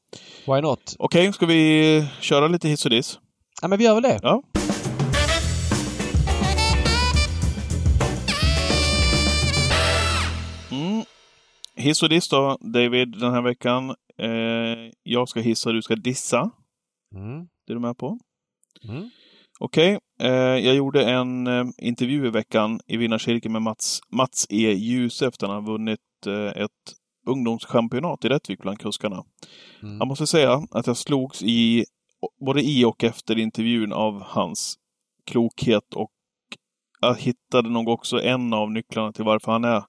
Why 0.48 0.62
not? 0.62 0.96
Okej, 1.00 1.34
ska 1.34 1.46
vi 1.46 2.08
köra 2.20 2.48
lite 2.48 2.68
hiss 2.68 2.86
och 2.86 2.92
diss? 2.92 3.20
Ja, 3.62 3.68
men 3.68 3.80
vi 3.80 3.86
gör 3.86 3.94
väl 3.94 4.04
det. 4.04 4.20
Ja. 4.22 4.44
Mm. 10.72 11.04
Hiss 11.76 12.04
och 12.04 12.10
diss 12.10 12.30
då, 12.30 12.58
David, 12.62 13.20
den 13.20 13.34
här 13.34 13.42
veckan. 13.42 13.96
Eh, 14.18 14.92
jag 15.04 15.30
ska 15.30 15.40
hissa, 15.40 15.72
du 15.72 15.82
ska 15.82 15.96
dissa. 15.96 16.52
Mm. 17.16 17.40
Det 17.68 17.74
är 17.74 17.76
du 17.76 17.80
med 17.80 17.98
på? 17.98 18.20
Mm. 18.90 19.10
Okej, 19.60 20.00
eh, 20.20 20.30
jag 20.66 20.76
gjorde 20.76 21.06
en 21.06 21.48
eh, 21.48 21.66
intervju 21.78 22.28
i 22.28 22.30
veckan 22.30 22.80
i 22.88 22.98
vinnarcirkeln 22.98 23.54
med 23.54 23.62
Mats, 23.62 24.00
Mats 24.10 24.48
E. 24.50 24.72
Efter 25.06 25.28
att 25.28 25.42
han 25.42 25.50
har 25.50 25.72
vunnit 25.72 26.00
eh, 26.28 26.64
ett 26.64 26.72
ungdomschampionat 27.26 28.26
i 28.26 28.30
Rättvik 28.30 28.60
bland 28.60 28.80
kuskarna. 28.80 29.24
Mm. 29.84 29.98
Jag 29.98 30.08
måste 30.08 30.28
säga 30.28 30.62
att 30.72 30.88
jag 30.88 30.98
slogs 30.98 31.44
i, 31.44 31.86
både 32.46 32.62
i 32.62 32.86
och 32.86 33.04
efter 33.04 33.40
intervjun 33.40 33.94
av 33.94 34.24
hans 34.26 34.76
klokhet 35.26 35.94
och 35.96 36.12
jag 37.02 37.16
hittade 37.20 37.70
nog 37.70 37.88
också 37.90 38.22
en 38.22 38.54
av 38.54 38.72
nycklarna 38.72 39.12
till 39.12 39.26
varför 39.26 39.52
han 39.52 39.64
är 39.66 39.84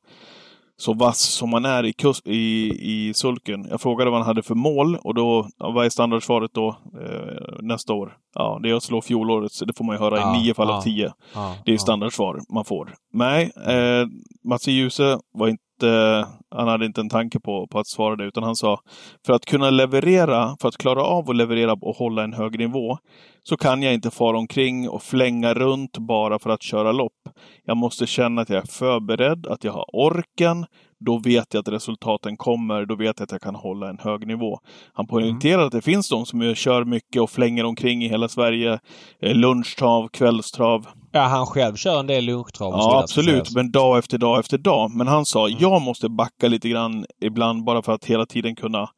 så 0.79 0.95
vass 0.95 1.21
som 1.21 1.53
han 1.53 1.65
är 1.65 1.85
i, 1.85 1.93
kus, 1.93 2.23
i, 2.25 2.73
i 2.81 3.15
sulken. 3.15 3.67
Jag 3.71 3.81
frågade 3.81 4.11
vad 4.11 4.21
han 4.21 4.27
hade 4.27 4.43
för 4.43 4.55
mål 4.55 4.97
och 4.97 5.15
då, 5.15 5.49
vad 5.59 5.87
är 5.87 5.91
standardsvaret 5.91 6.51
då 6.55 6.69
eh, 7.01 7.59
nästa 7.63 7.93
år? 7.93 8.17
Ja, 8.35 8.61
det 8.63 8.71
är 8.71 8.75
att 8.75 8.83
slå 8.83 9.03
fjolårets, 9.03 9.59
det 9.59 9.77
får 9.77 9.85
man 9.85 9.97
ju 9.97 10.01
höra 10.01 10.19
Ja, 10.21 10.37
i 10.37 10.43
nio 10.43 10.55
fall 10.55 10.69
ja. 10.69 10.77
av 10.77 10.83
tio. 10.83 11.13
Ja, 11.35 11.57
Det 11.65 11.73
är 11.73 11.79
standardsvar 11.79 12.41
man 12.55 12.65
får. 12.65 12.95
Nej, 13.13 13.53
eh, 13.67 14.07
Mats 14.45 14.69
Djuse 14.69 15.19
var 15.33 15.49
inte, 15.49 15.63
Eh, 15.83 16.29
han 16.51 16.69
hade 16.69 16.87
inte 16.87 17.01
en 17.01 17.09
tanke 17.09 17.41
på, 17.41 17.67
på 17.67 17.79
att 17.79 17.87
svara 17.87 18.17
det, 18.17 18.25
utan 18.25 18.43
han 18.43 18.57
sa 18.57 18.81
för 19.27 19.33
att 19.33 19.45
kunna 19.45 19.71
leverera, 19.71 20.57
för 20.61 20.69
att 20.69 20.77
klara 20.77 21.03
av 21.03 21.31
att 21.31 21.37
leverera 21.37 21.73
och 21.73 21.97
hålla 21.97 22.25
en 22.25 22.33
hög 22.33 22.59
nivå, 22.59 22.99
så 23.43 23.57
kan 23.57 23.83
jag 23.83 23.95
inte 23.95 24.11
fara 24.11 24.39
omkring 24.39 24.89
och 24.89 25.03
flänga 25.03 25.55
runt 25.55 25.99
bara 25.99 26.39
för 26.39 26.51
att 26.51 26.63
köra 26.63 26.93
lopp. 26.93 27.29
Jag 27.65 27.77
måste 27.77 28.07
känna 28.07 28.43
att 28.43 28.49
jag 28.49 28.63
är 28.63 28.67
förberedd, 28.67 29.47
att 29.47 29.65
jag 29.65 29.73
har 29.73 29.85
orken, 29.93 30.67
då 30.99 31.19
vet 31.19 31.55
jag 31.55 31.61
att 31.61 31.69
resultaten 31.69 32.37
kommer. 32.37 32.87
Då 32.87 32.95
vet 32.95 33.19
jag 33.19 33.25
att 33.25 33.33
jag 33.33 33.41
kan 33.41 33.55
hålla 33.55 33.89
en 33.89 33.99
hög 33.99 34.27
nivå. 34.27 34.59
Han 34.93 35.07
poängterar 35.07 35.67
att 35.67 35.73
det 35.73 35.83
finns 35.83 36.09
de 36.09 36.27
som 36.27 36.55
kör 36.55 36.85
mycket 36.85 37.23
och 37.23 37.31
flänger 37.31 37.65
omkring 37.65 38.05
i 38.05 38.09
hela 38.09 38.29
Sverige. 38.29 38.79
Eh, 39.23 39.35
lunchtrav, 39.35 40.09
kvällstrav. 40.09 40.87
Ja, 41.13 41.21
han 41.21 41.47
själv 41.47 41.77
kör 41.77 42.01
en 42.01 42.07
del 42.07 42.25
lunchtrav. 42.25 42.73
Ja, 42.73 43.01
absolut. 43.03 43.55
Men 43.55 43.71
dag 43.71 43.99
efter 43.99 44.19
dag 44.19 44.39
efter 44.39 44.59
dag. 44.59 44.91
Men 44.91 45.07
han 45.07 45.25
sa, 45.25 45.49
jag 45.49 45.83
måste 45.83 46.09
backa 46.09 46.49
lite 46.49 46.69
grann 46.69 47.07
ibland 47.21 47.65
bara 47.65 47.83
för 47.83 47.93
att 47.93 48.05
hela 48.05 48.27
tiden 48.27 48.57
kunna 48.57 48.89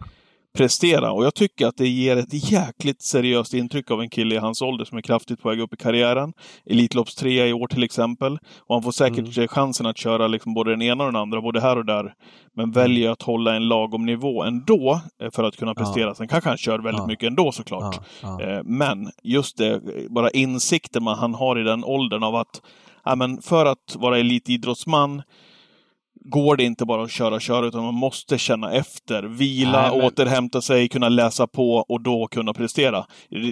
prestera. 0.58 1.12
Och 1.12 1.24
jag 1.24 1.34
tycker 1.34 1.66
att 1.66 1.76
det 1.76 1.88
ger 1.88 2.16
ett 2.16 2.50
jäkligt 2.52 3.02
seriöst 3.02 3.54
intryck 3.54 3.90
av 3.90 4.00
en 4.00 4.10
kille 4.10 4.34
i 4.34 4.38
hans 4.38 4.62
ålder 4.62 4.84
som 4.84 4.98
är 4.98 5.02
kraftigt 5.02 5.42
på 5.42 5.48
väg 5.48 5.60
upp 5.60 5.72
i 5.74 5.76
karriären. 5.76 6.32
Elitloppstrea 6.66 7.46
i 7.46 7.52
år 7.52 7.66
till 7.66 7.82
exempel. 7.82 8.38
Och 8.58 8.74
han 8.74 8.82
får 8.82 8.92
säkert 8.92 9.36
Mm. 9.36 9.48
chansen 9.48 9.86
att 9.86 9.98
köra 9.98 10.26
liksom 10.28 10.54
både 10.54 10.70
den 10.70 10.82
ena 10.82 11.04
och 11.04 11.12
den 11.12 11.20
andra, 11.22 11.40
både 11.40 11.60
här 11.60 11.78
och 11.78 11.84
där. 11.86 12.14
Men 12.56 12.70
väljer 12.72 13.10
att 13.10 13.22
hålla 13.22 13.54
en 13.56 13.68
lagom 13.68 14.06
nivå 14.06 14.42
ändå 14.42 15.00
eh, 15.22 15.30
för 15.30 15.44
att 15.44 15.56
kunna 15.56 15.74
prestera. 15.74 16.14
Sen 16.14 16.28
kanske 16.28 16.50
han 16.50 16.58
kör 16.58 16.78
väldigt 16.78 17.00
Ja. 17.02 17.06
mycket 17.06 17.26
ändå 17.26 17.52
såklart. 17.52 18.00
Ja, 18.22 18.38
ja. 18.40 18.46
Eh, 18.46 18.60
Men 18.64 19.10
just 19.22 19.56
det, 19.56 19.80
bara 20.10 20.30
insikten 20.30 21.02
man 21.02 21.18
han 21.18 21.34
har 21.34 21.58
i 21.58 21.62
den 21.62 21.84
åldern 21.84 22.22
av 22.22 22.34
att 22.36 22.62
ja, 23.04 23.14
men 23.14 23.42
för 23.42 23.66
att 23.66 23.96
vara 23.98 24.18
elitidrottsman 24.18 25.22
går 26.30 26.56
det 26.56 26.64
inte 26.64 26.84
bara 26.84 27.02
att 27.02 27.10
köra, 27.10 27.40
köra, 27.40 27.66
utan 27.66 27.84
man 27.84 27.94
måste 27.94 28.38
känna 28.38 28.72
efter. 28.72 29.22
Vila, 29.22 29.82
Nej, 29.82 29.90
men- 29.98 30.06
återhämta 30.06 30.60
sig, 30.60 30.88
kunna 30.88 31.08
läsa 31.08 31.46
på 31.46 31.74
och 31.88 32.00
då 32.02 32.26
kunna 32.30 32.54
prestera. 32.54 33.04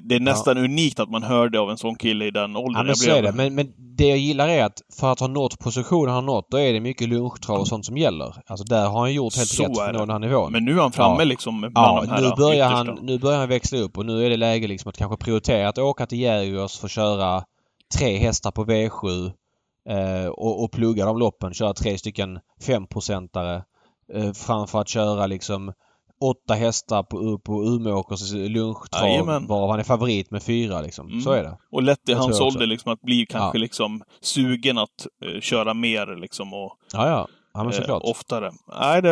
Det- 0.03 0.15
är 0.15 0.21
nästan 0.21 0.59
unikt 0.59 1.01
att 1.01 1.11
man 1.11 1.23
hör 1.23 1.49
det 1.49 1.61
av 1.61 1.71
en 1.71 1.77
sån 1.79 1.95
kille 1.97 2.25
i 2.25 2.31
den 2.31 2.57
åldern. 2.57 2.73
Ja, 2.75 2.79
men 2.79 2.87
Jag 2.89 2.97
så 2.99 3.11
är 3.11 3.23
det. 3.23 3.33
Men, 3.33 3.55
men 3.55 3.73
det 3.97 4.07
jag 4.09 4.19
gillar 4.19 4.49
är 4.49 4.65
att 4.65 4.83
för 5.01 5.13
att 5.13 5.21
ha 5.21 5.27
nått 5.27 5.59
positionen 5.59 6.15
han 6.15 6.27
nått, 6.27 6.47
då 6.51 6.57
är 6.57 6.73
det 6.73 6.81
mycket 6.81 7.09
lunchtrav 7.09 7.61
och 7.61 7.69
sånt 7.69 7.85
som 7.87 7.97
gäller. 7.97 8.35
Alltså 8.47 8.65
där 8.65 8.87
har 8.89 9.01
han 9.01 9.15
gjort 9.15 9.37
helt 9.37 9.49
Så 9.49 9.63
rätt 9.63 9.77
för 9.77 9.85
är 9.85 9.89
att 9.89 9.93
nå 9.95 10.01
den 10.01 10.11
här 10.11 10.19
nivån. 10.19 10.53
Men 10.53 10.65
nu 10.65 10.73
är 10.73 10.81
han 10.83 10.93
framme 10.93 11.17
Ja. 11.19 11.25
liksom 11.25 11.61
bland 11.61 11.73
Ja, 11.77 12.01
de 12.05 12.11
här 12.11 12.21
nu 12.23 12.31
börjar, 12.37 12.55
yttersta. 12.71 12.77
han, 12.77 12.99
nu 13.03 13.19
börjar 13.19 13.39
han 13.39 13.49
växla 13.49 13.79
upp 13.79 13.99
och 13.99 14.07
nu 14.07 14.27
är 14.27 14.31
det 14.31 14.37
läge 14.37 14.67
liksom 14.67 14.89
att 14.89 14.97
kanske 14.97 15.17
prioritera 15.17 15.69
att 15.69 15.79
åka 15.79 16.07
till 16.07 16.19
Jägers 16.21 16.79
för 16.79 16.87
att 16.87 16.91
köra 16.93 17.43
tre 17.99 18.17
hästar 18.17 18.51
på 18.51 18.65
V7 18.65 19.31
eh, 19.89 20.27
och, 20.27 20.65
och 20.65 20.73
plugga 20.73 21.05
de 21.07 21.19
loppen. 21.19 21.55
Köra 21.55 21.75
tre 21.75 21.99
stycken 21.99 22.39
femprocentare 22.67 23.65
eh, 24.15 24.33
framför 24.33 24.81
att 24.81 24.89
köra 24.89 25.27
liksom 25.27 25.73
åtta 26.21 26.55
hästar 26.55 27.03
på, 27.03 27.39
på 27.39 27.65
Umeåkers 27.65 28.33
lunchtrav 28.33 29.09
Jajamän. 29.09 29.47
varav 29.47 29.71
han 29.71 29.79
är 29.81 29.85
favorit 29.85 30.31
med 30.31 30.43
fyra 30.43 30.81
liksom. 30.81 31.07
Mm. 31.09 31.21
Så 31.21 31.31
är 31.33 31.43
det. 31.43 31.59
Och 31.73 31.83
lätt 31.83 32.09
i 32.09 32.13
hans 32.13 32.41
ålder 32.41 32.67
liksom 32.67 32.93
att 32.93 33.01
bli 33.01 33.27
kanske 33.27 33.59
Ja. 33.59 33.61
liksom 33.61 34.03
sugen 34.21 34.79
att 34.79 35.07
eh, 35.25 35.41
köra 35.41 35.75
mer 35.75 36.17
liksom 36.21 36.55
och 36.55 36.77
Ja, 36.93 37.09
ja. 37.09 37.29
Ja, 37.55 37.65
eh, 37.65 37.71
såklart. 37.71 38.03
oftare. 38.05 38.53
Nej, 38.81 39.03
det, 39.03 39.11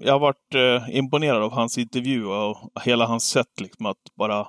jag 0.00 0.12
har 0.12 0.18
varit 0.18 0.54
eh, 0.54 0.96
imponerad 0.98 1.42
av 1.42 1.52
hans 1.52 1.78
intervju 1.78 2.24
och 2.26 2.56
hela 2.82 3.06
hans 3.06 3.24
sätt 3.24 3.60
liksom 3.60 3.86
att 3.86 3.96
bara 4.18 4.46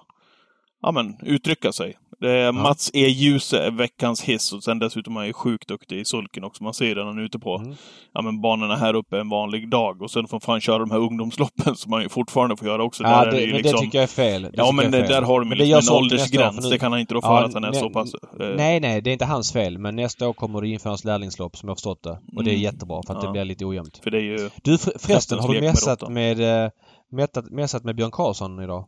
ja, 0.81 0.91
men, 0.91 1.17
uttrycka 1.23 1.71
sig. 1.71 1.97
Det 2.21 2.31
är 2.31 2.51
Mats 2.51 2.91
E. 2.93 3.07
Djuse 3.07 3.69
veckans 3.69 4.21
hiss 4.21 4.53
och 4.53 4.63
sen 4.63 4.79
dessutom 4.79 5.15
är 5.15 5.19
han 5.19 5.27
ju 5.27 5.33
sjukt 5.33 5.67
duktig 5.67 5.99
i 5.99 6.05
sulken 6.05 6.43
också. 6.43 6.63
Man 6.63 6.73
ser 6.73 6.95
det 6.95 7.01
när 7.01 7.07
han 7.07 7.17
är 7.17 7.21
ute 7.23 7.39
på 7.39 7.55
Mm. 7.57 7.75
ja, 8.13 8.21
men 8.21 8.41
banorna 8.41 8.75
här 8.75 8.93
uppe 8.93 9.19
en 9.19 9.29
vanlig 9.29 9.69
dag. 9.69 10.01
Och 10.01 10.11
sen 10.11 10.27
får 10.27 10.41
han 10.47 10.61
köra 10.61 10.77
de 10.77 10.91
här 10.91 10.97
ungdomsloppen 10.97 11.75
som 11.75 11.89
man 11.91 12.01
ju 12.03 12.09
fortfarande 12.09 12.57
får 12.57 12.67
göra 12.67 12.83
också. 12.83 13.03
Ja, 13.03 13.09
Där 13.09 13.27
är 13.27 13.31
det, 13.31 13.41
ju 13.41 13.47
men 13.47 13.55
liksom- 13.57 13.79
det 13.79 13.85
tycker 13.85 13.97
jag 13.97 14.03
är 14.03 14.07
fel. 14.07 14.41
Det 14.41 14.49
Ja, 14.53 14.71
men 14.71 14.91
där 14.91 15.21
har 15.21 15.39
de 15.39 15.49
det 15.49 15.55
liksom 15.55 15.95
en 15.95 16.01
åldersgräns. 16.01 16.55
för 16.63 16.69
Det 16.69 16.77
kan 16.79 16.91
han 16.91 17.01
inte 17.01 17.13
rå 17.13 17.21
för 17.21 17.27
Ja, 17.27 17.45
att 17.45 17.53
han 17.53 17.63
är 17.63 17.71
nej, 17.71 17.79
så 17.79 17.89
pass... 17.89 18.13
eh, 18.13 18.47
Nej, 18.57 18.79
nej, 18.79 19.01
det 19.01 19.09
är 19.09 19.11
inte 19.11 19.25
hans 19.25 19.53
fel. 19.53 19.77
Men 19.77 19.95
nästa 19.95 20.27
år 20.27 20.33
kommer 20.33 20.61
det 20.61 20.67
införas 20.67 21.03
lärlingslopp 21.03 21.57
som 21.57 21.69
jag 21.69 21.77
förstått 21.77 22.03
det. 22.03 22.19
Och 22.35 22.43
det 22.43 22.49
är 22.49 22.53
Mm. 22.53 22.63
jättebra 22.63 23.01
för 23.07 23.13
att 23.13 23.23
Ja. 23.23 23.27
det 23.27 23.31
blir 23.33 23.45
lite 23.45 23.65
ojämnt. 23.65 23.99
För 24.03 24.11
det 24.11 24.17
är 24.17 24.21
ju... 24.21 24.49
Du 24.63 24.77
för, 24.77 24.93
förresten, 24.99 25.39
har 25.39 25.47
du 25.47 25.53
med 25.53 25.63
messat 25.63 26.01
råttan. 26.01 26.13
med, 26.13 26.63
eh, 26.65 26.71
mättat, 27.11 27.51
messat 27.51 27.83
med 27.83 27.95
Björn 27.95 28.11
Karlsson 28.11 28.63
idag? 28.63 28.85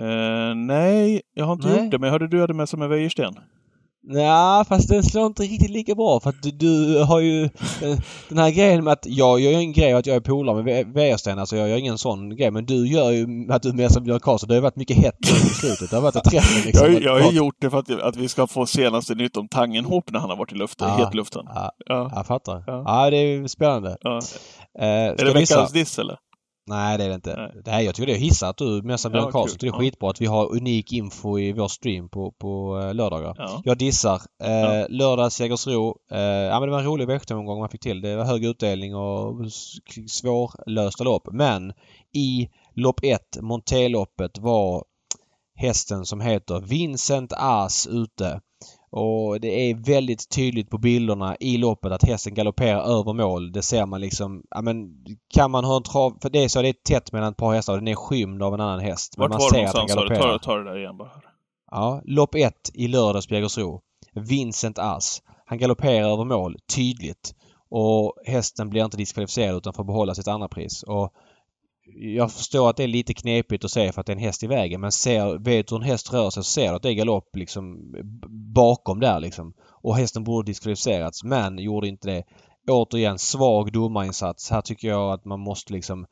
Eh, 0.00 0.54
nej, 0.56 1.20
jag 1.34 1.44
har 1.44 1.52
inte 1.52 1.68
Nej. 1.68 1.82
gjort 1.82 1.90
det. 1.90 1.98
Men 1.98 2.06
jag 2.06 2.12
hörde 2.12 2.28
du 2.28 2.40
hade 2.40 2.54
med 2.54 2.68
sig 2.68 2.78
med 2.78 2.88
Wäjersten. 2.88 3.34
Ja, 4.10 4.64
fast 4.68 4.88
den 4.88 5.02
slår 5.02 5.26
inte 5.26 5.42
riktigt 5.42 5.70
lika 5.70 5.94
bra 5.94 6.20
för 6.20 6.30
att 6.30 6.42
du, 6.42 6.50
du 6.50 7.02
har 7.04 7.20
ju 7.20 7.44
eh, 7.44 7.98
den 8.28 8.38
här 8.38 8.50
grejen 8.50 8.84
med 8.84 8.92
att 8.92 9.06
jag 9.06 9.40
gör 9.40 9.50
ju 9.50 9.56
en 9.56 9.72
grej 9.72 9.92
att 9.92 10.06
jag 10.06 10.16
är 10.16 10.20
polare 10.20 10.62
med 10.62 10.64
Wä- 10.86 10.94
Wäjersten. 10.94 11.38
Alltså 11.38 11.56
jag 11.56 11.68
gör 11.68 11.76
ingen 11.76 11.98
sån 11.98 12.36
grej. 12.36 12.50
Men 12.50 12.66
du 12.66 12.86
gör 12.88 13.10
ju 13.10 13.46
att 13.50 13.62
du 13.62 13.72
messar 13.72 14.00
med 14.00 14.04
Björn 14.06 14.20
Karlsson. 14.20 14.48
Det 14.48 14.54
har 14.54 14.56
ju 14.56 14.62
varit 14.62 14.76
mycket 14.76 14.96
hett 14.96 15.18
i 15.22 15.26
slutet. 15.26 15.90
Det 15.90 15.96
har 15.96 16.02
varit 16.02 16.16
ett 16.16 16.24
träff 16.24 16.66
liksom. 16.66 16.92
Jag, 16.92 17.02
jag 17.02 17.12
har 17.22 17.30
ju 17.32 17.36
gjort 17.36 17.54
det 17.60 17.70
för 17.70 17.78
att, 17.78 17.90
att 18.02 18.16
vi 18.16 18.28
ska 18.28 18.46
få 18.46 18.66
senaste 18.66 19.14
nytt 19.14 19.36
om 19.36 19.48
Tangenhop 19.48 20.10
när 20.10 20.20
han 20.20 20.30
har 20.30 20.36
varit 20.36 20.52
i 20.52 20.56
luften, 20.56 20.88
Ja. 20.88 20.94
hetluften. 20.96 21.42
Ja, 21.54 21.70
Ja. 21.86 22.10
jag 22.14 22.26
fattar. 22.26 22.64
Ja. 22.66 22.82
Ja, 22.86 23.10
det 23.10 23.16
är 23.16 23.46
spännande. 23.48 23.96
Ja. 24.00 24.20
Eh, 24.80 24.86
Är 24.88 25.24
det 25.24 25.32
veckans 25.34 25.72
diss 25.72 25.98
eller? 25.98 26.16
Nej, 26.68 26.98
det 26.98 27.04
är 27.04 27.08
det 27.08 27.14
inte. 27.14 27.36
Nej. 27.36 27.62
Nej. 27.66 27.84
jag 27.84 27.94
tycker 27.94 28.06
det 28.06 28.12
är 28.18 28.20
hissa 28.20 28.48
att 28.48 28.56
du 28.56 28.82
messar 28.82 29.10
Björn 29.10 29.24
Ja, 29.24 29.30
Karlsson. 29.30 29.58
tycker 29.58 29.72
det 29.72 29.76
är 29.76 29.80
skitbra 29.80 30.10
att 30.10 30.20
vi 30.20 30.26
har 30.26 30.52
unik 30.56 30.92
info 30.92 31.38
i 31.38 31.52
vår 31.52 31.68
stream 31.68 32.08
på, 32.08 32.32
på 32.32 32.80
eh, 32.82 32.94
lördagar. 32.94 33.34
Ja. 33.38 33.62
Jag 33.64 33.78
dissar. 33.78 34.22
Eh, 34.42 34.50
Ja. 34.50 34.86
Lördags 34.88 35.40
Jägersro. 35.40 35.96
Eh, 36.12 36.18
ja, 36.20 36.60
men 36.60 36.68
det 36.68 36.72
var 36.72 36.78
en 36.78 36.86
rolig 36.86 37.08
V7-omgång 37.08 37.58
man 37.60 37.68
fick 37.68 37.80
till. 37.80 38.00
Det 38.00 38.16
var 38.16 38.24
hög 38.24 38.44
utdelning 38.44 38.94
och 38.96 39.34
svårlösta 40.08 41.04
lopp. 41.04 41.28
Men 41.32 41.72
i 42.14 42.48
lopp 42.74 43.00
1, 43.02 43.20
Monteloppet, 43.40 44.38
var 44.38 44.84
hästen 45.54 46.04
som 46.06 46.20
heter 46.20 46.60
Vincent 46.60 47.32
As 47.36 47.86
ute. 47.86 48.40
Och 48.90 49.40
det 49.40 49.70
är 49.70 49.74
väldigt 49.74 50.28
tydligt 50.28 50.70
på 50.70 50.78
bilderna 50.78 51.36
i 51.40 51.56
loppet 51.56 51.92
att 51.92 52.04
hästen 52.04 52.34
galopperar 52.34 52.82
över 52.82 53.12
mål. 53.12 53.52
Det 53.52 53.62
ser 53.62 53.86
man 53.86 54.00
liksom. 54.00 54.42
Ja, 54.50 54.62
men 54.62 55.04
kan 55.34 55.50
man 55.50 55.64
ha 55.64 55.76
en 55.76 55.82
trav... 55.82 56.18
För 56.22 56.30
det 56.30 56.44
är 56.44 56.48
så 56.48 56.62
det 56.62 56.68
är 56.68 56.72
tätt 56.72 57.12
mellan 57.12 57.30
ett 57.32 57.36
par 57.36 57.54
hästar 57.54 57.72
och 57.72 57.78
den 57.78 57.88
är 57.88 57.94
skymd 57.94 58.42
av 58.42 58.54
en 58.54 58.60
annan 58.60 58.80
häst. 58.80 59.14
Men 59.16 59.22
Vart 59.22 59.30
man 59.30 59.38
var 59.38 59.50
ser 59.50 59.64
att 59.64 59.74
den 59.74 59.86
galopperar. 59.86 60.38
Ta, 60.38 60.38
ta 60.38 60.56
det 60.56 60.64
där 60.64 60.78
igen 60.78 60.96
bara. 60.96 61.10
Ja, 61.70 62.00
lopp 62.04 62.34
ett 62.34 62.70
i 62.74 62.88
lördags 62.88 63.26
på 63.26 63.34
Jägersro. 63.34 63.80
Vincent 64.14 64.78
Ass. 64.78 65.22
Han 65.46 65.58
galopperar 65.58 66.12
över 66.12 66.24
mål 66.24 66.56
tydligt. 66.74 67.34
Och 67.70 68.14
hästen 68.26 68.70
blir 68.70 68.84
inte 68.84 68.96
diskvalificerad 68.96 69.56
utan 69.56 69.74
får 69.74 69.84
behålla 69.84 70.14
sitt 70.14 70.28
andra 70.28 70.48
pris. 70.48 70.82
Och 70.82 71.12
jag 71.94 72.32
förstår 72.32 72.70
att 72.70 72.76
det 72.76 72.82
är 72.82 72.88
lite 72.88 73.14
knepigt 73.14 73.64
att 73.64 73.70
se 73.70 73.92
för 73.92 74.00
att 74.00 74.06
det 74.06 74.12
är 74.12 74.16
en 74.16 74.22
häst 74.22 74.42
i 74.42 74.46
vägen 74.46 74.80
men 74.80 74.92
ser, 74.92 75.38
vet 75.38 75.68
du 75.68 75.74
hur 75.74 75.82
en 75.82 75.88
häst 75.88 76.12
rör 76.12 76.30
sig 76.30 76.44
så 76.44 76.50
ser 76.50 76.68
du 76.68 76.76
att 76.76 76.82
det 76.82 76.88
är 76.90 76.94
galopp 76.94 77.36
liksom 77.36 77.94
bakom 78.54 79.00
där 79.00 79.20
liksom. 79.20 79.54
Och 79.82 79.96
hästen 79.96 80.24
borde 80.24 80.46
diskvalificerats 80.46 81.24
men 81.24 81.58
gjorde 81.58 81.88
inte 81.88 82.08
det. 82.08 82.24
Återigen 82.70 83.18
svag 83.18 83.72
domarinsats. 83.72 84.50
Här 84.50 84.60
tycker 84.60 84.88
jag 84.88 85.12
att 85.12 85.24
man 85.24 85.40
måste 85.40 85.72
liksom 85.72 86.06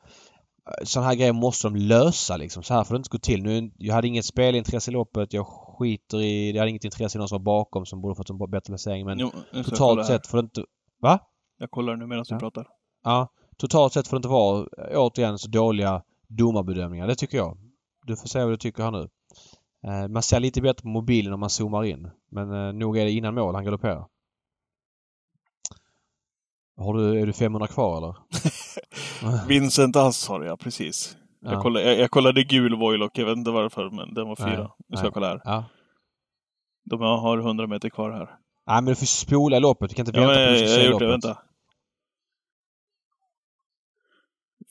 sådana 0.83 1.07
här 1.07 1.15
grejer 1.15 1.33
måste 1.33 1.67
de 1.67 1.75
lösa 1.75 2.37
liksom. 2.37 2.63
Så 2.63 2.73
här 2.73 2.83
får 2.83 2.95
det 2.95 2.97
inte 2.97 3.09
gå 3.09 3.17
till. 3.17 3.43
Nu, 3.43 3.71
jag 3.77 3.93
hade 3.95 4.07
inget 4.07 4.25
spelintresse 4.25 4.91
i 4.91 4.93
loppet. 4.93 5.33
Jag 5.33 5.47
skiter 5.47 6.21
i... 6.21 6.51
Jag 6.51 6.59
hade 6.59 6.69
inget 6.69 6.83
intresse 6.83 7.17
i 7.17 7.19
någon 7.19 7.27
som 7.27 7.35
var 7.35 7.43
bakom 7.43 7.85
som 7.85 8.01
borde 8.01 8.15
fått 8.15 8.29
en 8.29 8.37
bättre 8.37 8.71
placering. 8.71 9.05
Men 9.05 9.19
Jo, 9.19 9.31
totalt 9.63 10.05
sett 10.05 10.27
får 10.27 10.37
det 10.37 10.41
inte... 10.41 10.63
Va? 11.01 11.19
Jag 11.57 11.71
kollar 11.71 11.95
nu 11.95 12.07
medan 12.07 12.25
Ja. 12.27 12.35
du 12.35 12.39
pratar. 12.39 12.67
Ja. 13.03 13.27
Totalt 13.59 13.93
sett 13.93 14.07
får 14.07 14.17
det 14.17 14.19
inte 14.19 14.27
vara, 14.27 14.59
eh, 14.59 14.97
återigen, 14.99 15.37
så 15.39 15.47
dåliga 15.47 16.01
domarbedömningar. 16.27 17.07
Det 17.07 17.15
tycker 17.15 17.37
jag. 17.37 17.57
Du 18.05 18.15
får 18.17 18.27
säga 18.27 18.45
vad 18.45 18.53
du 18.53 18.57
tycker 18.57 18.83
här 18.83 18.91
nu. 18.91 19.07
Eh, 19.87 20.07
man 20.07 20.23
ser 20.23 20.39
lite 20.39 20.61
bättre 20.61 20.81
på 20.81 20.87
mobilen 20.87 21.33
om 21.33 21.39
man 21.39 21.49
zoomar 21.49 21.83
in. 21.83 22.09
Men 22.31 22.51
eh, 22.67 22.73
nog 22.73 22.97
är 22.97 23.05
det 23.05 23.11
innan 23.11 23.35
mål 23.35 23.55
han 23.55 23.63
galopperar. 23.65 24.05
Har 26.77 26.93
du, 26.93 27.19
är 27.21 27.25
du 27.25 27.33
500 27.33 27.67
kvar 27.67 27.97
eller? 27.97 28.15
Vincent 29.47 29.95
Ass 29.95 30.27
har 30.27 30.43
jag, 30.43 30.59
precis. 30.59 31.17
Ja. 31.41 31.51
Jag, 31.51 31.61
kollade, 31.61 31.85
jag, 31.85 31.99
jag 31.99 32.11
kollade 32.11 32.43
gul 32.43 32.75
Voilock, 32.75 33.17
jag 33.17 33.25
vet 33.25 33.37
inte 33.37 33.51
varför, 33.51 33.89
men 33.89 34.13
den 34.13 34.27
var 34.27 34.35
Nej, 34.39 34.55
fyra. 34.55 34.71
Nu 34.87 34.97
ska 34.97 35.03
nej. 35.03 35.05
jag 35.05 35.13
kolla 35.13 35.27
här. 35.27 35.41
Ja. 35.43 35.65
De 36.89 37.01
har 37.01 37.37
100 37.37 37.67
meter 37.67 37.89
kvar 37.89 38.11
här. 38.11 38.25
Nej 38.67 38.75
men 38.75 38.85
du 38.85 38.95
får 38.95 39.05
spola 39.05 39.59
loppet. 39.59 39.89
Du 39.89 39.95
kan 39.95 40.07
inte 40.07 40.19
Ja, 40.19 40.27
vänta 40.27 40.45
på 40.45 40.51
att 40.53 40.59
jag, 40.59 40.59
du 40.59 40.61
jag 40.61 40.69
ska 40.69 40.79
har 40.79 40.83
se 40.83 40.83
det, 40.83 40.89
loppet. 40.91 41.09
vänta. 41.09 41.37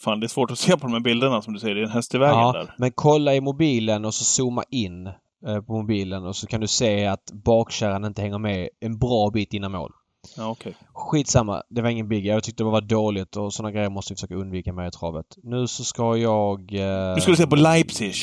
Fan, 0.01 0.21
det 0.21 0.27
är 0.27 0.29
svårt 0.29 0.51
att 0.51 0.59
se 0.67 0.73
på 0.73 0.87
de 0.87 0.93
här 0.93 1.01
bilderna 1.01 1.43
som 1.43 1.53
du 1.55 1.61
säger. 1.61 1.75
Det 1.75 1.81
är 1.81 1.85
en 1.85 1.91
häst 1.91 2.15
i 2.15 2.19
vägen 2.19 2.39
Ja, 2.39 2.53
där. 2.53 2.75
men 2.79 2.93
kolla 2.93 3.35
i 3.35 3.41
mobilen 3.41 4.05
och 4.05 4.15
så 4.15 4.25
zooma 4.25 4.63
in 4.71 5.07
eh, 5.47 5.61
på 5.67 5.73
mobilen 5.73 6.25
och 6.27 6.37
så 6.37 6.47
kan 6.47 6.61
du 6.61 6.67
se 6.67 7.07
att 7.07 7.31
bakkärran 7.33 8.05
inte 8.05 8.23
hänger 8.23 8.39
med 8.39 8.69
en 8.81 8.99
bra 8.99 9.31
bit 9.31 9.55
innan 9.55 9.73
mål. 9.73 9.93
Ja, 10.37 10.49
okej. 10.51 10.77
Skitsamma, 10.93 11.63
det 11.71 11.83
var 11.83 11.89
ingen 11.91 12.09
big. 12.09 12.27
Jag 12.27 12.43
tyckte 12.45 12.63
det 12.65 12.71
var 12.71 12.81
dåligt 12.81 13.37
och 13.37 13.53
sådana 13.55 13.73
grejer 13.73 13.91
måste 13.91 14.13
vi 14.13 14.17
försöka 14.17 14.35
undvika 14.35 14.73
med 14.73 14.89
i 14.89 14.91
travet. 14.91 15.27
Nu 15.43 15.67
så 15.67 15.85
ska 15.85 16.17
jag... 16.17 16.75
Eh, 16.75 17.15
du 17.27 17.37
se 17.37 17.47
på 17.47 17.57
Leipzig. 17.57 18.15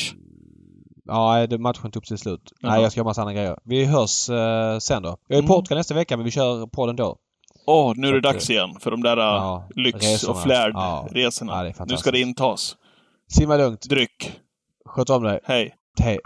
Ja, 1.04 1.46
det 1.46 1.58
matchen 1.58 1.90
tog 1.90 1.96
upp 1.96 2.04
till 2.06 2.18
slut. 2.18 2.52
Jaha. 2.60 2.72
Nej, 2.72 2.82
jag 2.82 2.92
ska 2.92 2.98
göra 2.98 3.08
massa 3.08 3.20
andra 3.20 3.34
grejer. 3.34 3.58
Vi 3.64 3.84
hörs 3.84 4.28
eh, 4.30 4.78
sen 4.78 5.02
då. 5.02 5.08
Jag 5.28 5.34
är 5.36 5.42
i 5.42 5.44
Mm. 5.44 5.48
Portugal 5.48 5.78
nästa 5.78 5.94
vecka 5.94 6.16
men 6.16 6.24
vi 6.24 6.30
kör 6.30 6.66
podden 6.66 6.96
då. 6.96 7.16
Åh, 7.66 7.92
nu 7.96 8.08
är 8.08 8.12
det 8.12 8.20
dags 8.20 8.50
igen 8.50 8.76
för 8.80 8.90
de 8.90 9.02
där 9.02 9.16
ja, 9.16 9.68
lyx 9.76 9.96
resorna. 9.96 10.32
och 10.32 10.42
flärd-resorna. 10.42 11.72
Ja, 11.78 11.84
nu 11.88 11.96
ska 11.96 12.10
det 12.10 12.20
intas. 12.20 12.76
Simma 13.32 13.56
lugnt. 13.56 13.82
Dryck. 13.88 14.40
Sköt 14.86 15.10
om 15.10 15.22
dig. 15.22 15.40
Hej. 15.44 15.74
Hej. 16.00 16.18